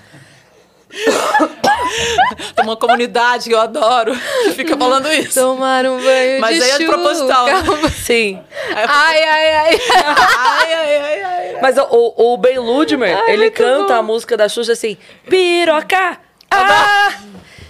tem 2.55 2.65
uma 2.65 2.75
comunidade 2.75 3.47
que 3.47 3.53
eu 3.53 3.59
adoro 3.59 4.11
que 4.43 4.51
fica 4.53 4.75
falando 4.75 5.07
isso. 5.13 5.39
Tomar 5.39 5.85
um 5.85 6.01
banho 6.01 6.41
Mas 6.41 6.57
de 6.57 6.63
aí 6.63 6.83
é 6.83 6.85
proposital, 6.85 7.45
né? 7.45 7.63
Sim. 8.03 8.41
Ai, 8.75 9.23
ai, 9.23 9.53
ai. 9.55 9.81
Ai, 9.95 10.73
ai, 10.73 10.97
ai, 10.97 11.23
ai. 11.23 11.57
Mas 11.61 11.77
o, 11.77 12.13
o, 12.17 12.37
Ben 12.37 12.57
Ludmer, 12.57 13.15
Ai, 13.17 13.33
ele 13.33 13.51
canta 13.51 13.93
bom. 13.93 13.99
a 13.99 14.01
música 14.01 14.35
da 14.35 14.49
Xuxa 14.49 14.73
assim: 14.73 14.97
Piroca! 15.29 16.17
Ah! 16.49 17.13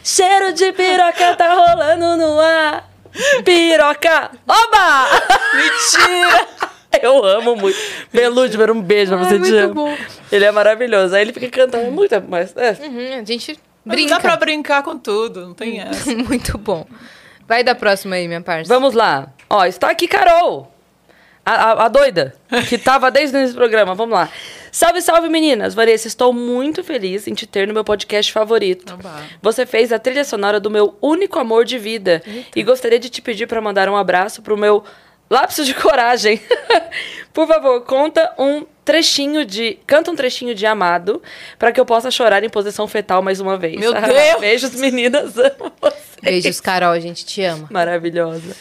Cheiro 0.04 0.54
de 0.54 0.72
piroca 0.72 1.36
tá 1.36 1.54
rolando 1.54 2.16
no 2.18 2.40
ar! 2.40 2.90
Piroca! 3.44 4.32
Oba! 4.48 5.08
Mentira! 5.56 6.48
Eu 7.02 7.24
amo 7.24 7.56
muito. 7.56 7.78
Ben 8.12 8.28
Ludmer, 8.28 8.72
um 8.72 8.82
beijo 8.82 9.12
pra 9.12 9.20
Ai, 9.22 9.26
você, 9.26 9.38
muito 9.38 9.52
te 9.52 9.58
amo. 9.58 9.74
bom. 9.74 9.98
Ele 10.32 10.46
é 10.46 10.52
maravilhoso. 10.52 11.16
Aí 11.16 11.22
ele 11.22 11.34
fica 11.34 11.50
cantando 11.50 11.92
muito, 11.92 12.22
mas... 12.28 12.56
É. 12.58 12.72
Uhum, 12.82 13.20
a 13.20 13.24
gente 13.24 13.60
Mas 13.86 13.96
brinca. 13.96 14.16
Dá 14.16 14.20
pra 14.20 14.36
brincar 14.38 14.84
com 14.84 14.98
tudo, 14.98 15.42
não 15.42 15.54
tem 15.54 15.80
essa. 15.82 16.14
Muito 16.16 16.58
bom. 16.58 16.86
Vai 17.48 17.64
da 17.64 17.74
próxima 17.76 18.16
aí, 18.16 18.28
minha 18.28 18.42
parça. 18.42 18.72
Vamos 18.74 18.94
lá. 18.94 19.28
Ó, 19.50 19.66
está 19.66 19.90
aqui 19.90 20.08
Carol. 20.08 20.72
A, 21.46 21.54
a- 21.72 21.86
a 21.86 21.88
doida, 21.88 22.36
que 22.68 22.78
tava 22.78 23.10
desde 23.10 23.36
o 23.36 23.40
início 23.40 23.56
do 23.56 23.60
programa. 23.60 23.96
Vamos 23.96 24.14
lá. 24.14 24.30
Salve, 24.72 25.02
salve, 25.02 25.30
meninas. 25.30 25.74
Vanessa, 25.74 26.08
estou 26.08 26.32
muito 26.32 26.84
feliz 26.84 27.28
em 27.28 27.34
te 27.34 27.48
ter 27.48 27.68
no 27.68 27.74
meu 27.74 27.84
podcast 27.84 28.32
favorito. 28.32 28.94
Oba. 28.94 29.22
Você 29.42 29.66
fez 29.66 29.92
a 29.92 29.98
trilha 29.98 30.24
sonora 30.24 30.60
do 30.60 30.70
meu 30.70 30.96
único 31.02 31.40
amor 31.40 31.66
de 31.66 31.80
vida. 31.80 32.22
E 32.56 32.62
gostaria 32.62 33.00
de 33.00 33.10
te 33.10 33.20
pedir 33.22 33.48
para 33.48 33.60
mandar 33.62 33.90
um 33.90 33.96
abraço 33.98 34.44
pro 34.44 34.56
meu 34.56 34.84
lapso 35.30 35.64
de 35.64 35.74
coragem. 35.74 36.42
Por 37.34 37.48
favor, 37.48 37.82
conta 37.82 38.34
um 38.38 38.66
trechinho 38.84 39.46
de. 39.46 39.78
Canta 39.86 40.12
um 40.12 40.16
trechinho 40.16 40.56
de 40.56 40.66
amado 40.66 41.22
para 41.58 41.72
que 41.72 41.80
eu 41.80 41.86
possa 41.86 42.10
chorar 42.10 42.44
em 42.44 42.50
posição 42.50 42.88
fetal 42.88 43.22
mais 43.22 43.40
uma 43.40 43.58
vez. 43.58 43.80
Meu 43.80 43.94
Deus! 44.02 44.40
Beijos, 44.40 44.76
meninas. 44.76 45.38
Amo 45.38 45.72
vocês. 45.80 46.20
Beijos, 46.22 46.60
Carol. 46.60 46.92
A 46.92 47.00
gente 47.00 47.26
te 47.26 47.44
ama. 47.44 47.68
Maravilhosa. 47.70 48.56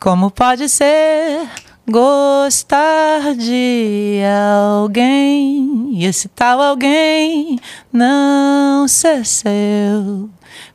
Como 0.00 0.30
pode 0.30 0.68
ser 0.68 1.48
gostar 1.88 3.34
de 3.36 4.20
alguém 4.82 5.90
e 5.92 6.04
esse 6.04 6.28
tal 6.28 6.60
alguém 6.60 7.58
não 7.92 8.88
ser 8.88 9.24
seu? 9.24 10.28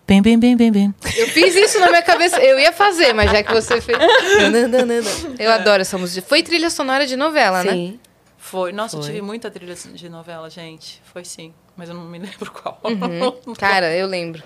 Bem, 0.10 0.24
bem, 0.24 0.40
bem, 0.40 0.58
bem, 0.58 0.72
bem. 0.72 0.96
Eu 1.16 1.28
fiz 1.28 1.54
isso 1.56 1.80
na 1.80 1.90
minha 1.90 2.02
cabeça. 2.02 2.42
Eu 2.42 2.60
ia 2.60 2.74
fazer, 2.74 3.14
mas 3.14 3.30
já 3.30 3.44
que 3.44 3.54
você 3.54 3.80
fez. 3.80 3.96
Eu 5.38 5.52
adoro 5.52 5.84
essa 5.84 6.00
música. 6.00 6.26
Foi 6.28 6.42
trilha 6.42 6.72
sonora 6.72 7.06
de 7.06 7.16
novela, 7.16 7.64
né? 7.64 7.72
Sim. 7.72 8.00
Foi. 8.36 8.72
Nossa, 8.72 8.96
eu 8.96 9.02
Foi. 9.04 9.12
tive 9.12 9.22
muita 9.22 9.52
trilha 9.52 9.76
de 9.76 10.10
novela, 10.10 10.50
gente. 10.50 11.00
Foi 11.14 11.24
sim. 11.24 11.54
Mas 11.78 11.90
eu 11.90 11.94
não 11.94 12.06
me 12.06 12.18
lembro 12.20 12.52
qual. 12.52 12.82
Cara, 13.60 13.94
eu 13.96 14.08
lembro. 14.08 14.42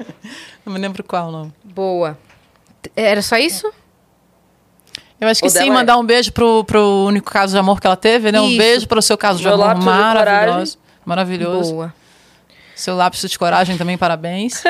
Não 0.65 0.73
me 0.73 0.79
lembro 0.79 1.01
qual, 1.01 1.31
não. 1.31 1.53
Boa. 1.63 2.17
Era 2.93 3.21
só 3.21 3.37
isso? 3.37 3.71
Eu 5.21 5.29
acho 5.29 5.39
que 5.39 5.47
O 5.47 5.49
sim, 5.49 5.69
é- 5.69 5.71
mandar 5.71 5.97
um 5.97 6.03
beijo 6.05 6.33
pro, 6.33 6.65
pro 6.65 7.05
único 7.07 7.31
caso 7.31 7.53
de 7.53 7.57
amor 7.59 7.79
que 7.79 7.87
ela 7.87 7.95
teve, 7.95 8.33
né? 8.33 8.41
Um 8.41 8.49
Isso. 8.49 8.57
beijo 8.57 8.87
pro 8.89 9.01
seu 9.01 9.17
caso 9.17 9.39
de 9.39 9.45
Meu 9.45 9.53
amor 9.53 9.75
maravilhoso. 9.81 10.77
Maravilhoso. 11.05 11.71
Boa. 11.73 11.93
Seu 12.75 12.97
lápis 12.97 13.21
de 13.29 13.39
coragem 13.39 13.77
também, 13.77 13.97
parabéns. 13.97 14.61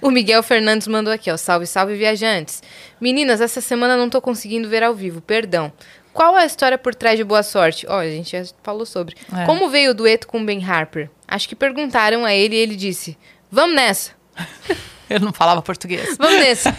O 0.00 0.10
Miguel 0.10 0.42
Fernandes 0.42 0.86
mandou 0.86 1.12
aqui, 1.12 1.30
ó. 1.30 1.36
Salve, 1.36 1.66
salve, 1.66 1.94
viajantes. 1.96 2.62
Meninas, 3.00 3.40
essa 3.40 3.60
semana 3.60 3.96
não 3.96 4.08
tô 4.08 4.20
conseguindo 4.20 4.68
ver 4.68 4.82
ao 4.82 4.94
vivo, 4.94 5.20
perdão. 5.20 5.72
Qual 6.12 6.36
a 6.36 6.46
história 6.46 6.78
por 6.78 6.94
trás 6.94 7.16
de 7.16 7.24
Boa 7.24 7.42
Sorte? 7.42 7.86
Ó, 7.88 7.98
a 7.98 8.08
gente 8.08 8.30
já 8.30 8.44
falou 8.62 8.86
sobre. 8.86 9.16
É. 9.36 9.44
Como 9.44 9.68
veio 9.68 9.90
o 9.90 9.94
dueto 9.94 10.28
com 10.28 10.44
Ben 10.44 10.64
Harper? 10.64 11.10
Acho 11.26 11.48
que 11.48 11.56
perguntaram 11.56 12.24
a 12.24 12.32
ele 12.32 12.54
e 12.54 12.58
ele 12.58 12.76
disse: 12.76 13.18
Vamos 13.50 13.74
nessa, 13.74 14.12
Eu 15.08 15.20
não 15.20 15.32
falava 15.32 15.60
português. 15.60 16.16
vamos 16.16 16.38
nessa. 16.38 16.74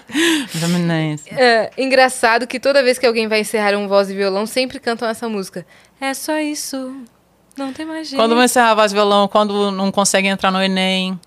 Dominância. 0.60 1.34
É, 1.34 1.70
engraçado 1.78 2.46
que 2.46 2.60
toda 2.60 2.82
vez 2.82 2.98
que 2.98 3.06
alguém 3.06 3.28
vai 3.28 3.40
encerrar 3.40 3.76
um 3.76 3.88
voz 3.88 4.10
e 4.10 4.14
violão, 4.14 4.46
sempre 4.46 4.78
cantam 4.78 5.08
essa 5.08 5.28
música. 5.28 5.66
É 6.00 6.12
só 6.12 6.38
isso. 6.38 7.02
Não 7.56 7.72
tem 7.72 7.84
mais 7.84 8.08
jeito. 8.08 8.20
Quando 8.20 8.34
vai 8.34 8.46
encerrar 8.46 8.74
voz 8.74 8.92
e 8.92 8.94
violão, 8.94 9.28
quando 9.28 9.70
não 9.70 9.92
consegue 9.92 10.26
entrar 10.26 10.50
no 10.50 10.62
Enem. 10.62 11.20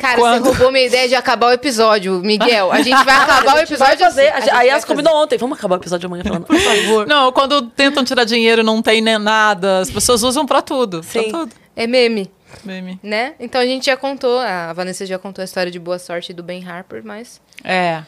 Cara, 0.00 0.16
Quando- 0.18 0.42
você 0.44 0.48
roubou 0.50 0.72
minha 0.72 0.84
ideia 0.86 1.08
de 1.08 1.14
acabar 1.14 1.46
o 1.48 1.52
episódio, 1.52 2.20
Miguel. 2.20 2.72
A 2.72 2.82
gente 2.82 3.04
vai 3.04 3.14
acabar 3.22 3.54
o 3.54 3.58
a 3.58 3.64
gente 3.64 3.76
vai 3.76 3.92
episódio 3.92 3.98
fazer. 3.98 4.28
assim. 4.28 4.50
A, 4.50 4.52
a 4.52 4.56
vai 4.56 4.66
Yas 4.68 4.84
combinou 4.84 5.14
ontem. 5.22 5.38
Vamos 5.38 5.56
acabar 5.58 5.76
o 5.76 5.78
episódio 5.78 6.06
amanhã 6.06 6.24
falando, 6.24 6.44
por 6.46 6.58
favor. 6.58 7.06
Não, 7.06 7.30
quando 7.30 7.62
tentam 7.62 8.02
tirar 8.04 8.24
dinheiro 8.24 8.64
não 8.64 8.82
tem 8.82 9.00
nem 9.00 9.18
nada, 9.18 9.78
as 9.80 9.90
pessoas 9.90 10.22
usam 10.24 10.44
pra 10.44 10.60
tudo. 10.62 11.02
Sim. 11.04 11.30
Pra 11.30 11.38
tudo. 11.40 11.52
É 11.76 11.86
meme, 11.86 12.28
Meme. 12.64 12.98
né? 13.02 13.34
Então 13.38 13.60
a 13.60 13.66
gente 13.66 13.86
já 13.86 13.96
contou, 13.96 14.38
a 14.40 14.72
Vanessa 14.72 15.06
já 15.06 15.18
contou 15.18 15.42
a 15.42 15.44
história 15.44 15.70
de 15.70 15.78
Boa 15.78 15.98
Sorte 15.98 16.32
do 16.32 16.42
Ben 16.42 16.66
Harper, 16.66 17.02
mas 17.04 17.40
É. 17.62 18.02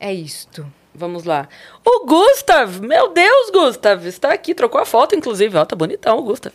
é 0.00 0.12
isto. 0.12 0.66
Vamos 0.94 1.24
lá. 1.24 1.48
O 1.84 2.04
Gustav! 2.04 2.80
Meu 2.80 3.08
Deus, 3.12 3.50
Gustav! 3.50 4.06
Está 4.06 4.32
aqui, 4.32 4.54
trocou 4.54 4.80
a 4.80 4.84
foto, 4.84 5.14
inclusive. 5.14 5.56
Ó, 5.56 5.64
tá 5.64 5.76
bonitão 5.76 6.18
o 6.18 6.22
Gustav. 6.22 6.52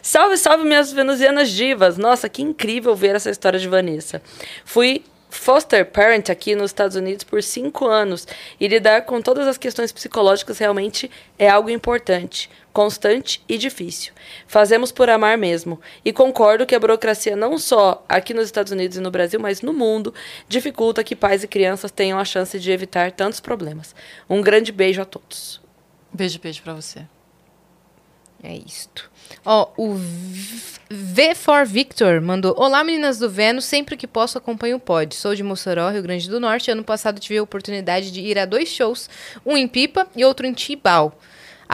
Salve, 0.00 0.36
salve, 0.36 0.64
minhas 0.64 0.92
venusianas 0.92 1.50
divas! 1.50 1.98
Nossa, 1.98 2.28
que 2.28 2.42
incrível 2.42 2.94
ver 2.94 3.16
essa 3.16 3.30
história 3.30 3.58
de 3.58 3.68
Vanessa. 3.68 4.22
Fui 4.64 5.04
foster 5.32 5.86
parent 5.86 6.28
aqui 6.28 6.54
nos 6.54 6.70
Estados 6.70 6.94
Unidos 6.94 7.24
por 7.24 7.42
cinco 7.42 7.86
anos 7.86 8.28
e 8.60 8.68
lidar 8.68 9.02
com 9.02 9.20
todas 9.20 9.48
as 9.48 9.56
questões 9.56 9.90
psicológicas 9.90 10.58
realmente 10.58 11.10
é 11.38 11.48
algo 11.48 11.70
importante, 11.70 12.50
constante 12.72 13.42
e 13.48 13.58
difícil. 13.58 14.12
Fazemos 14.46 14.90
por 14.90 15.10
amar 15.10 15.36
mesmo. 15.36 15.80
E 16.04 16.12
concordo 16.12 16.66
que 16.66 16.74
a 16.74 16.80
burocracia 16.80 17.36
não 17.36 17.58
só 17.58 18.04
aqui 18.08 18.32
nos 18.32 18.46
Estados 18.46 18.72
Unidos 18.72 18.96
e 18.96 19.00
no 19.00 19.10
Brasil, 19.10 19.38
mas 19.38 19.62
no 19.62 19.72
mundo, 19.72 20.14
dificulta 20.48 21.04
que 21.04 21.14
pais 21.14 21.44
e 21.44 21.48
crianças 21.48 21.90
tenham 21.90 22.18
a 22.18 22.24
chance 22.24 22.58
de 22.58 22.70
evitar 22.70 23.12
tantos 23.12 23.40
problemas. 23.40 23.94
Um 24.28 24.40
grande 24.40 24.72
beijo 24.72 25.02
a 25.02 25.04
todos. 25.04 25.60
Beijo, 26.12 26.38
beijo 26.40 26.62
pra 26.62 26.74
você. 26.74 27.06
É 28.42 28.54
isto. 28.54 29.10
Ó, 29.44 29.70
o 29.76 29.94
V 29.94 30.80
V 30.90 31.34
for 31.34 31.64
Victor 31.64 32.20
mandou: 32.20 32.54
Olá, 32.58 32.82
meninas 32.84 33.18
do 33.18 33.30
Vênus. 33.30 33.64
Sempre 33.64 33.96
que 33.96 34.06
posso, 34.06 34.36
acompanho 34.36 34.76
o 34.76 34.80
pod. 34.80 35.14
Sou 35.14 35.34
de 35.34 35.42
Mossoró, 35.42 35.88
Rio 35.90 36.02
Grande 36.02 36.28
do 36.28 36.40
Norte. 36.40 36.70
Ano 36.70 36.84
passado 36.84 37.20
tive 37.20 37.38
a 37.38 37.42
oportunidade 37.42 38.10
de 38.10 38.20
ir 38.20 38.38
a 38.38 38.44
dois 38.44 38.68
shows, 38.68 39.08
um 39.46 39.56
em 39.56 39.68
Pipa 39.68 40.06
e 40.16 40.24
outro 40.24 40.44
em 40.44 40.52
Tibau. 40.52 41.16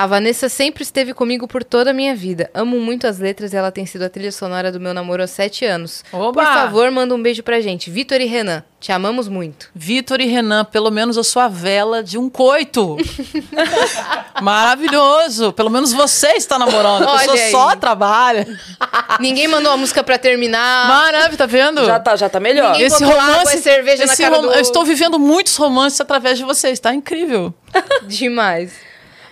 A 0.00 0.06
Vanessa 0.06 0.48
sempre 0.48 0.84
esteve 0.84 1.12
comigo 1.12 1.48
por 1.48 1.64
toda 1.64 1.90
a 1.90 1.92
minha 1.92 2.14
vida. 2.14 2.48
Amo 2.54 2.78
muito 2.78 3.04
as 3.04 3.18
letras 3.18 3.52
e 3.52 3.56
ela 3.56 3.72
tem 3.72 3.84
sido 3.84 4.02
a 4.04 4.08
trilha 4.08 4.30
sonora 4.30 4.70
do 4.70 4.78
meu 4.78 4.94
namoro 4.94 5.24
há 5.24 5.26
sete 5.26 5.64
anos. 5.64 6.04
Oba! 6.12 6.40
Por 6.40 6.44
favor, 6.44 6.88
manda 6.92 7.12
um 7.16 7.20
beijo 7.20 7.42
pra 7.42 7.60
gente. 7.60 7.90
Vitor 7.90 8.20
e 8.20 8.24
Renan, 8.26 8.62
te 8.78 8.92
amamos 8.92 9.26
muito. 9.26 9.68
Vitor 9.74 10.20
e 10.20 10.26
Renan, 10.26 10.64
pelo 10.66 10.88
menos 10.92 11.16
eu 11.16 11.24
sou 11.24 11.42
a 11.42 11.48
vela 11.48 12.00
de 12.00 12.16
um 12.16 12.30
coito. 12.30 12.96
Maravilhoso. 14.40 15.52
Pelo 15.52 15.68
menos 15.68 15.92
você 15.92 16.28
está 16.34 16.60
namorando. 16.60 17.02
A 17.02 17.10
Olha 17.14 17.18
pessoa 17.32 17.36
aí. 17.36 17.50
só 17.50 17.74
trabalha. 17.74 18.46
Ninguém 19.18 19.48
mandou 19.48 19.72
a 19.72 19.76
música 19.76 20.04
pra 20.04 20.16
terminar. 20.16 20.86
Maravilha, 20.86 21.36
tá 21.36 21.46
vendo? 21.46 21.84
Já 21.84 21.98
tá, 21.98 22.14
já 22.14 22.28
tá 22.28 22.38
melhor. 22.38 22.70
Ninguém- 22.70 22.86
Esse 22.86 23.02
água 23.02 23.20
romance, 23.20 23.56
e 23.56 23.60
cerveja 23.62 24.06
na 24.06 24.12
esse 24.12 24.22
cara 24.22 24.36
rom- 24.36 24.42
do- 24.42 24.52
Eu 24.52 24.60
estou 24.60 24.84
vivendo 24.84 25.18
muitos 25.18 25.56
romances 25.56 26.00
através 26.00 26.38
de 26.38 26.44
vocês, 26.44 26.78
tá 26.78 26.94
incrível. 26.94 27.52
Demais. 28.06 28.86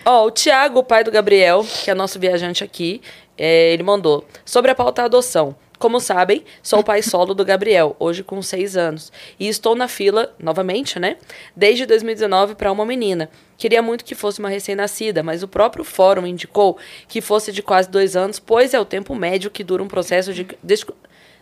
Ó, 0.09 0.25
o 0.25 0.31
Tiago, 0.31 0.79
o 0.79 0.83
pai 0.85 1.03
do 1.03 1.11
Gabriel, 1.11 1.65
que 1.83 1.91
é 1.91 1.93
nosso 1.93 2.17
viajante 2.17 2.63
aqui, 2.63 3.01
é, 3.37 3.73
ele 3.73 3.83
mandou 3.83 4.25
sobre 4.45 4.71
a 4.71 4.75
pauta 4.75 5.03
adoção. 5.03 5.53
Como 5.77 5.99
sabem, 5.99 6.45
sou 6.63 6.79
o 6.79 6.83
pai 6.83 7.01
solo 7.01 7.33
do 7.33 7.43
Gabriel, 7.43 7.93
hoje 7.99 8.23
com 8.23 8.41
seis 8.41 8.77
anos. 8.77 9.11
E 9.37 9.49
estou 9.49 9.75
na 9.75 9.85
fila, 9.89 10.33
novamente, 10.39 10.97
né? 10.97 11.17
Desde 11.53 11.85
2019 11.85 12.55
para 12.55 12.71
uma 12.71 12.85
menina. 12.85 13.29
Queria 13.57 13.81
muito 13.81 14.05
que 14.05 14.15
fosse 14.15 14.39
uma 14.39 14.47
recém-nascida, 14.47 15.21
mas 15.21 15.43
o 15.43 15.47
próprio 15.47 15.83
fórum 15.83 16.25
indicou 16.25 16.77
que 17.09 17.19
fosse 17.19 17.51
de 17.51 17.61
quase 17.61 17.89
dois 17.89 18.15
anos, 18.15 18.39
pois 18.39 18.73
é 18.73 18.79
o 18.79 18.85
tempo 18.85 19.13
médio 19.13 19.51
que 19.51 19.61
dura 19.61 19.83
um 19.83 19.89
processo 19.89 20.33
de 20.33 20.47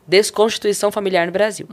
desconstituição 0.08 0.92
familiar 0.92 1.26
no 1.26 1.32
Brasil. 1.32 1.68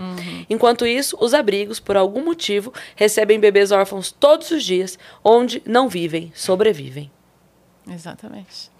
Enquanto 0.49 0.87
isso, 0.87 1.17
os 1.21 1.35
abrigos, 1.35 1.79
por 1.79 1.97
algum 1.97 2.25
motivo, 2.25 2.73
recebem 2.97 3.39
bebês 3.39 3.73
órfãos 3.73 4.11
todos 4.11 4.51
os 4.51 4.65
dias, 4.65 4.99
onde 5.23 5.63
não 5.67 5.89
vivem, 5.89 6.33
sobrevivem. 6.35 7.11
Exatamente. 7.89 8.71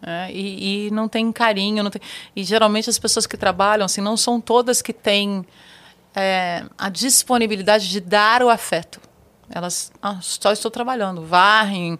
É, 0.00 0.30
e, 0.32 0.86
e 0.86 0.90
não 0.92 1.08
tem 1.08 1.30
carinho, 1.32 1.82
não 1.82 1.90
tem... 1.90 2.00
e 2.34 2.44
geralmente 2.44 2.88
as 2.88 2.98
pessoas 3.00 3.26
que 3.26 3.36
trabalham 3.36 3.84
assim 3.84 4.00
não 4.00 4.16
são 4.16 4.40
todas 4.40 4.80
que 4.80 4.92
têm 4.92 5.44
é, 6.14 6.64
a 6.78 6.88
disponibilidade 6.88 7.88
de 7.90 8.00
dar 8.00 8.42
o 8.42 8.48
afeto. 8.48 9.00
Elas 9.50 9.90
ah, 10.02 10.18
só 10.20 10.52
estou 10.52 10.70
trabalhando, 10.70 11.24
varrem, 11.24 11.98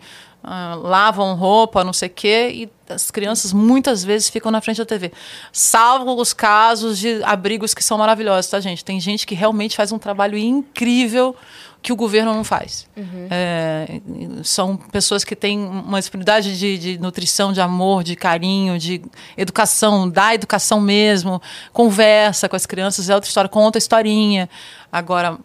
ah, 0.51 0.75
lavam 0.77 1.35
roupa, 1.35 1.85
não 1.85 1.93
sei 1.93 2.09
o 2.09 2.11
quê, 2.11 2.51
e 2.55 2.71
as 2.91 3.11
crianças 3.11 3.53
muitas 3.53 4.03
vezes 4.03 4.31
ficam 4.31 4.51
na 4.51 4.63
frente 4.63 4.79
da 4.79 4.87
TV. 4.87 5.13
Salvo 5.53 6.19
os 6.19 6.33
casos 6.33 6.99
de 6.99 7.23
abrigos 7.23 7.75
que 7.75 7.85
são 7.85 7.99
maravilhosos, 7.99 8.51
tá, 8.51 8.59
gente? 8.59 8.83
Tem 8.83 8.99
gente 8.99 9.27
que 9.27 9.35
realmente 9.35 9.77
faz 9.77 9.93
um 9.93 9.99
trabalho 9.99 10.39
incrível 10.39 11.37
que 11.83 11.93
o 11.93 11.97
governo 11.97 12.33
não 12.33 12.43
faz. 12.43 12.89
É, 13.31 14.01
são 14.43 14.75
pessoas 14.75 15.23
que 15.23 15.37
têm 15.37 15.59
uma 15.59 16.01
disponibilidade 16.01 16.59
de, 16.59 16.79
de 16.79 16.99
nutrição, 16.99 17.53
de 17.53 17.61
amor, 17.61 18.03
de 18.03 18.17
carinho, 18.17 18.79
de 18.79 19.03
educação, 19.37 20.09
da 20.09 20.35
educação 20.35 20.81
mesmo, 20.81 21.43
conversa 21.75 22.49
com 22.49 22.57
as 22.57 22.65
crianças, 22.65 23.11
é 23.11 23.15
outra 23.15 23.29
história, 23.29 23.51
conta 23.51 23.77
historinha. 23.77 24.49
Agora, 24.91 25.39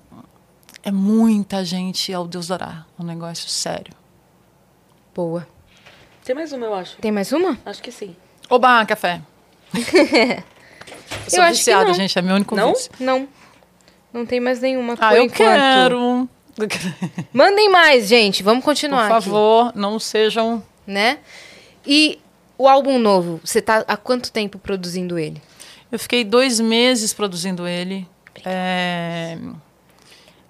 é 0.81 0.91
muita 0.91 1.65
gente 1.65 2.13
ao 2.13 2.25
Deus 2.25 2.47
dará, 2.47 2.85
um 2.97 3.03
negócio 3.03 3.49
sério. 3.49 4.02
Boa. 5.13 5.47
Tem 6.23 6.35
mais 6.35 6.51
uma, 6.51 6.65
eu 6.65 6.73
acho. 6.73 6.97
Tem 6.97 7.11
mais 7.11 7.31
uma? 7.31 7.57
Acho 7.65 7.81
que 7.81 7.91
sim. 7.91 8.15
Oba, 8.49 8.85
café. 8.85 9.21
Eu 11.25 11.29
sou 11.29 11.39
Eu 11.39 11.43
acho 11.43 11.51
que 11.51 11.57
viciada, 11.57 11.85
não. 11.85 11.93
gente, 11.93 12.17
é 12.17 12.21
meu 12.21 12.35
único 12.35 12.55
Não? 12.55 12.73
vício. 12.73 12.91
Não. 12.99 13.27
Não 14.11 14.25
tem 14.25 14.39
mais 14.39 14.59
nenhuma 14.59 14.93
Ah, 14.99 15.09
por 15.09 15.17
eu 15.17 15.23
enquanto. 15.23 15.37
quero. 15.37 16.29
Mandem 17.33 17.69
mais, 17.69 18.07
gente. 18.07 18.43
Vamos 18.43 18.63
Por 18.63 18.69
continuar 18.71 19.03
aqui, 19.11 19.25
favor, 19.25 19.71
não 19.75 19.99
sejam 19.99 20.63
né? 20.85 21.19
E 21.85 22.19
o 22.57 22.67
álbum 22.67 22.99
novo, 22.99 23.39
você 23.43 23.61
tá 23.61 23.83
há 23.87 23.97
quanto 23.97 24.31
tempo 24.31 24.57
produzindo 24.59 25.17
ele? 25.17 25.41
Eu 25.91 25.97
fiquei 25.99 26.23
dois 26.23 26.59
meses 26.59 27.13
produzindo 27.13 27.67
ele. 27.67 28.07
É, 28.45 29.37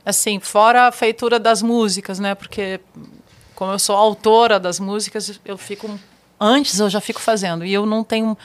assim, 0.06 0.40
fora 0.40 0.88
a 0.88 0.92
feitura 0.92 1.40
das 1.40 1.62
músicas, 1.62 2.20
né? 2.20 2.36
Porque 2.36 2.80
como 3.64 3.72
eu 3.72 3.80
sou 3.80 3.96
autora 3.96 4.60
das 4.60 4.78
músicas, 4.78 5.40
eu 5.46 5.58
fico 5.58 5.98
antes 6.38 6.82
eu 6.82 6.90
já 6.90 7.00
fico 7.00 7.22
fazendo 7.22 7.64
e 7.64 7.74
eu 7.74 7.86
não 7.86 8.04
tenho, 8.04 8.38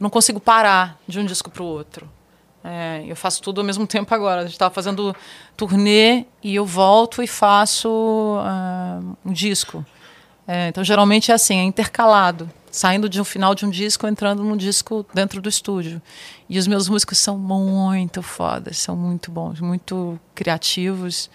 não 0.00 0.08
consigo 0.08 0.40
parar 0.40 0.98
de 1.06 1.20
um 1.20 1.26
disco 1.26 1.50
para 1.50 1.62
o 1.62 1.66
outro. 1.66 2.08
É, 2.64 3.04
eu 3.06 3.14
faço 3.14 3.42
tudo 3.42 3.60
ao 3.60 3.66
mesmo 3.66 3.84
tempo 3.88 4.14
agora. 4.14 4.40
A 4.40 4.44
gente 4.44 4.54
estava 4.54 4.72
fazendo 4.72 5.14
turnê 5.58 6.24
e 6.42 6.54
eu 6.54 6.64
volto 6.64 7.22
e 7.22 7.26
faço 7.26 8.38
ah, 8.40 9.00
um 9.22 9.32
disco. 9.32 9.84
É, 10.48 10.68
então, 10.68 10.82
geralmente 10.82 11.30
é 11.30 11.34
assim, 11.34 11.58
é 11.58 11.62
intercalado. 11.62 12.50
Saindo 12.70 13.10
de 13.10 13.20
um 13.20 13.24
final 13.24 13.54
de 13.54 13.66
um 13.66 13.70
disco, 13.70 14.06
entrando 14.06 14.42
num 14.42 14.56
disco 14.56 15.04
dentro 15.12 15.42
do 15.42 15.50
estúdio. 15.50 16.00
E 16.48 16.58
os 16.58 16.66
meus 16.66 16.88
músicos 16.88 17.18
são 17.18 17.36
muito 17.36 18.22
fodas, 18.22 18.78
são 18.78 18.96
muito 18.96 19.30
bons, 19.30 19.60
muito 19.60 20.18
criativos. 20.34 21.28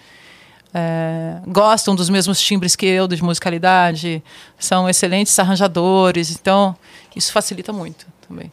É, 0.79 1.37
gostam 1.47 1.95
dos 1.95 2.07
mesmos 2.09 2.39
timbres 2.39 2.75
que 2.75 2.85
eu, 2.85 3.07
de 3.07 3.23
musicalidade. 3.23 4.21
São 4.59 4.87
excelentes 4.87 5.37
arranjadores. 5.39 6.29
Então, 6.31 6.75
isso 7.15 7.31
facilita 7.31 7.73
muito 7.73 8.05
também. 8.27 8.51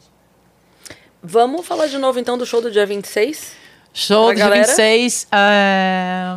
Vamos 1.21 1.65
falar 1.65 1.87
de 1.87 1.97
novo 1.97 2.19
então 2.19 2.37
do 2.37 2.45
show 2.45 2.61
do 2.61 2.71
dia 2.71 2.85
26? 2.85 3.53
Show 3.93 4.25
Pra 4.25 4.33
de 4.33 4.39
galera? 4.39 4.65
26, 4.67 5.27
é, 5.31 6.35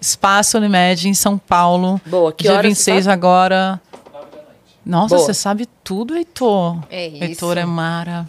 Espaço 0.00 0.58
Unimed 0.58 1.08
em 1.08 1.14
São 1.14 1.36
Paulo. 1.38 2.00
Boa, 2.06 2.32
que 2.32 2.42
Dia 2.44 2.52
horas 2.52 2.66
26 2.66 3.04
tá? 3.06 3.12
agora. 3.12 3.80
Nossa, 4.84 5.14
Boa. 5.16 5.26
você 5.26 5.34
sabe 5.34 5.66
tudo, 5.84 6.16
Heitor. 6.16 6.78
É 6.88 7.06
isso. 7.08 7.24
Heitor 7.24 7.58
é 7.58 7.64
Mara. 7.64 8.26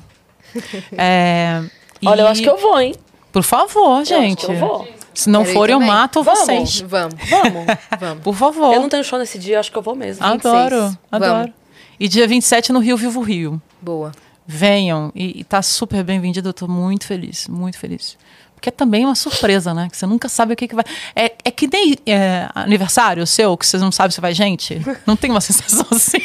É, 0.98 1.62
Olha, 2.06 2.22
eu 2.22 2.26
e- 2.26 2.30
acho 2.30 2.42
que 2.42 2.50
eu 2.50 2.58
vou, 2.58 2.80
hein? 2.80 2.94
Por 3.32 3.42
favor, 3.44 3.86
Eu 3.86 3.94
acho 4.02 4.06
gente. 4.10 4.46
que 4.46 4.52
eu 4.52 4.58
vou. 4.58 4.88
Se 5.14 5.30
não 5.30 5.44
Quero 5.44 5.54
for, 5.54 5.70
eu 5.70 5.80
mato 5.80 6.24
Vamos. 6.24 6.40
vocês. 6.42 6.82
Vamos, 6.82 7.16
Vamos. 7.30 7.66
vamos. 8.00 8.24
Por 8.24 8.36
favor. 8.36 8.74
Eu 8.74 8.82
não 8.82 8.90
tenho 8.90 9.04
show 9.04 9.20
nesse 9.20 9.38
dia, 9.38 9.60
acho 9.60 9.72
que 9.72 9.78
eu 9.78 9.82
vou 9.82 9.96
mesmo. 9.96 10.26
26. 10.26 10.46
Adoro, 10.46 10.98
adoro. 11.12 11.34
Vamos. 11.34 11.52
E 12.00 12.08
dia 12.08 12.28
27 12.28 12.72
no 12.72 12.80
Rio 12.80 12.98
Vivo 12.98 13.22
Rio. 13.22 13.62
Boa. 13.82 14.12
Venham. 14.48 15.12
E, 15.14 15.42
e 15.42 15.44
tá 15.44 15.62
super 15.62 16.04
bem 16.04 16.20
vendido. 16.20 16.50
Eu 16.50 16.54
tô 16.54 16.68
muito 16.68 17.06
feliz, 17.06 17.48
muito 17.48 17.78
feliz. 17.78 18.18
que 18.60 18.70
é 18.70 18.72
também 18.72 19.06
uma 19.06 19.16
surpresa, 19.16 19.74
né? 19.74 19.88
Que 19.90 19.98
você 19.98 20.06
nunca 20.06 20.28
sabe 20.30 20.54
o 20.54 20.56
que, 20.56 20.68
que 20.68 20.76
vai. 20.76 20.86
É, 21.16 21.34
é 21.46 21.52
que 21.52 21.68
nem 21.72 21.96
é, 22.06 22.48
aniversário 22.56 23.26
seu, 23.28 23.56
que 23.58 23.66
você 23.68 23.78
não 23.78 23.92
sabe 23.92 24.14
se 24.14 24.22
vai 24.22 24.34
gente. 24.34 24.82
Não 25.06 25.16
tem 25.16 25.30
uma 25.32 25.42
sensação 25.42 25.86
assim. 25.92 26.20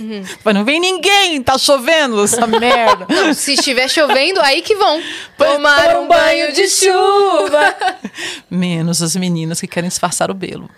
Uhum. 0.00 0.24
Mas 0.44 0.54
não 0.54 0.64
vem 0.64 0.80
ninguém, 0.80 1.42
tá 1.42 1.58
chovendo 1.58 2.22
essa 2.24 2.46
merda. 2.48 3.06
Não, 3.08 3.34
se 3.34 3.54
estiver 3.54 3.88
chovendo, 3.88 4.40
aí 4.40 4.62
que 4.62 4.74
vão. 4.74 5.00
Tomar 5.36 5.98
um 5.98 6.08
banho 6.08 6.52
de 6.52 6.68
chuva. 6.68 7.76
Menos 8.50 9.02
as 9.02 9.14
meninas 9.16 9.60
que 9.60 9.66
querem 9.66 9.88
disfarçar 9.88 10.30
o 10.30 10.34
belo. 10.34 10.68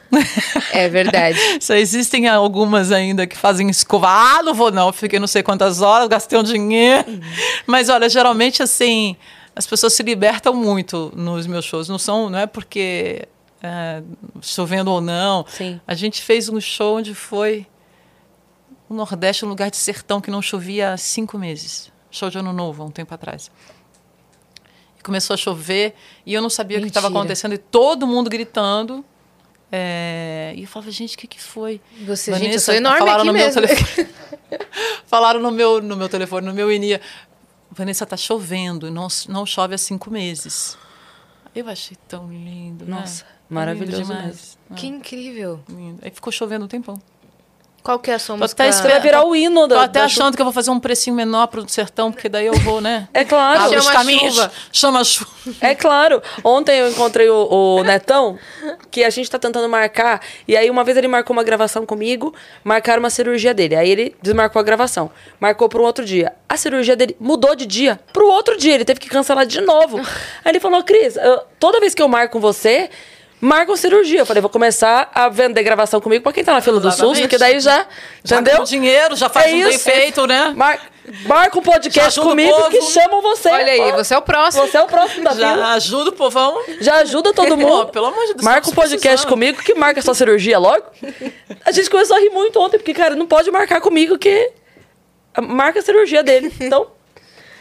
É 0.73 0.89
verdade. 0.89 1.39
Só 1.61 1.74
existem 1.74 2.28
algumas 2.28 2.90
ainda 2.90 3.27
que 3.27 3.36
fazem 3.36 3.69
escovar. 3.70 4.39
Ah, 4.39 4.43
não 4.43 4.55
vou 4.55 4.70
não, 4.70 4.93
fiquei 4.93 5.19
não 5.19 5.27
sei 5.27 5.43
quantas 5.43 5.81
horas, 5.81 6.09
gastei 6.09 6.39
um 6.39 6.43
dinheiro. 6.43 7.09
Uhum. 7.09 7.20
Mas 7.66 7.89
olha, 7.89 8.09
geralmente 8.09 8.62
assim, 8.62 9.16
as 9.55 9.66
pessoas 9.66 9.93
se 9.93 10.03
libertam 10.03 10.55
muito 10.55 11.12
nos 11.15 11.47
meus 11.47 11.65
shows. 11.65 11.89
Não 11.89 11.99
são, 11.99 12.28
não 12.28 12.39
é 12.39 12.47
porque 12.47 13.27
é, 13.62 14.03
chovendo 14.40 14.90
ou 14.90 15.01
não. 15.01 15.47
Sim. 15.49 15.81
A 15.86 15.94
gente 15.94 16.20
fez 16.20 16.49
um 16.49 16.61
show 16.61 16.97
onde 16.97 17.15
foi 17.15 17.66
o 18.93 18.97
Nordeste, 18.97 19.44
um 19.44 19.48
lugar 19.48 19.70
de 19.70 19.77
sertão 19.77 20.20
que 20.20 20.31
não 20.31 20.43
chovia 20.43 20.93
há 20.93 20.97
cinco 20.97 21.39
meses. 21.39 21.90
Show 22.10 22.28
de 22.28 22.39
Ano 22.39 22.52
Novo, 22.52 22.82
há 22.82 22.86
um 22.86 22.90
tempo 22.90 23.12
atrás. 23.14 23.51
E 24.98 25.02
começou 25.02 25.35
a 25.35 25.36
chover 25.36 25.94
e 26.27 26.35
eu 26.35 26.43
não 26.43 26.51
sabia 26.51 26.77
Mentira. 26.77 26.89
o 26.89 26.93
que 26.93 26.98
estava 26.98 27.09
acontecendo 27.09 27.55
e 27.55 27.59
todo 27.59 28.06
mundo 28.06 28.28
gritando. 28.28 29.05
É, 29.74 30.52
e 30.55 30.62
eu 30.62 30.69
falava, 30.69 30.90
gente, 30.90 31.16
o 31.16 31.19
que, 31.19 31.27
que 31.27 31.40
foi? 31.40 31.81
Você, 32.05 32.31
Vanessa, 32.31 32.44
gente, 32.44 32.55
eu 32.55 32.60
sou 32.60 32.74
enorme 32.74 32.98
falaram 32.98 33.20
aqui 33.20 33.27
no 33.27 33.32
mesmo. 33.32 33.60
Meu 33.62 33.69
telefone, 33.69 34.09
falaram 35.06 35.40
no 35.40 35.51
meu, 35.51 35.81
no 35.81 35.97
meu 35.97 36.09
telefone, 36.10 36.47
no 36.47 36.52
meu 36.52 36.70
INIA. 36.70 37.01
Vanessa, 37.70 38.05
tá 38.05 38.19
chovendo, 38.19 38.90
não, 38.90 39.09
não 39.31 39.47
chove 39.47 39.74
há 39.74 39.78
cinco 39.78 40.10
meses. 40.10 40.77
Eu 41.55 41.66
achei 41.69 41.97
tão 42.06 42.31
lindo. 42.31 42.85
Né? 42.85 42.90
Nossa, 42.90 43.24
né? 43.24 43.31
maravilhoso 43.48 44.02
lindo 44.02 44.12
demais. 44.12 44.59
Mesmo. 44.69 44.77
Que 44.77 44.86
incrível. 44.86 45.60
Lindo. 45.66 46.01
Aí 46.02 46.10
ficou 46.10 46.31
chovendo 46.31 46.66
um 46.66 46.69
tempão. 46.69 47.01
Qual 47.83 47.99
que 47.99 48.13
é 48.13 48.15
a 48.15 48.19
sua 48.19 48.37
tô 48.37 48.43
música? 48.43 48.63
Até 48.63 48.89
vai 48.89 49.01
virar 49.01 49.25
o 49.25 49.35
hino 49.35 49.67
da. 49.67 49.75
Tô 49.75 49.81
até 49.81 49.99
da 49.99 50.05
achando 50.05 50.37
que 50.37 50.41
eu 50.41 50.45
vou 50.45 50.53
fazer 50.53 50.71
um 50.71 50.79
precinho 50.79 51.17
menor 51.17 51.49
pro 51.49 51.69
sertão, 51.69 52.13
porque 52.13 52.29
daí 52.29 52.47
eu 52.47 52.55
vou, 52.55 52.81
né? 52.81 53.09
É 53.13 53.25
claro. 53.25 53.61
Chama 53.63 53.79
os 53.79 53.91
caminhos. 53.91 54.35
Chuva. 54.35 54.53
Chama 54.73 55.05
chuva. 55.05 55.31
É 55.61 55.75
claro. 55.75 56.23
Ontem 56.45 56.79
eu 56.79 56.89
encontrei 56.89 57.29
o, 57.29 57.49
o, 57.51 57.83
Netão, 57.83 58.39
que 58.89 59.03
a 59.03 59.11
gente 59.11 59.29
tá 59.29 59.37
tentando 59.37 59.69
marcar. 59.69 60.21
E 60.47 60.57
aí, 60.57 60.71
uma 60.71 60.85
vez 60.85 60.97
ele 60.97 61.09
marcou 61.09 61.35
uma 61.35 61.43
gravação 61.43 61.85
comigo, 61.85 62.33
marcaram 62.63 63.01
uma 63.01 63.11
cirurgia 63.11 63.53
dele. 63.53 63.75
Aí 63.75 63.91
ele 63.91 64.15
desmarcou 64.23 64.61
a 64.61 64.63
gravação. 64.63 65.11
Marcou 65.41 65.69
para 65.69 65.81
um 65.81 65.85
outro 65.85 66.05
dia. 66.05 66.33
A 66.49 66.57
cirurgia 66.57 66.95
dele 66.95 67.17
mudou 67.19 67.57
de 67.57 67.67
dia 67.67 67.99
pro 68.13 68.29
outro 68.29 68.57
dia. 68.57 68.77
Ele 68.77 68.85
teve 68.85 69.01
que 69.01 69.09
cancelar 69.09 69.45
de 69.45 69.61
novo. 69.61 69.99
aí 70.45 70.53
ele 70.53 70.61
falou: 70.61 70.85
Cris, 70.85 71.17
eu, 71.17 71.43
toda 71.59 71.81
vez 71.81 71.95
que 71.95 72.03
eu 72.03 72.07
marco 72.07 72.35
com 72.35 72.41
você 72.41 72.89
marcam 73.43 73.77
cirurgia. 73.77 74.20
Eu 74.20 74.27
falei, 74.27 74.40
vou 74.40 74.48
começar 74.48 75.10
a 75.12 75.28
vender 75.28 75.64
gravação 75.64 76.01
comigo 76.01 76.23
pra 76.23 76.32
quem 76.32 76.44
tá 76.44 76.55
na 76.55 76.60
fila 76.60 76.78
Exatamente. 76.78 77.01
do 77.01 77.09
SUS, 77.09 77.20
porque 77.20 77.36
daí 77.36 77.59
já, 77.59 77.85
já 78.23 78.40
entendeu? 78.40 78.62
dinheiro, 78.62 79.16
já 79.16 79.28
faz 79.28 79.52
é 79.52 79.56
um 79.56 79.69
bem 79.69 79.78
feito, 79.78 80.27
né? 80.28 80.55
Mar 80.56 80.81
marca 81.27 81.59
um 81.59 81.62
podcast 81.62 82.20
comigo 82.20 82.70
que 82.70 82.81
chamam 82.82 83.20
você. 83.20 83.48
Olha 83.48 83.73
aí, 83.73 83.93
você 83.93 84.14
é 84.14 84.19
o 84.19 84.23
próximo. 84.23 84.64
Você 84.64 84.77
é 84.77 84.82
o 84.82 84.86
próximo 84.86 85.24
da 85.24 85.31
já 85.31 85.36
fila. 85.36 85.56
Já 85.56 85.73
ajuda 85.73 86.10
o 86.10 86.12
povão. 86.12 86.62
Já 86.81 86.94
ajuda 86.98 87.32
todo 87.35 87.56
mundo. 87.59 87.89
pelo 87.89 88.06
amor 88.06 88.24
de 88.27 88.35
Deus. 88.35 88.44
Marca 88.44 88.70
um 88.70 88.73
podcast 88.73 89.01
precisando. 89.01 89.28
comigo 89.28 89.60
que 89.60 89.74
marca 89.74 90.01
sua 90.01 90.14
cirurgia 90.14 90.60
logo. 90.60 90.85
A 91.64 91.73
gente 91.73 91.90
começou 91.90 92.16
a 92.16 92.20
rir 92.20 92.31
muito 92.31 92.60
ontem, 92.60 92.78
porque, 92.78 92.94
cara, 92.94 93.16
não 93.16 93.27
pode 93.27 93.51
marcar 93.51 93.81
comigo 93.81 94.16
que 94.16 94.52
marca 95.43 95.81
a 95.81 95.82
cirurgia 95.82 96.23
dele. 96.23 96.52
Então... 96.60 96.86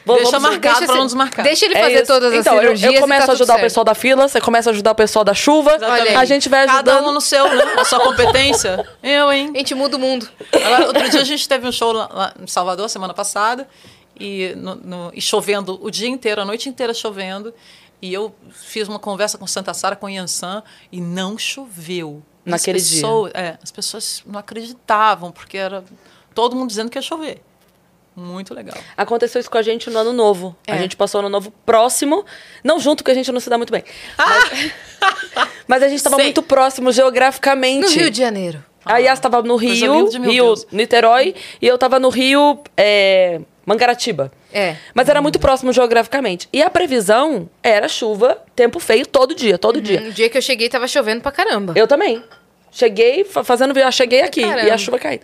Deixa 0.06 0.40
marcado 0.40 0.80
deixa 0.80 0.86
pra 0.86 0.96
não 0.96 1.06
desmarcar. 1.06 1.44
Deixa 1.44 1.66
ele 1.66 1.76
é 1.76 1.82
fazer 1.82 2.06
todas 2.06 2.34
então, 2.34 2.56
as 2.56 2.60
cirurgias. 2.62 2.92
Eu, 2.92 2.96
eu 2.98 3.02
começo 3.02 3.26
tá 3.26 3.32
a 3.32 3.36
ajudar 3.36 3.56
o 3.56 3.60
pessoal 3.60 3.84
da 3.84 3.96
fila, 3.96 4.28
você 4.28 4.42
começa 4.42 4.70
a 4.70 4.74
ajudar 4.74 4.92
o 4.92 4.96
pessoal 4.96 5.24
da 5.26 5.34
chuva. 5.34 5.78
A 6.18 6.26
gente 6.26 6.50
vai 6.50 6.62
ajudando. 6.62 6.86
Cada 6.86 7.08
um 7.08 7.12
no 7.14 7.22
seu, 7.22 7.48
né? 7.54 7.64
A 7.78 7.86
sua 7.86 8.00
competência. 8.04 8.88
Eu, 9.04 9.32
hein? 9.32 9.52
A 9.54 9.58
gente 9.58 9.76
muda 9.76 9.98
o 9.98 10.00
mundo. 10.00 10.28
Agora, 10.54 10.88
outro 10.88 11.10
dia 11.10 11.22
a 11.22 11.26
gente 11.26 11.48
teve 11.48 11.68
um 11.68 11.72
show 11.72 11.92
lá, 11.92 12.10
lá 12.12 12.34
em 12.42 12.48
Salvador, 12.48 12.90
semana 12.90 13.14
passada, 13.14 13.68
e, 14.20 14.54
no, 14.56 14.76
no, 14.76 15.12
e 15.14 15.22
chovendo 15.22 15.80
o 15.82 15.90
dia 15.90 16.10
inteiro, 16.10 16.42
a 16.42 16.46
noite 16.46 16.68
inteira 16.68 16.94
chovendo. 16.94 17.54
E 18.02 18.12
eu 18.12 18.34
fiz 18.50 18.88
uma 18.88 18.98
conversa 18.98 19.38
com 19.38 19.46
Santa 19.46 19.74
Sara, 19.76 19.96
com 19.96 20.10
Yansan, 20.10 20.64
e 20.92 21.00
não 21.00 21.38
choveu. 21.38 22.24
Naquele 22.44 22.80
as 22.80 22.90
pessoas, 22.90 23.32
dia. 23.32 23.42
É, 23.42 23.58
as 23.62 23.72
pessoas 23.72 24.24
não 24.26 24.40
acreditavam, 24.40 25.32
porque 25.32 25.58
era 25.58 25.84
todo 26.34 26.56
mundo 26.56 26.70
dizendo 26.70 26.90
que 26.90 26.98
ia 26.98 27.02
chover. 27.02 27.42
Muito 28.16 28.54
legal. 28.54 28.78
Aconteceu 28.98 29.40
isso 29.40 29.50
com 29.50 29.58
a 29.58 29.62
gente 29.62 29.90
no 29.90 29.98
ano 29.98 30.12
novo. 30.12 30.56
É. 30.68 30.74
A 30.74 30.78
gente 30.78 30.98
passou 30.98 31.20
ano 31.20 31.30
novo 31.30 31.52
próximo. 31.66 32.26
Não 32.64 32.80
junto, 32.80 32.98
porque 32.98 33.12
a 33.12 33.16
gente 33.16 33.32
não 33.32 33.40
se 33.40 33.50
dá 33.50 33.58
muito 33.58 33.72
bem. 33.72 33.84
Mas, 34.18 34.72
mas 35.66 35.84
a 35.84 35.88
gente 35.88 35.98
estava 35.98 36.18
muito 36.18 36.44
próximo 36.44 36.92
geograficamente. 36.92 37.88
No 37.88 37.90
Rio 37.90 38.12
de 38.12 38.18
Janeiro. 38.18 38.64
A 38.84 38.98
Yas 38.98 39.20
estava 39.20 39.42
no 39.44 39.56
Rio, 39.56 40.10
Rio, 40.10 40.56
Niterói, 40.72 41.36
e 41.62 41.68
eu 41.68 41.76
estava 41.76 42.00
no 42.00 42.10
Rio 42.10 42.60
é, 42.76 43.40
Mangaratiba. 43.66 44.32
É. 44.52 44.76
Mas 44.94 45.08
era 45.08 45.22
muito 45.22 45.40
próximo 45.40 45.72
geograficamente. 45.72 46.50
E 46.52 46.62
a 46.64 46.70
previsão 46.70 47.50
era 47.62 47.88
chuva, 47.88 48.44
tempo 48.56 48.80
feio, 48.80 49.06
todo 49.06 49.36
dia, 49.36 49.58
todo 49.58 49.76
uhum. 49.78 49.82
dia. 49.82 50.02
O 50.02 50.12
dia 50.12 50.30
que 50.30 50.38
eu 50.38 50.42
cheguei 50.42 50.68
tava 50.68 50.88
chovendo 50.88 51.22
pra 51.22 51.32
caramba. 51.32 51.74
Eu 51.76 51.88
também. 51.88 52.24
Cheguei 52.72 53.24
fazendo, 53.24 53.78
eu 53.78 53.92
cheguei 53.92 54.22
aqui 54.22 54.42
caramba. 54.42 54.68
e 54.68 54.72
a 54.72 54.78
chuva 54.78 54.98
caindo. 54.98 55.24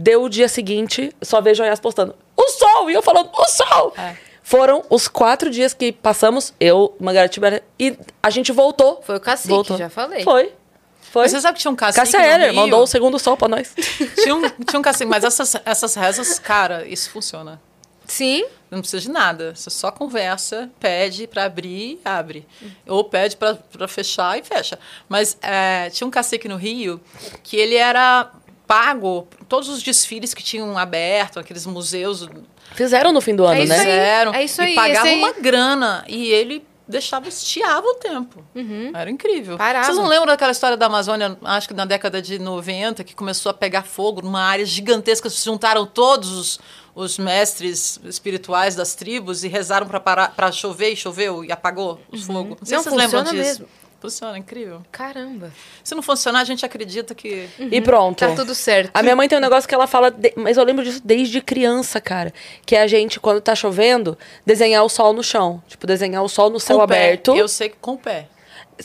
Deu 0.00 0.22
o 0.22 0.30
dia 0.30 0.48
seguinte, 0.48 1.14
só 1.20 1.42
vejo 1.42 1.62
a 1.62 1.66
Yas 1.66 1.78
postando. 1.78 2.14
O 2.34 2.48
sol! 2.48 2.90
E 2.90 2.94
eu 2.94 3.02
falando, 3.02 3.28
o 3.34 3.44
sol! 3.50 3.92
É. 3.98 4.16
Foram 4.42 4.82
os 4.88 5.06
quatro 5.06 5.50
dias 5.50 5.74
que 5.74 5.92
passamos, 5.92 6.54
eu, 6.58 6.96
Mangaratiba, 6.98 7.60
e 7.78 7.98
a 8.22 8.30
gente 8.30 8.50
voltou. 8.50 9.02
Foi 9.04 9.16
o 9.16 9.20
cacique, 9.20 9.50
voltou. 9.50 9.76
já 9.76 9.90
falei. 9.90 10.24
Foi. 10.24 10.54
Foi. 11.02 11.28
Você 11.28 11.38
sabe 11.38 11.56
que 11.56 11.60
tinha 11.60 11.70
um 11.70 11.76
cacique 11.76 12.00
Cássia 12.00 12.26
Heller, 12.26 12.54
mandou 12.54 12.82
o 12.82 12.86
segundo 12.86 13.18
sol 13.18 13.36
pra 13.36 13.46
nós. 13.46 13.74
tinha, 14.22 14.34
um, 14.34 14.40
tinha 14.48 14.78
um 14.78 14.82
cacique, 14.82 15.04
mas 15.04 15.22
essas, 15.22 15.54
essas 15.66 15.94
rezas, 15.94 16.38
cara, 16.38 16.88
isso 16.88 17.10
funciona. 17.10 17.60
Sim. 18.06 18.46
Não 18.70 18.80
precisa 18.80 19.02
de 19.02 19.10
nada. 19.10 19.54
Você 19.54 19.68
só 19.68 19.90
conversa, 19.90 20.70
pede 20.78 21.26
para 21.26 21.44
abrir, 21.44 22.00
abre. 22.04 22.46
Ou 22.86 23.02
pede 23.02 23.36
para 23.36 23.88
fechar 23.88 24.38
e 24.38 24.42
fecha. 24.44 24.78
Mas 25.08 25.36
é, 25.42 25.90
tinha 25.90 26.06
um 26.06 26.10
cacique 26.10 26.48
no 26.48 26.56
Rio 26.56 27.00
que 27.42 27.56
ele 27.56 27.74
era 27.74 28.30
pago 28.70 29.26
todos 29.48 29.68
os 29.68 29.82
desfiles 29.82 30.32
que 30.32 30.44
tinham 30.44 30.78
aberto, 30.78 31.40
aqueles 31.40 31.66
museus. 31.66 32.28
Fizeram 32.76 33.10
no 33.10 33.20
fim 33.20 33.34
do 33.34 33.44
ano, 33.44 33.62
é 33.62 33.66
né? 33.66 33.78
Fizeram. 33.78 34.32
É 34.32 34.44
isso 34.44 34.62
aí. 34.62 34.72
E 34.72 34.74
pagavam 34.76 35.14
uma 35.14 35.32
grana. 35.32 36.04
E 36.06 36.28
ele 36.28 36.64
deixava, 36.86 37.28
estiava 37.28 37.84
o 37.84 37.94
tempo. 37.94 38.44
Uhum. 38.54 38.92
Era 38.94 39.10
incrível. 39.10 39.58
Parava. 39.58 39.86
Vocês 39.86 39.96
não 39.96 40.06
lembram 40.06 40.28
daquela 40.28 40.52
história 40.52 40.76
da 40.76 40.86
Amazônia, 40.86 41.36
acho 41.42 41.66
que 41.66 41.74
na 41.74 41.84
década 41.84 42.22
de 42.22 42.38
90, 42.38 43.02
que 43.02 43.12
começou 43.12 43.50
a 43.50 43.54
pegar 43.54 43.82
fogo 43.82 44.22
numa 44.22 44.42
área 44.42 44.64
gigantesca, 44.64 45.28
se 45.28 45.44
juntaram 45.44 45.84
todos 45.84 46.30
os, 46.30 46.60
os 46.94 47.18
mestres 47.18 47.98
espirituais 48.04 48.76
das 48.76 48.94
tribos 48.94 49.42
e 49.42 49.48
rezaram 49.48 49.88
para 49.88 50.52
chover 50.52 50.92
e 50.92 50.96
choveu 50.96 51.44
e 51.44 51.50
apagou 51.50 52.00
o 52.12 52.14
uhum. 52.14 52.22
fogo. 52.22 52.56
Não 52.60 52.66
sei 52.66 52.76
não, 52.76 52.84
se 52.84 52.90
vocês 52.90 53.02
lembram 53.02 53.24
disso. 53.24 53.34
Mesmo. 53.34 53.66
Funciona, 54.00 54.38
incrível. 54.38 54.82
Caramba. 54.90 55.52
Se 55.84 55.94
não 55.94 56.02
funcionar, 56.02 56.40
a 56.40 56.44
gente 56.44 56.64
acredita 56.64 57.14
que. 57.14 57.46
Uhum. 57.58 57.68
E 57.70 57.80
pronto. 57.82 58.18
Tá 58.18 58.34
tudo 58.34 58.54
certo. 58.54 58.90
A 58.94 59.02
minha 59.02 59.14
mãe 59.14 59.28
tem 59.28 59.36
um 59.36 59.40
negócio 59.42 59.68
que 59.68 59.74
ela 59.74 59.86
fala, 59.86 60.10
de... 60.10 60.32
mas 60.36 60.56
eu 60.56 60.64
lembro 60.64 60.82
disso 60.82 61.02
desde 61.04 61.40
criança, 61.42 62.00
cara. 62.00 62.32
Que 62.64 62.76
é 62.76 62.82
a 62.82 62.86
gente, 62.86 63.20
quando 63.20 63.42
tá 63.42 63.54
chovendo, 63.54 64.16
desenhar 64.44 64.82
o 64.82 64.88
sol 64.88 65.12
no 65.12 65.22
chão. 65.22 65.62
Tipo, 65.68 65.86
desenhar 65.86 66.22
o 66.24 66.28
sol 66.28 66.48
no 66.48 66.58
céu 66.58 66.78
com 66.78 66.82
aberto. 66.82 67.36
Eu 67.36 67.46
sei 67.46 67.68
que 67.68 67.76
com 67.76 67.92
o 67.92 67.98
pé. 67.98 68.26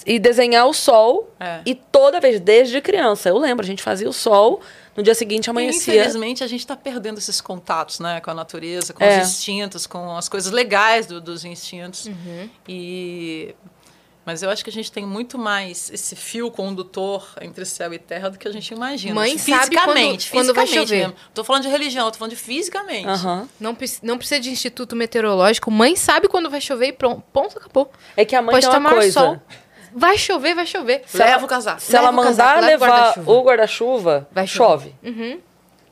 E 0.06 0.20
desenhar 0.20 0.68
o 0.68 0.74
sol. 0.74 1.34
É. 1.40 1.62
E 1.66 1.74
toda 1.74 2.20
vez, 2.20 2.42
desde 2.42 2.82
criança. 2.82 3.30
Eu 3.30 3.38
lembro, 3.38 3.64
a 3.64 3.68
gente 3.68 3.82
fazia 3.82 4.10
o 4.10 4.14
sol. 4.14 4.60
No 4.98 5.04
dia 5.04 5.16
seguinte 5.16 5.50
amanhecia. 5.50 5.94
E, 5.94 5.98
infelizmente, 5.98 6.44
a 6.44 6.48
gente 6.48 6.62
está 6.62 6.76
perdendo 6.76 7.18
esses 7.18 7.40
contatos 7.40 8.00
né, 8.00 8.20
com 8.22 8.32
a 8.32 8.34
natureza, 8.34 8.94
com 8.94 9.04
é. 9.04 9.22
os 9.22 9.30
instintos, 9.30 9.86
com 9.88 10.16
as 10.16 10.28
coisas 10.28 10.52
legais 10.52 11.06
do, 11.06 11.22
dos 11.22 11.44
instintos. 11.46 12.06
Uhum. 12.06 12.50
E 12.68 13.56
mas 14.26 14.42
eu 14.42 14.50
acho 14.50 14.64
que 14.64 14.70
a 14.70 14.74
gente 14.74 14.92
tem 14.92 15.06
muito 15.06 15.38
mais 15.38 15.92
esse 15.92 16.16
fio 16.16 16.50
condutor 16.50 17.28
entre 17.42 17.64
céu 17.64 17.94
e 17.94 18.00
terra 18.00 18.30
do 18.30 18.40
que 18.40 18.48
a 18.48 18.52
gente 18.52 18.74
imagina. 18.74 19.14
Mãe 19.14 19.38
fisicamente, 19.38 20.24
sabe 20.24 20.32
quando, 20.32 20.48
quando 20.48 20.56
vai 20.56 20.66
chover. 20.66 20.98
Mesmo. 20.98 21.16
Tô 21.34 21.44
falando 21.44 21.62
de 21.62 21.70
religião, 21.70 22.10
tô 22.10 22.18
falando 22.18 22.32
de 22.32 22.38
fisicamente. 22.38 23.08
Uhum. 23.08 23.48
Não, 23.60 23.78
não 24.02 24.18
precisa 24.18 24.40
de 24.40 24.50
instituto 24.50 24.96
meteorológico. 24.96 25.70
Mãe 25.70 25.96
sabe 25.96 26.28
quando 26.28 26.50
vai 26.50 26.60
chover 26.60 26.88
e 26.88 26.94
pronto, 26.94 27.24
ponto, 27.32 27.58
acabou. 27.58 27.92
É 28.18 28.26
que 28.26 28.36
a 28.36 28.42
mãe 28.42 28.52
Pode 28.56 28.68
tem 28.68 28.80
uma 28.80 28.90
coisa. 28.90 29.12
sol. 29.12 29.42
Vai 29.94 30.18
chover, 30.18 30.56
vai 30.56 30.66
chover. 30.66 31.04
Se 31.06 31.18
Leva 31.18 31.32
ela, 31.32 31.44
o 31.44 31.48
casaco. 31.48 31.82
Se 31.82 31.96
ela 31.96 32.12
mandar 32.12 32.56
casaco, 32.56 32.66
levar 32.66 33.20
o 33.26 33.42
guarda-chuva, 33.44 34.28
vai 34.32 34.48
chove. 34.48 34.94
Uhum. 35.04 35.40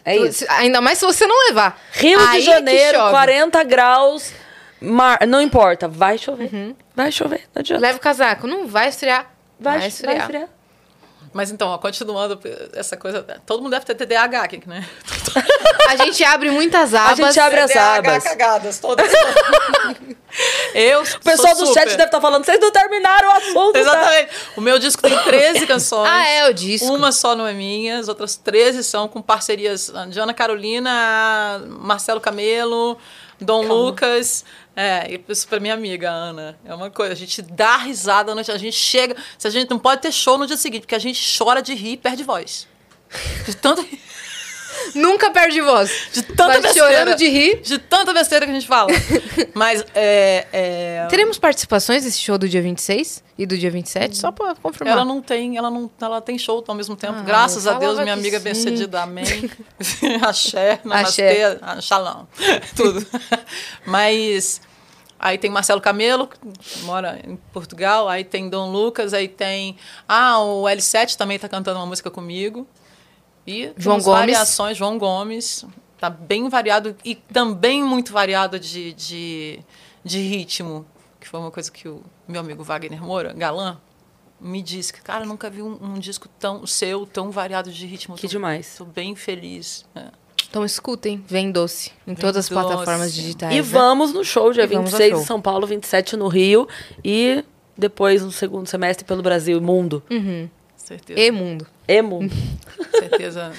É 0.03 0.17
isso. 0.17 0.43
Ainda 0.49 0.81
mais 0.81 0.97
se 0.97 1.05
você 1.05 1.25
não 1.25 1.47
levar. 1.47 1.81
Rio 1.93 2.19
Aí 2.19 2.39
de 2.39 2.45
Janeiro, 2.45 2.97
40 2.97 3.63
graus 3.63 4.33
Mar, 4.83 5.25
não 5.25 5.41
importa, 5.41 5.87
vai 5.87 6.17
chover. 6.17 6.53
Uhum. 6.53 6.75
Vai 6.95 7.11
chover, 7.11 7.47
não 7.55 7.61
adianta. 7.61 7.81
Leva 7.81 7.97
o 7.97 8.01
casaco, 8.01 8.47
não 8.47 8.67
vai 8.67 8.89
esfriar. 8.89 9.33
Vai, 9.59 9.79
vai 9.79 9.87
esfriar. 9.87 10.15
Vai 10.15 10.21
esfriar. 10.23 10.49
Mas 11.33 11.49
então, 11.49 11.69
ó, 11.69 11.77
continuando 11.79 12.39
essa 12.73 12.95
coisa, 12.95 13.23
todo 13.45 13.63
mundo 13.63 13.71
deve 13.71 13.85
ter 13.85 13.95
TDAH 13.95 14.43
aqui, 14.43 14.61
né? 14.67 14.87
A 15.89 15.95
gente 15.95 16.23
abre 16.23 16.51
muitas 16.51 16.93
abas. 16.93 17.19
A 17.19 17.25
gente 17.25 17.39
abre 17.39 17.59
as 17.59 17.71
TDAH 17.71 17.97
abas. 17.97 18.23
cagadas, 18.23 18.79
todas. 18.79 19.11
Eu 20.73 21.01
O 21.01 21.19
pessoal 21.23 21.55
do 21.55 21.67
chat 21.73 21.89
deve 21.89 22.03
estar 22.05 22.21
falando, 22.21 22.43
vocês 22.45 22.59
não 22.59 22.71
terminaram 22.71 23.29
o 23.29 23.31
assunto. 23.31 23.73
tá?" 23.73 23.79
Exatamente. 23.79 24.29
O 24.55 24.61
meu 24.61 24.77
disco 24.79 25.01
tem 25.01 25.17
13 25.23 25.65
canções. 25.65 26.09
Ah, 26.09 26.27
é, 26.27 26.49
o 26.49 26.53
disco. 26.53 26.91
Uma 26.93 27.11
só 27.11 27.35
não 27.35 27.47
é 27.47 27.53
minha, 27.53 27.99
as 27.99 28.07
outras 28.07 28.35
13 28.35 28.83
são 28.83 29.07
com 29.07 29.21
parcerias 29.21 29.91
de 30.09 30.19
Ana 30.19 30.33
Carolina, 30.33 31.63
Marcelo 31.67 32.19
Camelo, 32.21 32.97
Dom 33.39 33.63
Lucas. 33.63 34.45
É, 34.75 35.19
isso 35.29 35.47
pra 35.47 35.59
minha 35.59 35.73
amiga, 35.73 36.09
Ana. 36.09 36.57
É 36.65 36.73
uma 36.73 36.89
coisa, 36.89 37.13
a 37.13 37.15
gente 37.15 37.41
dá 37.41 37.77
risada, 37.77 38.33
a 38.33 38.57
gente 38.57 38.75
chega. 38.75 39.15
Se 39.37 39.47
a 39.47 39.51
gente 39.51 39.69
não 39.69 39.77
pode 39.77 40.01
ter 40.01 40.11
show 40.11 40.37
no 40.37 40.47
dia 40.47 40.57
seguinte, 40.57 40.81
porque 40.81 40.95
a 40.95 40.99
gente 40.99 41.37
chora 41.37 41.61
de 41.61 41.73
rir 41.73 41.93
e 41.93 41.97
perde 41.97 42.23
voz. 42.23 42.67
De 43.45 43.55
tanto. 43.55 43.85
Nunca 44.95 45.31
perde 45.31 45.61
voz. 45.61 46.09
De 46.11 46.21
tanta 46.23 46.47
Vai 46.47 46.61
besteira. 46.61 46.89
chorando 46.89 47.17
de 47.17 47.27
rir. 47.27 47.61
De 47.61 47.77
tanta 47.77 48.13
besteira 48.13 48.45
que 48.45 48.51
a 48.51 48.55
gente 48.55 48.67
fala. 48.67 48.89
Mas 49.53 49.85
é, 49.95 50.47
é, 50.51 51.07
Teremos 51.09 51.37
participações 51.37 52.03
desse 52.03 52.19
show 52.19 52.37
do 52.37 52.47
dia 52.47 52.61
26 52.61 53.23
e 53.37 53.45
do 53.45 53.57
dia 53.57 53.71
27? 53.71 54.17
Só 54.17 54.31
pra 54.31 54.55
confirmar. 54.55 54.93
Ela 54.93 55.05
não 55.05 55.21
tem, 55.21 55.57
ela 55.57 55.69
não, 55.69 55.89
ela 55.99 56.21
tem 56.21 56.37
show 56.37 56.63
ao 56.67 56.75
mesmo 56.75 56.95
tempo. 56.95 57.15
Ah, 57.19 57.23
Graças 57.23 57.67
a 57.67 57.73
Deus, 57.73 57.99
minha 57.99 58.13
amiga 58.13 58.39
bem 58.39 58.53
cedida, 58.53 59.01
amém. 59.03 59.49
Axé, 60.21 60.79
namastê, 60.83 61.57
xalão, 61.81 62.27
tudo. 62.75 63.05
Mas 63.85 64.61
aí 65.19 65.37
tem 65.37 65.49
Marcelo 65.49 65.81
Camelo, 65.81 66.27
que 66.27 66.79
mora 66.83 67.19
em 67.25 67.35
Portugal, 67.51 68.07
aí 68.07 68.23
tem 68.23 68.49
Dom 68.49 68.71
Lucas, 68.71 69.13
aí 69.13 69.27
tem 69.27 69.77
ah, 70.07 70.39
o 70.39 70.63
L7 70.63 71.15
também 71.15 71.39
tá 71.39 71.47
cantando 71.49 71.79
uma 71.79 71.85
música 71.85 72.11
comigo. 72.11 72.67
E 73.45 73.71
João 73.77 73.97
Gomes. 73.99 74.05
variações, 74.19 74.77
João 74.77 74.97
Gomes, 74.97 75.65
tá 75.99 76.09
bem 76.09 76.47
variado 76.49 76.95
e 77.03 77.15
também 77.15 77.83
muito 77.83 78.13
variado 78.13 78.59
de, 78.59 78.93
de, 78.93 79.59
de 80.03 80.19
ritmo, 80.19 80.85
que 81.19 81.27
foi 81.27 81.39
uma 81.39 81.51
coisa 81.51 81.71
que 81.71 81.87
o 81.87 82.01
meu 82.27 82.39
amigo 82.41 82.63
Wagner 82.63 83.01
Moura, 83.03 83.33
galã, 83.33 83.77
me 84.39 84.61
disse 84.61 84.91
que, 84.93 85.01
cara, 85.01 85.25
nunca 85.25 85.49
vi 85.49 85.61
um, 85.61 85.77
um 85.81 85.93
disco 85.99 86.27
tão 86.39 86.65
seu, 86.67 87.05
tão 87.05 87.31
variado 87.31 87.71
de 87.71 87.85
ritmo. 87.85 88.15
Que 88.15 88.23
Tô- 88.23 88.27
demais. 88.27 88.75
Tô 88.77 88.85
bem 88.85 89.15
feliz. 89.15 89.85
É. 89.95 90.05
Então 90.49 90.63
escutem, 90.63 91.23
Vem 91.27 91.51
Doce, 91.51 91.89
em 92.05 92.13
Vem 92.13 92.15
todas 92.15 92.45
as 92.45 92.49
Doce. 92.49 92.67
plataformas 92.67 93.13
digitais. 93.13 93.53
E 93.53 93.55
né? 93.57 93.61
vamos 93.61 94.13
no 94.13 94.23
show, 94.23 94.51
dia 94.53 94.63
E 94.63 94.67
vamos 94.67 94.93
ao 94.93 94.99
26 94.99 95.11
show. 95.13 95.21
em 95.21 95.25
São 95.25 95.41
Paulo, 95.41 95.65
27 95.65 96.15
no 96.15 96.27
Rio. 96.27 96.67
E 97.03 97.43
depois 97.77 98.21
no 98.21 98.31
segundo 98.31 98.67
semestre 98.67 99.03
pelo 99.03 99.23
Brasil 99.23 99.57
e 99.57 99.61
mundo. 99.61 100.03
Certeza. 100.93 101.19
E 101.19 101.31
mundo. 101.31 101.67
E 101.87 102.01
mundo. 102.01 102.33
Certeza. 102.91 103.51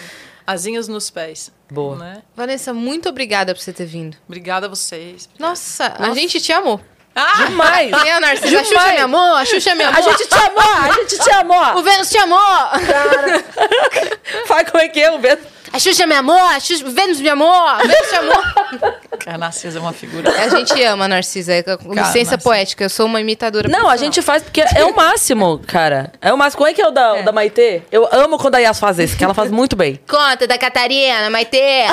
Asinhas 0.46 0.86
nos 0.86 1.10
pés. 1.10 1.50
Boa. 1.70 1.96
Né? 1.96 2.22
Vanessa, 2.36 2.72
muito 2.72 3.08
obrigada 3.08 3.54
por 3.54 3.60
você 3.60 3.72
ter 3.72 3.86
vindo. 3.86 4.16
Obrigada 4.28 4.66
a 4.66 4.68
vocês. 4.68 5.28
Nossa, 5.38 5.94
a 5.98 6.14
gente 6.14 6.40
te 6.40 6.52
amou. 6.52 6.80
Ah! 7.14 7.44
Demais! 7.46 7.90
Quem 8.02 8.10
é 8.10 8.14
a 8.14 8.20
Narcisa? 8.20 8.60
A 8.60 8.64
Xuxa 8.64 8.92
me 8.92 8.98
amou, 8.98 9.34
a 9.36 9.44
Xuxa 9.44 9.74
me 9.74 9.84
amou. 9.84 9.98
A 9.98 10.02
gente 10.02 10.28
te 10.28 10.34
amou! 10.34 10.60
A 10.60 10.92
gente 10.92 11.18
te 11.18 11.30
O 11.30 11.34
amou! 11.34 11.82
Vênus 11.82 12.10
te 12.10 12.18
amou! 12.18 12.38
Faz 14.46 14.70
como 14.70 14.82
é 14.82 14.88
que 14.88 15.00
é 15.00 15.10
o 15.12 15.18
Beto? 15.18 15.46
A 15.74 15.78
Xuxa 15.80 16.06
me 16.06 16.14
amou, 16.14 16.38
a 16.38 16.60
Xuxa... 16.60 16.84
Vênus 16.88 17.20
me 17.20 17.28
amou, 17.28 17.52
a 17.52 17.78
Vênus 17.78 18.08
te 18.08 18.14
amou. 18.14 18.94
A 19.26 19.38
Narcisa 19.38 19.78
é 19.78 19.80
uma 19.80 19.92
figura. 19.92 20.30
A 20.30 20.48
gente 20.48 20.80
ama, 20.82 21.08
Narcisa. 21.08 21.54
É 21.54 21.62
com 21.62 21.88
licença 21.92 22.32
Narcisa. 22.32 22.38
poética, 22.38 22.84
eu 22.84 22.90
sou 22.90 23.06
uma 23.06 23.20
imitadora. 23.20 23.68
Não, 23.68 23.88
a 23.88 23.96
gente 23.96 24.20
faz 24.20 24.42
porque 24.42 24.60
é 24.60 24.84
o 24.84 24.94
máximo, 24.94 25.58
cara. 25.66 26.12
É 26.20 26.30
o 26.32 26.36
máximo. 26.36 26.58
Como 26.58 26.68
é 26.68 26.74
que 26.74 26.82
é 26.82 26.86
o 26.86 26.90
da, 26.90 27.14
o 27.14 27.24
da 27.24 27.32
Maitê? 27.32 27.82
Eu 27.90 28.06
amo 28.12 28.36
quando 28.38 28.56
a 28.56 28.58
Yas 28.58 28.78
faz 28.78 28.98
isso, 28.98 29.16
que 29.16 29.24
ela 29.24 29.32
faz 29.32 29.50
muito 29.50 29.74
bem. 29.74 29.98
Conta 30.06 30.46
da 30.46 30.58
Catarina, 30.58 31.30
Maitê. 31.30 31.84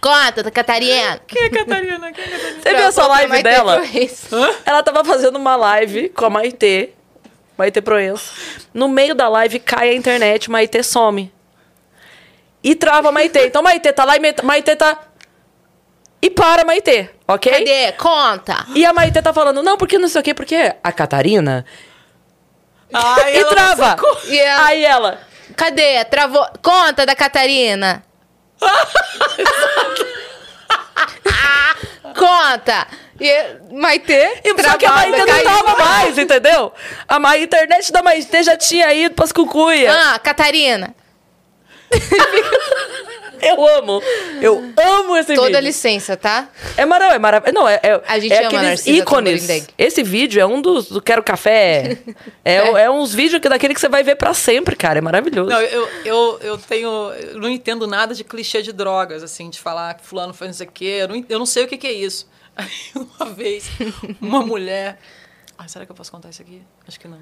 Conta 0.00 0.42
da 0.42 0.50
Catarina. 0.52 1.20
Quem 1.26 1.42
é 1.42 1.50
Catarina? 1.50 2.12
Quem 2.12 2.24
é 2.24 2.28
Catarina? 2.28 2.62
Você 2.62 2.74
viu 2.74 2.86
essa 2.86 3.06
live 3.08 3.28
Maitê 3.28 3.50
dela? 3.50 3.82
Ela 4.64 4.82
tava 4.82 5.04
fazendo 5.04 5.36
uma 5.36 5.56
live 5.56 6.10
com 6.10 6.26
a 6.26 6.30
Maitê. 6.30 6.90
Maitê 7.58 7.82
Proença. 7.82 8.32
No 8.72 8.88
meio 8.88 9.14
da 9.16 9.28
live 9.28 9.58
cai 9.58 9.90
a 9.90 9.94
internet, 9.94 10.50
Maitê 10.50 10.82
some. 10.82 11.32
E 12.62 12.74
trava 12.74 13.08
a 13.08 13.12
Maitê. 13.12 13.44
Então 13.46 13.62
Maitê 13.62 13.92
tá 13.92 14.04
lá 14.04 14.16
e 14.16 14.20
Maitê- 14.42 14.76
tá. 14.76 14.98
E 16.20 16.30
para 16.30 16.64
Maitê, 16.64 17.10
ok? 17.26 17.52
Cadê? 17.52 17.92
Conta. 17.92 18.64
E 18.76 18.86
a 18.86 18.92
Maitê 18.92 19.20
tá 19.20 19.32
falando, 19.32 19.60
não, 19.62 19.76
porque 19.76 19.98
não 19.98 20.08
sei 20.08 20.20
o 20.20 20.24
quê, 20.24 20.32
porque 20.32 20.72
a 20.82 20.92
Catarina. 20.92 21.64
Ai, 22.92 23.38
E 23.38 23.44
trava. 23.46 23.96
E 24.28 24.38
ela- 24.38 24.66
Aí 24.66 24.84
ela. 24.84 25.20
Cadê? 25.56 26.04
Travou. 26.04 26.46
Conta 26.62 27.04
da 27.04 27.16
Catarina. 27.16 28.04
Conta. 32.16 32.86
E 33.20 33.72
Maitê. 33.72 34.40
E 34.44 34.62
só 34.62 34.76
que 34.76 34.86
a 34.86 34.92
Maitê 34.92 35.24
não 35.24 35.42
tava 35.44 35.76
mais, 35.84 36.18
entendeu? 36.18 36.72
A, 37.08 37.18
ma- 37.18 37.30
a 37.30 37.38
internet 37.38 37.92
da 37.92 38.02
Maitê 38.02 38.42
já 38.42 38.56
tinha 38.56 38.92
ido 38.92 39.14
pras 39.14 39.32
cucuia. 39.32 39.92
Ah, 39.92 40.18
Catarina. 40.18 40.94
Eu 43.42 43.66
amo. 43.78 44.00
Eu 44.40 44.72
amo 44.80 45.16
esse 45.16 45.34
Toda 45.34 45.48
vídeo. 45.48 45.60
licença, 45.60 46.16
tá? 46.16 46.48
É 46.76 46.86
maravilhoso. 46.86 47.16
É 47.16 47.18
marav 47.18 47.52
Não, 47.52 47.68
é, 47.68 47.80
é, 47.82 48.00
A 48.06 48.18
gente 48.20 48.32
é 48.32 48.38
ama 48.38 48.46
aqueles 48.46 48.64
Narcisa 48.68 48.98
ícones. 48.98 49.66
Esse 49.76 50.02
vídeo 50.04 50.40
é 50.40 50.46
um 50.46 50.62
dos 50.62 50.88
do 50.88 51.02
Quero 51.02 51.22
Café. 51.24 51.98
É, 52.44 52.56
é. 52.56 52.90
uns 52.90 53.12
vídeos 53.12 53.40
que, 53.40 53.48
daquele 53.48 53.74
que 53.74 53.80
você 53.80 53.88
vai 53.88 54.02
ver 54.02 54.16
pra 54.16 54.32
sempre, 54.34 54.76
cara. 54.76 54.98
É 54.98 55.02
maravilhoso. 55.02 55.50
Não, 55.50 55.60
eu, 55.60 55.88
eu, 56.04 56.38
eu 56.40 56.58
tenho. 56.58 56.88
Eu 57.12 57.40
não 57.40 57.48
entendo 57.48 57.86
nada 57.86 58.14
de 58.14 58.22
clichê 58.24 58.62
de 58.62 58.72
drogas, 58.72 59.22
assim, 59.22 59.50
de 59.50 59.58
falar 59.60 59.94
que 59.94 60.04
fulano 60.04 60.32
faz 60.32 60.50
não 60.50 60.56
sei 60.56 60.66
o 60.66 60.70
quê. 60.70 60.98
Eu 61.02 61.08
não, 61.08 61.24
eu 61.28 61.38
não 61.38 61.46
sei 61.46 61.64
o 61.64 61.68
que, 61.68 61.76
que 61.76 61.86
é 61.86 61.92
isso. 61.92 62.28
Aí, 62.56 62.68
uma 62.94 63.30
vez, 63.30 63.64
uma 64.20 64.42
mulher. 64.44 64.98
Ai, 65.58 65.68
será 65.68 65.84
que 65.86 65.92
eu 65.92 65.96
posso 65.96 66.10
contar 66.12 66.30
isso 66.30 66.42
aqui? 66.42 66.62
Acho 66.86 66.98
que 67.00 67.08
não. 67.08 67.18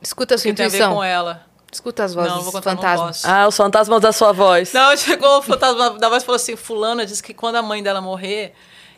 Escuta 0.00 0.34
a 0.34 0.38
sua 0.38 0.50
Porque 0.50 0.56
tem 0.56 0.66
a 0.66 0.68
ver 0.68 0.76
intuição. 0.76 0.94
com 0.94 1.04
ela. 1.04 1.46
Escuta 1.72 2.02
as 2.04 2.14
vozes 2.14 2.32
Não, 2.32 2.42
vou 2.42 2.52
contar, 2.52 2.70
fantasmas. 2.70 3.24
Ah, 3.24 3.46
os 3.46 3.56
fantasmas 3.56 4.00
da 4.00 4.12
sua 4.12 4.32
voz. 4.32 4.72
Não, 4.72 4.94
chegou 4.98 5.38
o 5.38 5.42
fantasma 5.42 5.90
da 5.98 6.08
voz 6.08 6.22
e 6.22 6.26
falou 6.26 6.36
assim: 6.36 6.56
Fulana 6.56 7.06
disse 7.06 7.22
que 7.22 7.32
quando 7.32 7.56
a 7.56 7.62
mãe 7.62 7.82
dela 7.82 8.00
morrer, 8.00 8.52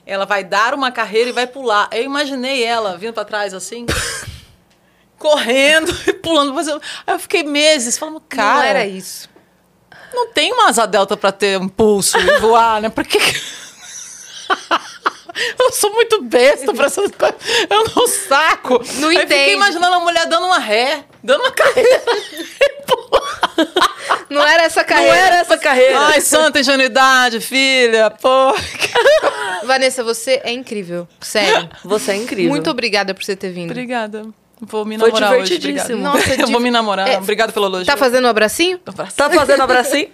ela 0.06 0.24
vai 0.24 0.42
dar 0.42 0.72
uma 0.74 0.90
carreira 0.90 1.30
e 1.30 1.32
vai 1.32 1.46
pular. 1.46 1.88
Eu 1.92 2.02
imaginei 2.02 2.64
ela 2.64 2.96
vindo 2.96 3.12
pra 3.12 3.24
trás 3.24 3.52
assim, 3.52 3.84
correndo 5.18 5.94
e 6.06 6.12
pulando. 6.14 6.54
Mas 6.54 6.66
eu, 6.66 6.80
aí 7.06 7.14
eu 7.14 7.18
fiquei 7.18 7.42
meses 7.42 7.98
falando, 7.98 8.20
cara. 8.20 8.54
não 8.54 8.62
era 8.62 8.86
isso. 8.86 9.28
Não 10.14 10.28
tem 10.28 10.52
uma 10.52 10.68
asa 10.68 10.86
delta 10.86 11.16
pra 11.16 11.32
ter 11.32 11.58
um 11.58 11.68
pulso 11.68 12.18
e 12.18 12.38
voar, 12.38 12.80
né? 12.80 12.88
Por 12.88 13.04
que. 13.04 13.18
Eu 15.58 15.72
sou 15.72 15.90
muito 15.94 16.22
besta 16.22 16.74
pra 16.74 16.86
essas 16.86 17.10
coisas. 17.10 17.36
Eu 17.70 17.84
não 17.96 18.06
saco. 18.06 18.82
Não 18.96 19.08
Aí 19.08 19.16
entende. 19.16 19.34
fiquei 19.34 19.54
imaginando 19.54 19.96
a 19.96 20.00
mulher 20.00 20.26
dando 20.26 20.44
uma 20.46 20.58
ré, 20.58 21.04
dando 21.22 21.40
uma 21.42 21.50
carreira. 21.52 22.02
Não 24.28 24.46
era 24.46 24.62
essa 24.64 24.80
Não 24.80 24.88
carreira. 24.88 25.16
era 25.16 25.36
essa 25.36 25.58
carreira. 25.58 25.98
Ai, 26.00 26.20
santa 26.20 26.60
ingenuidade, 26.60 27.40
filha. 27.40 28.10
Pô. 28.10 28.54
Vanessa, 29.64 30.02
você 30.02 30.40
é 30.42 30.52
incrível. 30.52 31.06
Sério. 31.20 31.68
Você 31.84 32.12
é 32.12 32.16
incrível. 32.16 32.50
Muito 32.50 32.70
obrigada 32.70 33.14
por 33.14 33.22
você 33.22 33.36
ter 33.36 33.50
vindo. 33.50 33.70
Obrigada. 33.70 34.26
Vou 34.60 34.84
me 34.84 34.98
Foi 34.98 35.08
namorar 35.08 35.32
hoje. 35.34 35.58
divertidíssimo. 35.58 36.06
Obrigada. 36.08 36.18
Nossa, 36.30 36.40
eu 36.42 36.48
vou 36.48 36.60
me 36.60 36.70
namorar. 36.70 37.08
É, 37.08 37.18
Obrigado 37.18 37.52
pelo 37.52 37.66
elogio. 37.66 37.86
Tá 37.86 37.96
fazendo 37.96 38.24
um 38.24 38.28
abracinho? 38.28 38.78
Tá 38.78 39.28
fazendo 39.30 39.60
abracinho? 39.62 40.08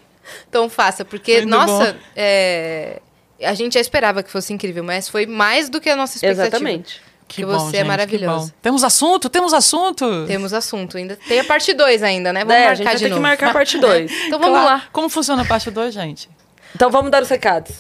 Então 0.49 0.69
faça, 0.69 1.05
porque, 1.05 1.39
Muito 1.39 1.51
nossa, 1.51 1.93
bom. 1.93 1.99
é, 2.17 3.01
a 3.43 3.55
gente 3.55 3.75
já 3.75 3.81
esperava 3.81 4.23
que 4.23 4.31
fosse 4.31 4.53
incrível, 4.53 4.83
mas 4.85 5.09
foi 5.09 5.27
mais 5.27 5.69
do 5.71 5.81
que 5.81 5.89
a 5.89 5.97
nossa 5.97 6.17
expectativa. 6.17 6.49
Exatamente. 6.49 7.01
Que 7.29 7.45
você 7.45 7.77
é 7.77 7.81
gente, 7.81 7.87
maravilhosa. 7.89 8.47
que 8.47 8.53
bom. 8.53 8.59
Temos 8.63 8.83
assunto? 8.83 9.29
Temos 9.29 9.53
assunto? 9.53 10.25
Temos 10.27 10.53
assunto 10.55 10.97
ainda. 10.97 11.17
Tem 11.29 11.39
a 11.41 11.45
parte 11.45 11.75
2 11.75 12.03
ainda, 12.03 12.33
né? 12.33 12.41
Vamos 12.41 12.55
É, 12.55 12.59
a 12.59 12.61
marcar 12.69 12.75
gente 12.77 12.85
vai 12.87 12.95
de 12.97 13.03
ter 13.05 13.09
novo. 13.11 13.19
que 13.21 13.23
marcar 13.23 13.51
a 13.51 13.53
parte 13.53 13.79
2. 13.79 14.11
Então 14.27 14.39
vamos 14.39 14.59
Claro. 14.59 14.67
lá. 14.77 14.83
Como 14.93 15.09
funciona 15.11 15.43
a 15.43 15.45
parte 15.45 15.71
2, 15.71 15.93
gente? 15.95 16.29
Então 16.75 16.91
vamos 16.91 17.11
dar 17.11 17.23
os 17.23 17.29
recados. 17.29 17.75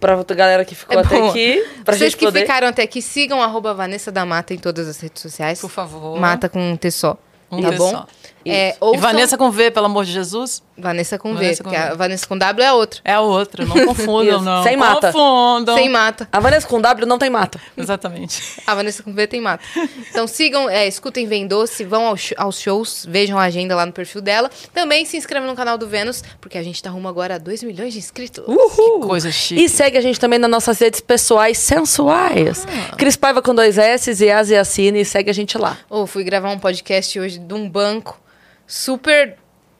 Pra 0.00 0.16
galera 0.34 0.64
que 0.64 0.74
ficou 0.74 0.96
É 0.98 1.02
até 1.02 1.18
bom. 1.18 1.28
aqui. 1.30 1.64
Pra 1.84 1.94
Vocês 1.96 2.10
gente 2.12 2.18
que 2.18 2.24
poder... 2.24 2.40
ficaram 2.40 2.68
até 2.68 2.82
aqui, 2.82 3.00
sigam 3.00 3.40
arroba 3.42 3.72
Vanessa 3.74 4.10
da 4.10 4.24
Mata 4.26 4.52
em 4.52 4.58
todas 4.58 4.88
as 4.88 4.98
redes 5.00 5.22
sociais. 5.22 5.60
Por 5.60 5.70
favor. 5.70 6.18
Mata 6.18 6.48
com 6.48 6.58
um 6.72 6.76
T 6.76 6.90
só. 6.90 7.16
Um 7.50 7.62
tá 7.62 7.70
T 7.70 7.76
bom? 7.76 7.90
só. 7.90 8.06
É. 8.46 8.76
E 8.92 8.96
Vanessa 8.98 9.36
com 9.38 9.50
V, 9.50 9.70
pelo 9.70 9.86
amor 9.86 10.04
de 10.04 10.12
Jesus? 10.12 10.62
Vanessa 10.76 11.18
com 11.18 11.32
Vanessa 11.34 11.50
V, 11.50 11.56
com 11.58 11.70
porque 11.70 11.76
V. 11.76 11.92
a 11.92 11.94
Vanessa 11.94 12.26
com 12.26 12.36
W 12.36 12.66
é 12.66 12.72
outra. 12.72 13.00
É 13.04 13.12
a 13.14 13.20
outra, 13.20 13.64
não 13.64 13.74
confundam, 13.86 14.42
não. 14.42 14.62
Sem 14.64 14.76
mata. 14.76 15.12
Confundam. 15.12 15.76
Sem 15.76 15.88
mata. 15.88 16.28
A 16.32 16.40
Vanessa 16.40 16.66
com 16.66 16.80
W 16.80 17.06
não 17.06 17.16
tem 17.18 17.30
mata. 17.30 17.60
Exatamente. 17.76 18.60
A 18.66 18.74
Vanessa 18.74 19.02
com 19.02 19.12
V 19.12 19.26
tem 19.26 19.40
mata. 19.40 19.64
Então 20.10 20.26
sigam, 20.26 20.68
é, 20.68 20.86
escutem 20.86 21.26
Vem 21.26 21.46
Doce, 21.46 21.84
vão 21.84 22.06
ao 22.06 22.16
sh- 22.16 22.34
aos 22.36 22.60
shows, 22.60 23.06
vejam 23.08 23.38
a 23.38 23.42
agenda 23.44 23.74
lá 23.76 23.86
no 23.86 23.92
perfil 23.92 24.20
dela. 24.20 24.50
Também 24.72 25.04
se 25.04 25.16
inscrevam 25.16 25.48
no 25.48 25.54
canal 25.54 25.78
do 25.78 25.86
Vênus, 25.86 26.22
porque 26.40 26.58
a 26.58 26.62
gente 26.62 26.82
tá 26.82 26.90
rumo 26.90 27.08
agora 27.08 27.36
a 27.36 27.38
2 27.38 27.62
milhões 27.62 27.92
de 27.92 27.98
inscritos. 28.00 28.44
Uhul! 28.46 29.00
Coisa 29.00 29.30
chique. 29.30 29.62
E 29.64 29.68
segue 29.68 29.96
a 29.96 30.00
gente 30.00 30.18
também 30.18 30.38
nas 30.38 30.50
nossas 30.50 30.78
redes 30.78 31.00
pessoais 31.00 31.56
sensuais. 31.58 32.66
Cris 32.98 33.16
Paiva 33.16 33.40
com 33.40 33.54
dois 33.54 33.78
S 33.78 34.10
e 34.24 34.30
Asiacine. 34.30 35.00
E 35.00 35.04
segue 35.04 35.30
a 35.30 35.34
gente 35.34 35.56
lá. 35.56 35.78
Ou 35.88 36.06
fui 36.06 36.24
gravar 36.24 36.50
um 36.50 36.58
podcast 36.58 37.18
hoje 37.20 37.38
de 37.38 37.54
um 37.54 37.68
banco 37.68 38.20
super 38.66 39.36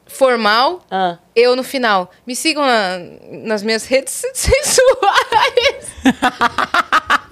formal. 0.06 0.85
Ah. 0.90 1.19
Eu 1.35 1.56
no 1.56 1.62
final. 1.65 2.11
Me 2.27 2.36
sigam 2.36 2.65
na- 2.65 2.98
nas 3.47 3.62
minhas 3.62 3.85
redes 3.86 4.12
sensuais. 4.35 5.86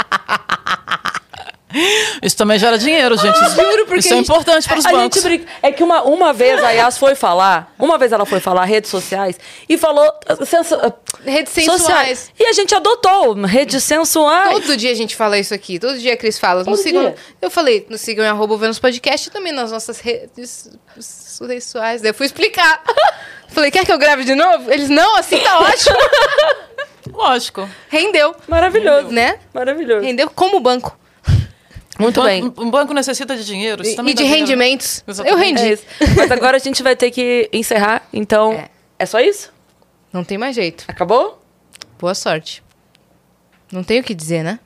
Isso 2.22 2.36
também 2.36 2.58
gera 2.58 2.76
dinheiro, 2.78 3.16
gente. 3.16 3.38
Juro, 3.38 3.86
porque 3.86 4.00
Isso 4.00 4.14
é 4.14 4.16
importante 4.18 4.68
para 4.68 4.78
os 4.78 4.86
A 4.86 4.90
bancos. 4.90 5.22
gente 5.22 5.38
brinca. 5.38 5.52
É 5.62 5.72
que 5.72 5.82
uma, 5.82 6.02
uma 6.02 6.32
vez 6.32 6.62
a 6.62 6.70
Yas 6.70 6.98
foi 6.98 7.14
falar, 7.14 7.72
uma 7.78 7.96
vez 7.98 8.12
ela 8.12 8.24
foi 8.26 8.40
falar 8.40 8.64
redes 8.64 8.90
sociais 8.90 9.38
e 9.68 9.76
falou 9.78 10.10
sensu- 10.44 10.76
uh, 10.76 10.92
Redes 11.24 11.52
sensuais. 11.52 12.30
E 12.38 12.44
a 12.46 12.52
gente 12.52 12.74
adotou 12.74 13.34
redes 13.44 13.82
sensuais. 13.84 14.50
Todo 14.52 14.76
dia 14.76 14.90
a 14.90 14.94
gente 14.94 15.14
fala 15.16 15.38
isso 15.38 15.54
aqui. 15.54 15.78
Todo 15.78 15.98
dia 15.98 16.14
a 16.14 16.16
Cris 16.16 16.38
fala. 16.38 16.64
Todo 16.64 16.76
sigam, 16.76 17.02
dia. 17.02 17.14
eu 17.40 17.50
falei, 17.50 17.86
nos 17.88 18.00
sigam 18.00 18.24
em 18.24 18.28
arroba 18.28 18.56
Vênus 18.56 18.78
Podcast 18.78 19.28
e 19.28 19.32
também 19.32 19.52
nas 19.52 19.70
nossas 19.72 20.00
redes 20.00 20.70
sensuais. 20.98 22.00
Daí 22.00 22.10
eu 22.10 22.14
fui 22.14 22.26
explicar. 22.26 22.82
falei, 23.48 23.70
quer 23.70 23.84
que 23.84 23.92
eu 23.92 23.98
grave 23.98 24.24
de 24.24 24.34
novo? 24.34 24.70
Eles, 24.70 24.88
não, 24.88 25.16
assim 25.16 25.38
tá 25.38 25.60
ótimo. 25.60 25.96
Lógico. 27.12 27.68
Rendeu. 27.88 28.34
Maravilhoso. 28.48 29.08
Né? 29.08 29.38
Maravilhoso. 29.52 30.04
Rendeu 30.04 30.30
como 30.30 30.60
banco. 30.60 30.96
Muito 32.02 32.20
um 32.20 32.24
bem. 32.24 32.42
banco- 32.42 32.62
Um 32.64 32.70
banco 32.70 32.94
necessita 32.94 33.36
de 33.36 33.44
dinheiro. 33.44 33.82
isso 33.82 33.92
E, 33.92 33.96
também 33.96 34.12
e 34.12 34.14
de 34.14 34.22
dinheiro. 34.22 34.40
rendimentos. 34.40 35.04
Exatamente. 35.06 35.32
Eu 35.32 35.38
rendi. 35.46 35.62
É 35.62 35.72
isso. 35.72 35.84
Mas 36.16 36.30
agora 36.30 36.56
a 36.56 36.60
gente 36.60 36.82
vai 36.82 36.94
ter 36.96 37.10
que 37.10 37.48
encerrar, 37.52 38.02
então. 38.12 38.52
É. 38.52 38.68
É, 38.98 39.06
só 39.06 39.20
isso? 39.20 39.52
Não 40.12 40.22
tem 40.24 40.36
mais 40.38 40.54
jeito. 40.54 40.84
Acabou? 40.88 41.42
Boa 41.98 42.14
sorte. 42.14 42.62
Não 43.72 43.82
tenho 43.82 44.02
o 44.02 44.04
que 44.04 44.14
dizer, 44.14 44.42
né? 44.42 44.58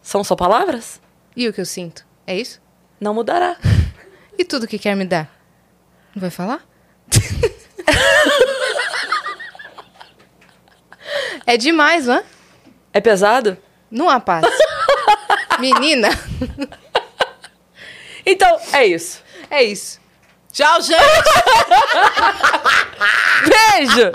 São 0.00 0.22
só 0.22 0.36
palavras? 0.36 1.00
E 1.36 1.48
o 1.48 1.52
que 1.52 1.60
eu 1.60 1.66
sinto? 1.66 2.06
É 2.26 2.36
isso? 2.36 2.60
Não 3.00 3.12
mudará. 3.14 3.56
E 4.38 4.44
tudo 4.44 4.66
que 4.68 4.78
quer 4.78 4.94
me 4.96 5.04
dar? 5.04 5.28
Não 6.14 6.20
vai 6.20 6.30
falar? 6.30 6.60
é 11.46 11.56
demais, 11.56 12.06
não 12.06 12.14
é? 12.14 12.24
É 12.92 13.00
pesado? 13.00 13.56
Não 13.90 14.08
há 14.08 14.20
paz. 14.20 14.44
Menina, 15.58 16.08
Então, 18.26 18.58
é 18.72 18.86
isso. 18.86 19.22
é 19.50 19.62
isso. 19.62 20.00
Tchau, 20.52 20.80
gente! 20.82 21.00
Beijo! 23.48 24.12